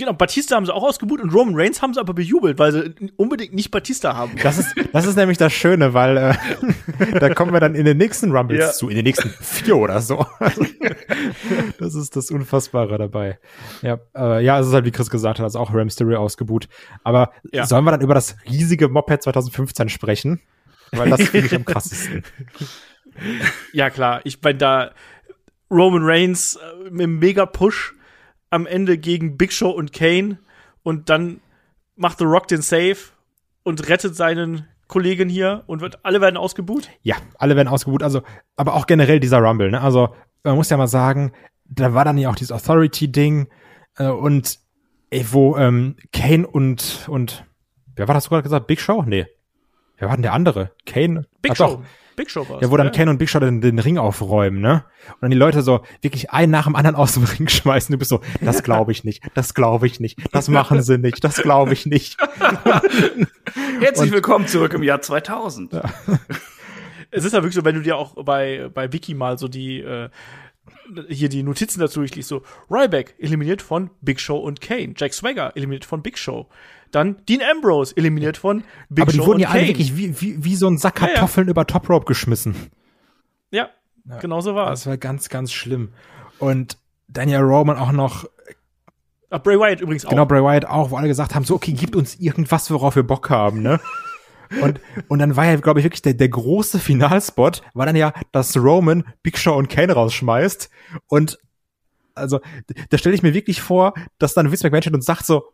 Genau, 0.00 0.14
Batista 0.14 0.56
haben 0.56 0.64
sie 0.64 0.74
auch 0.74 0.82
ausgebucht 0.82 1.20
und 1.20 1.28
Roman 1.34 1.54
Reigns 1.54 1.82
haben 1.82 1.92
sie 1.92 2.00
aber 2.00 2.14
bejubelt, 2.14 2.58
weil 2.58 2.72
sie 2.72 3.10
unbedingt 3.16 3.52
nicht 3.52 3.70
Batista 3.70 4.16
haben. 4.16 4.32
Das 4.42 4.56
ist, 4.58 4.74
das 4.94 5.04
ist 5.06 5.16
nämlich 5.16 5.36
das 5.36 5.52
Schöne, 5.52 5.92
weil 5.92 6.16
äh, 6.16 6.34
da 7.20 7.34
kommen 7.34 7.52
wir 7.52 7.60
dann 7.60 7.74
in 7.74 7.84
den 7.84 7.98
nächsten 7.98 8.32
Rumbles 8.34 8.58
Ja. 8.60 8.72
zu, 8.72 8.88
in 8.88 8.96
den 8.96 9.04
nächsten 9.04 9.28
vier 9.40 9.76
oder 9.76 10.00
so. 10.00 10.24
Das 11.78 11.94
ist 11.94 12.16
das 12.16 12.30
Unfassbare 12.30 12.96
dabei. 12.98 13.38
Ja, 13.82 13.98
äh, 14.16 14.42
ja, 14.44 14.58
es 14.60 14.68
ist 14.68 14.72
halt, 14.72 14.84
wie 14.84 14.90
Chris 14.90 15.10
gesagt 15.10 15.38
hat, 15.38 15.44
also 15.44 15.58
auch 15.58 15.72
Ram 15.74 15.84
Mysterio 15.84 16.18
ausgebuht. 16.18 16.68
Aber 17.04 17.32
Ja. 17.52 17.66
sollen 17.66 17.84
wir 17.84 17.90
dann 17.90 18.00
über 18.00 18.14
das 18.14 18.36
riesige 18.48 18.88
Moped 18.88 19.22
2015 19.22 19.88
sprechen? 19.88 20.40
Weil 20.92 21.10
das 21.10 21.22
finde 21.28 21.46
ich 21.46 21.54
am 21.54 21.64
krassesten. 21.64 22.22
Ja, 23.72 23.90
klar. 23.90 24.20
Ich 24.24 24.40
meine, 24.42 24.56
da 24.58 24.90
Roman 25.70 26.02
Reigns 26.04 26.56
äh, 26.56 26.90
mit 26.90 27.02
einem 27.02 27.18
Mega-Push 27.18 27.94
am 28.50 28.66
Ende 28.66 28.98
gegen 28.98 29.36
Big 29.36 29.52
Show 29.52 29.70
und 29.70 29.92
Kane 29.92 30.38
und 30.82 31.08
dann 31.08 31.40
macht 31.96 32.18
The 32.18 32.24
Rock 32.24 32.48
den 32.48 32.62
Save 32.62 32.96
und 33.62 33.88
rettet 33.88 34.16
seinen 34.16 34.66
Kollegen 34.88 35.28
hier 35.28 35.62
und 35.66 35.80
wird, 35.80 36.04
alle 36.04 36.20
werden 36.20 36.36
ausgebuht. 36.36 36.90
Ja, 37.02 37.16
alle 37.38 37.54
werden 37.56 37.68
ausgebucht. 37.68 38.02
Also, 38.02 38.22
aber 38.56 38.74
auch 38.74 38.86
generell 38.86 39.20
dieser 39.20 39.38
Rumble. 39.38 39.70
Ne? 39.70 39.80
Also 39.80 40.14
man 40.42 40.56
muss 40.56 40.70
ja 40.70 40.76
mal 40.76 40.88
sagen, 40.88 41.32
da 41.64 41.94
war 41.94 42.04
dann 42.04 42.18
ja 42.18 42.28
auch 42.28 42.34
dieses 42.34 42.52
Authority-Ding 42.52 43.48
äh, 43.98 44.06
und 44.08 44.58
ey, 45.10 45.24
wo 45.30 45.56
ähm, 45.56 45.96
Kane 46.12 46.46
und 46.46 47.06
und 47.08 47.44
wer 47.94 48.08
war 48.08 48.14
das 48.14 48.28
gerade 48.28 48.42
gesagt? 48.42 48.66
Big 48.66 48.80
Show? 48.80 49.02
Nee. 49.06 49.26
Wer 49.98 50.08
war 50.08 50.16
denn 50.16 50.22
der 50.22 50.32
andere? 50.32 50.72
Kane? 50.86 51.26
Big 51.42 51.52
Ach 51.52 51.56
Show. 51.56 51.66
doch. 51.66 51.82
Big 52.16 52.30
Show 52.30 52.48
war's. 52.48 52.62
Ja, 52.62 52.70
wo 52.70 52.76
dann 52.76 52.88
ja. 52.88 52.92
Kane 52.92 53.10
und 53.10 53.18
Big 53.18 53.28
Show 53.28 53.40
den, 53.40 53.60
den 53.60 53.78
Ring 53.78 53.98
aufräumen, 53.98 54.60
ne? 54.60 54.84
Und 55.08 55.22
dann 55.22 55.30
die 55.30 55.36
Leute 55.36 55.62
so 55.62 55.80
wirklich 56.02 56.30
einen 56.30 56.52
nach 56.52 56.64
dem 56.64 56.76
anderen 56.76 56.96
aus 56.96 57.14
dem 57.14 57.24
Ring 57.38 57.48
schmeißen. 57.48 57.92
Du 57.92 57.98
bist 57.98 58.10
so, 58.10 58.20
das 58.40 58.62
glaube 58.62 58.92
ich 58.92 59.04
nicht, 59.04 59.22
das 59.34 59.54
glaube 59.54 59.86
ich 59.86 60.00
nicht, 60.00 60.18
das 60.32 60.48
machen 60.48 60.82
sie 60.82 60.98
nicht, 60.98 61.22
das 61.24 61.36
glaube 61.36 61.72
ich 61.72 61.86
nicht. 61.86 62.16
Herzlich 63.80 64.12
willkommen 64.12 64.46
zurück 64.46 64.74
im 64.74 64.82
Jahr 64.82 65.00
2000. 65.00 65.80
Es 67.12 67.24
ist 67.24 67.32
ja 67.32 67.40
wirklich 67.42 67.56
so, 67.56 67.64
wenn 67.64 67.74
du 67.74 67.82
dir 67.82 67.96
auch 67.96 68.14
bei, 68.24 68.70
bei 68.72 68.92
Wiki 68.92 69.14
mal 69.14 69.36
so 69.36 69.48
die, 69.48 69.80
äh, 69.80 70.10
hier 71.08 71.28
die 71.28 71.42
Notizen 71.42 71.80
dazu 71.80 71.98
durchliest, 71.98 72.28
so 72.28 72.42
Ryback 72.70 73.14
eliminiert 73.18 73.62
von 73.62 73.90
Big 74.00 74.20
Show 74.20 74.36
und 74.36 74.60
Kane, 74.60 74.94
Jack 74.96 75.12
Swagger 75.12 75.52
eliminiert 75.56 75.84
von 75.84 76.02
Big 76.02 76.16
Show, 76.18 76.48
dann 76.90 77.16
Dean 77.28 77.40
Ambrose 77.42 77.96
eliminiert 77.96 78.36
von 78.36 78.64
Big 78.88 79.02
Aber 79.02 79.12
die 79.12 79.18
Show 79.18 79.26
wurden 79.26 79.40
ja 79.40 79.48
alle 79.50 79.66
wirklich 79.66 79.96
wie, 79.96 80.20
wie, 80.20 80.44
wie 80.44 80.56
so 80.56 80.66
ein 80.68 80.78
Sack 80.78 81.00
Ja, 81.00 81.06
ja. 81.08 81.12
Kartoffeln 81.14 81.48
über 81.48 81.66
Top 81.66 81.88
Rope 81.88 82.06
geschmissen. 82.06 82.54
ja, 83.50 83.68
genau 84.20 84.40
so 84.40 84.54
war 84.54 84.72
es. 84.72 84.80
Das 84.80 84.86
war 84.88 84.96
ganz, 84.96 85.28
ganz 85.28 85.52
schlimm. 85.52 85.90
Und 86.38 86.78
Daniel 87.08 87.40
Roman 87.40 87.76
auch 87.76 87.92
noch, 87.92 88.26
Ah, 89.32 89.38
Bray 89.38 89.58
Wyatt 89.58 89.80
übrigens 89.80 90.04
auch. 90.04 90.10
genau 90.10 90.26
Bray 90.26 90.42
Wyatt 90.42 90.66
auch, 90.66 90.90
wo 90.90 90.96
alle 90.96 91.06
gesagt 91.06 91.34
haben, 91.36 91.44
so, 91.44 91.54
okay, 91.54 91.72
gibt 91.72 91.94
uns 91.94 92.16
irgendwas, 92.16 92.68
worauf 92.72 92.96
wir 92.96 93.04
Bock 93.04 93.30
haben, 93.30 93.62
ne? 93.62 93.80
Und, 94.60 94.80
und 95.06 95.20
dann 95.20 95.36
war 95.36 95.44
ja, 95.46 95.54
glaube 95.54 95.78
ich, 95.78 95.84
wirklich 95.84 96.02
der, 96.02 96.14
der 96.14 96.28
große 96.28 96.80
Finalspot, 96.80 97.62
war 97.72 97.86
dann 97.86 97.94
ja, 97.94 98.12
dass 98.32 98.56
Roman 98.56 99.04
Big 99.22 99.38
Show 99.38 99.54
und 99.54 99.68
Kane 99.68 99.92
rausschmeißt. 99.92 100.68
Und 101.06 101.38
also, 102.16 102.40
da 102.88 102.98
stelle 102.98 103.14
ich 103.14 103.22
mir 103.22 103.32
wirklich 103.32 103.62
vor, 103.62 103.94
dass 104.18 104.34
dann 104.34 104.50
Vince 104.50 104.64
McMahon 104.66 104.82
steht 104.82 104.94
und 104.94 105.04
sagt 105.04 105.24
so, 105.24 105.44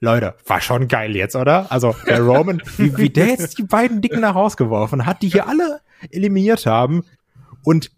Leute, 0.00 0.34
war 0.46 0.60
schon 0.60 0.88
geil 0.88 1.14
jetzt, 1.14 1.36
oder? 1.36 1.70
Also, 1.70 1.94
der 2.06 2.22
Roman, 2.22 2.62
wie, 2.78 2.96
wie 2.96 3.10
der 3.10 3.26
jetzt 3.26 3.58
die 3.58 3.64
beiden 3.64 4.00
Dicken 4.00 4.22
da 4.22 4.30
rausgeworfen 4.30 5.04
hat, 5.06 5.22
die 5.22 5.28
hier 5.28 5.46
alle 5.46 5.80
eliminiert 6.10 6.64
haben 6.66 7.04
und 7.62 7.90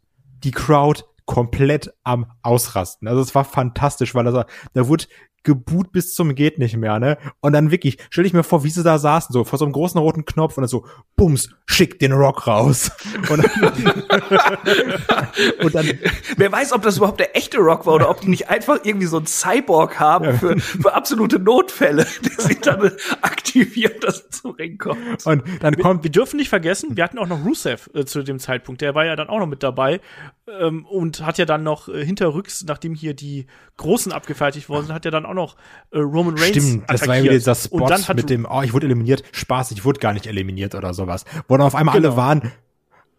die 0.42 0.50
Crowd 0.50 1.04
komplett 1.24 1.94
am 2.02 2.26
Ausrasten. 2.42 3.06
Also 3.06 3.22
es 3.22 3.34
war 3.34 3.44
fantastisch, 3.44 4.14
weil 4.14 4.26
also, 4.26 4.44
da 4.74 4.88
wurde 4.88 5.04
geboot 5.44 5.92
bis 5.92 6.14
zum 6.14 6.34
geht 6.34 6.58
nicht 6.58 6.76
mehr, 6.76 6.98
ne? 6.98 7.18
Und 7.40 7.52
dann 7.52 7.70
wirklich, 7.70 7.98
stell 8.10 8.26
ich 8.26 8.32
mir 8.32 8.42
vor, 8.42 8.64
wie 8.64 8.70
sie 8.70 8.82
da 8.82 8.98
saßen, 8.98 9.32
so 9.32 9.44
vor 9.44 9.58
so 9.58 9.64
einem 9.64 9.72
großen 9.72 9.98
roten 10.00 10.24
Knopf 10.24 10.56
und 10.56 10.62
dann 10.62 10.68
so, 10.68 10.86
bums, 11.16 11.50
schick 11.66 11.98
den 11.98 12.12
Rock 12.12 12.46
raus. 12.46 12.90
Und 13.28 13.44
dann, 13.44 14.02
und 15.62 15.74
dann 15.74 15.88
wer 16.36 16.52
weiß, 16.52 16.72
ob 16.72 16.82
das 16.82 16.96
überhaupt 16.96 17.20
der 17.20 17.36
echte 17.36 17.58
Rock 17.58 17.86
war 17.86 17.94
oder 17.94 18.10
ob 18.10 18.20
die 18.20 18.28
nicht 18.28 18.48
einfach 18.50 18.80
irgendwie 18.82 19.06
so 19.06 19.18
ein 19.18 19.26
Cyborg 19.26 19.98
haben 20.00 20.24
ja. 20.24 20.32
für, 20.32 20.58
für 20.58 20.92
absolute 20.92 21.38
Notfälle, 21.38 22.06
der 22.24 22.44
sich 22.44 22.60
dann 22.60 22.90
aktiviert, 23.22 24.04
dass 24.04 24.20
er 24.20 24.30
zum 24.30 24.50
Ring 24.52 24.78
kommt. 24.78 25.24
Und 25.24 25.42
dann 25.60 25.76
kommt, 25.76 26.00
wir, 26.00 26.04
wir 26.04 26.10
dürfen 26.10 26.36
nicht 26.36 26.48
vergessen, 26.48 26.96
wir 26.96 27.04
hatten 27.04 27.18
auch 27.18 27.26
noch 27.26 27.44
Rusev 27.44 27.88
äh, 27.94 28.04
zu 28.04 28.22
dem 28.22 28.38
Zeitpunkt, 28.38 28.80
der 28.80 28.94
war 28.94 29.04
ja 29.04 29.16
dann 29.16 29.28
auch 29.28 29.38
noch 29.38 29.46
mit 29.46 29.62
dabei 29.62 30.00
ähm, 30.48 30.84
und 30.86 31.24
hat 31.24 31.38
ja 31.38 31.44
dann 31.44 31.62
noch 31.62 31.88
äh, 31.88 32.04
hinterrücks, 32.04 32.64
nachdem 32.64 32.94
hier 32.94 33.14
die 33.14 33.46
Großen 33.76 34.12
abgefertigt 34.12 34.68
worden 34.68 34.86
sind, 34.86 34.94
hat 34.94 35.04
ja 35.04 35.10
dann 35.10 35.24
auch 35.24 35.34
noch 35.34 35.56
äh, 35.90 35.98
Roman 35.98 36.36
Reigns 36.36 36.56
Stimmt, 36.56 36.90
das 36.90 37.06
war 37.06 37.16
ja 37.16 37.22
wieder 37.22 37.34
dieser 37.34 37.54
Spot 37.54 37.88
mit 38.14 38.30
dem, 38.30 38.46
oh, 38.50 38.62
ich 38.62 38.72
wurde 38.72 38.86
eliminiert, 38.86 39.22
Spaß, 39.32 39.70
ich 39.70 39.84
wurde 39.84 40.00
gar 40.00 40.12
nicht 40.12 40.26
eliminiert 40.26 40.74
oder 40.74 40.94
sowas. 40.94 41.24
Wo 41.48 41.56
dann 41.56 41.66
auf 41.66 41.74
einmal 41.74 41.94
genau. 41.94 42.08
alle 42.08 42.16
waren, 42.16 42.52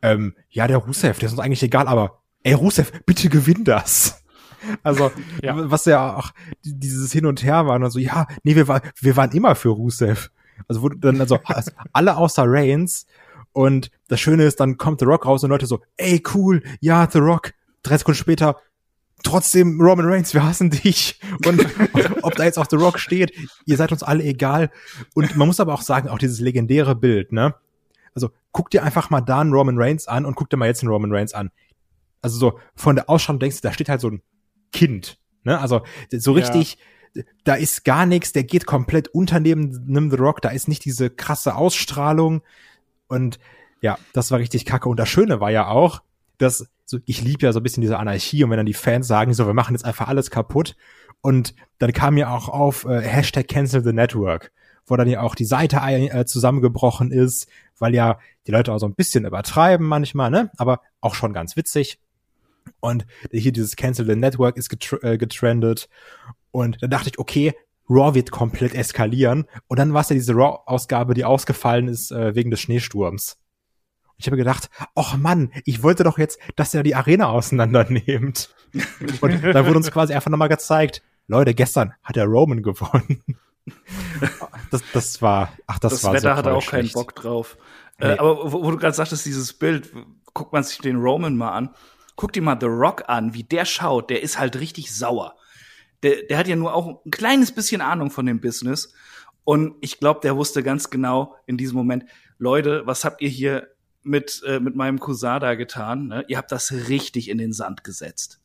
ähm, 0.02 0.36
ja, 0.50 0.68
der 0.68 0.78
Rusev, 0.78 1.20
der 1.20 1.28
ist 1.28 1.34
uns 1.34 1.42
eigentlich 1.42 1.64
egal, 1.64 1.88
aber 1.88 2.20
ey, 2.44 2.54
Rusev, 2.54 2.92
bitte 3.06 3.30
gewinn 3.30 3.64
das. 3.64 4.20
Also, 4.82 5.12
ja. 5.42 5.70
was 5.70 5.84
ja 5.84 6.16
auch 6.16 6.32
dieses 6.64 7.12
Hin 7.12 7.26
und 7.26 7.44
Her 7.44 7.68
war, 7.68 7.82
also, 7.82 8.00
ja, 8.00 8.28
nee, 8.44 8.56
wir, 8.56 8.70
war, 8.70 8.82
wir 9.02 9.18
waren 9.18 9.30
immer 9.32 9.56
für 9.56 9.68
Rusev. 9.68 10.30
Also, 10.70 10.82
wurde 10.82 11.00
dann, 11.00 11.20
also, 11.20 11.38
alle 11.92 12.16
außer 12.16 12.46
Reigns. 12.48 13.06
Und 13.54 13.92
das 14.08 14.20
Schöne 14.20 14.44
ist, 14.44 14.60
dann 14.60 14.78
kommt 14.78 15.00
The 15.00 15.06
Rock 15.06 15.26
raus 15.26 15.44
und 15.44 15.50
Leute 15.50 15.66
so, 15.66 15.80
ey, 15.98 16.22
cool, 16.34 16.64
ja, 16.82 17.08
The 17.10 17.20
Rock. 17.20 17.54
Drei 17.84 17.98
Sekunden 17.98 18.18
später, 18.18 18.58
trotzdem 19.24 19.80
Roman 19.80 20.08
Reigns, 20.08 20.34
wir 20.34 20.44
hassen 20.44 20.70
dich. 20.70 21.20
Und 21.46 21.66
ob 22.24 22.36
da 22.36 22.44
jetzt 22.44 22.58
auch 22.58 22.68
The 22.70 22.78
Rock 22.78 23.00
steht, 23.00 23.32
ihr 23.66 23.78
seid 23.78 23.92
uns 23.92 24.04
alle 24.04 24.24
egal. 24.24 24.72
Und 25.14 25.36
man 25.38 25.48
muss 25.48 25.60
aber 25.60 25.74
auch 25.74 25.82
sagen, 25.82 26.10
auch 26.10 26.18
dieses 26.18 26.40
legendäre 26.40 26.96
Bild, 26.96 27.32
ne? 27.32 27.56
Also, 28.16 28.30
guck 28.52 28.70
dir 28.70 28.84
einfach 28.84 29.10
mal 29.10 29.22
da 29.22 29.42
einen 29.42 29.54
Roman 29.54 29.80
Reigns 29.80 30.08
an 30.08 30.26
und 30.26 30.36
guck 30.36 30.50
dir 30.50 30.58
mal 30.58 30.68
jetzt 30.68 30.84
einen 30.84 30.92
Roman 30.92 31.12
Reigns 31.12 31.34
an 31.34 31.50
also 32.24 32.38
so 32.40 32.60
von 32.74 32.96
der 32.96 33.10
Ausschau 33.10 33.34
denkst 33.34 33.58
du, 33.58 33.68
da 33.68 33.74
steht 33.74 33.90
halt 33.90 34.02
so 34.02 34.10
ein 34.10 34.24
Kind, 34.72 35.20
ne? 35.44 35.60
Also 35.60 35.82
so 36.10 36.32
richtig, 36.32 36.78
ja. 37.14 37.24
da 37.44 37.56
ist 37.56 37.86
gar 37.86 38.08
nichts, 38.08 38.32
der 38.32 38.46
geht 38.46 38.66
komplett 38.66 39.10
unter 39.10 39.40
neben, 39.40 40.10
The 40.10 40.16
Rock, 40.16 40.42
da 40.42 40.50
ist 40.50 40.68
nicht 40.68 40.86
diese 40.86 41.12
krasse 41.12 41.54
Ausstrahlung 41.56 42.42
und 43.08 43.40
ja, 43.82 43.98
das 44.14 44.32
war 44.32 44.40
richtig 44.40 44.66
kacke. 44.66 44.88
Und 44.88 44.98
das 44.98 45.10
Schöne 45.10 45.40
war 45.40 45.52
ja 45.52 45.68
auch, 45.68 46.02
dass 46.38 46.68
so, 46.86 47.00
ich 47.06 47.22
liebe 47.22 47.46
ja 47.46 47.54
so 47.54 47.60
ein 47.60 47.64
bisschen 47.64 47.82
diese 47.82 48.00
Anarchie 48.00 48.44
und 48.44 48.50
wenn 48.50 48.58
dann 48.58 48.66
die 48.66 48.74
Fans 48.74 49.08
sagen, 49.08 49.34
so, 49.34 49.46
wir 49.46 49.54
machen 49.54 49.76
jetzt 49.76 49.86
einfach 49.86 50.08
alles 50.08 50.32
kaputt. 50.32 50.76
Und 51.22 51.54
dann 51.80 51.94
kam 51.94 52.18
ja 52.18 52.36
auch 52.36 52.50
auf 52.50 52.86
äh, 52.86 53.02
Hashtag 53.02 53.48
Cancel 53.48 53.84
the 53.84 53.94
Network, 53.94 54.52
wo 54.86 54.96
dann 54.96 55.08
ja 55.08 55.22
auch 55.22 55.36
die 55.36 55.46
Seite 55.46 55.78
äh, 55.78 56.26
zusammengebrochen 56.26 57.12
ist, 57.12 57.48
weil 57.78 57.94
ja 57.94 58.20
die 58.48 58.52
Leute 58.52 58.74
auch 58.74 58.80
so 58.80 58.86
ein 58.86 58.96
bisschen 58.96 59.26
übertreiben 59.26 59.86
manchmal, 59.86 60.30
ne? 60.30 60.52
Aber 60.58 60.82
auch 61.02 61.16
schon 61.16 61.34
ganz 61.34 61.56
witzig. 61.56 62.00
Und 62.80 63.06
hier 63.32 63.52
dieses 63.52 63.76
Cancel 63.76 64.06
the 64.06 64.16
Network 64.16 64.58
ist 64.58 64.70
getr 64.70 65.04
äh, 65.04 65.18
getrendet. 65.18 65.90
Und 66.52 66.82
dann 66.82 66.90
dachte 66.90 67.10
ich, 67.10 67.20
okay, 67.20 67.54
Raw 67.90 68.14
wird 68.16 68.32
komplett 68.32 68.74
eskalieren. 68.74 69.46
Und 69.68 69.80
dann 69.80 69.94
war 69.94 70.02
es 70.02 70.10
ja 70.10 70.16
diese 70.16 70.34
Raw-Ausgabe, 70.34 71.14
die 71.14 71.26
ausgefallen 71.26 71.88
ist 71.88 72.12
äh, 72.12 72.36
wegen 72.36 72.52
des 72.52 72.62
Schneesturms. 72.62 73.38
Und 74.06 74.16
ich 74.20 74.28
habe 74.28 74.38
gedacht, 74.38 74.70
ach 74.96 75.18
Mann, 75.18 75.52
ich 75.66 75.84
wollte 75.84 76.04
doch 76.04 76.18
jetzt, 76.18 76.40
dass 76.56 76.74
er 76.74 76.84
die 76.84 76.96
Arena 76.96 77.30
auseinandernehmt. 77.30 78.54
Und 79.22 79.44
da 79.44 79.66
wurde 79.66 79.78
uns 79.78 79.92
quasi 79.92 80.14
einfach 80.14 80.32
nochmal 80.32 80.50
gezeigt, 80.50 81.02
Leute, 81.28 81.54
gestern 81.54 81.94
hat 82.04 82.16
der 82.16 82.26
Roman 82.26 82.64
gewonnen. 82.64 83.24
Das, 84.72 84.82
das 84.92 85.22
war, 85.22 85.54
ach, 85.68 85.80
das, 85.80 85.94
das 85.94 86.04
war 86.04 86.14
Wetter 86.14 86.32
so 86.32 86.36
hatte 86.36 86.54
auch 86.54 86.66
keinen 86.66 86.92
Bock 86.92 87.16
drauf. 87.16 87.58
Äh, 87.98 88.08
nee. 88.08 88.14
Äh, 88.16 88.18
aber 88.18 88.52
wo, 88.52 88.64
wo 88.64 88.72
du 88.72 88.78
gerade 88.78 88.94
sagtest, 88.94 89.26
dieses 89.26 89.54
Bild, 89.54 89.94
guckt 90.34 90.52
man 90.52 90.64
sich 90.64 90.80
den 90.80 90.98
Roman 90.98 91.38
mal 91.38 91.52
an 91.52 91.70
guck 92.16 92.34
dir 92.34 92.42
mal 92.42 92.58
The 92.60 92.68
Rock 92.68 93.04
an, 93.08 93.34
wie 93.34 93.44
der 93.44 93.66
schaut, 93.66 94.10
der 94.10 94.22
ist 94.22 94.40
halt 94.40 94.60
richtig 94.60 94.94
sauer. 94.94 95.36
Der, 96.04 96.24
der 96.24 96.38
hat 96.38 96.48
ja 96.48 96.56
nur 96.56 96.74
auch 96.74 97.04
ein 97.06 97.12
kleines 97.12 97.52
bisschen 97.52 97.82
Ahnung 97.82 98.12
von 98.12 98.26
dem 98.26 98.42
Business. 98.42 98.94
Und 99.44 99.76
ich 99.82 100.00
glaube, 100.00 100.22
der 100.22 100.36
wusste 100.36 100.64
ganz 100.64 100.90
genau 100.90 101.36
in 101.46 101.58
diesem 101.58 101.76
Moment, 101.76 102.06
Leute, 102.38 102.84
was 102.86 103.04
habt 103.04 103.22
ihr 103.22 103.30
hier 103.30 103.70
mit, 104.04 104.42
äh, 104.46 104.60
mit 104.60 104.76
meinem 104.76 105.00
Cousin 105.00 105.40
da 105.40 105.56
getan? 105.56 106.08
Ne? 106.08 106.26
Ihr 106.28 106.38
habt 106.38 106.52
das 106.52 106.72
richtig 106.72 107.30
in 107.30 107.38
den 107.38 107.54
Sand 107.54 107.84
gesetzt. 107.84 108.40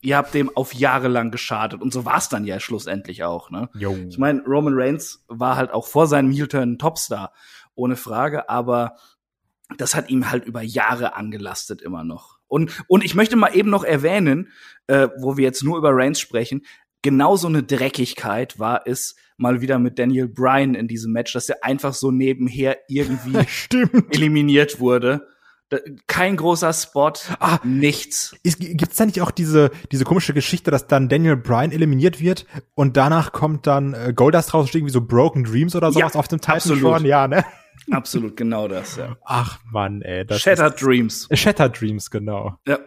Ihr 0.00 0.16
habt 0.16 0.32
dem 0.32 0.54
auf 0.56 0.74
Jahre 0.74 1.08
lang 1.08 1.30
geschadet. 1.30 1.82
Und 1.82 1.92
so 1.92 2.04
war 2.04 2.18
es 2.18 2.28
dann 2.28 2.44
ja 2.44 2.60
schlussendlich 2.60 3.24
auch. 3.24 3.50
Ne? 3.50 3.68
Jo. 3.74 3.96
Ich 4.08 4.18
meine, 4.18 4.42
Roman 4.42 4.74
Reigns 4.76 5.24
war 5.26 5.56
halt 5.56 5.72
auch 5.72 5.86
vor 5.86 6.06
seinem 6.06 6.30
Heel-Turn 6.30 6.78
Topstar, 6.78 7.32
ohne 7.74 7.96
Frage. 7.96 8.48
Aber 8.48 8.96
das 9.76 9.94
hat 9.94 10.08
ihm 10.08 10.30
halt 10.30 10.44
über 10.44 10.62
Jahre 10.62 11.14
angelastet 11.14 11.82
immer 11.82 12.04
noch. 12.04 12.38
Und, 12.46 12.82
und 12.88 13.04
ich 13.04 13.14
möchte 13.14 13.36
mal 13.36 13.54
eben 13.54 13.70
noch 13.70 13.84
erwähnen, 13.84 14.50
äh, 14.86 15.08
wo 15.18 15.36
wir 15.36 15.44
jetzt 15.44 15.62
nur 15.62 15.76
über 15.76 15.90
Reigns 15.92 16.18
sprechen, 16.20 16.62
genau 17.02 17.36
so 17.36 17.48
eine 17.48 17.62
Dreckigkeit 17.62 18.58
war 18.58 18.82
es 18.86 19.16
mal 19.36 19.60
wieder 19.60 19.78
mit 19.78 19.98
Daniel 19.98 20.28
Bryan 20.28 20.74
in 20.74 20.88
diesem 20.88 21.12
Match, 21.12 21.32
dass 21.32 21.48
er 21.48 21.64
einfach 21.64 21.94
so 21.94 22.10
nebenher 22.10 22.78
irgendwie 22.88 23.38
eliminiert 24.10 24.80
wurde. 24.80 25.26
Kein 26.06 26.36
großer 26.36 26.72
Spot, 26.72 27.12
ah, 27.40 27.58
nichts. 27.62 28.34
Ist, 28.42 28.58
gibt's 28.58 28.96
da 28.96 29.04
nicht 29.04 29.20
auch 29.20 29.30
diese, 29.30 29.70
diese 29.92 30.04
komische 30.04 30.32
Geschichte, 30.32 30.70
dass 30.70 30.86
dann 30.86 31.10
Daniel 31.10 31.36
Bryan 31.36 31.72
eliminiert 31.72 32.20
wird 32.20 32.46
und 32.74 32.96
danach 32.96 33.32
kommt 33.32 33.66
dann 33.66 33.92
äh, 33.92 34.14
Goldust 34.14 34.54
raus, 34.54 34.74
irgendwie 34.74 34.92
so 34.92 35.02
Broken 35.02 35.44
Dreams 35.44 35.76
oder 35.76 35.92
sowas 35.92 36.14
ja, 36.14 36.20
auf 36.20 36.26
dem 36.26 36.40
Titan? 36.40 37.04
Ja, 37.04 37.28
ne? 37.28 37.44
Absolut, 37.90 38.36
genau 38.36 38.66
das, 38.66 38.96
ja. 38.96 39.16
Ach 39.24 39.58
Mann, 39.70 40.00
ey. 40.00 40.24
Das 40.24 40.40
Shattered 40.40 40.80
Dreams. 40.80 41.28
Shattered 41.32 41.78
Dreams, 41.78 42.10
genau. 42.10 42.58
Ja. 42.66 42.78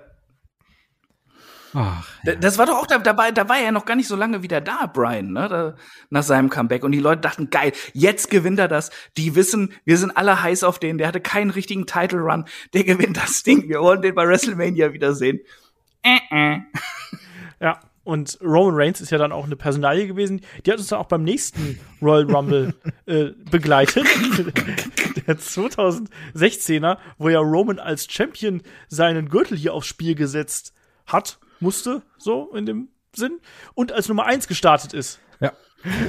Ach, 1.74 2.08
ja. 2.24 2.36
Das 2.36 2.58
war 2.58 2.66
doch 2.66 2.78
auch 2.78 2.88
dabei, 2.88 3.32
da 3.32 3.48
war 3.48 3.58
er 3.58 3.66
ja 3.66 3.72
noch 3.72 3.86
gar 3.86 3.96
nicht 3.96 4.08
so 4.08 4.16
lange 4.16 4.44
wieder 4.44 4.62
da, 4.62 4.88
Brian, 4.88 5.32
ne, 5.32 5.48
da, 5.48 5.76
nach 6.10 6.24
seinem 6.24 6.50
Comeback. 6.50 6.84
Und 6.84 6.92
die 6.92 7.00
Leute 7.00 7.22
dachten, 7.22 7.50
geil, 7.50 7.72
jetzt 7.94 8.30
gewinnt 8.30 8.60
er 8.60 8.68
das. 8.68 8.92
Die 9.18 9.36
wissen, 9.36 9.74
wir 9.86 9.98
sind 9.98 10.16
alle 10.18 10.42
heiß 10.42 10.64
auf 10.64 10.80
den. 10.80 10.98
Der 10.98 11.08
hatte 11.08 11.22
keinen 11.22 11.52
richtigen 11.52 11.86
Title 11.86 12.20
Run. 12.20 12.46
Der 12.74 12.84
gewinnt 12.86 13.18
das 13.18 13.44
Ding. 13.44 13.70
Wir 13.70 13.82
wollen 13.82 14.02
den 14.02 14.16
bei 14.16 14.28
WrestleMania 14.28 14.94
wiedersehen. 14.94 15.40
Äh, 16.04 16.20
äh. 16.32 16.60
Ja, 17.60 17.80
und 18.04 18.40
Roman 18.42 18.74
Reigns 18.76 19.00
ist 19.00 19.12
ja 19.12 19.20
dann 19.20 19.32
auch 19.32 19.46
eine 19.46 19.56
Personalie 19.56 20.08
gewesen. 20.08 20.42
Die 20.66 20.72
hat 20.72 20.80
uns 20.80 20.88
dann 20.88 21.00
auch 21.00 21.06
beim 21.06 21.24
nächsten 21.24 21.80
Royal 22.02 22.30
Rumble 22.32 22.74
äh, 23.06 23.26
begleitet. 23.52 24.06
Der 25.28 25.38
2016er, 25.38 26.98
wo 27.20 27.30
ja 27.30 27.40
Roman 27.40 27.78
als 27.78 28.12
Champion 28.12 28.64
seinen 28.88 29.30
Gürtel 29.30 29.56
hier 29.56 29.74
aufs 29.74 29.88
Spiel 29.88 30.16
gesetzt 30.16 30.74
hat, 31.06 31.40
musste, 31.62 32.02
so 32.18 32.54
in 32.54 32.66
dem 32.66 32.90
Sinn, 33.16 33.40
und 33.74 33.92
als 33.92 34.08
Nummer 34.08 34.26
eins 34.26 34.48
gestartet 34.48 34.94
ist. 34.94 35.20
Ja. 35.40 35.54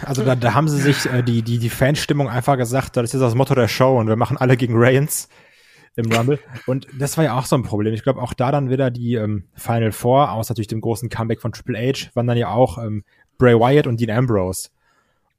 Also 0.04 0.24
da, 0.24 0.34
da 0.34 0.54
haben 0.54 0.68
sie 0.68 0.80
sich 0.80 1.06
äh, 1.06 1.22
die, 1.22 1.42
die, 1.42 1.58
die 1.58 1.70
Fanstimmung 1.70 2.28
einfach 2.28 2.56
gesagt, 2.56 2.96
das 2.96 3.14
ist 3.14 3.20
das 3.20 3.34
Motto 3.34 3.54
der 3.54 3.68
Show 3.68 3.98
und 3.98 4.08
wir 4.08 4.16
machen 4.16 4.36
alle 4.36 4.56
gegen 4.56 4.74
Reigns 4.76 5.28
im 5.96 6.10
Rumble. 6.10 6.38
Und 6.66 6.86
das 6.98 7.16
war 7.16 7.24
ja 7.24 7.38
auch 7.38 7.46
so 7.46 7.56
ein 7.56 7.62
Problem. 7.62 7.94
Ich 7.94 8.02
glaube, 8.02 8.20
auch 8.20 8.32
da 8.32 8.50
dann 8.50 8.70
wieder 8.70 8.90
die 8.90 9.14
ähm, 9.14 9.44
Final 9.54 9.92
Four, 9.92 10.32
außer 10.32 10.52
natürlich 10.52 10.68
dem 10.68 10.80
großen 10.80 11.08
Comeback 11.08 11.40
von 11.40 11.52
Triple 11.52 11.78
H, 11.78 12.10
waren 12.14 12.26
dann 12.26 12.38
ja 12.38 12.48
auch 12.48 12.78
ähm, 12.78 13.04
Bray 13.38 13.54
Wyatt 13.54 13.86
und 13.86 14.00
Dean 14.00 14.10
Ambrose. 14.10 14.70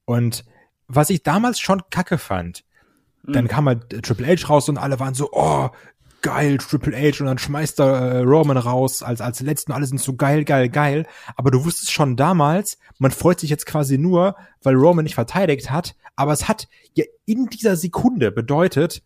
Und 0.06 0.46
was 0.88 1.10
ich 1.10 1.24
damals 1.24 1.60
schon 1.60 1.82
kacke 1.90 2.18
fand, 2.18 2.64
mhm. 3.24 3.34
dann 3.34 3.48
kam 3.48 3.68
halt 3.68 4.04
Triple 4.04 4.28
H 4.28 4.48
raus 4.48 4.70
und 4.70 4.78
alle 4.78 5.00
waren 5.00 5.14
so, 5.14 5.30
oh, 5.32 5.70
geil, 6.24 6.58
Triple 6.58 6.98
H 6.98 7.20
und 7.20 7.28
dann 7.28 7.38
schmeißt 7.38 7.80
er 7.80 7.86
äh, 7.86 8.20
Roman 8.22 8.58
raus 8.58 9.04
als, 9.04 9.22
als 9.22 9.42
letzten, 9.42 9.72
alle 9.72 9.86
sind 9.86 10.02
so 10.02 10.16
geil, 10.16 10.44
geil, 10.46 10.70
geil. 10.70 11.06
Aber 11.36 11.52
du 11.52 11.64
wusstest 11.64 11.92
schon 11.92 12.16
damals, 12.16 12.80
man 12.98 13.12
freut 13.12 13.40
sich 13.40 13.52
jetzt 13.52 13.68
quasi 13.68 14.00
nur, 14.00 14.36
weil 14.64 14.74
Roman 14.74 15.04
nicht 15.04 15.16
verteidigt 15.16 15.70
hat, 15.70 15.96
aber 16.16 16.32
es 16.32 16.48
hat 16.48 16.68
ja 16.96 17.04
in 17.26 17.48
dieser 17.48 17.76
Sekunde 17.76 18.32
bedeutet, 18.32 19.04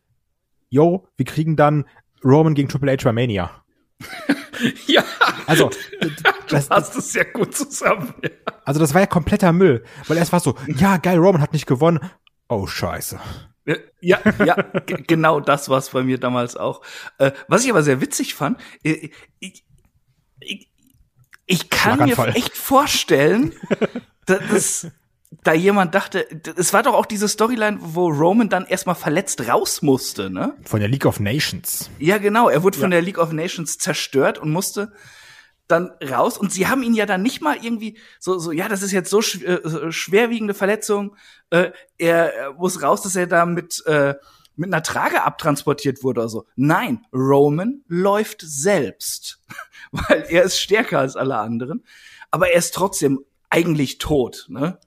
yo, 0.70 1.08
wir 1.18 1.26
kriegen 1.26 1.58
dann 1.58 1.86
Roman 2.24 2.56
gegen 2.56 2.70
Triple 2.70 2.94
H 2.94 3.04
bei 3.04 3.12
Mania. 3.12 3.52
ja. 4.88 5.04
Also, 5.48 5.70
das, 6.50 6.70
hast 6.70 6.96
es 6.96 7.14
sehr 7.14 7.26
gut 7.26 7.56
zusammen. 7.56 8.14
Ja. 8.24 8.30
Also, 8.64 8.80
das 8.80 8.94
war 8.94 9.02
ja 9.02 9.08
kompletter 9.08 9.52
Müll, 9.54 9.84
weil 10.08 10.18
erst 10.18 10.34
war 10.34 10.40
so, 10.40 10.56
ja, 10.68 10.98
geil, 10.98 11.18
Roman 11.18 11.42
hat 11.42 11.54
nicht 11.54 11.66
gewonnen. 11.66 12.00
Oh, 12.48 12.68
scheiße. 12.68 13.20
Ja, 14.00 14.20
ja, 14.46 14.56
genau 15.08 15.40
das 15.40 15.70
war 15.70 15.80
es 15.80 15.90
bei 15.90 16.04
mir 16.04 16.18
damals 16.18 16.56
auch. 16.56 16.82
Äh, 17.18 17.32
was 17.48 17.64
ich 17.64 17.70
aber 17.70 17.84
sehr 17.84 18.00
witzig 18.00 18.34
fand, 18.34 18.60
ich, 18.82 19.12
ich, 19.40 19.66
ich, 20.40 20.70
ich 21.46 21.70
kann 21.70 22.06
mir 22.06 22.18
echt 22.36 22.56
vorstellen, 22.56 23.54
dass, 24.26 24.88
da 25.44 25.54
jemand 25.54 25.94
dachte, 25.94 26.26
es 26.56 26.74
war 26.74 26.84
doch 26.84 26.94
auch 26.94 27.06
diese 27.06 27.28
Storyline, 27.28 27.78
wo 27.82 28.08
Roman 28.10 28.50
dann 28.50 28.66
erstmal 28.66 28.96
verletzt 28.96 29.48
raus 29.48 29.82
musste, 29.82 30.30
ne? 30.30 30.56
Von 30.64 30.80
der 30.80 30.90
League 30.90 31.06
of 31.06 31.20
Nations. 31.20 31.90
Ja, 32.00 32.18
genau. 32.18 32.50
Er 32.50 32.64
wurde 32.64 32.78
ja. 32.78 32.82
von 32.82 32.92
der 32.92 33.02
League 33.02 33.18
of 33.18 33.34
Nations 33.34 33.78
zerstört 33.78 34.38
und 34.38 34.52
musste 34.52 34.94
dann 35.68 35.92
raus. 36.02 36.38
Und 36.38 36.52
sie 36.52 36.68
haben 36.68 36.84
ihn 36.84 36.94
ja 36.94 37.06
dann 37.06 37.22
nicht 37.22 37.42
mal 37.42 37.58
irgendwie 37.62 37.98
so 38.20 38.40
so 38.40 38.52
ja 38.52 38.68
das 38.68 38.82
ist 38.82 38.92
jetzt 38.92 39.10
so 39.10 39.22
sch 39.22 39.42
äh, 39.44 39.92
schwerwiegende 39.92 40.54
Verletzung. 40.54 41.16
Äh, 41.50 41.72
er, 41.98 42.34
er 42.34 42.54
muss 42.54 42.82
raus 42.82 43.02
dass 43.02 43.16
er 43.16 43.28
da 43.28 43.46
mit 43.46 43.86
äh, 43.86 44.16
mit 44.56 44.74
einer 44.74 44.84
Trage 44.84 45.24
abtransportiert 45.24 46.04
wurde 46.04 46.22
oder 46.22 46.30
so. 46.30 46.46
Nein 46.56 47.06
Roman 47.14 47.84
läuft 47.88 48.42
selbst 48.42 49.42
weil 49.92 50.26
er 50.30 50.44
ist 50.44 50.60
stärker 50.60 51.00
als 51.00 51.16
alle 51.16 51.38
anderen. 51.38 51.84
Aber 52.32 52.50
er 52.50 52.58
ist 52.58 52.74
trotzdem 52.74 53.24
eigentlich 53.50 53.98
tot 53.98 54.46
ne? 54.50 54.80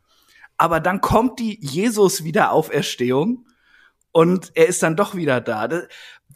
Aber 0.57 0.81
dann 0.81 1.01
kommt 1.01 1.39
die 1.39 1.59
Jesus 1.63 2.23
wieder 2.23 2.53
Auferstehung 2.53 3.47
und 4.13 4.53
er 4.55 4.67
ist 4.67 4.83
dann 4.83 4.95
doch 4.95 5.15
wieder 5.15 5.41
da. 5.41 5.69
Das, 5.69 5.85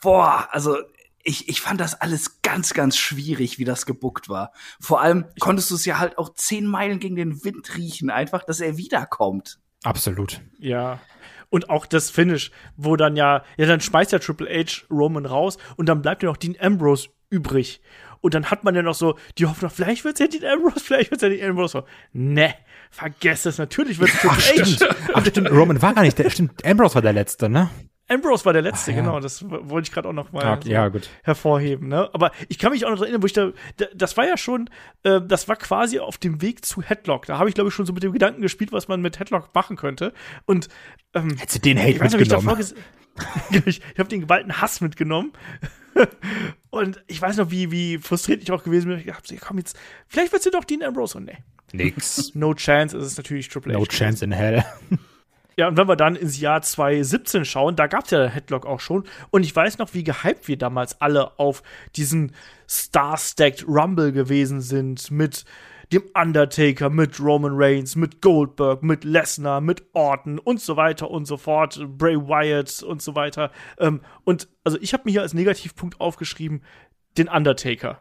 boah 0.01 0.49
also 0.51 0.79
ich, 1.25 1.49
ich 1.49 1.61
fand 1.61 1.81
das 1.81 2.01
alles 2.01 2.43
ganz, 2.43 2.75
ganz 2.75 2.97
schwierig, 2.97 3.59
wie 3.59 3.65
das 3.65 3.87
gebuckt 3.87 4.29
war. 4.29 4.53
Vor 4.79 5.01
allem 5.01 5.25
konntest 5.41 5.71
du 5.71 5.75
es 5.75 5.87
ja 5.87 5.99
halt 5.99 6.19
auch 6.19 6.35
zehn 6.35 6.67
Meilen 6.67 7.01
gegen 7.01 7.17
den 7.17 7.45
Wind 7.45 7.77
riechen, 7.77 8.11
einfach, 8.11 8.45
dass 8.45 8.61
er 8.61 8.77
wiederkommt. 8.77 9.59
Absolut. 9.83 10.43
Ja. 10.59 11.01
Und 11.49 11.71
auch 11.71 11.87
das 11.87 12.11
Finish, 12.11 12.51
wo 12.77 12.97
dann 12.97 13.17
ja, 13.17 13.43
ja, 13.57 13.67
dann 13.67 13.81
schmeißt 13.81 14.13
ja 14.13 14.19
Triple 14.19 14.49
H 14.49 14.87
Roman 14.91 15.27
raus 15.27 15.57
und 15.77 15.87
dann 15.87 16.03
bleibt 16.03 16.23
ja 16.23 16.29
noch 16.29 16.37
Dean 16.37 16.57
Ambrose 16.61 17.09
übrig. 17.31 17.81
Und 18.21 18.35
dann 18.35 18.51
hat 18.51 18.65
man 18.65 18.75
ja 18.75 18.83
noch 18.83 18.95
so 18.95 19.19
die 19.39 19.47
Hoffnung, 19.47 19.71
vielleicht 19.71 20.05
wird's 20.05 20.21
ja 20.21 20.27
Dean 20.27 20.45
Ambrose, 20.45 20.81
vielleicht 20.81 21.11
wird's 21.11 21.23
ja 21.23 21.29
Dean 21.29 21.51
Ambrose. 21.51 21.73
So, 21.73 21.85
ne, 22.13 22.55
vergesst 22.91 23.47
es, 23.47 23.59
natürlich 23.59 23.99
wird's 23.99 24.15
Triple 24.15 24.31
Ach, 24.33 24.41
stimmt. 24.41 24.81
H. 24.81 24.97
Ach, 25.15 25.27
stimmt. 25.27 25.51
Roman 25.51 25.81
war 25.81 25.95
gar 25.95 26.03
nicht 26.03 26.19
der, 26.19 26.31
stimmt. 26.31 26.65
Ambrose 26.65 26.95
war 26.97 27.03
der 27.03 27.13
Letzte, 27.13 27.49
ne? 27.49 27.71
Ambrose 28.15 28.45
war 28.45 28.53
der 28.53 28.63
letzte, 28.63 28.91
Ach, 28.93 28.97
ja. 28.97 29.03
genau. 29.03 29.21
Das 29.21 29.45
wollte 29.49 29.89
ich 29.89 29.93
gerade 29.93 30.09
auch 30.09 30.13
noch 30.13 30.33
mal 30.33 30.43
Ja, 30.43 30.61
so 30.63 30.69
ja, 30.69 30.91
hervorheben. 31.23 31.89
Ne? 31.89 32.09
Aber 32.13 32.31
ich 32.49 32.59
kann 32.59 32.73
mich 32.73 32.85
auch 32.87 32.91
noch 32.91 33.01
erinnern, 33.03 33.23
wo 33.23 33.27
ich 33.27 33.33
da, 33.33 33.51
da 33.77 33.87
das 33.95 34.17
war 34.17 34.27
ja 34.27 34.37
schon, 34.37 34.71
äh, 35.03 35.21
das 35.27 35.49
war 35.49 35.57
quasi 35.57 35.99
auf 35.99 36.19
dem 36.19 36.41
Weg 36.43 36.65
zu 36.65 36.83
Headlock. 36.83 37.27
Da 37.27 37.39
habe 37.39 37.49
ich 37.49 37.55
glaube 37.55 37.69
ich 37.69 37.75
schon 37.75 37.87
so 37.87 37.93
mit 37.93 38.03
dem 38.03 38.13
Gedanken 38.13 38.41
gespielt, 38.43 38.73
was 38.73 38.89
man 38.89 39.01
mit 39.03 39.19
Headlock 39.19 39.55
machen 39.55 39.77
könnte. 39.77 40.13
Und 40.47 40.69
ähm, 41.15 41.37
Hättest 41.39 41.57
du 41.57 41.61
den 41.61 41.79
Hate 41.79 42.01
weiß 42.01 42.15
ich 42.15 42.29
davor 42.29 42.57
mitgenommen? 42.57 42.61
ges- 43.53 43.65
ich 43.67 43.81
ich 43.93 43.99
habe 43.99 44.09
den 44.09 44.21
geballten 44.21 44.61
Hass 44.61 44.81
mitgenommen. 44.81 45.33
Und 46.71 47.03
ich 47.07 47.23
weiß 47.23 47.37
noch, 47.37 47.51
wie, 47.51 47.71
wie 47.71 47.99
frustriert 47.99 48.43
ich 48.43 48.51
auch 48.51 48.65
gewesen 48.65 48.89
bin. 48.89 48.99
Ich 48.99 49.09
hab 49.15 49.27
so, 49.27 49.35
komm 49.41 49.59
jetzt, 49.59 49.79
vielleicht 50.09 50.33
wird's 50.33 50.45
ja 50.45 50.51
doch 50.51 50.65
Dean 50.65 50.83
Ambrose. 50.83 51.19
Und 51.19 51.27
nee, 51.27 51.39
Nix. 51.73 52.31
no 52.35 52.55
chance, 52.55 52.97
ist 52.97 53.05
es 53.05 53.17
natürlich 53.17 53.49
Triple 53.49 53.75
H. 53.75 53.79
No 53.79 53.87
chance 53.87 54.25
in 54.25 54.33
hell. 54.33 54.65
Ja, 55.57 55.69
und 55.69 55.77
wenn 55.77 55.89
wir 55.89 55.97
dann 55.97 56.17
ins 56.17 56.41
Jahr 56.41 56.63
2017 56.63 57.45
schauen, 57.45 57.77
da 57.77 57.87
gab's 57.87 58.11
ja 58.11 58.27
Headlock 58.27 58.67
auch 58.67 58.81
schon. 58.81 59.05
Und 59.31 59.45
ich 59.45 59.55
weiß 59.55 59.79
noch, 59.79 59.95
wie 59.95 60.05
gehypt 60.05 60.49
wir 60.49 60.59
damals 60.59 61.01
alle 61.01 61.39
auf 61.39 61.63
diesen 61.97 62.33
Star-Stacked 62.69 63.67
Rumble 63.69 64.13
gewesen 64.13 64.61
sind 64.61 65.11
mit 65.11 65.45
dem 65.93 66.03
Undertaker, 66.15 66.91
mit 66.91 67.21
Roman 67.21 67.53
Reigns, 67.55 67.95
mit 67.95 68.21
Goldberg, 68.21 68.83
mit 68.83 69.05
Lesnar, 69.05 69.61
mit 69.61 69.85
Orton 69.93 70.39
und 70.39 70.61
so 70.61 70.77
weiter 70.77 71.11
und 71.11 71.27
so 71.27 71.37
fort, 71.37 71.81
Bray 71.99 72.17
Wyatt 72.17 72.83
und 72.83 73.03
so 73.03 73.15
weiter. 73.15 73.51
Ähm, 73.79 74.01
und 74.25 74.49
also 74.65 74.79
ich 74.81 74.93
habe 74.93 75.05
mir 75.05 75.13
hier 75.13 75.23
als 75.23 75.35
Negativpunkt 75.35 76.01
aufgeschrieben, 76.01 76.63
den 77.17 77.29
Undertaker 77.29 78.01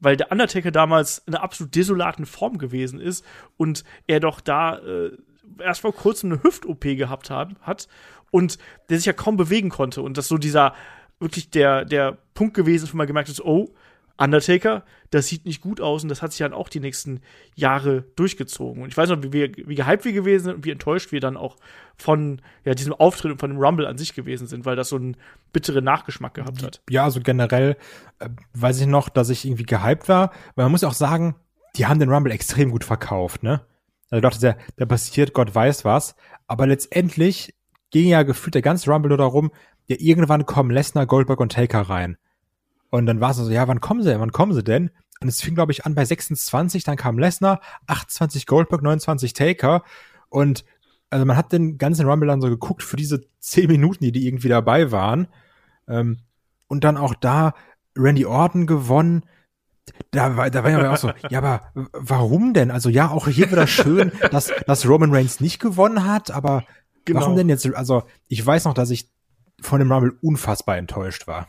weil 0.00 0.16
der 0.16 0.30
Undertaker 0.30 0.70
damals 0.70 1.18
in 1.26 1.34
einer 1.34 1.42
absolut 1.42 1.74
desolaten 1.74 2.26
Form 2.26 2.58
gewesen 2.58 3.00
ist 3.00 3.24
und 3.56 3.84
er 4.06 4.20
doch 4.20 4.40
da 4.40 4.78
äh, 4.78 5.12
erst 5.60 5.80
vor 5.80 5.94
kurzem 5.94 6.32
eine 6.32 6.42
Hüft-OP 6.42 6.82
gehabt 6.82 7.30
hat, 7.30 7.50
hat 7.62 7.88
und 8.30 8.58
der 8.88 8.98
sich 8.98 9.06
ja 9.06 9.12
kaum 9.12 9.36
bewegen 9.36 9.70
konnte 9.70 10.02
und 10.02 10.16
das 10.16 10.28
so 10.28 10.38
dieser 10.38 10.74
wirklich 11.18 11.50
der, 11.50 11.84
der 11.84 12.18
Punkt 12.34 12.54
gewesen 12.54 12.88
wo 12.92 12.96
man 12.96 13.06
gemerkt 13.06 13.28
hat, 13.28 13.40
oh, 13.40 13.72
Undertaker, 14.18 14.82
das 15.10 15.26
sieht 15.26 15.44
nicht 15.44 15.60
gut 15.60 15.80
aus 15.80 16.02
und 16.02 16.08
das 16.08 16.22
hat 16.22 16.32
sich 16.32 16.38
dann 16.38 16.54
auch 16.54 16.68
die 16.68 16.80
nächsten 16.80 17.20
Jahre 17.54 18.04
durchgezogen. 18.16 18.82
Und 18.82 18.88
ich 18.88 18.96
weiß 18.96 19.10
noch, 19.10 19.22
wie, 19.22 19.32
wie 19.32 19.74
gehypt 19.74 20.04
wir 20.04 20.12
gewesen 20.12 20.44
sind 20.44 20.54
und 20.56 20.64
wie 20.64 20.70
enttäuscht 20.70 21.12
wir 21.12 21.20
dann 21.20 21.36
auch 21.36 21.56
von 21.96 22.40
ja, 22.64 22.74
diesem 22.74 22.94
Auftritt 22.94 23.32
und 23.32 23.38
von 23.38 23.50
dem 23.50 23.58
Rumble 23.58 23.86
an 23.86 23.98
sich 23.98 24.14
gewesen 24.14 24.46
sind, 24.46 24.64
weil 24.64 24.76
das 24.76 24.88
so 24.88 24.96
einen 24.96 25.16
bitteren 25.52 25.84
Nachgeschmack 25.84 26.34
gehabt 26.34 26.62
hat. 26.62 26.80
ja, 26.88 27.04
also 27.04 27.20
generell 27.20 27.76
äh, 28.18 28.30
weiß 28.54 28.80
ich 28.80 28.86
noch, 28.86 29.10
dass 29.10 29.28
ich 29.28 29.44
irgendwie 29.44 29.64
gehypt 29.64 30.08
war, 30.08 30.32
weil 30.54 30.64
man 30.64 30.72
muss 30.72 30.84
auch 30.84 30.94
sagen, 30.94 31.34
die 31.76 31.86
haben 31.86 32.00
den 32.00 32.10
Rumble 32.10 32.32
extrem 32.32 32.70
gut 32.70 32.84
verkauft, 32.84 33.42
ne? 33.42 33.60
Also 34.10 34.16
ich 34.16 34.22
dachte, 34.22 34.40
der, 34.40 34.56
der 34.78 34.86
passiert, 34.86 35.32
Gott 35.32 35.54
weiß 35.54 35.84
was. 35.84 36.14
Aber 36.46 36.66
letztendlich 36.66 37.54
ging 37.90 38.08
ja 38.08 38.22
gefühlt 38.22 38.54
der 38.54 38.62
ganze 38.62 38.90
Rumble 38.90 39.08
nur 39.08 39.18
darum, 39.18 39.50
ja, 39.86 39.96
irgendwann 39.98 40.46
kommen 40.46 40.70
Lesnar, 40.70 41.06
Goldberg 41.06 41.40
und 41.40 41.52
Taker 41.52 41.82
rein. 41.82 42.16
Und 42.90 43.06
dann 43.06 43.20
war 43.20 43.30
es 43.30 43.36
so, 43.36 43.50
ja, 43.50 43.66
wann 43.68 43.80
kommen 43.80 44.02
sie 44.02 44.10
denn? 44.10 44.20
Wann 44.20 44.32
kommen 44.32 44.52
sie 44.52 44.64
denn? 44.64 44.90
Und 45.20 45.28
es 45.28 45.40
fing, 45.40 45.54
glaube 45.54 45.72
ich, 45.72 45.86
an 45.86 45.94
bei 45.94 46.04
26, 46.04 46.84
dann 46.84 46.96
kam 46.96 47.18
Lesnar, 47.18 47.60
28 47.86 48.46
Goldberg, 48.46 48.82
29 48.82 49.32
Taker. 49.32 49.82
Und 50.28 50.64
also 51.10 51.24
man 51.24 51.36
hat 51.36 51.52
den 51.52 51.78
ganzen 51.78 52.06
Rumble 52.06 52.28
dann 52.28 52.40
so 52.40 52.48
geguckt 52.48 52.82
für 52.82 52.96
diese 52.96 53.24
10 53.40 53.68
Minuten, 53.68 54.04
die 54.04 54.12
die 54.12 54.26
irgendwie 54.26 54.48
dabei 54.48 54.92
waren. 54.92 55.28
Ähm, 55.88 56.18
und 56.68 56.84
dann 56.84 56.96
auch 56.96 57.14
da 57.14 57.54
Randy 57.96 58.26
Orton 58.26 58.66
gewonnen. 58.66 59.24
Da 60.10 60.36
war, 60.36 60.50
da 60.50 60.64
war 60.64 60.70
ja 60.70 60.92
auch 60.92 60.96
so, 60.96 61.12
ja, 61.30 61.38
aber 61.38 61.72
warum 61.92 62.54
denn? 62.54 62.70
Also 62.70 62.88
ja, 62.88 63.10
auch 63.10 63.28
hier 63.28 63.50
wieder 63.50 63.66
schön, 63.66 64.12
dass, 64.30 64.52
dass 64.66 64.88
Roman 64.88 65.14
Reigns 65.14 65.40
nicht 65.40 65.60
gewonnen 65.60 66.04
hat, 66.04 66.30
aber 66.30 66.64
Genau. 67.06 67.20
warum 67.20 67.36
denn 67.36 67.48
jetzt? 67.48 67.64
Also 67.74 68.02
ich 68.26 68.44
weiß 68.44 68.64
noch, 68.64 68.74
dass 68.74 68.90
ich 68.90 69.08
von 69.60 69.78
dem 69.78 69.90
Rumble 69.90 70.18
unfassbar 70.20 70.76
enttäuscht 70.76 71.26
war. 71.26 71.48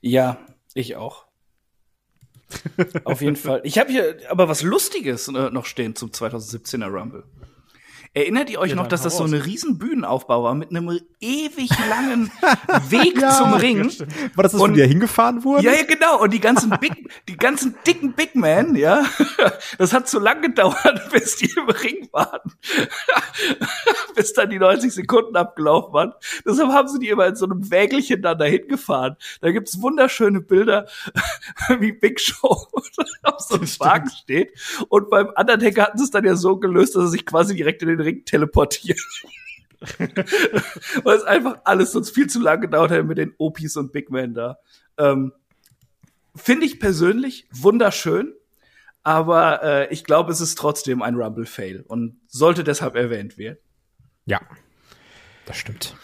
Ja, 0.00 0.38
ich 0.74 0.96
auch. 0.96 1.26
Auf 3.04 3.20
jeden 3.20 3.36
Fall. 3.36 3.60
Ich 3.62 3.78
habe 3.78 3.90
hier 3.92 4.18
aber 4.28 4.48
was 4.48 4.62
Lustiges 4.62 5.28
äh, 5.28 5.50
noch 5.50 5.64
stehen 5.64 5.94
zum 5.94 6.10
2017er 6.10 6.88
Rumble. 6.88 7.22
Erinnert 8.12 8.50
ihr 8.50 8.58
euch 8.58 8.70
Ja, 8.70 8.76
noch, 8.76 8.88
dass 8.88 9.02
das 9.02 9.16
so 9.16 9.22
eine 9.22 9.46
riesen 9.46 9.78
Bühnenaufbau 9.78 10.42
war 10.42 10.54
mit 10.56 10.70
einem 10.70 10.98
ewig 11.20 11.70
langen 11.88 12.28
Weg 12.88 13.20
zum 13.20 13.52
Ring? 13.54 13.84
War 14.34 14.42
das 14.42 14.50
das, 14.52 14.54
Und- 14.54 14.70
wo 14.72 14.74
die 14.74 14.80
da 14.80 14.86
hingefahren 14.86 15.44
wurden? 15.44 15.62
Ja, 15.64 15.72
ja, 15.72 15.84
genau. 15.84 16.20
Und 16.20 16.32
die 16.34 16.40
ganzen 16.40 16.70
Big, 16.80 17.08
die 17.28 17.36
ganzen 17.36 17.76
dicken 17.86 18.12
Big 18.14 18.34
Men, 18.34 18.74
ja, 18.74 19.04
das 19.78 19.92
hat 19.92 20.08
so 20.08 20.18
lang 20.18 20.42
gedauert, 20.42 21.08
bis 21.12 21.36
die 21.36 21.52
im 21.56 21.68
Ring 21.68 22.08
waren. 22.10 22.40
bis 24.16 24.32
dann 24.32 24.50
die 24.50 24.58
90 24.58 24.92
Sekunden 24.92 25.36
abgelaufen 25.36 25.92
waren. 25.92 26.12
Deshalb 26.44 26.70
haben 26.72 26.88
sie 26.88 26.98
die 26.98 27.08
immer 27.10 27.26
in 27.28 27.36
so 27.36 27.44
einem 27.44 27.70
Wägelchen 27.70 28.22
dann 28.22 28.38
dahin 28.38 28.66
gefahren. 28.66 29.16
Da 29.40 29.52
gibt's 29.52 29.80
wunderschöne 29.80 30.40
Bilder, 30.40 30.88
wie 31.78 31.92
Big 31.92 32.20
Show 32.20 32.66
auf 33.22 33.40
so 33.40 33.54
einem 33.54 33.68
Wagen 33.78 34.10
steht. 34.10 34.52
Und 34.88 35.10
beim 35.10 35.28
Undertaker 35.36 35.82
hatten 35.82 35.98
sie 35.98 36.04
es 36.04 36.10
dann 36.10 36.24
ja 36.24 36.34
so 36.34 36.56
gelöst, 36.56 36.96
dass 36.96 37.04
er 37.04 37.08
sich 37.08 37.24
quasi 37.24 37.54
direkt 37.54 37.82
in 37.82 37.88
den 37.88 37.99
Ring 38.00 38.24
teleportiert. 38.24 39.00
Weil 41.04 41.16
es 41.16 41.24
einfach 41.24 41.60
alles 41.64 41.92
sonst 41.92 42.10
viel 42.10 42.28
zu 42.28 42.40
lange 42.40 42.62
gedauert 42.62 42.90
hätte 42.90 43.04
mit 43.04 43.18
den 43.18 43.34
Opis 43.38 43.76
und 43.76 43.92
Big 43.92 44.10
Men 44.10 44.34
da. 44.34 44.58
Ähm, 44.98 45.32
Finde 46.36 46.66
ich 46.66 46.78
persönlich 46.78 47.48
wunderschön, 47.50 48.34
aber 49.02 49.62
äh, 49.62 49.92
ich 49.92 50.04
glaube, 50.04 50.32
es 50.32 50.40
ist 50.40 50.56
trotzdem 50.56 51.02
ein 51.02 51.16
Rumble-Fail 51.16 51.84
und 51.86 52.20
sollte 52.28 52.62
deshalb 52.62 52.94
erwähnt 52.94 53.38
werden. 53.38 53.58
Ja, 54.26 54.40
das 55.46 55.56
stimmt. 55.56 55.96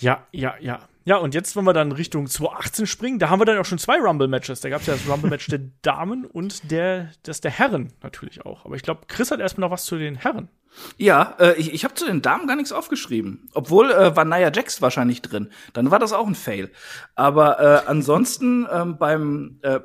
Ja, 0.00 0.26
ja, 0.32 0.54
ja. 0.60 0.88
Ja, 1.04 1.16
und 1.16 1.34
jetzt, 1.34 1.56
wenn 1.56 1.64
wir 1.64 1.72
dann 1.72 1.90
Richtung 1.90 2.28
2018 2.28 2.86
springen, 2.86 3.18
da 3.18 3.28
haben 3.28 3.40
wir 3.40 3.44
dann 3.44 3.58
auch 3.58 3.64
schon 3.64 3.78
zwei 3.78 3.98
Rumble-Matches. 3.98 4.60
Da 4.60 4.68
gab 4.68 4.82
es 4.82 4.86
ja 4.86 4.94
das 4.94 5.08
Rumble-Match 5.08 5.48
der 5.48 5.60
Damen 5.82 6.24
und 6.24 6.70
der, 6.70 7.10
das 7.24 7.40
der 7.40 7.50
Herren 7.50 7.92
natürlich 8.02 8.46
auch. 8.46 8.64
Aber 8.64 8.76
ich 8.76 8.82
glaube, 8.82 9.02
Chris 9.08 9.32
hat 9.32 9.40
erstmal 9.40 9.68
noch 9.68 9.72
was 9.72 9.84
zu 9.84 9.98
den 9.98 10.14
Herren. 10.14 10.48
Ja, 10.96 11.36
äh, 11.38 11.54
ich, 11.58 11.72
ich 11.72 11.84
habe 11.84 11.94
zu 11.94 12.06
den 12.06 12.22
Damen 12.22 12.46
gar 12.46 12.56
nichts 12.56 12.72
aufgeschrieben. 12.72 13.48
Obwohl 13.54 13.90
äh, 13.90 14.16
war 14.16 14.24
Nia 14.24 14.50
Jax 14.52 14.82
wahrscheinlich 14.82 15.22
drin. 15.22 15.50
Dann 15.72 15.90
war 15.90 15.98
das 15.98 16.12
auch 16.12 16.26
ein 16.26 16.34
Fail. 16.34 16.70
Aber 17.14 17.60
äh, 17.60 17.88
ansonsten 17.88 18.66
ähm, 18.70 18.98
beim 18.98 19.58
äh, 19.62 19.80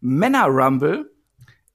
Männer-Rumble 0.00 1.10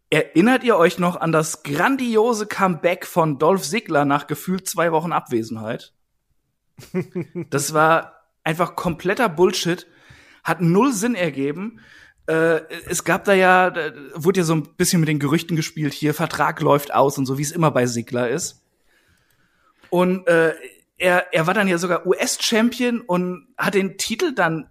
erinnert 0.09 0.63
ihr 0.63 0.77
euch 0.77 0.99
noch 0.99 1.19
an 1.19 1.31
das 1.31 1.63
grandiose 1.63 2.47
Comeback 2.47 3.05
von 3.05 3.37
Dolph 3.37 3.63
Ziggler 3.63 4.05
nach 4.05 4.27
gefühlt 4.27 4.67
zwei 4.67 4.91
Wochen 4.91 5.11
Abwesenheit? 5.11 5.93
Das 7.49 7.73
war 7.73 8.19
einfach 8.43 8.75
kompletter 8.75 9.27
Bullshit, 9.27 9.87
hat 10.43 10.61
null 10.61 10.93
Sinn 10.93 11.13
ergeben. 11.13 11.81
Äh, 12.29 12.61
es 12.87 13.03
gab 13.03 13.25
da 13.25 13.33
ja, 13.33 13.71
da 13.71 13.91
wurde 14.13 14.41
ja 14.41 14.43
so 14.43 14.53
ein 14.53 14.75
bisschen 14.75 14.99
mit 14.99 15.09
den 15.09 15.17
Gerüchten 15.17 15.55
gespielt, 15.55 15.93
hier 15.93 16.13
Vertrag 16.13 16.61
läuft 16.61 16.93
aus 16.93 17.17
und 17.17 17.25
so, 17.25 17.39
wie 17.39 17.41
es 17.41 17.51
immer 17.51 17.71
bei 17.71 17.87
Sigler 17.87 18.29
ist. 18.29 18.61
Und 19.89 20.27
äh, 20.27 20.53
er, 20.99 21.33
er 21.33 21.47
war 21.47 21.55
dann 21.55 21.67
ja 21.67 21.79
sogar 21.79 22.05
US-Champion 22.05 23.01
und 23.01 23.47
hat 23.57 23.73
den 23.73 23.97
Titel 23.97 24.35
dann 24.35 24.69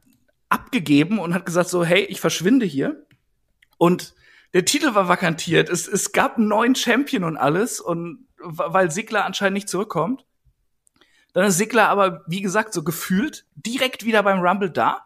abgegeben 0.48 1.18
und 1.18 1.35
hat 1.35 1.47
gesagt 1.47 1.68
so, 1.68 1.85
hey, 1.85 2.05
ich 2.05 2.20
verschwinde 2.20 2.64
hier. 2.64 3.05
Und 3.76 4.14
der 4.55 4.64
Titel 4.64 4.94
war 4.94 5.09
vakantiert. 5.09 5.68
Es, 5.68 5.89
es 5.89 6.12
gab 6.12 6.36
einen 6.36 6.47
neuen 6.47 6.76
Champion 6.76 7.24
und 7.24 7.36
alles 7.36 7.80
und 7.80 8.28
weil 8.39 8.93
Sigler 8.93 9.24
anscheinend 9.24 9.55
nicht 9.55 9.68
zurückkommt. 9.68 10.24
Dann 11.32 11.47
ist 11.47 11.59
Sigler 11.59 11.89
aber, 11.89 12.22
wie 12.28 12.40
gesagt, 12.40 12.72
so 12.72 12.85
gefühlt 12.85 13.47
direkt 13.56 14.05
wieder 14.05 14.22
beim 14.22 14.39
Rumble 14.39 14.70
da. 14.70 15.02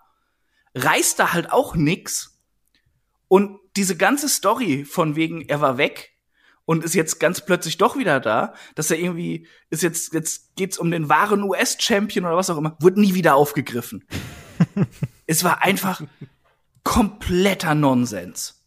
Reißt 0.74 1.19
da 1.19 1.33
halt 1.33 1.51
auch 1.51 1.74
nix. 1.77 2.32
Und 3.33 3.61
diese 3.77 3.97
ganze 3.97 4.29
Story 4.29 4.85
von 4.85 5.17
wegen, 5.17 5.41
er 5.49 5.63
war 5.63 5.79
weg 5.79 6.19
und 6.67 6.85
ist 6.85 6.95
jetzt 6.95 7.19
ganz 7.19 7.43
plötzlich 7.43 7.79
doch 7.79 7.97
wieder 7.97 8.21
da, 8.21 8.53
dass 8.75 8.91
er 8.91 8.99
irgendwie 8.99 9.47
ist 9.71 9.83
jetzt 9.83 10.13
jetzt 10.13 10.55
geht's 10.55 10.77
um 10.77 10.91
den 10.91 11.09
wahren 11.09 11.43
US-Champion 11.43 12.27
oder 12.27 12.37
was 12.37 12.51
auch 12.51 12.59
immer, 12.59 12.77
wird 12.81 12.99
nie 12.99 13.15
wieder 13.15 13.35
aufgegriffen. 13.35 14.05
es 15.27 15.45
war 15.45 15.63
einfach 15.63 16.03
kompletter 16.85 17.75
Nonsens. 17.75 18.63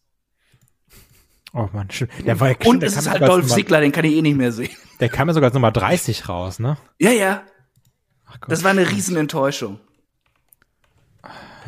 Oh 1.52 1.68
man, 1.72 1.88
schön. 1.92 2.08
Der 2.24 2.40
war 2.40 2.48
ja 2.48 2.56
Und 2.64 2.82
es 2.82 2.96
ist 2.96 3.08
halt 3.08 3.22
Dolph 3.22 3.46
Ziggler, 3.46 3.80
den 3.80 3.92
kann 3.92 4.04
ich 4.04 4.14
eh 4.14 4.22
nicht 4.22 4.36
mehr 4.36 4.50
sehen. 4.50 4.74
Der 4.98 5.08
kam 5.08 5.28
ja 5.28 5.34
sogar 5.34 5.50
als 5.50 5.54
Nummer 5.54 5.70
30 5.70 6.28
raus, 6.28 6.58
ne? 6.58 6.76
Ja, 6.98 7.12
ja, 7.12 7.44
Gott. 8.40 8.50
das 8.50 8.64
war 8.64 8.72
eine 8.72 8.90
Riesenenttäuschung. 8.90 9.78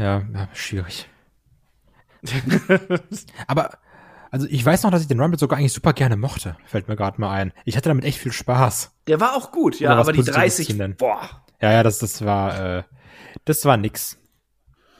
Ja, 0.01 0.25
ja, 0.35 0.49
schwierig. 0.53 1.09
Aber, 3.47 3.79
also 4.31 4.47
ich 4.51 4.65
weiß 4.65 4.83
noch, 4.83 4.91
dass 4.91 5.03
ich 5.03 5.09
den 5.09 5.21
Rumble 5.21 5.39
sogar 5.39 5.59
eigentlich 5.59 5.73
super 5.73 5.93
gerne 5.93 6.17
mochte. 6.17 6.57
Fällt 6.67 6.89
mir 6.89 6.97
gerade 6.97 7.21
mal 7.21 7.31
ein. 7.31 7.53
Ich 7.65 7.77
hatte 7.77 7.89
damit 7.89 8.05
echt 8.05 8.19
viel 8.19 8.33
Spaß. 8.33 8.93
Der 9.07 9.21
war 9.21 9.35
auch 9.37 9.53
gut, 9.53 9.81
ja, 9.81 9.91
aber 9.97 10.13
die 10.13 10.19
Positives 10.19 10.35
30, 10.35 10.67
zu 10.69 10.77
nennen. 10.77 10.97
boah. 10.97 11.29
Ja, 11.61 11.73
ja, 11.73 11.83
das, 11.83 11.99
das 11.99 12.25
war, 12.25 12.79
äh, 12.79 12.83
das 13.45 13.65
war 13.65 13.77
nix. 13.77 14.19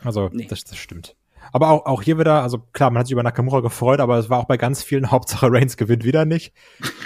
Also, 0.03 0.29
Nee. 0.33 0.47
das, 0.49 0.65
das 0.65 0.77
stimmt. 0.79 1.15
Aber 1.53 1.71
auch, 1.71 1.87
auch 1.87 2.03
hier 2.03 2.19
wieder, 2.19 2.43
also 2.43 2.59
klar, 2.73 2.91
man 2.91 3.01
hat 3.01 3.07
sich 3.07 3.13
über 3.13 3.23
Nakamura 3.23 3.61
gefreut, 3.61 4.01
aber 4.01 4.19
es 4.19 4.29
war 4.29 4.39
auch 4.39 4.45
bei 4.47 4.57
ganz 4.57 4.83
vielen 4.83 5.11
Hauptsache 5.11 5.51
Reigns 5.51 5.77
gewinnt 5.77 6.05
wieder 6.05 6.25
nicht. 6.25 6.53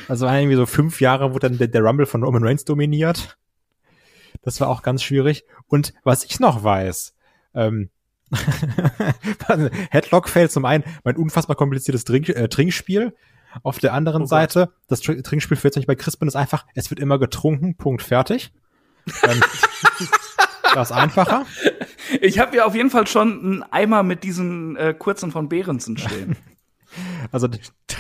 Also 0.09 0.27
waren 0.27 0.37
irgendwie 0.39 0.57
so 0.57 0.67
fünf 0.67 1.01
Jahre 1.01 1.33
wurde 1.33 1.49
dann 1.49 1.59
der, 1.59 1.69
der 1.69 1.83
Rumble 1.83 2.07
von 2.07 2.23
Roman 2.23 2.45
Reigns 2.45 2.65
dominiert. 2.65 3.37
Das 4.43 4.61
war 4.61 4.69
auch 4.69 4.83
ganz 4.83 5.03
schwierig. 5.03 5.45
Und 5.69 5.93
was 6.03 6.25
ich 6.25 6.41
noch 6.41 6.65
weiß, 6.65 7.15
ähm, 7.55 7.91
Headlock 9.91 10.29
fällt 10.29 10.53
zum 10.53 10.65
einen 10.65 10.85
mein 11.05 11.17
unfassbar 11.17 11.57
kompliziertes 11.57 12.05
Trink, 12.05 12.29
äh, 12.29 12.49
Trinkspiel. 12.49 13.15
Auf 13.63 13.79
der 13.79 13.93
anderen 13.93 14.23
Oh 14.23 14.25
Gott. 14.25 14.31
Seite, 14.31 14.73
das 14.89 15.03
Tr- 15.03 15.23
Trinkspiel 15.23 15.59
für 15.59 15.69
jetzt 15.69 15.77
nicht 15.77 15.87
bei 15.87 15.95
Crispin 15.95 16.27
ist 16.27 16.37
einfach, 16.37 16.65
es 16.75 16.89
wird 16.91 17.01
immer 17.01 17.19
getrunken, 17.19 17.77
Punkt, 17.77 18.03
fertig. 18.03 18.51
Ähm, 19.25 19.43
das 20.75 20.91
ist 20.91 20.97
einfacher. 20.97 21.45
Ich 22.23 22.39
habe 22.39 22.57
ja 22.57 22.65
auf 22.65 22.75
jeden 22.75 22.89
Fall 22.89 23.07
schon 23.07 23.41
einen 23.41 23.63
Eimer 23.65 24.03
mit 24.03 24.25
diesen 24.25 24.77
äh, 24.77 24.95
kurzen 24.99 25.31
von 25.33 25.49
Behrensen 25.49 25.97
stehen. 25.99 26.37
Also, 27.31 27.49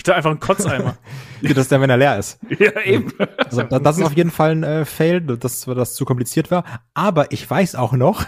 Da 0.04 0.12
einfach 0.12 0.30
ein 0.32 0.38
Kotzeimer. 0.38 0.98
das 1.42 1.56
ist 1.56 1.70
der, 1.70 1.80
wenn 1.80 1.88
er 1.88 1.96
leer 1.96 2.18
ist. 2.18 2.38
ja, 2.58 2.78
eben. 2.82 3.10
Also, 3.38 3.62
da- 3.62 3.78
das 3.78 3.96
ist 3.96 4.04
auf 4.04 4.12
jeden 4.14 4.30
Fall 4.30 4.50
ein 4.50 4.62
äh, 4.64 4.84
Fail, 4.84 5.22
dass 5.22 5.60
das 5.64 5.94
zu 5.94 6.04
kompliziert 6.04 6.50
war. 6.50 6.64
Aber 6.92 7.32
ich 7.32 7.48
weiß 7.48 7.74
auch 7.74 7.92
noch, 7.94 8.26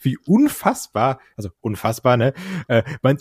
wie 0.00 0.16
unfassbar, 0.26 1.20
also 1.36 1.50
unfassbar, 1.60 2.16
ne, 2.16 2.32
äh, 2.68 2.82
mein, 3.02 3.18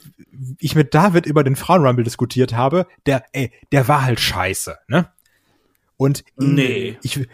ich 0.59 0.75
mit 0.75 0.93
David 0.93 1.25
über 1.25 1.43
den 1.43 1.55
Frauenrumble 1.55 2.03
diskutiert 2.03 2.53
habe, 2.53 2.87
der, 3.05 3.23
ey, 3.33 3.51
der 3.71 3.87
war 3.87 4.03
halt 4.03 4.19
scheiße, 4.19 4.77
ne? 4.87 5.09
Und 5.97 6.23
Nee. 6.37 6.97
ich, 7.03 7.27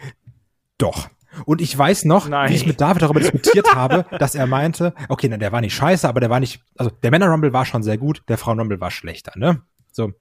doch. 0.78 1.08
Und 1.44 1.60
ich 1.60 1.76
weiß 1.76 2.04
noch, 2.06 2.28
Nein. 2.28 2.50
wie 2.50 2.54
ich 2.54 2.66
mit 2.66 2.80
David 2.80 3.02
darüber 3.02 3.20
diskutiert 3.20 3.66
habe, 3.74 4.04
dass 4.18 4.34
er 4.34 4.46
meinte, 4.46 4.94
okay, 5.08 5.28
na, 5.28 5.36
der 5.36 5.52
war 5.52 5.60
nicht 5.60 5.74
scheiße, 5.74 6.08
aber 6.08 6.20
der 6.20 6.30
war 6.30 6.40
nicht, 6.40 6.60
also 6.76 6.90
der 6.90 7.10
Männer-Rumble 7.10 7.52
war 7.52 7.64
schon 7.64 7.82
sehr 7.82 7.98
gut, 7.98 8.22
der 8.28 8.38
Frauen-Rumble 8.38 8.80
war 8.80 8.90
schlechter, 8.90 9.32
ne? 9.36 9.62
So, 9.92 10.12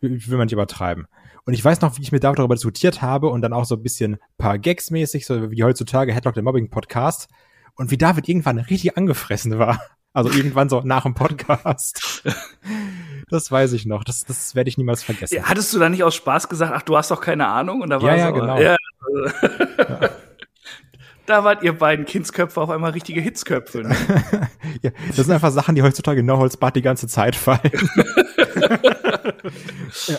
will 0.00 0.26
will 0.26 0.38
man 0.38 0.46
nicht 0.46 0.52
übertreiben. 0.52 1.06
Und 1.46 1.52
ich 1.52 1.64
weiß 1.64 1.80
noch, 1.82 1.98
wie 1.98 2.02
ich 2.02 2.12
mit 2.12 2.24
David 2.24 2.38
darüber 2.38 2.54
diskutiert 2.54 3.02
habe 3.02 3.28
und 3.28 3.42
dann 3.42 3.52
auch 3.52 3.64
so 3.64 3.74
ein 3.76 3.82
bisschen 3.82 4.16
paar 4.38 4.58
Gags 4.58 4.90
mäßig, 4.90 5.26
so 5.26 5.50
wie 5.50 5.62
heutzutage 5.62 6.12
Headlock 6.14 6.34
der 6.34 6.42
Mobbing 6.42 6.70
Podcast 6.70 7.28
und 7.76 7.90
wie 7.90 7.98
David 7.98 8.28
irgendwann 8.28 8.58
richtig 8.58 8.96
angefressen 8.96 9.58
war. 9.58 9.80
Also 10.12 10.30
irgendwann 10.30 10.68
so 10.68 10.80
nach 10.84 11.02
dem 11.04 11.14
Podcast. 11.14 12.22
Das 13.30 13.50
weiß 13.50 13.72
ich 13.72 13.86
noch. 13.86 14.04
Das, 14.04 14.20
das 14.20 14.54
werde 14.54 14.68
ich 14.68 14.76
niemals 14.76 15.02
vergessen. 15.02 15.36
Ja, 15.36 15.44
hattest 15.44 15.72
du 15.72 15.78
da 15.78 15.88
nicht 15.88 16.04
aus 16.04 16.14
Spaß 16.14 16.50
gesagt, 16.50 16.72
ach, 16.76 16.82
du 16.82 16.94
hast 16.94 17.10
doch 17.10 17.22
keine 17.22 17.48
Ahnung? 17.48 17.80
Und 17.80 17.88
da 17.88 18.00
war 18.02 18.10
Ja, 18.14 18.16
ja, 18.16 18.26
so, 18.28 18.34
genau. 18.34 18.60
Ja, 18.60 18.76
also, 19.00 20.08
Da 21.26 21.42
wart 21.42 21.62
ihr 21.62 21.72
beiden 21.72 22.04
Kindsköpfe 22.04 22.60
auf 22.60 22.68
einmal 22.68 22.90
richtige 22.90 23.22
Hitzköpfe. 23.22 23.78
Ne? 23.78 23.96
Ja, 24.82 24.90
das 25.08 25.24
sind 25.24 25.30
einfach 25.32 25.50
Sachen, 25.52 25.74
die 25.74 25.82
heutzutage 25.82 26.20
in 26.20 26.26
No 26.26 26.36
Holds 26.36 26.58
Barred 26.58 26.76
die 26.76 26.82
ganze 26.82 27.08
Zeit 27.08 27.34
fallen. 27.34 27.60
ja. 30.06 30.18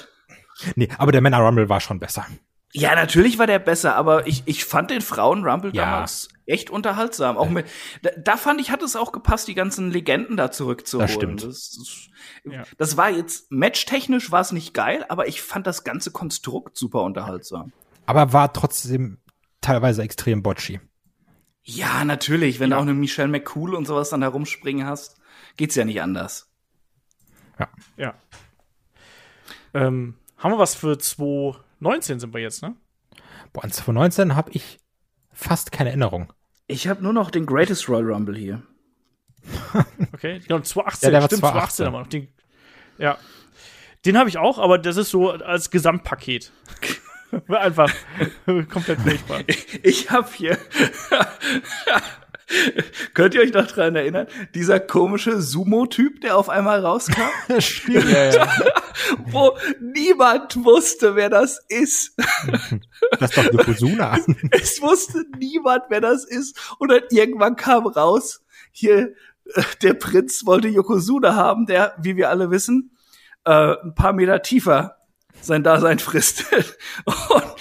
Nee, 0.75 0.89
aber 0.97 1.11
der 1.11 1.21
Männer 1.21 1.39
Rumble 1.39 1.69
war 1.69 1.79
schon 1.79 1.99
besser. 1.99 2.25
Ja, 2.73 2.95
natürlich 2.95 3.37
war 3.37 3.47
der 3.47 3.59
besser, 3.59 3.95
aber 3.95 4.25
ich, 4.27 4.43
ich 4.47 4.65
fand 4.65 4.89
den 4.89 5.01
Frauen-Rumble 5.01 5.75
Ja. 5.75 5.85
damals 5.85 6.27
echt 6.45 6.69
unterhaltsam. 6.69 7.37
Auch 7.37 7.49
mit, 7.49 7.65
da, 8.01 8.11
da 8.17 8.37
fand 8.37 8.61
ich, 8.61 8.71
hat 8.71 8.83
es 8.83 8.95
auch 8.95 9.11
gepasst, 9.11 9.47
die 9.47 9.55
ganzen 9.55 9.91
Legenden 9.91 10.37
da 10.37 10.51
zurückzuholen. 10.51 11.07
Das 11.07 11.13
stimmt. 11.15 11.43
Das, 11.43 12.09
Ja. 12.43 12.63
das 12.77 12.97
war 12.97 13.09
jetzt, 13.09 13.51
matchtechnisch 13.51 14.31
war 14.31 14.41
es 14.41 14.51
nicht 14.51 14.73
geil, 14.73 15.05
aber 15.09 15.27
ich 15.27 15.41
fand 15.41 15.65
das 15.67 15.83
ganze 15.83 16.11
Konstrukt 16.11 16.77
super 16.77 17.01
unterhaltsam. 17.03 17.71
Aber 18.05 18.33
war 18.33 18.53
trotzdem 18.53 19.19
teilweise 19.61 20.03
extrem 20.03 20.43
botchy. 20.43 20.79
Ja, 21.63 22.05
natürlich, 22.05 22.59
wenn 22.59 22.69
du 22.69 22.77
auch 22.77 22.83
eine 22.83 22.93
Michelle 22.93 23.27
McCool 23.27 23.73
und 23.73 23.85
sowas 23.85 24.11
dann 24.11 24.21
herumspringen 24.21 24.85
hast, 24.85 25.17
geht's 25.57 25.73
ja 25.73 25.83
nicht 25.83 26.01
anders. 26.01 26.51
Ja. 27.97 28.13
Ähm, 29.73 30.15
haben 30.37 30.51
wir 30.51 30.59
was 30.59 30.75
für 30.75 30.97
2019 30.97 32.19
sind 32.19 32.33
wir 32.33 32.41
jetzt, 32.41 32.61
ne? 32.61 32.75
Boah, 33.53 33.63
an 33.63 33.71
2019 33.71 34.35
habe 34.35 34.51
ich 34.51 34.79
fast 35.35 35.71
keine 35.71 35.89
Erinnerung. 35.89 36.33
Ich 36.67 36.87
habe 36.87 37.03
nur 37.03 37.13
noch 37.13 37.29
den 37.29 37.45
Greatest 37.45 37.87
Royal 37.89 38.11
Rumble 38.11 38.35
hier. 38.35 38.63
Okay. 40.13 40.39
Genau, 40.47 40.59
2018, 40.61 41.07
Ja, 41.07 41.11
der 41.11 41.21
war 41.21 41.27
stimmt, 41.27 41.41
2018. 41.41 41.85
2018 41.85 41.85
haben 41.85 41.93
wir 41.93 41.99
noch. 41.99 42.07
Den, 42.07 42.27
ja. 42.97 43.17
Den 44.05 44.17
habe 44.17 44.29
ich 44.29 44.37
auch, 44.37 44.57
aber 44.57 44.77
das 44.77 44.97
ist 44.97 45.09
so 45.09 45.31
als 45.31 45.69
Gesamtpaket. 45.69 46.51
War 47.47 47.59
Einfach 47.59 47.91
komplett 48.45 49.01
furchtbar. 49.01 49.41
Ich 49.83 50.09
habe 50.09 50.29
hier. 50.33 50.57
Könnt 53.13 53.33
ihr 53.33 53.41
euch 53.41 53.53
noch 53.53 53.67
dran 53.67 53.95
erinnern? 53.95 54.27
Dieser 54.53 54.79
komische 54.79 55.41
Sumo-Typ, 55.41 56.21
der 56.21 56.37
auf 56.37 56.49
einmal 56.49 56.79
rauskam, 56.79 57.29
Stimmt, 57.59 58.09
ja, 58.09 58.31
ja. 58.31 58.47
wo 59.25 59.57
niemand 59.79 60.63
wusste, 60.63 61.15
wer 61.15 61.29
das 61.29 61.63
ist. 61.69 62.15
Das 63.19 63.31
ist 63.31 63.37
doch 63.37 63.51
Yokozuna. 63.51 64.19
Es 64.51 64.81
wusste 64.81 65.25
niemand, 65.37 65.83
wer 65.89 66.01
das 66.01 66.25
ist. 66.25 66.75
Und 66.79 66.89
dann 66.91 67.01
irgendwann 67.09 67.55
kam 67.55 67.87
raus, 67.87 68.43
hier, 68.71 69.13
äh, 69.53 69.63
der 69.81 69.93
Prinz 69.95 70.45
wollte 70.45 70.67
Yokozuna 70.67 71.35
haben, 71.35 71.65
der, 71.65 71.95
wie 71.99 72.15
wir 72.15 72.29
alle 72.29 72.51
wissen, 72.51 72.91
äh, 73.45 73.75
ein 73.83 73.95
paar 73.95 74.13
Meter 74.13 74.41
tiefer 74.41 74.94
sein 75.45 75.63
Dasein 75.63 75.99
fristet. 75.99 76.77
Und 77.05 77.55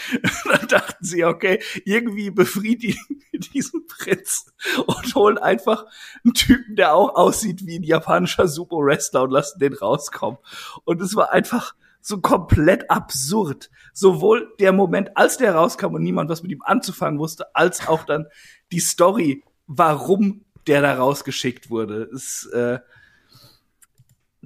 dann 0.47 0.69
dachten 0.69 1.05
sie, 1.05 1.25
okay, 1.25 1.63
irgendwie 1.85 2.31
befriedigen 2.31 3.23
wir 3.31 3.41
diesen 3.41 3.87
Prinz 3.87 4.53
und 4.87 5.15
holen 5.15 5.39
einfach 5.39 5.87
einen 6.25 6.35
Typen, 6.35 6.77
der 6.77 6.95
auch 6.95 7.15
aussieht 7.15 7.67
wie 7.67 7.79
ein 7.79 7.83
japanischer 7.83 8.49
Sumo-Wrestler 8.49 9.23
und 9.23 9.31
lassen 9.31 9.59
den 9.59 9.75
rauskommen. 9.75 10.39
Und 10.85 11.01
es 11.01 11.15
war 11.15 11.33
einfach 11.33 11.75
so 12.01 12.21
komplett 12.21 12.91
absurd. 12.91 13.71
Sowohl 13.93 14.53
der 14.61 14.73
Moment, 14.73 15.17
als 15.17 15.37
der 15.39 15.55
rauskam 15.55 15.95
und 15.95 16.03
niemand 16.03 16.29
was 16.29 16.43
mit 16.43 16.53
ihm 16.53 16.63
anzufangen 16.63 17.19
wusste, 17.19 17.55
als 17.55 17.87
auch 17.89 18.05
dann 18.05 18.27
die 18.73 18.81
Story, 18.81 19.43
warum 19.67 20.45
der 20.67 20.83
da 20.83 20.95
rausgeschickt 20.95 21.71
wurde. 21.71 22.09
Es 22.15 22.47
äh, 22.47 22.79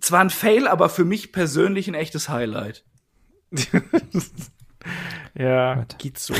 zwar 0.01 0.21
ein 0.21 0.31
Fail, 0.31 0.69
aber 0.69 0.89
für 0.89 1.05
mich 1.05 1.33
persönlich 1.33 1.89
ein 1.89 1.95
echtes 1.95 2.29
Highlight. 2.29 2.85
Ja, 5.35 5.85
geht 5.99 6.19
so. 6.19 6.35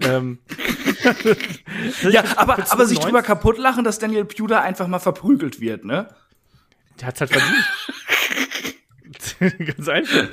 ähm, 0.00 0.38
Ja, 2.10 2.24
aber, 2.36 2.54
aber 2.70 2.86
sich 2.86 2.98
2019 2.98 3.02
drüber 3.02 3.22
kaputt 3.22 3.58
lachen, 3.58 3.84
dass 3.84 3.98
Daniel 3.98 4.24
Puder 4.24 4.62
einfach 4.62 4.86
mal 4.86 5.00
verprügelt 5.00 5.60
wird, 5.60 5.84
ne? 5.84 6.08
Der 7.00 7.08
hat's 7.08 7.20
halt 7.20 7.32
verdient. 7.32 7.64
Ganz 9.76 9.88
einfach. 9.88 10.28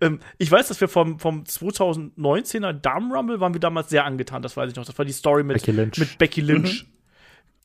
ähm, 0.00 0.20
ich 0.38 0.50
weiß, 0.50 0.68
dass 0.68 0.80
wir 0.80 0.88
vom, 0.88 1.18
vom 1.18 1.42
2019er 1.44 2.72
Damen 2.72 3.12
Rumble 3.12 3.40
waren 3.40 3.52
wir 3.52 3.60
damals 3.60 3.90
sehr 3.90 4.04
angetan, 4.04 4.40
das 4.42 4.56
weiß 4.56 4.70
ich 4.70 4.76
noch. 4.76 4.86
Das 4.86 4.96
war 4.96 5.04
die 5.04 5.12
Story 5.12 5.42
mit 5.42 5.58
Becky 5.58 5.72
Lynch. 5.72 5.98
Mit 5.98 6.18
Becky 6.18 6.40
Lynch. 6.40 6.86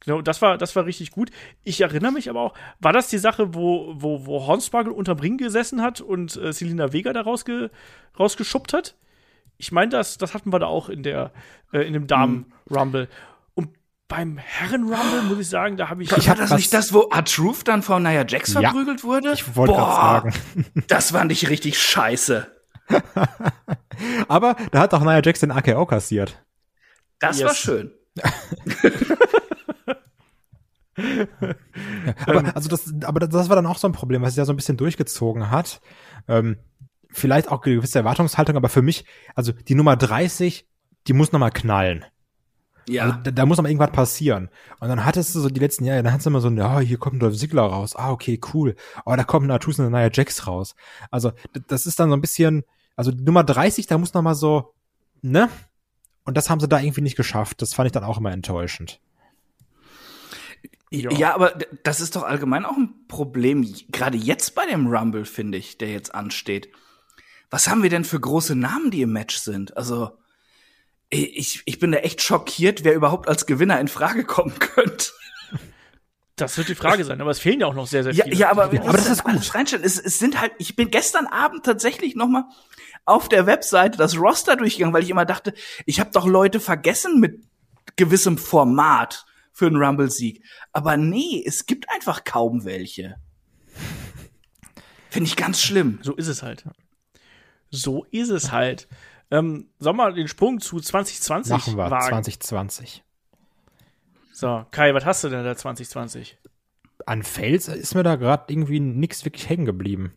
Genau, 0.05 0.21
das 0.21 0.41
war, 0.41 0.57
das 0.57 0.75
war 0.75 0.85
richtig 0.85 1.11
gut. 1.11 1.31
Ich 1.63 1.81
erinnere 1.81 2.11
mich 2.11 2.29
aber 2.29 2.41
auch, 2.41 2.53
war 2.79 2.93
das 2.93 3.07
die 3.07 3.17
Sache, 3.17 3.53
wo, 3.55 3.93
wo, 3.97 4.25
wo 4.25 4.45
Hornspargel 4.45 4.91
unterm 4.93 5.19
Ring 5.19 5.37
gesessen 5.37 5.81
hat 5.81 5.99
und 6.01 6.35
äh, 6.37 6.53
Selina 6.53 6.93
Vega 6.93 7.11
da 7.11 7.21
rausge, 7.21 7.71
rausgeschubbt 8.19 8.71
hat? 8.73 8.95
Ich 9.57 9.71
meine, 9.71 9.89
das, 9.89 10.17
das 10.17 10.33
hatten 10.33 10.51
wir 10.53 10.59
da 10.59 10.67
auch 10.67 10.89
in 10.89 11.01
der, 11.01 11.31
äh, 11.73 11.79
in 11.87 11.93
dem 11.93 12.05
Damen-Rumble. 12.07 13.07
Und 13.55 13.69
beim 14.07 14.37
Herren-Rumble, 14.37 15.23
muss 15.29 15.39
ich 15.39 15.49
sagen, 15.49 15.77
da 15.77 15.89
habe 15.89 16.03
ich. 16.03 16.11
Ich 16.11 16.27
War 16.27 16.35
hab 16.35 16.37
das 16.37 16.51
nicht 16.51 16.71
das, 16.73 16.93
wo 16.93 17.09
R-Truth 17.09 17.67
dann 17.67 17.81
von 17.81 18.03
Nia 18.03 18.25
Jax 18.27 18.53
Ja. 18.53 18.61
verprügelt 18.61 19.03
wurde? 19.03 19.31
Ich 19.33 19.55
wollte 19.55 19.73
gerade 19.73 20.31
sagen. 20.31 20.65
Das 20.87 21.11
fand 21.11 21.31
ich 21.31 21.49
richtig 21.49 21.81
scheiße. 21.81 22.47
Aber 24.27 24.55
da 24.71 24.79
hat 24.81 24.93
doch 24.93 25.01
Nia 25.01 25.21
Jax 25.23 25.39
den 25.39 25.51
AKO 25.51 25.85
kassiert. 25.87 26.43
Das 27.19 27.39
Yes. 27.39 27.47
war 27.47 27.55
schön. 27.55 27.91
aber, 32.25 32.55
also 32.55 32.69
das, 32.69 32.93
aber 33.03 33.19
das 33.19 33.49
war 33.49 33.55
dann 33.55 33.65
auch 33.65 33.77
so 33.77 33.87
ein 33.87 33.93
Problem, 33.93 34.21
was 34.21 34.31
sich 34.31 34.37
ja 34.37 34.45
so 34.45 34.53
ein 34.53 34.55
bisschen 34.55 34.77
durchgezogen 34.77 35.51
hat. 35.51 35.81
Ähm, 36.27 36.57
vielleicht 37.09 37.49
auch 37.49 37.61
gewisse 37.61 37.99
Erwartungshaltung, 37.99 38.55
aber 38.55 38.69
für 38.69 38.81
mich, 38.81 39.05
also 39.35 39.51
die 39.51 39.75
Nummer 39.75 39.95
30, 39.95 40.67
die 41.07 41.13
muss 41.13 41.31
noch 41.31 41.39
mal 41.39 41.51
knallen. 41.51 42.05
Ja. 42.87 43.03
Also, 43.03 43.17
da, 43.23 43.31
da 43.31 43.45
muss 43.45 43.57
noch 43.57 43.63
mal 43.63 43.69
irgendwas 43.69 43.91
passieren. 43.91 44.49
Und 44.79 44.89
dann 44.89 45.05
hattest 45.05 45.33
du 45.33 45.39
so 45.39 45.49
die 45.49 45.59
letzten 45.59 45.85
Jahre, 45.85 46.03
dann 46.03 46.11
hattest 46.11 46.27
du 46.27 46.29
immer 46.29 46.41
so, 46.41 46.49
ja, 46.49 46.79
hier 46.79 46.97
kommt 46.97 47.15
ein 47.15 47.19
Dolph 47.19 47.37
Ziggler 47.37 47.63
raus. 47.63 47.95
Ah, 47.95 48.11
okay, 48.11 48.39
cool. 48.53 48.75
Oh, 49.05 49.15
da 49.15 49.23
kommt 49.23 49.47
ein 49.47 49.51
Artus 49.51 49.79
und 49.79 49.85
ein 49.85 49.91
Nia 49.91 50.09
Jax 50.11 50.47
raus. 50.47 50.75
Also, 51.09 51.31
das 51.67 51.85
ist 51.85 51.99
dann 51.99 52.09
so 52.09 52.15
ein 52.15 52.21
bisschen, 52.21 52.63
also 52.95 53.11
die 53.11 53.23
Nummer 53.23 53.43
30, 53.43 53.87
da 53.87 53.97
muss 53.97 54.13
noch 54.13 54.21
mal 54.21 54.35
so, 54.35 54.73
ne? 55.21 55.49
Und 56.25 56.37
das 56.37 56.49
haben 56.49 56.59
sie 56.59 56.67
da 56.67 56.79
irgendwie 56.79 57.01
nicht 57.01 57.17
geschafft. 57.17 57.61
Das 57.61 57.73
fand 57.73 57.87
ich 57.87 57.91
dann 57.91 58.03
auch 58.03 58.17
immer 58.17 58.31
enttäuschend. 58.31 58.99
Ja. 60.89 61.11
ja, 61.11 61.35
aber 61.35 61.57
das 61.83 62.01
ist 62.01 62.15
doch 62.15 62.23
allgemein 62.23 62.65
auch 62.65 62.77
ein 62.77 63.07
Problem, 63.07 63.67
gerade 63.89 64.17
jetzt 64.17 64.55
bei 64.55 64.65
dem 64.65 64.87
Rumble, 64.87 65.25
finde 65.25 65.57
ich, 65.57 65.77
der 65.77 65.91
jetzt 65.91 66.13
ansteht. 66.15 66.69
Was 67.49 67.67
haben 67.67 67.83
wir 67.83 67.89
denn 67.89 68.05
für 68.05 68.19
große 68.19 68.55
Namen, 68.55 68.91
die 68.91 69.01
im 69.01 69.11
Match 69.11 69.37
sind? 69.37 69.75
Also, 69.77 70.17
ich, 71.09 71.61
ich 71.65 71.79
bin 71.79 71.91
da 71.91 71.99
echt 71.99 72.21
schockiert, 72.21 72.83
wer 72.83 72.93
überhaupt 72.93 73.27
als 73.27 73.45
Gewinner 73.45 73.79
in 73.79 73.87
Frage 73.87 74.23
kommen 74.23 74.57
könnte. 74.59 75.11
Das 76.35 76.57
wird 76.57 76.67
die 76.67 76.75
Frage 76.75 77.05
sein, 77.05 77.21
aber 77.21 77.31
es 77.31 77.39
fehlen 77.39 77.61
ja 77.61 77.67
auch 77.67 77.73
noch 77.73 77.87
sehr, 77.87 78.03
sehr 78.03 78.13
viele. 78.13 78.27
Ja, 78.33 78.35
ja 78.35 78.51
aber, 78.51 78.65
aber 78.65 78.93
das 78.93 79.09
ist 79.09 79.23
gut. 79.23 79.55
Reinstellen. 79.55 79.85
Es, 79.85 79.97
es 79.97 80.19
sind 80.19 80.39
halt, 80.39 80.51
ich 80.57 80.75
bin 80.75 80.91
gestern 80.91 81.27
Abend 81.27 81.65
tatsächlich 81.65 82.15
noch 82.15 82.27
mal 82.27 82.43
auf 83.05 83.29
der 83.29 83.45
Webseite 83.45 83.97
das 83.97 84.17
Roster 84.17 84.57
durchgegangen, 84.57 84.93
weil 84.93 85.03
ich 85.03 85.09
immer 85.09 85.25
dachte, 85.25 85.53
ich 85.85 85.99
habe 86.01 86.09
doch 86.11 86.25
Leute 86.25 86.59
vergessen 86.59 87.21
mit 87.21 87.45
gewissem 87.95 88.37
Format 88.37 89.25
für 89.55 89.67
einen 89.67 89.77
Rumble-Sieg. 89.77 90.43
Aber 90.73 90.97
nee, 90.97 91.41
es 91.45 91.65
gibt 91.65 91.89
einfach 91.89 92.25
kaum 92.25 92.65
welche. 92.65 93.15
Finde 95.09 95.29
ich 95.29 95.37
ganz 95.37 95.61
schlimm. 95.61 95.99
So 96.01 96.13
ist 96.13 96.27
es 96.27 96.43
halt. 96.43 96.65
So 97.71 98.03
ist 98.11 98.29
es 98.29 98.51
halt. 98.51 98.89
Ähm, 99.31 99.69
sollen 99.79 99.95
wir 99.95 100.11
den 100.11 100.27
Sprung 100.27 100.59
zu 100.59 100.81
2020 100.81 101.51
Machen 101.51 101.77
wir, 101.77 101.89
wagen? 101.89 102.05
2020. 102.05 103.03
So, 104.33 104.65
Kai, 104.71 104.93
was 104.93 105.05
hast 105.05 105.23
du 105.23 105.29
denn 105.29 105.45
da 105.45 105.55
2020? 105.55 106.37
An 107.05 107.23
Fails 107.23 107.69
ist 107.69 107.95
mir 107.95 108.03
da 108.03 108.17
gerade 108.17 108.51
irgendwie 108.51 108.81
nichts 108.81 109.23
wirklich 109.23 109.47
hängen 109.47 109.65
geblieben 109.65 110.11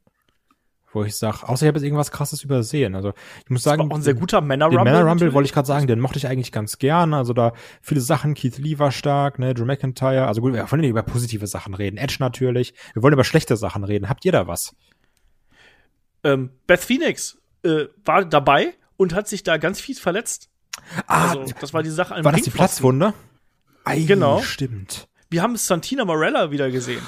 wo 0.93 1.05
ich 1.05 1.17
sage, 1.17 1.47
außer 1.47 1.65
ich 1.65 1.69
habe 1.69 1.79
jetzt 1.79 1.85
irgendwas 1.85 2.11
krasses 2.11 2.43
übersehen. 2.43 2.95
Also 2.95 3.13
ich 3.45 3.51
muss 3.51 3.63
sagen, 3.63 3.83
auch 3.83 3.95
ein 3.95 4.03
sehr 4.03 4.15
guter 4.15 4.41
Männer 4.41 4.67
Rumble. 4.67 4.85
Den 4.85 4.93
Männer 4.93 5.09
Rumble 5.09 5.33
wollte 5.35 5.47
ich 5.47 5.53
gerade 5.53 5.67
sagen, 5.67 5.87
den 5.87 6.01
mochte 6.01 6.19
ich 6.19 6.27
eigentlich 6.27 6.53
ganz 6.53 6.79
gern. 6.79 7.15
Also 7.15 7.33
da 7.33 7.53
viele 7.83 8.01
Sachen, 8.01 8.35
Keith 8.35 8.59
Lee 8.59 8.79
war 8.79 8.91
stark, 8.91 9.39
ne, 9.39 9.55
Drew 9.55 9.65
McIntyre. 9.65 10.27
Also 10.27 10.41
gut, 10.41 10.55
wir 10.55 10.71
wollen 10.71 10.81
nicht 10.81 10.91
über 10.91 11.03
positive 11.03 11.47
Sachen 11.47 11.75
reden. 11.75 11.99
Edge 11.99 12.17
natürlich. 12.21 12.75
Wir 12.95 13.03
wollen 13.03 13.13
über 13.13 13.25
schlechte 13.25 13.57
Sachen 13.57 13.85
reden. 13.85 14.09
Habt 14.09 14.25
ihr 14.25 14.33
da 14.33 14.47
was? 14.47 14.75
Ähm, 16.25 16.51
Beth 16.67 16.81
Phoenix 16.81 17.39
äh, 17.63 17.87
war 18.05 18.25
dabei 18.25 18.75
und 18.97 19.15
hat 19.15 19.29
sich 19.29 19.43
da 19.43 19.59
ganz 19.59 19.81
fies 19.81 20.01
verletzt. 20.01 20.49
Ah, 21.07 21.31
also, 21.31 21.45
das 21.61 21.75
war 21.75 21.83
die 21.83 21.91
Sache. 21.91 22.25
War 22.25 22.33
das 22.33 22.43
die 22.43 22.51
Platzwunde? 22.51 23.15
Ei, 23.85 24.01
genau. 24.01 24.41
Stimmt. 24.43 25.09
Wir 25.31 25.43
haben 25.43 25.57
Santina 25.57 26.05
Morella 26.05 26.51
wieder 26.51 26.71
gesehen. 26.71 27.03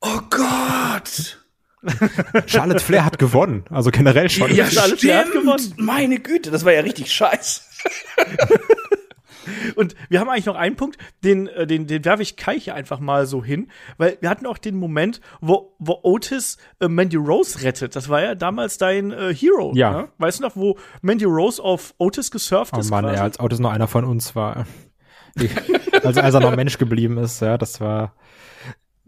Oh 0.00 0.20
Gott! 0.30 1.43
Charlotte 2.46 2.80
Flair 2.80 3.04
hat 3.04 3.18
gewonnen. 3.18 3.64
Also 3.70 3.90
generell 3.90 4.30
schon. 4.30 4.54
Ja, 4.54 4.70
Charlotte 4.70 4.98
Flair 4.98 5.20
hat 5.20 5.32
gewonnen. 5.32 5.74
Meine 5.76 6.18
Güte, 6.18 6.50
das 6.50 6.64
war 6.64 6.72
ja 6.72 6.80
richtig 6.80 7.12
scheiße. 7.12 7.60
Und 9.76 9.94
wir 10.08 10.20
haben 10.20 10.28
eigentlich 10.28 10.46
noch 10.46 10.56
einen 10.56 10.76
Punkt, 10.76 10.98
den, 11.22 11.48
äh, 11.48 11.66
den, 11.66 11.86
den 11.86 12.04
werfe 12.04 12.22
ich 12.22 12.36
Kai 12.36 12.58
hier 12.58 12.74
einfach 12.74 13.00
mal 13.00 13.26
so 13.26 13.44
hin, 13.44 13.70
weil 13.98 14.16
wir 14.20 14.30
hatten 14.30 14.46
auch 14.46 14.58
den 14.58 14.76
Moment, 14.76 15.20
wo, 15.40 15.74
wo 15.78 16.00
Otis 16.02 16.56
äh, 16.80 16.88
Mandy 16.88 17.16
Rose 17.16 17.62
rettet. 17.62 17.96
Das 17.96 18.08
war 18.08 18.22
ja 18.22 18.34
damals 18.34 18.78
dein 18.78 19.10
äh, 19.10 19.34
Hero. 19.34 19.72
Ja. 19.74 19.90
Ne? 19.90 20.08
Weißt 20.18 20.38
du 20.38 20.44
noch, 20.44 20.56
wo 20.56 20.78
Mandy 21.02 21.24
Rose 21.24 21.62
auf 21.62 21.94
Otis 21.98 22.30
gesurft 22.30 22.72
oh 22.74 22.80
ist? 22.80 22.90
Oh 22.90 22.94
Mann, 22.94 23.04
ja, 23.04 23.22
als 23.22 23.40
Otis 23.40 23.58
noch 23.58 23.70
einer 23.70 23.88
von 23.88 24.04
uns 24.04 24.34
war. 24.34 24.66
also 26.02 26.20
als 26.20 26.34
er 26.34 26.40
noch 26.40 26.56
Mensch 26.56 26.78
geblieben 26.78 27.18
ist, 27.18 27.40
ja, 27.40 27.58
das 27.58 27.80
war 27.80 28.14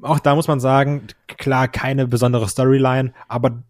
auch 0.03 0.19
da 0.19 0.35
muss 0.35 0.49
man 0.49 0.61
sagen, 0.61 1.07
klar, 1.27 1.69
keine 1.69 2.07
besondere 2.07 2.49
Storyline, 2.49 3.13
aber 3.29 3.63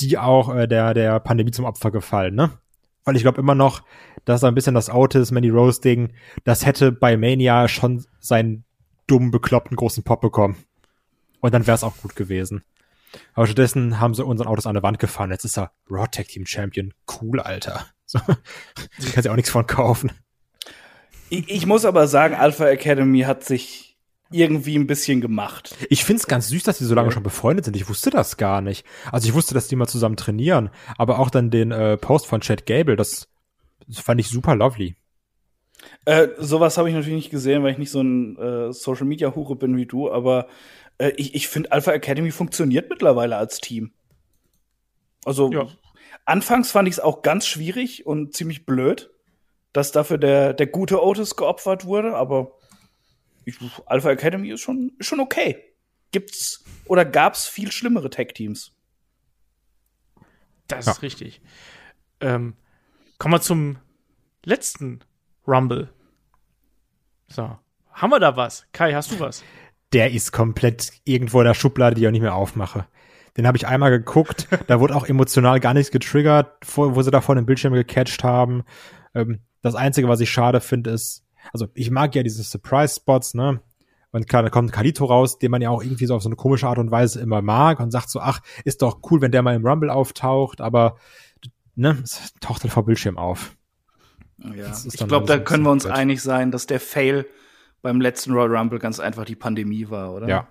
die 0.00 0.18
auch 0.18 0.54
äh, 0.54 0.66
der, 0.66 0.94
der 0.94 1.20
Pandemie 1.20 1.50
zum 1.50 1.64
Opfer 1.64 1.90
gefallen, 1.90 2.34
ne? 2.34 2.50
Weil 3.04 3.16
ich 3.16 3.22
glaube 3.22 3.40
immer 3.40 3.54
noch, 3.54 3.82
dass 4.24 4.44
ein 4.44 4.54
bisschen 4.54 4.74
das 4.74 4.88
Otis, 4.88 5.32
Mandy 5.32 5.50
Rose 5.50 5.80
Ding, 5.80 6.12
das 6.44 6.64
hätte 6.64 6.92
bei 6.92 7.16
Mania 7.16 7.66
schon 7.66 8.04
seinen 8.20 8.64
dummen, 9.08 9.32
bekloppten 9.32 9.76
großen 9.76 10.04
Pop 10.04 10.20
bekommen. 10.20 10.56
Und 11.40 11.52
dann 11.52 11.66
wäre 11.66 11.74
es 11.74 11.82
auch 11.82 11.96
gut 11.96 12.14
gewesen. 12.14 12.62
Aber 13.34 13.46
stattdessen 13.46 13.98
haben 13.98 14.14
sie 14.14 14.24
unseren 14.24 14.46
Autos 14.46 14.66
an 14.66 14.74
der 14.74 14.82
Wand 14.84 15.00
gefahren. 15.00 15.32
Jetzt 15.32 15.44
ist 15.44 15.58
er 15.58 15.72
Raw 15.90 16.06
Tag 16.06 16.28
Team 16.28 16.46
Champion. 16.46 16.94
Cool, 17.20 17.40
Alter. 17.40 17.86
So. 18.06 18.20
Ich 18.98 19.12
kann 19.12 19.22
sich 19.22 19.30
auch 19.30 19.36
nichts 19.36 19.50
von 19.50 19.66
kaufen. 19.66 20.12
Ich, 21.28 21.50
ich 21.50 21.66
muss 21.66 21.84
aber 21.84 22.06
sagen, 22.06 22.34
Alpha 22.34 22.66
Academy 22.68 23.22
hat 23.22 23.44
sich 23.44 23.91
irgendwie 24.32 24.76
ein 24.76 24.86
bisschen 24.86 25.20
gemacht. 25.20 25.74
Ich 25.88 26.04
find's 26.04 26.26
ganz 26.26 26.48
süß, 26.48 26.62
dass 26.64 26.78
die 26.78 26.84
so 26.84 26.94
lange 26.94 27.08
ja. 27.08 27.12
schon 27.12 27.22
befreundet 27.22 27.64
sind. 27.64 27.76
Ich 27.76 27.88
wusste 27.88 28.10
das 28.10 28.36
gar 28.36 28.60
nicht. 28.60 28.84
Also 29.10 29.28
ich 29.28 29.34
wusste, 29.34 29.54
dass 29.54 29.68
die 29.68 29.76
mal 29.76 29.86
zusammen 29.86 30.16
trainieren, 30.16 30.70
aber 30.96 31.18
auch 31.18 31.30
dann 31.30 31.50
den 31.50 31.70
äh, 31.70 31.96
Post 31.96 32.26
von 32.26 32.40
Chad 32.40 32.66
Gable, 32.66 32.96
das, 32.96 33.28
das 33.86 34.00
fand 34.00 34.20
ich 34.20 34.28
super 34.28 34.56
lovely. 34.56 34.96
Äh, 36.04 36.28
sowas 36.38 36.78
habe 36.78 36.88
ich 36.88 36.94
natürlich 36.94 37.16
nicht 37.16 37.30
gesehen, 37.30 37.62
weil 37.62 37.72
ich 37.72 37.78
nicht 37.78 37.90
so 37.90 38.00
ein 38.00 38.36
äh, 38.36 38.72
Social 38.72 39.06
Media 39.06 39.34
Hure 39.34 39.56
bin 39.56 39.76
wie 39.76 39.86
du, 39.86 40.10
aber 40.10 40.48
äh, 40.98 41.12
ich, 41.16 41.34
ich 41.34 41.48
finde 41.48 41.72
Alpha 41.72 41.92
Academy 41.92 42.30
funktioniert 42.30 42.90
mittlerweile 42.90 43.36
als 43.36 43.58
Team. 43.58 43.92
Also 45.24 45.52
ja. 45.52 45.66
anfangs 46.24 46.70
fand 46.70 46.88
ich 46.88 46.94
es 46.94 47.00
auch 47.00 47.22
ganz 47.22 47.46
schwierig 47.46 48.06
und 48.06 48.34
ziemlich 48.34 48.66
blöd, 48.66 49.10
dass 49.72 49.92
dafür 49.92 50.18
der 50.18 50.52
der 50.54 50.66
gute 50.66 51.02
Otis 51.02 51.36
geopfert 51.36 51.84
wurde, 51.84 52.14
aber 52.16 52.52
ich, 53.44 53.56
Alpha 53.86 54.10
Academy 54.10 54.50
ist 54.50 54.60
schon, 54.60 54.92
schon 55.00 55.20
okay. 55.20 55.62
Gibt's 56.10 56.64
oder 56.86 57.04
gab's 57.04 57.46
viel 57.46 57.72
schlimmere 57.72 58.10
Tech-Teams? 58.10 58.72
Das 60.68 60.86
ja. 60.86 60.92
ist 60.92 61.02
richtig. 61.02 61.40
Ähm, 62.20 62.54
kommen 63.18 63.34
wir 63.34 63.40
zum 63.40 63.78
letzten 64.44 65.00
Rumble. 65.46 65.88
So. 67.28 67.58
Haben 67.92 68.10
wir 68.10 68.20
da 68.20 68.36
was? 68.36 68.66
Kai, 68.72 68.94
hast 68.94 69.12
du 69.12 69.20
was? 69.20 69.42
Der 69.92 70.12
ist 70.12 70.32
komplett 70.32 70.92
irgendwo 71.04 71.40
in 71.40 71.46
der 71.46 71.54
Schublade, 71.54 71.94
die 71.94 72.02
ich 72.02 72.08
auch 72.08 72.12
nicht 72.12 72.22
mehr 72.22 72.34
aufmache. 72.34 72.86
Den 73.36 73.46
habe 73.46 73.56
ich 73.56 73.66
einmal 73.66 73.90
geguckt, 73.90 74.48
da 74.66 74.80
wurde 74.80 74.94
auch 74.94 75.06
emotional 75.06 75.60
gar 75.60 75.74
nichts 75.74 75.90
getriggert, 75.90 76.54
wo 76.74 77.00
sie 77.02 77.10
da 77.10 77.20
vor 77.20 77.34
dem 77.34 77.46
Bildschirm 77.46 77.72
gecatcht 77.72 78.24
haben. 78.24 78.64
Ähm, 79.14 79.40
das 79.62 79.74
Einzige, 79.74 80.08
was 80.08 80.20
ich 80.20 80.30
schade 80.30 80.60
finde, 80.60 80.90
ist, 80.90 81.24
also 81.52 81.68
ich 81.74 81.90
mag 81.90 82.14
ja 82.14 82.22
diese 82.22 82.42
Surprise-Spots, 82.42 83.34
ne? 83.34 83.60
Und 84.12 84.28
klar, 84.28 84.42
da 84.42 84.50
kommt 84.50 84.72
Kalito 84.72 85.06
raus, 85.06 85.38
den 85.38 85.50
man 85.50 85.62
ja 85.62 85.70
auch 85.70 85.82
irgendwie 85.82 86.04
so 86.04 86.14
auf 86.14 86.22
so 86.22 86.28
eine 86.28 86.36
komische 86.36 86.68
Art 86.68 86.78
und 86.78 86.90
Weise 86.90 87.20
immer 87.20 87.40
mag 87.40 87.80
und 87.80 87.90
sagt 87.90 88.10
so, 88.10 88.20
ach, 88.20 88.40
ist 88.64 88.82
doch 88.82 89.00
cool, 89.10 89.22
wenn 89.22 89.32
der 89.32 89.42
mal 89.42 89.54
im 89.54 89.66
Rumble 89.66 89.88
auftaucht, 89.88 90.60
aber 90.60 90.98
ne, 91.74 91.98
es 92.02 92.34
taucht 92.40 92.62
halt 92.62 92.72
vor 92.72 92.84
Bildschirm 92.84 93.16
auf. 93.16 93.56
Ja, 94.54 94.72
ich 94.84 95.06
glaube, 95.06 95.26
da 95.26 95.38
können 95.38 95.62
wir 95.62 95.70
uns 95.70 95.84
blöd. 95.84 95.96
einig 95.96 96.20
sein, 96.20 96.50
dass 96.50 96.66
der 96.66 96.80
Fail 96.80 97.26
beim 97.80 98.00
letzten 98.00 98.32
Royal 98.32 98.54
Rumble 98.54 98.78
ganz 98.78 99.00
einfach 99.00 99.24
die 99.24 99.36
Pandemie 99.36 99.88
war, 99.88 100.12
oder? 100.12 100.28
Ja. 100.28 100.48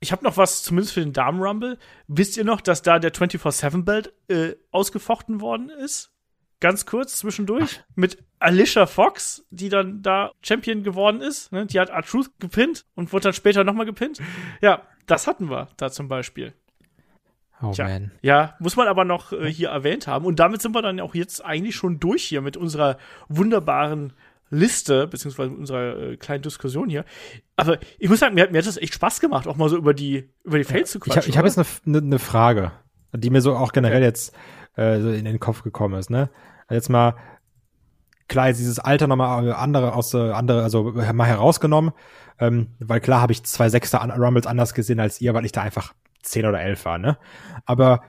Ich 0.00 0.12
habe 0.12 0.22
noch 0.22 0.36
was, 0.36 0.62
zumindest 0.62 0.94
für 0.94 1.00
den 1.00 1.12
Damen 1.12 1.40
Rumble. 1.40 1.78
Wisst 2.06 2.36
ihr 2.36 2.44
noch, 2.44 2.60
dass 2.60 2.82
da 2.82 2.98
der 2.98 3.12
24-7-Belt 3.12 4.12
äh, 4.28 4.54
ausgefochten 4.70 5.40
worden 5.40 5.70
ist? 5.70 6.13
Ganz 6.60 6.86
kurz 6.86 7.18
zwischendurch 7.18 7.80
Ach. 7.82 7.96
mit 7.96 8.18
Alicia 8.38 8.86
Fox, 8.86 9.44
die 9.50 9.68
dann 9.68 10.02
da 10.02 10.32
Champion 10.42 10.82
geworden 10.82 11.20
ist. 11.20 11.52
Ne? 11.52 11.66
Die 11.66 11.80
hat 11.80 11.90
R-Truth 11.90 12.30
gepinnt 12.38 12.84
und 12.94 13.12
wurde 13.12 13.24
dann 13.24 13.32
später 13.32 13.64
nochmal 13.64 13.86
gepinnt. 13.86 14.20
Ja, 14.60 14.82
das 15.06 15.26
hatten 15.26 15.50
wir 15.50 15.68
da 15.76 15.90
zum 15.90 16.08
Beispiel. 16.08 16.54
Oh 17.62 17.70
Tja, 17.72 17.86
man. 17.86 18.10
Ja, 18.22 18.54
muss 18.58 18.76
man 18.76 18.88
aber 18.88 19.04
noch 19.04 19.32
äh, 19.32 19.50
hier 19.50 19.68
erwähnt 19.68 20.06
haben. 20.06 20.24
Und 20.24 20.38
damit 20.38 20.60
sind 20.60 20.74
wir 20.74 20.82
dann 20.82 21.00
auch 21.00 21.14
jetzt 21.14 21.44
eigentlich 21.44 21.76
schon 21.76 22.00
durch 22.00 22.24
hier 22.24 22.40
mit 22.40 22.56
unserer 22.56 22.98
wunderbaren 23.28 24.12
Liste, 24.50 25.06
beziehungsweise 25.06 25.50
unserer 25.50 25.96
äh, 25.96 26.16
kleinen 26.16 26.42
Diskussion 26.42 26.88
hier. 26.88 27.04
Aber 27.56 27.78
ich 27.98 28.08
muss 28.08 28.20
sagen, 28.20 28.34
mir, 28.34 28.50
mir 28.50 28.58
hat 28.58 28.66
das 28.66 28.76
echt 28.76 28.94
Spaß 28.94 29.20
gemacht, 29.20 29.46
auch 29.46 29.56
mal 29.56 29.68
so 29.68 29.76
über 29.76 29.94
die, 29.94 30.30
über 30.44 30.58
die 30.58 30.64
Fails 30.64 30.90
zu 30.90 31.00
quatschen. 31.00 31.30
Ich 31.30 31.36
habe 31.38 31.48
hab 31.48 31.56
jetzt 31.56 31.86
eine, 31.86 31.98
eine, 31.98 32.18
Frage, 32.18 32.72
die 33.12 33.30
mir 33.30 33.40
so 33.40 33.54
auch 33.56 33.72
generell 33.72 33.98
okay. 33.98 34.06
jetzt 34.06 34.34
äh, 34.76 35.00
so 35.00 35.10
in 35.10 35.24
den 35.24 35.40
Kopf 35.40 35.62
gekommen 35.62 35.98
ist, 35.98 36.10
ne? 36.10 36.30
jetzt 36.70 36.88
mal 36.88 37.16
klar 38.28 38.52
dieses 38.52 38.78
Alter 38.78 39.06
nochmal 39.06 39.52
andere 39.52 39.94
aus 39.94 40.14
äh, 40.14 40.30
andere 40.30 40.62
also 40.62 40.92
mal 40.92 41.26
herausgenommen, 41.26 41.92
ähm, 42.38 42.68
weil 42.78 43.00
klar 43.00 43.20
habe 43.20 43.32
ich 43.32 43.44
zwei 43.44 43.68
Sechster 43.68 44.00
Rumbles 44.00 44.46
anders 44.46 44.74
gesehen 44.74 45.00
als 45.00 45.20
ihr, 45.20 45.34
weil 45.34 45.44
ich 45.44 45.52
da 45.52 45.62
einfach 45.62 45.94
zehn 46.22 46.46
oder 46.46 46.60
elf 46.60 46.84
war, 46.84 46.98
ne? 46.98 47.18
Aber 47.66 48.02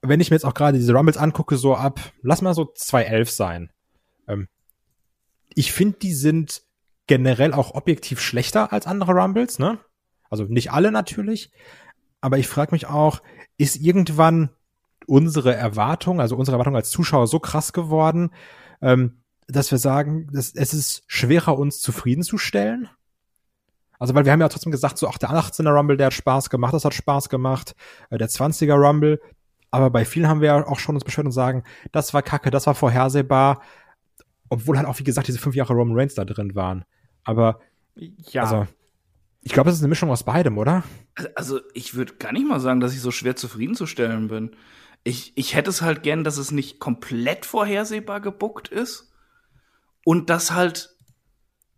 wenn 0.00 0.20
ich 0.20 0.30
mir 0.30 0.36
jetzt 0.36 0.44
auch 0.44 0.54
gerade 0.54 0.78
diese 0.78 0.94
Rumbles 0.94 1.16
angucke, 1.16 1.56
so 1.56 1.76
ab, 1.76 2.00
lass 2.22 2.42
mal 2.42 2.54
so 2.54 2.72
zwei 2.74 3.04
elf 3.04 3.30
sein. 3.30 3.70
Ähm, 4.26 4.48
ich 5.54 5.72
finde, 5.72 5.98
die 5.98 6.14
sind 6.14 6.62
generell 7.06 7.52
auch 7.52 7.74
objektiv 7.74 8.20
schlechter 8.20 8.72
als 8.72 8.86
andere 8.86 9.12
Rumbles, 9.12 9.58
ne? 9.58 9.78
Also 10.30 10.44
nicht 10.44 10.72
alle 10.72 10.90
natürlich. 10.90 11.52
Aber 12.20 12.38
ich 12.38 12.48
frage 12.48 12.72
mich 12.72 12.86
auch, 12.86 13.20
ist 13.58 13.76
irgendwann 13.76 14.50
unsere 15.06 15.54
Erwartung, 15.54 16.20
also 16.20 16.36
unsere 16.36 16.56
Erwartung 16.56 16.76
als 16.76 16.90
Zuschauer 16.90 17.26
so 17.26 17.38
krass 17.40 17.72
geworden, 17.72 18.30
ähm, 18.80 19.22
dass 19.48 19.70
wir 19.70 19.78
sagen, 19.78 20.28
dass 20.32 20.54
es 20.54 20.72
ist 20.72 21.02
schwerer, 21.06 21.58
uns 21.58 21.80
zufriedenzustellen? 21.80 22.88
Also, 23.98 24.14
weil 24.14 24.24
wir 24.24 24.32
haben 24.32 24.40
ja 24.40 24.48
trotzdem 24.48 24.72
gesagt, 24.72 24.98
so, 24.98 25.08
ach, 25.08 25.18
der 25.18 25.30
18er 25.30 25.70
Rumble, 25.70 25.96
der 25.96 26.06
hat 26.06 26.14
Spaß 26.14 26.50
gemacht, 26.50 26.74
das 26.74 26.84
hat 26.84 26.94
Spaß 26.94 27.28
gemacht, 27.28 27.74
äh, 28.10 28.18
der 28.18 28.28
20er 28.28 28.74
Rumble. 28.74 29.20
Aber 29.70 29.90
bei 29.90 30.04
vielen 30.04 30.28
haben 30.28 30.40
wir 30.40 30.48
ja 30.48 30.66
auch 30.66 30.78
schon 30.78 30.96
uns 30.96 31.04
beschwert 31.04 31.26
und 31.26 31.32
sagen, 31.32 31.62
das 31.92 32.12
war 32.12 32.22
kacke, 32.22 32.50
das 32.50 32.66
war 32.66 32.74
vorhersehbar. 32.74 33.62
Obwohl 34.48 34.76
halt 34.76 34.86
auch, 34.86 34.98
wie 34.98 35.04
gesagt, 35.04 35.28
diese 35.28 35.38
fünf 35.38 35.54
Jahre 35.54 35.72
Roman 35.72 35.96
Reigns 35.96 36.14
da 36.14 36.24
drin 36.24 36.54
waren. 36.54 36.84
Aber, 37.24 37.60
Ja. 37.94 38.42
also, 38.42 38.66
ich 39.40 39.52
glaube, 39.52 39.70
es 39.70 39.76
ist 39.76 39.82
eine 39.82 39.88
Mischung 39.88 40.10
aus 40.10 40.24
beidem, 40.24 40.58
oder? 40.58 40.82
Also, 41.36 41.60
ich 41.72 41.94
würde 41.94 42.14
gar 42.14 42.32
nicht 42.32 42.46
mal 42.46 42.60
sagen, 42.60 42.80
dass 42.80 42.92
ich 42.92 43.00
so 43.00 43.10
schwer 43.10 43.34
zufriedenzustellen 43.36 44.28
bin. 44.28 44.50
Ich, 45.04 45.32
ich 45.36 45.54
hätte 45.54 45.70
es 45.70 45.82
halt 45.82 46.02
gern, 46.02 46.24
dass 46.24 46.36
es 46.36 46.52
nicht 46.52 46.78
komplett 46.78 47.44
vorhersehbar 47.44 48.20
gebuckt 48.20 48.68
ist 48.68 49.12
und 50.04 50.30
dass 50.30 50.52
halt 50.52 50.96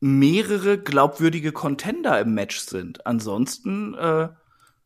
mehrere 0.01 0.77
glaubwürdige 0.79 1.53
Contender 1.53 2.21
im 2.21 2.35
Match 2.35 2.59
sind. 2.61 3.07
Ansonsten, 3.07 3.95
äh, 3.95 4.29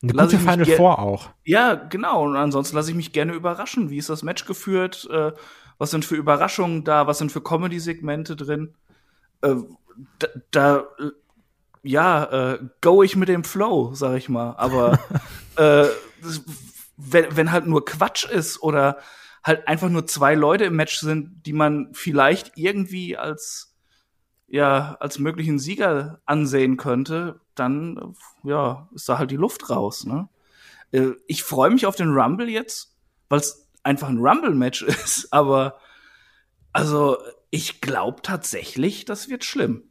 Eine 0.03 0.13
gute 0.13 0.39
Final 0.39 0.67
Four 0.67 1.01
auch. 1.01 1.31
ja, 1.45 1.75
genau. 1.75 2.23
Und 2.23 2.37
ansonsten 2.37 2.77
lasse 2.77 2.91
ich 2.91 2.97
mich 2.97 3.13
gerne 3.13 3.33
überraschen. 3.33 3.91
Wie 3.91 3.99
ist 3.99 4.11
das 4.11 4.23
Match 4.23 4.45
geführt? 4.45 5.09
Äh, 5.11 5.33
was 5.79 5.91
sind 5.91 6.05
für 6.05 6.15
Überraschungen 6.15 6.85
da? 6.85 7.07
Was 7.09 7.19
sind 7.19 7.33
für 7.33 7.41
Comedy-Segmente 7.41 8.37
drin? 8.37 8.75
Äh, 9.43 9.57
da, 10.21 10.29
da 10.53 10.85
ja, 11.83 12.53
äh, 12.53 12.59
go 12.81 13.03
ich 13.03 13.17
mit 13.17 13.29
dem 13.29 13.45
Flow, 13.45 13.95
sag 13.95 14.17
ich 14.17 14.29
mal. 14.29 14.55
Aber 14.57 14.99
äh, 15.57 15.87
wenn, 16.99 17.37
wenn 17.37 17.53
halt 17.53 17.67
nur 17.67 17.85
Quatsch 17.85 18.25
ist 18.25 18.63
oder 18.63 18.99
halt 19.43 19.67
einfach 19.69 19.89
nur 19.89 20.07
zwei 20.07 20.35
Leute 20.35 20.65
im 20.65 20.77
Match 20.77 20.99
sind, 20.99 21.47
die 21.47 21.53
man 21.53 21.95
vielleicht 21.95 22.53
irgendwie 22.57 23.17
als 23.17 23.77
ja 24.49 24.97
als 25.01 25.19
möglichen 25.19 25.59
Sieger 25.59 26.21
ansehen 26.27 26.77
könnte, 26.77 27.41
dann 27.55 28.15
ja 28.43 28.89
ist 28.95 29.09
da 29.09 29.19
halt 29.19 29.31
die 29.31 29.37
Luft 29.37 29.71
raus. 29.71 30.05
Ne? 30.05 30.29
Äh, 30.91 31.13
ich 31.27 31.45
freue 31.45 31.71
mich 31.71 31.87
auf 31.87 31.97
den 31.97 32.11
Rumble 32.11 32.49
jetzt, 32.49 32.97
weil 33.29 33.41
es 33.41 33.69
einfach 33.83 34.09
ein 34.09 34.19
Rumble-Match 34.19 34.83
ist. 34.83 35.33
Aber 35.33 35.79
also 36.73 37.19
ich 37.51 37.81
glaube 37.81 38.23
tatsächlich, 38.23 39.05
das 39.05 39.29
wird 39.29 39.45
schlimm. 39.45 39.85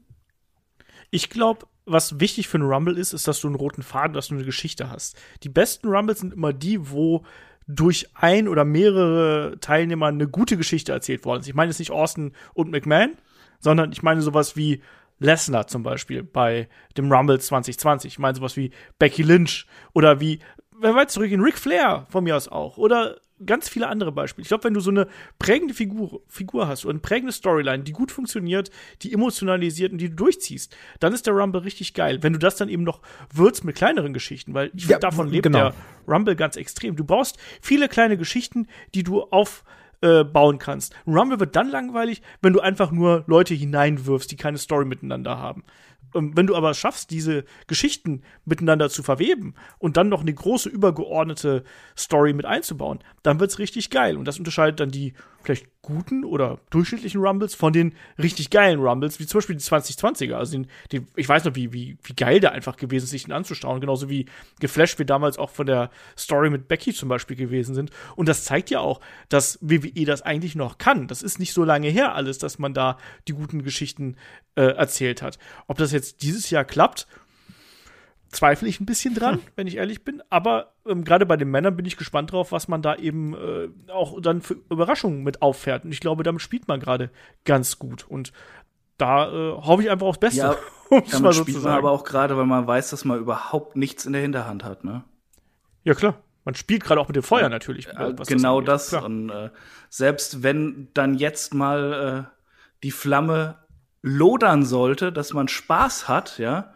Ich 1.10 1.30
glaube, 1.30 1.68
was 1.88 2.20
wichtig 2.20 2.48
für 2.48 2.58
einen 2.58 2.70
Rumble 2.70 2.98
ist, 2.98 3.14
ist, 3.14 3.28
dass 3.28 3.42
du 3.42 3.48
einen 3.48 3.56
roten 3.56 3.82
Faden, 3.82 4.14
dass 4.14 4.28
du 4.28 4.36
eine 4.36 4.44
Geschichte 4.44 4.92
hast. 4.92 5.18
Die 5.44 5.50
besten 5.50 5.88
Rumbles 5.88 6.20
sind 6.20 6.34
immer 6.34 6.54
die, 6.54 6.92
wo 6.92 7.24
durch 7.68 8.08
ein 8.14 8.48
oder 8.48 8.66
mehrere 8.66 9.58
Teilnehmer 9.60 10.08
eine 10.08 10.28
gute 10.28 10.58
Geschichte 10.58 10.92
erzählt 10.92 11.26
worden 11.26 11.42
ist. 11.42 11.48
Ich 11.48 11.56
meine 11.56 11.70
jetzt 11.72 11.80
nicht 11.80 11.92
Austin 11.92 12.34
und 12.54 12.72
McMahon, 12.72 13.18
sondern 13.60 13.92
ich 13.92 14.04
meine 14.04 14.22
sowas 14.22 14.56
wie 14.56 14.82
Lesnar 15.20 15.68
zum 15.68 15.84
Beispiel 15.84 16.24
bei 16.24 16.70
dem 16.96 17.12
Rumble 17.12 17.40
2020. 17.40 18.14
Ich 18.14 18.20
meine 18.20 18.36
sowas 18.36 18.56
wie 18.56 18.72
Becky 19.00 19.24
Lynch 19.24 19.66
oder 19.94 20.20
wie, 20.20 20.40
wer 20.80 20.96
weit 20.96 21.12
zurück 21.12 21.32
in 21.32 21.42
Ric 21.42 21.58
Flair 21.58 22.06
von 22.10 22.24
mir 22.24 22.36
aus 22.36 22.48
auch. 22.48 22.78
Oder 22.78 23.18
ganz 23.46 23.70
viele 23.70 23.88
andere 23.88 24.12
Beispiele. 24.12 24.44
Ich 24.44 24.48
glaube, 24.48 24.64
wenn 24.64 24.74
du 24.74 24.80
so 24.80 24.90
eine 24.90 25.08
prägende 25.40 25.74
Figur, 25.74 26.22
Figur 26.28 26.68
hast 26.68 26.86
oder 26.86 26.92
eine 26.94 27.00
prägende 27.00 27.32
Storyline, 27.32 27.84
die 27.84 27.92
gut 27.92 28.12
funktioniert, 28.12 28.72
die 29.02 29.14
emotionalisiert 29.14 29.92
und 29.92 30.00
die 30.00 30.10
du 30.10 30.16
durchziehst, 30.16 30.76
dann 31.00 31.14
ist 31.14 31.28
der 31.28 31.34
Rumble 31.34 31.62
richtig 31.62 31.94
geil. 31.94 32.24
Wenn 32.24 32.34
du 32.34 32.40
das 32.40 32.56
dann 32.56 32.70
eben 32.70 32.84
noch 32.84 33.02
würzt 33.34 33.64
mit 33.64 33.76
kleineren 33.76 34.14
Geschichten, 34.14 34.54
weil 34.54 34.72
ich 34.76 34.84
Ja, 34.84 34.88
finde, 34.88 35.00
davon 35.02 35.28
lebt 35.30 35.44
genau. 35.44 35.70
der 35.70 35.74
Rumble 36.08 36.36
ganz 36.36 36.56
extrem. 36.56 36.96
Du 36.96 37.04
brauchst 37.04 37.38
viele 37.62 37.88
kleine 37.88 38.18
Geschichten, 38.18 38.68
die 38.96 39.04
du 39.04 39.22
auf 39.24 39.64
äh, 40.02 40.24
bauen 40.24 40.60
kannst. 40.60 40.96
Rumble 41.08 41.40
wird 41.40 41.56
dann 41.56 41.70
langweilig, 41.70 42.22
wenn 42.42 42.54
du 42.54 42.60
einfach 42.60 42.92
nur 42.92 43.24
Leute 43.28 43.54
hineinwirfst, 43.54 44.30
die 44.32 44.36
keine 44.36 44.58
Story 44.58 44.86
miteinander 44.86 45.38
haben. 45.40 45.64
Wenn 46.14 46.48
du 46.48 46.56
aber 46.56 46.74
schaffst, 46.74 47.12
diese 47.12 47.44
Geschichten 47.68 48.22
miteinander 48.46 48.90
zu 48.90 49.04
verweben 49.04 49.56
und 49.78 49.98
dann 49.98 50.10
noch 50.10 50.22
eine 50.22 50.34
große 50.34 50.70
übergeordnete 50.70 51.64
Story 51.98 52.34
mit 52.34 52.46
einzubauen, 52.46 53.00
dann 53.24 53.40
wird's 53.40 53.60
richtig 53.60 53.90
geil. 53.90 54.18
Und 54.18 54.26
das 54.26 54.40
unterscheidet 54.40 54.80
dann 54.80 54.90
die 54.90 55.14
vielleicht 55.48 55.82
guten 55.82 56.26
oder 56.26 56.60
durchschnittlichen 56.70 57.22
Rumbles 57.22 57.56
von 57.56 57.72
den 57.72 57.94
richtig 58.22 58.50
geilen 58.50 58.82
Rumbles, 58.82 59.20
wie 59.20 59.26
zum 59.26 59.38
Beispiel 59.38 59.56
die 59.56 59.64
2020er. 59.64 60.34
Also 60.34 60.58
den, 60.58 60.68
den, 60.92 61.08
ich 61.16 61.28
weiß 61.28 61.46
noch, 61.46 61.56
wie, 61.56 61.72
wie, 61.72 61.98
wie 62.04 62.14
geil 62.14 62.42
der 62.42 62.52
einfach 62.52 62.76
gewesen 62.76 63.06
ist, 63.06 63.12
sich 63.12 63.24
den 63.24 63.32
anzuschauen. 63.32 63.80
Genauso 63.80 64.10
wie 64.10 64.26
geflasht 64.60 65.00
wir 65.00 65.06
damals 65.06 65.38
auch 65.38 65.50
von 65.50 65.66
der 65.66 65.90
Story 66.18 66.50
mit 66.50 66.68
Becky 66.68 66.94
zum 66.94 67.08
Beispiel 67.08 67.38
gewesen 67.38 67.74
sind. 67.74 67.92
Und 68.18 68.28
das 68.28 68.44
zeigt 68.44 68.70
ja 68.70 68.82
auch, 68.82 69.00
dass 69.30 69.58
WWE 69.62 70.04
das 70.06 70.22
eigentlich 70.22 70.56
noch 70.56 70.78
kann. 70.78 71.08
Das 71.08 71.24
ist 71.24 71.40
nicht 71.40 71.54
so 71.54 71.64
lange 71.64 71.88
her 71.88 72.14
alles, 72.14 72.38
dass 72.38 72.60
man 72.60 72.74
da 72.74 72.98
die 73.30 73.34
guten 73.34 73.64
Geschichten 73.64 74.18
äh, 74.56 74.64
erzählt 74.64 75.22
hat. 75.22 75.40
Ob 75.68 75.78
das 75.78 75.94
jetzt 75.94 76.22
dieses 76.22 76.50
Jahr 76.50 76.66
klappt, 76.66 77.08
zweifle 78.30 78.68
ich 78.68 78.80
ein 78.80 78.86
bisschen 78.86 79.14
dran, 79.16 79.40
wenn 79.56 79.68
ich 79.68 79.78
ehrlich 79.78 80.04
bin. 80.04 80.22
Aber 80.30 80.74
ähm, 80.86 81.04
gerade 81.04 81.26
bei 81.26 81.38
den 81.38 81.50
Männern 81.50 81.76
bin 81.76 81.86
ich 81.86 81.98
gespannt 81.98 82.32
drauf, 82.32 82.52
was 82.52 82.68
man 82.68 82.82
da 82.82 82.96
eben 82.96 83.34
äh, 83.34 83.70
auch 83.92 84.20
dann 84.22 84.42
für 84.42 84.56
Überraschungen 84.70 85.24
mit 85.24 85.42
auffährt. 85.42 85.86
Und 85.86 85.92
ich 85.92 86.00
glaube, 86.00 86.24
damit 86.24 86.42
spielt 86.42 86.68
man 86.68 86.80
gerade 86.80 87.10
ganz 87.46 87.80
gut. 87.80 88.06
Und 88.08 88.34
da 88.98 89.32
äh, 89.32 89.52
hoffe 89.54 89.84
ich 89.84 89.90
einfach 89.90 90.08
aufs 90.08 90.20
Beste. 90.20 90.40
Ja, 90.40 90.56
Damit 90.90 91.20
mal 91.20 91.34
so 91.34 91.42
spielt 91.44 91.58
man 91.58 91.64
sagen. 91.64 91.78
aber 91.78 91.92
auch 91.92 92.04
gerade, 92.04 92.38
weil 92.38 92.46
man 92.46 92.66
weiß, 92.68 92.90
dass 92.90 93.06
man 93.06 93.20
überhaupt 93.20 93.76
nichts 93.76 94.06
in 94.06 94.14
der 94.14 94.22
Hinterhand 94.22 94.64
hat. 94.64 94.84
Ne? 94.84 95.04
Ja, 95.84 95.94
klar. 95.94 96.16
Man 96.46 96.56
spielt 96.56 96.86
gerade 96.86 97.02
auch 97.02 97.08
mit 97.10 97.16
dem 97.18 97.24
Feuer 97.24 97.50
natürlich. 97.50 97.88
Äh, 97.88 98.18
was 98.18 98.28
genau 98.28 98.62
das. 98.62 98.90
Klar. 98.90 99.04
Und 99.04 99.30
äh, 99.30 99.50
selbst 99.90 100.44
wenn 100.44 100.88
dann 100.94 101.16
jetzt 101.16 101.54
mal 101.54 102.28
äh, 102.30 102.38
die 102.84 102.92
Flamme 102.92 103.56
lodern 104.02 104.64
sollte, 104.64 105.12
dass 105.12 105.34
man 105.34 105.50
Spaß 105.50 106.08
hat, 106.08 106.38
ja, 106.38 106.74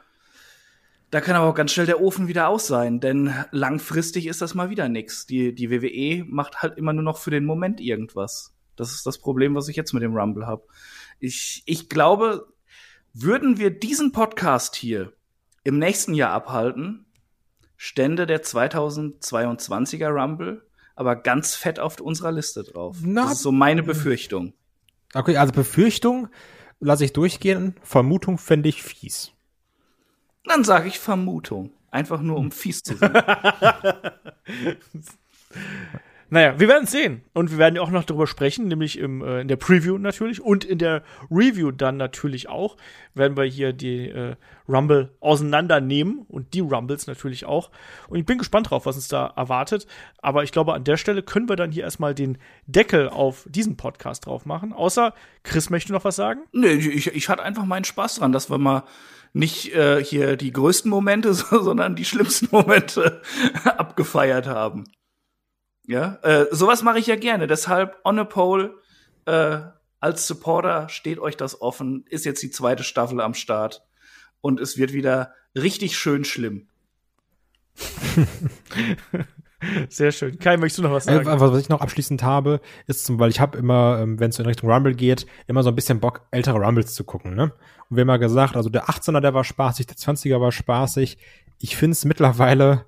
da 1.11 1.21
kann 1.21 1.35
aber 1.35 1.47
auch 1.47 1.55
ganz 1.55 1.71
schnell 1.71 1.85
der 1.85 2.01
Ofen 2.01 2.27
wieder 2.27 2.47
aus 2.47 2.67
sein, 2.67 2.99
denn 2.99 3.33
langfristig 3.51 4.27
ist 4.27 4.41
das 4.41 4.55
mal 4.55 4.69
wieder 4.69 4.89
nix. 4.89 5.25
Die, 5.25 5.53
die 5.53 5.69
WWE 5.69 6.25
macht 6.25 6.61
halt 6.61 6.77
immer 6.77 6.93
nur 6.93 7.03
noch 7.03 7.17
für 7.17 7.31
den 7.31 7.45
Moment 7.45 7.79
irgendwas. 7.79 8.55
Das 8.75 8.91
ist 8.91 9.05
das 9.05 9.19
Problem, 9.19 9.53
was 9.53 9.67
ich 9.67 9.75
jetzt 9.75 9.93
mit 9.93 10.01
dem 10.01 10.15
Rumble 10.15 10.47
habe. 10.47 10.63
Ich, 11.19 11.63
ich 11.65 11.89
glaube, 11.89 12.47
würden 13.13 13.57
wir 13.59 13.69
diesen 13.69 14.11
Podcast 14.11 14.75
hier 14.75 15.13
im 15.63 15.77
nächsten 15.77 16.13
Jahr 16.13 16.31
abhalten, 16.31 17.05
stände 17.77 18.25
der 18.25 18.41
2022er 18.41 20.09
Rumble 20.09 20.65
aber 20.95 21.15
ganz 21.15 21.55
fett 21.55 21.79
auf 21.79 21.99
unserer 21.99 22.31
Liste 22.31 22.63
drauf. 22.63 22.97
Na, 23.01 23.23
das 23.23 23.33
ist 23.33 23.41
so 23.41 23.51
meine 23.51 23.83
Befürchtung. 23.83 24.53
Okay, 25.13 25.35
also 25.35 25.51
Befürchtung 25.51 26.27
lasse 26.79 27.05
ich 27.05 27.13
durchgehen. 27.13 27.75
Vermutung 27.81 28.37
fände 28.37 28.69
ich 28.69 28.83
fies. 28.83 29.31
Dann 30.45 30.63
sage 30.63 30.87
ich 30.87 30.99
Vermutung. 30.99 31.71
Einfach 31.91 32.21
nur, 32.21 32.37
um 32.37 32.51
fies 32.51 32.83
zu 32.83 32.95
sein. 32.95 33.13
Naja, 36.33 36.57
wir 36.57 36.69
werden 36.69 36.87
sehen. 36.87 37.23
Und 37.33 37.51
wir 37.51 37.57
werden 37.57 37.75
ja 37.75 37.81
auch 37.81 37.89
noch 37.89 38.05
darüber 38.05 38.25
sprechen, 38.25 38.69
nämlich 38.69 38.97
im, 38.97 39.21
äh, 39.21 39.41
in 39.41 39.49
der 39.49 39.57
Preview 39.57 39.97
natürlich 39.97 40.39
und 40.41 40.63
in 40.63 40.77
der 40.77 41.03
Review 41.29 41.71
dann 41.71 41.97
natürlich 41.97 42.47
auch. 42.47 42.77
Werden 43.13 43.35
wir 43.35 43.43
hier 43.43 43.73
die 43.73 44.07
äh, 44.07 44.37
Rumble 44.65 45.13
auseinandernehmen 45.19 46.19
und 46.29 46.53
die 46.53 46.61
Rumbles 46.61 47.05
natürlich 47.05 47.43
auch. 47.43 47.69
Und 48.07 48.17
ich 48.17 48.25
bin 48.25 48.37
gespannt 48.37 48.69
drauf, 48.69 48.85
was 48.85 48.95
uns 48.95 49.09
da 49.09 49.33
erwartet. 49.35 49.87
Aber 50.21 50.45
ich 50.45 50.53
glaube, 50.53 50.73
an 50.73 50.85
der 50.85 50.95
Stelle 50.95 51.21
können 51.21 51.49
wir 51.49 51.57
dann 51.57 51.73
hier 51.73 51.83
erstmal 51.83 52.15
den 52.15 52.37
Deckel 52.65 53.09
auf 53.09 53.45
diesen 53.49 53.75
Podcast 53.75 54.25
drauf 54.25 54.45
machen. 54.45 54.71
Außer 54.71 55.13
Chris 55.43 55.69
möchte 55.69 55.91
noch 55.91 56.05
was 56.05 56.15
sagen. 56.15 56.43
nee, 56.53 56.75
ich, 56.75 57.07
ich 57.07 57.27
hatte 57.27 57.43
einfach 57.43 57.65
meinen 57.65 57.83
Spaß 57.83 58.15
dran, 58.15 58.31
dass 58.31 58.49
wir 58.49 58.57
mal 58.57 58.83
nicht 59.33 59.73
äh, 59.73 60.03
hier 60.03 60.35
die 60.37 60.51
größten 60.51 60.89
Momente, 60.89 61.33
sondern 61.33 61.95
die 61.95 62.05
schlimmsten 62.05 62.49
Momente 62.51 63.21
abgefeiert 63.63 64.47
haben. 64.47 64.85
Ja, 65.87 66.19
äh, 66.23 66.47
sowas 66.51 66.83
mache 66.83 66.99
ich 66.99 67.07
ja 67.07 67.15
gerne. 67.15 67.47
Deshalb 67.47 67.97
on 68.03 68.19
a 68.19 68.23
pole 68.23 68.75
äh, 69.25 69.59
als 69.99 70.27
Supporter 70.27 70.89
steht 70.89 71.19
euch 71.19 71.37
das 71.37 71.61
offen. 71.61 72.05
Ist 72.09 72.25
jetzt 72.25 72.41
die 72.43 72.51
zweite 72.51 72.83
Staffel 72.83 73.21
am 73.21 73.33
Start 73.33 73.83
und 74.41 74.59
es 74.59 74.77
wird 74.77 74.93
wieder 74.93 75.33
richtig 75.55 75.97
schön 75.97 76.23
schlimm. 76.23 76.67
Sehr 79.89 80.11
schön. 80.11 80.39
Kai, 80.39 80.57
möchtest 80.57 80.79
du 80.79 80.83
noch 80.83 80.91
was 80.91 81.05
sagen? 81.05 81.25
Was 81.25 81.59
ich 81.59 81.69
noch 81.69 81.81
abschließend 81.81 82.23
habe, 82.23 82.61
ist 82.87 83.19
weil 83.19 83.29
ich 83.29 83.39
habe 83.39 83.57
immer, 83.57 83.99
ähm, 84.01 84.19
wenn 84.19 84.29
es 84.29 84.39
in 84.39 84.45
Richtung 84.45 84.71
Rumble 84.71 84.95
geht, 84.95 85.27
immer 85.47 85.63
so 85.63 85.69
ein 85.69 85.75
bisschen 85.75 85.99
Bock, 85.99 86.25
ältere 86.31 86.57
Rumbles 86.57 86.93
zu 86.93 87.03
gucken. 87.03 87.35
Ne? 87.35 87.53
Und 87.89 87.97
wir 87.97 88.01
haben 88.01 88.09
ja 88.09 88.17
gesagt, 88.17 88.55
also 88.55 88.69
der 88.69 88.85
18er, 88.85 89.21
der 89.21 89.33
war 89.33 89.43
spaßig, 89.43 89.85
der 89.85 89.97
20er 89.97 90.41
war 90.41 90.51
spaßig. 90.51 91.17
Ich 91.59 91.75
finde 91.75 91.93
es 91.93 92.05
mittlerweile 92.05 92.85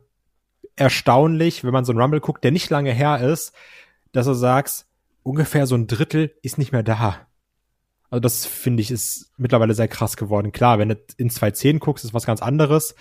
erstaunlich, 0.75 1.63
wenn 1.63 1.73
man 1.73 1.85
so 1.85 1.91
einen 1.91 2.01
Rumble 2.01 2.19
guckt, 2.19 2.43
der 2.43 2.51
nicht 2.51 2.69
lange 2.69 2.91
her 2.91 3.19
ist, 3.21 3.53
dass 4.11 4.25
du 4.25 4.33
sagst, 4.33 4.87
ungefähr 5.21 5.67
so 5.67 5.75
ein 5.75 5.87
Drittel 5.87 6.33
ist 6.41 6.57
nicht 6.57 6.71
mehr 6.71 6.83
da. 6.83 7.27
Also 8.09 8.19
das 8.19 8.45
finde 8.45 8.81
ich 8.81 8.91
ist 8.91 9.31
mittlerweile 9.37 9.73
sehr 9.73 9.87
krass 9.87 10.17
geworden. 10.17 10.51
Klar, 10.51 10.79
wenn 10.79 10.89
du 10.89 10.97
in 11.17 11.29
2.10 11.29 11.79
guckst, 11.79 12.05
ist 12.05 12.13
was 12.13 12.25
ganz 12.25 12.41
anderes. 12.41 12.95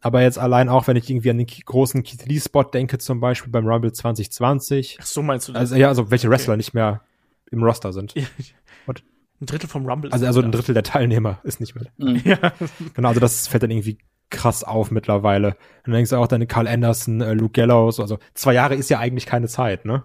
Aber 0.00 0.22
jetzt 0.22 0.38
allein 0.38 0.68
auch, 0.68 0.86
wenn 0.86 0.96
ich 0.96 1.10
irgendwie 1.10 1.30
an 1.30 1.38
den 1.38 1.46
großen 1.46 2.02
Keith 2.02 2.24
Lee 2.26 2.40
Spot 2.40 2.64
denke, 2.64 2.98
zum 2.98 3.20
Beispiel 3.20 3.52
beim 3.52 3.66
Rumble 3.66 3.92
2020. 3.92 4.98
Ach, 5.00 5.06
so 5.06 5.22
meinst 5.22 5.48
du 5.48 5.52
das? 5.52 5.60
Also 5.60 5.76
ja, 5.76 5.88
also 5.88 6.10
welche 6.10 6.30
Wrestler 6.30 6.52
okay. 6.52 6.58
nicht 6.58 6.74
mehr 6.74 7.02
im 7.50 7.62
Roster 7.62 7.92
sind. 7.92 8.14
Und 8.86 9.02
ein 9.40 9.46
Drittel 9.46 9.68
vom 9.68 9.86
Rumble. 9.86 10.10
Also, 10.12 10.26
also 10.26 10.40
ein 10.40 10.52
Drittel 10.52 10.74
der 10.74 10.82
Teilnehmer 10.82 11.40
ist 11.44 11.60
nicht 11.60 11.74
mehr. 11.74 11.86
Mhm. 11.98 12.22
Ja. 12.24 12.38
Genau, 12.94 13.08
also 13.08 13.20
das 13.20 13.46
fällt 13.46 13.62
dann 13.62 13.70
irgendwie 13.70 13.98
krass 14.30 14.64
auf 14.64 14.90
mittlerweile. 14.90 15.48
Und 15.48 15.56
dann 15.86 15.94
denkst 15.94 16.10
du 16.10 16.16
auch 16.16 16.28
deine 16.28 16.46
Carl 16.46 16.66
Anderson, 16.66 17.20
äh, 17.20 17.34
Luke 17.34 17.52
Gallows, 17.52 18.00
also 18.00 18.18
zwei 18.34 18.54
Jahre 18.54 18.76
ist 18.76 18.88
ja 18.88 18.98
eigentlich 18.98 19.26
keine 19.26 19.48
Zeit, 19.48 19.84
ne? 19.84 20.04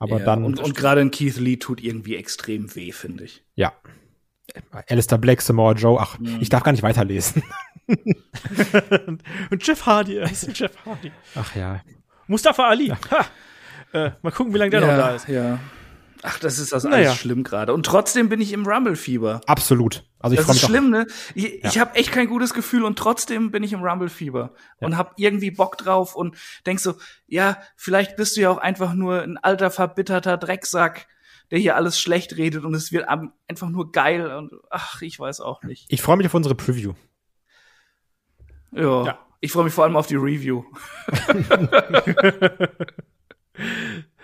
Aber 0.00 0.18
ja, 0.18 0.24
dann. 0.24 0.44
Und, 0.44 0.60
und 0.60 0.74
gerade 0.74 1.00
ein 1.00 1.10
Keith 1.10 1.36
Lee 1.36 1.56
tut 1.56 1.82
irgendwie 1.82 2.16
extrem 2.16 2.74
weh, 2.74 2.92
finde 2.92 3.24
ich. 3.24 3.44
Ja. 3.54 3.72
Alistair 4.88 5.18
Black, 5.18 5.40
Samoa 5.42 5.72
Joe, 5.72 5.98
ach, 6.00 6.18
mhm. 6.18 6.38
ich 6.40 6.48
darf 6.48 6.62
gar 6.62 6.72
nicht 6.72 6.82
weiterlesen. 6.82 7.42
und 9.50 9.66
Jeff 9.66 9.86
Hardy, 9.86 10.16
er 10.16 10.30
ist 10.30 10.58
Jeff 10.58 10.72
Hardy. 10.84 11.12
Ach 11.34 11.54
ja. 11.56 11.80
Mustafa 12.26 12.68
Ali. 12.68 12.88
Ja. 12.88 12.96
Äh, 13.92 14.12
mal 14.22 14.32
gucken, 14.32 14.52
wie 14.52 14.58
lange 14.58 14.70
der 14.70 14.80
ja, 14.80 14.86
noch 14.86 14.96
da 14.96 15.14
ist. 15.14 15.28
Ja. 15.28 15.58
Ach, 16.26 16.38
das 16.38 16.58
ist 16.58 16.72
das 16.72 16.84
naja. 16.84 17.10
alles 17.10 17.18
schlimm 17.18 17.44
gerade. 17.44 17.74
Und 17.74 17.84
trotzdem 17.84 18.30
bin 18.30 18.40
ich 18.40 18.52
im 18.52 18.66
Rumble-Fieber. 18.66 19.42
Absolut. 19.46 20.04
Also 20.18 20.34
ich 20.34 20.40
das 20.40 20.56
ist 20.56 20.62
schlimm, 20.62 20.88
ne? 20.88 21.06
Ich, 21.34 21.62
ja. 21.62 21.68
ich 21.68 21.78
habe 21.78 21.94
echt 21.96 22.12
kein 22.12 22.26
gutes 22.26 22.54
Gefühl 22.54 22.84
und 22.84 22.98
trotzdem 22.98 23.50
bin 23.50 23.62
ich 23.62 23.74
im 23.74 23.84
Rumble-Fieber 23.84 24.54
ja. 24.80 24.86
und 24.86 24.96
habe 24.96 25.12
irgendwie 25.16 25.50
Bock 25.50 25.76
drauf 25.76 26.16
und 26.16 26.34
denk 26.64 26.80
so, 26.80 26.94
ja, 27.26 27.58
vielleicht 27.76 28.16
bist 28.16 28.36
du 28.36 28.40
ja 28.40 28.50
auch 28.50 28.56
einfach 28.56 28.94
nur 28.94 29.20
ein 29.20 29.36
alter 29.36 29.70
verbitterter 29.70 30.38
Drecksack, 30.38 31.06
der 31.50 31.58
hier 31.58 31.76
alles 31.76 31.98
schlecht 32.00 32.36
redet 32.36 32.64
und 32.64 32.74
es 32.74 32.92
wird 32.92 33.06
einfach 33.08 33.68
nur 33.68 33.92
geil 33.92 34.26
und 34.26 34.52
ach, 34.70 35.02
ich 35.02 35.18
weiß 35.18 35.40
auch 35.40 35.62
nicht. 35.62 35.86
Ich 35.88 36.02
freue 36.02 36.16
mich 36.16 36.26
auf 36.26 36.34
unsere 36.34 36.54
Preview. 36.54 36.94
Ja. 38.72 39.04
ja. 39.04 39.18
Ich 39.40 39.52
freue 39.52 39.64
mich 39.64 39.74
vor 39.74 39.84
allem 39.84 39.96
auf 39.96 40.06
die 40.06 40.16
Review. 40.16 40.64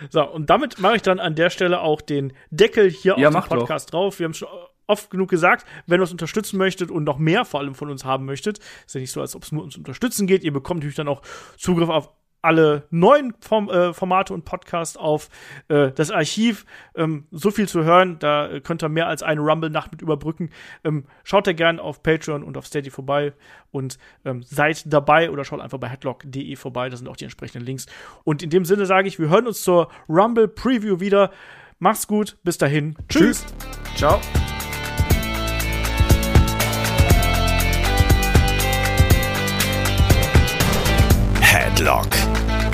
So, 0.09 0.29
und 0.29 0.51
damit 0.51 0.81
mache 0.81 0.97
ich 0.97 1.03
dann 1.03 1.21
an 1.21 1.35
der 1.35 1.51
Stelle 1.51 1.81
auch 1.81 2.01
den 2.01 2.33
Deckel 2.51 2.91
hier 2.91 3.17
ja, 3.19 3.29
auf 3.29 3.35
den 3.35 3.59
Podcast 3.59 3.89
doch. 3.89 4.01
drauf. 4.01 4.19
Wir 4.19 4.25
haben 4.25 4.35
schon 4.35 4.49
oft 4.87 5.11
genug 5.11 5.29
gesagt, 5.29 5.67
wenn 5.87 6.01
ihr 6.01 6.03
uns 6.03 6.11
unterstützen 6.11 6.57
möchtet 6.57 6.91
und 6.91 7.05
noch 7.05 7.19
mehr 7.19 7.45
vor 7.45 7.61
allem 7.61 7.75
von 7.75 7.91
uns 7.91 8.05
haben 8.05 8.25
möchtet, 8.25 8.59
ist 8.87 8.95
ja 8.95 9.01
nicht 9.01 9.13
so, 9.13 9.21
als 9.21 9.37
ob 9.37 9.45
es 9.45 9.53
nur 9.53 9.63
uns 9.63 9.77
unterstützen 9.77 10.27
geht. 10.27 10.43
Ihr 10.43 10.53
bekommt 10.53 10.81
natürlich 10.81 10.97
dann 10.97 11.09
auch 11.09 11.23
Zugriff 11.57 11.89
auf 11.89 12.11
alle 12.43 12.87
neuen 12.91 13.35
Form, 13.41 13.69
äh, 13.69 13.93
Formate 13.93 14.33
und 14.35 14.45
Podcasts 14.45 14.97
auf 14.97 15.29
äh, 15.69 15.91
das 15.93 16.11
Archiv. 16.11 16.65
Ähm, 16.95 17.27
so 17.31 17.51
viel 17.51 17.69
zu 17.69 17.85
hören, 17.85 18.19
da 18.19 18.61
könnt 18.61 18.83
ihr 18.83 18.89
mehr 18.89 19.07
als 19.07 19.23
eine 19.23 19.41
Rumble-Nacht 19.41 19.93
mit 19.93 20.03
überbrücken. 20.03 20.51
Ähm, 20.85 21.05
schaut 21.25 21.47
da 21.47 21.53
gerne 21.53 21.83
auf 21.83 22.03
Patreon 22.03 22.43
und 22.43 22.57
auf 22.57 22.67
Steady 22.67 22.91
vorbei 22.91 23.33
und 23.71 23.99
ähm, 24.25 24.43
seid 24.43 24.93
dabei 24.93 25.31
oder 25.31 25.45
schaut 25.45 25.61
einfach 25.61 25.79
bei 25.79 25.89
headlock.de 25.89 26.57
vorbei, 26.57 26.89
da 26.89 26.97
sind 26.97 27.09
auch 27.09 27.17
die 27.17 27.25
entsprechenden 27.25 27.65
Links. 27.65 27.87
Und 28.25 28.43
in 28.43 28.51
dem 28.51 28.65
Sinne 28.65 28.87
sage 28.87 29.09
ich, 29.09 29.19
wir 29.19 29.29
hören 29.29 29.47
uns 29.47 29.63
zur 29.63 29.89
Rumble-Preview 30.09 31.01
wieder. 31.01 31.31
Macht's 31.79 32.07
gut, 32.07 32.37
bis 32.43 32.59
dahin. 32.59 32.97
Tschüss. 33.09 33.45
Tschüss. 33.45 33.97
Ciao. 33.97 34.21
Headlock, 41.41 42.09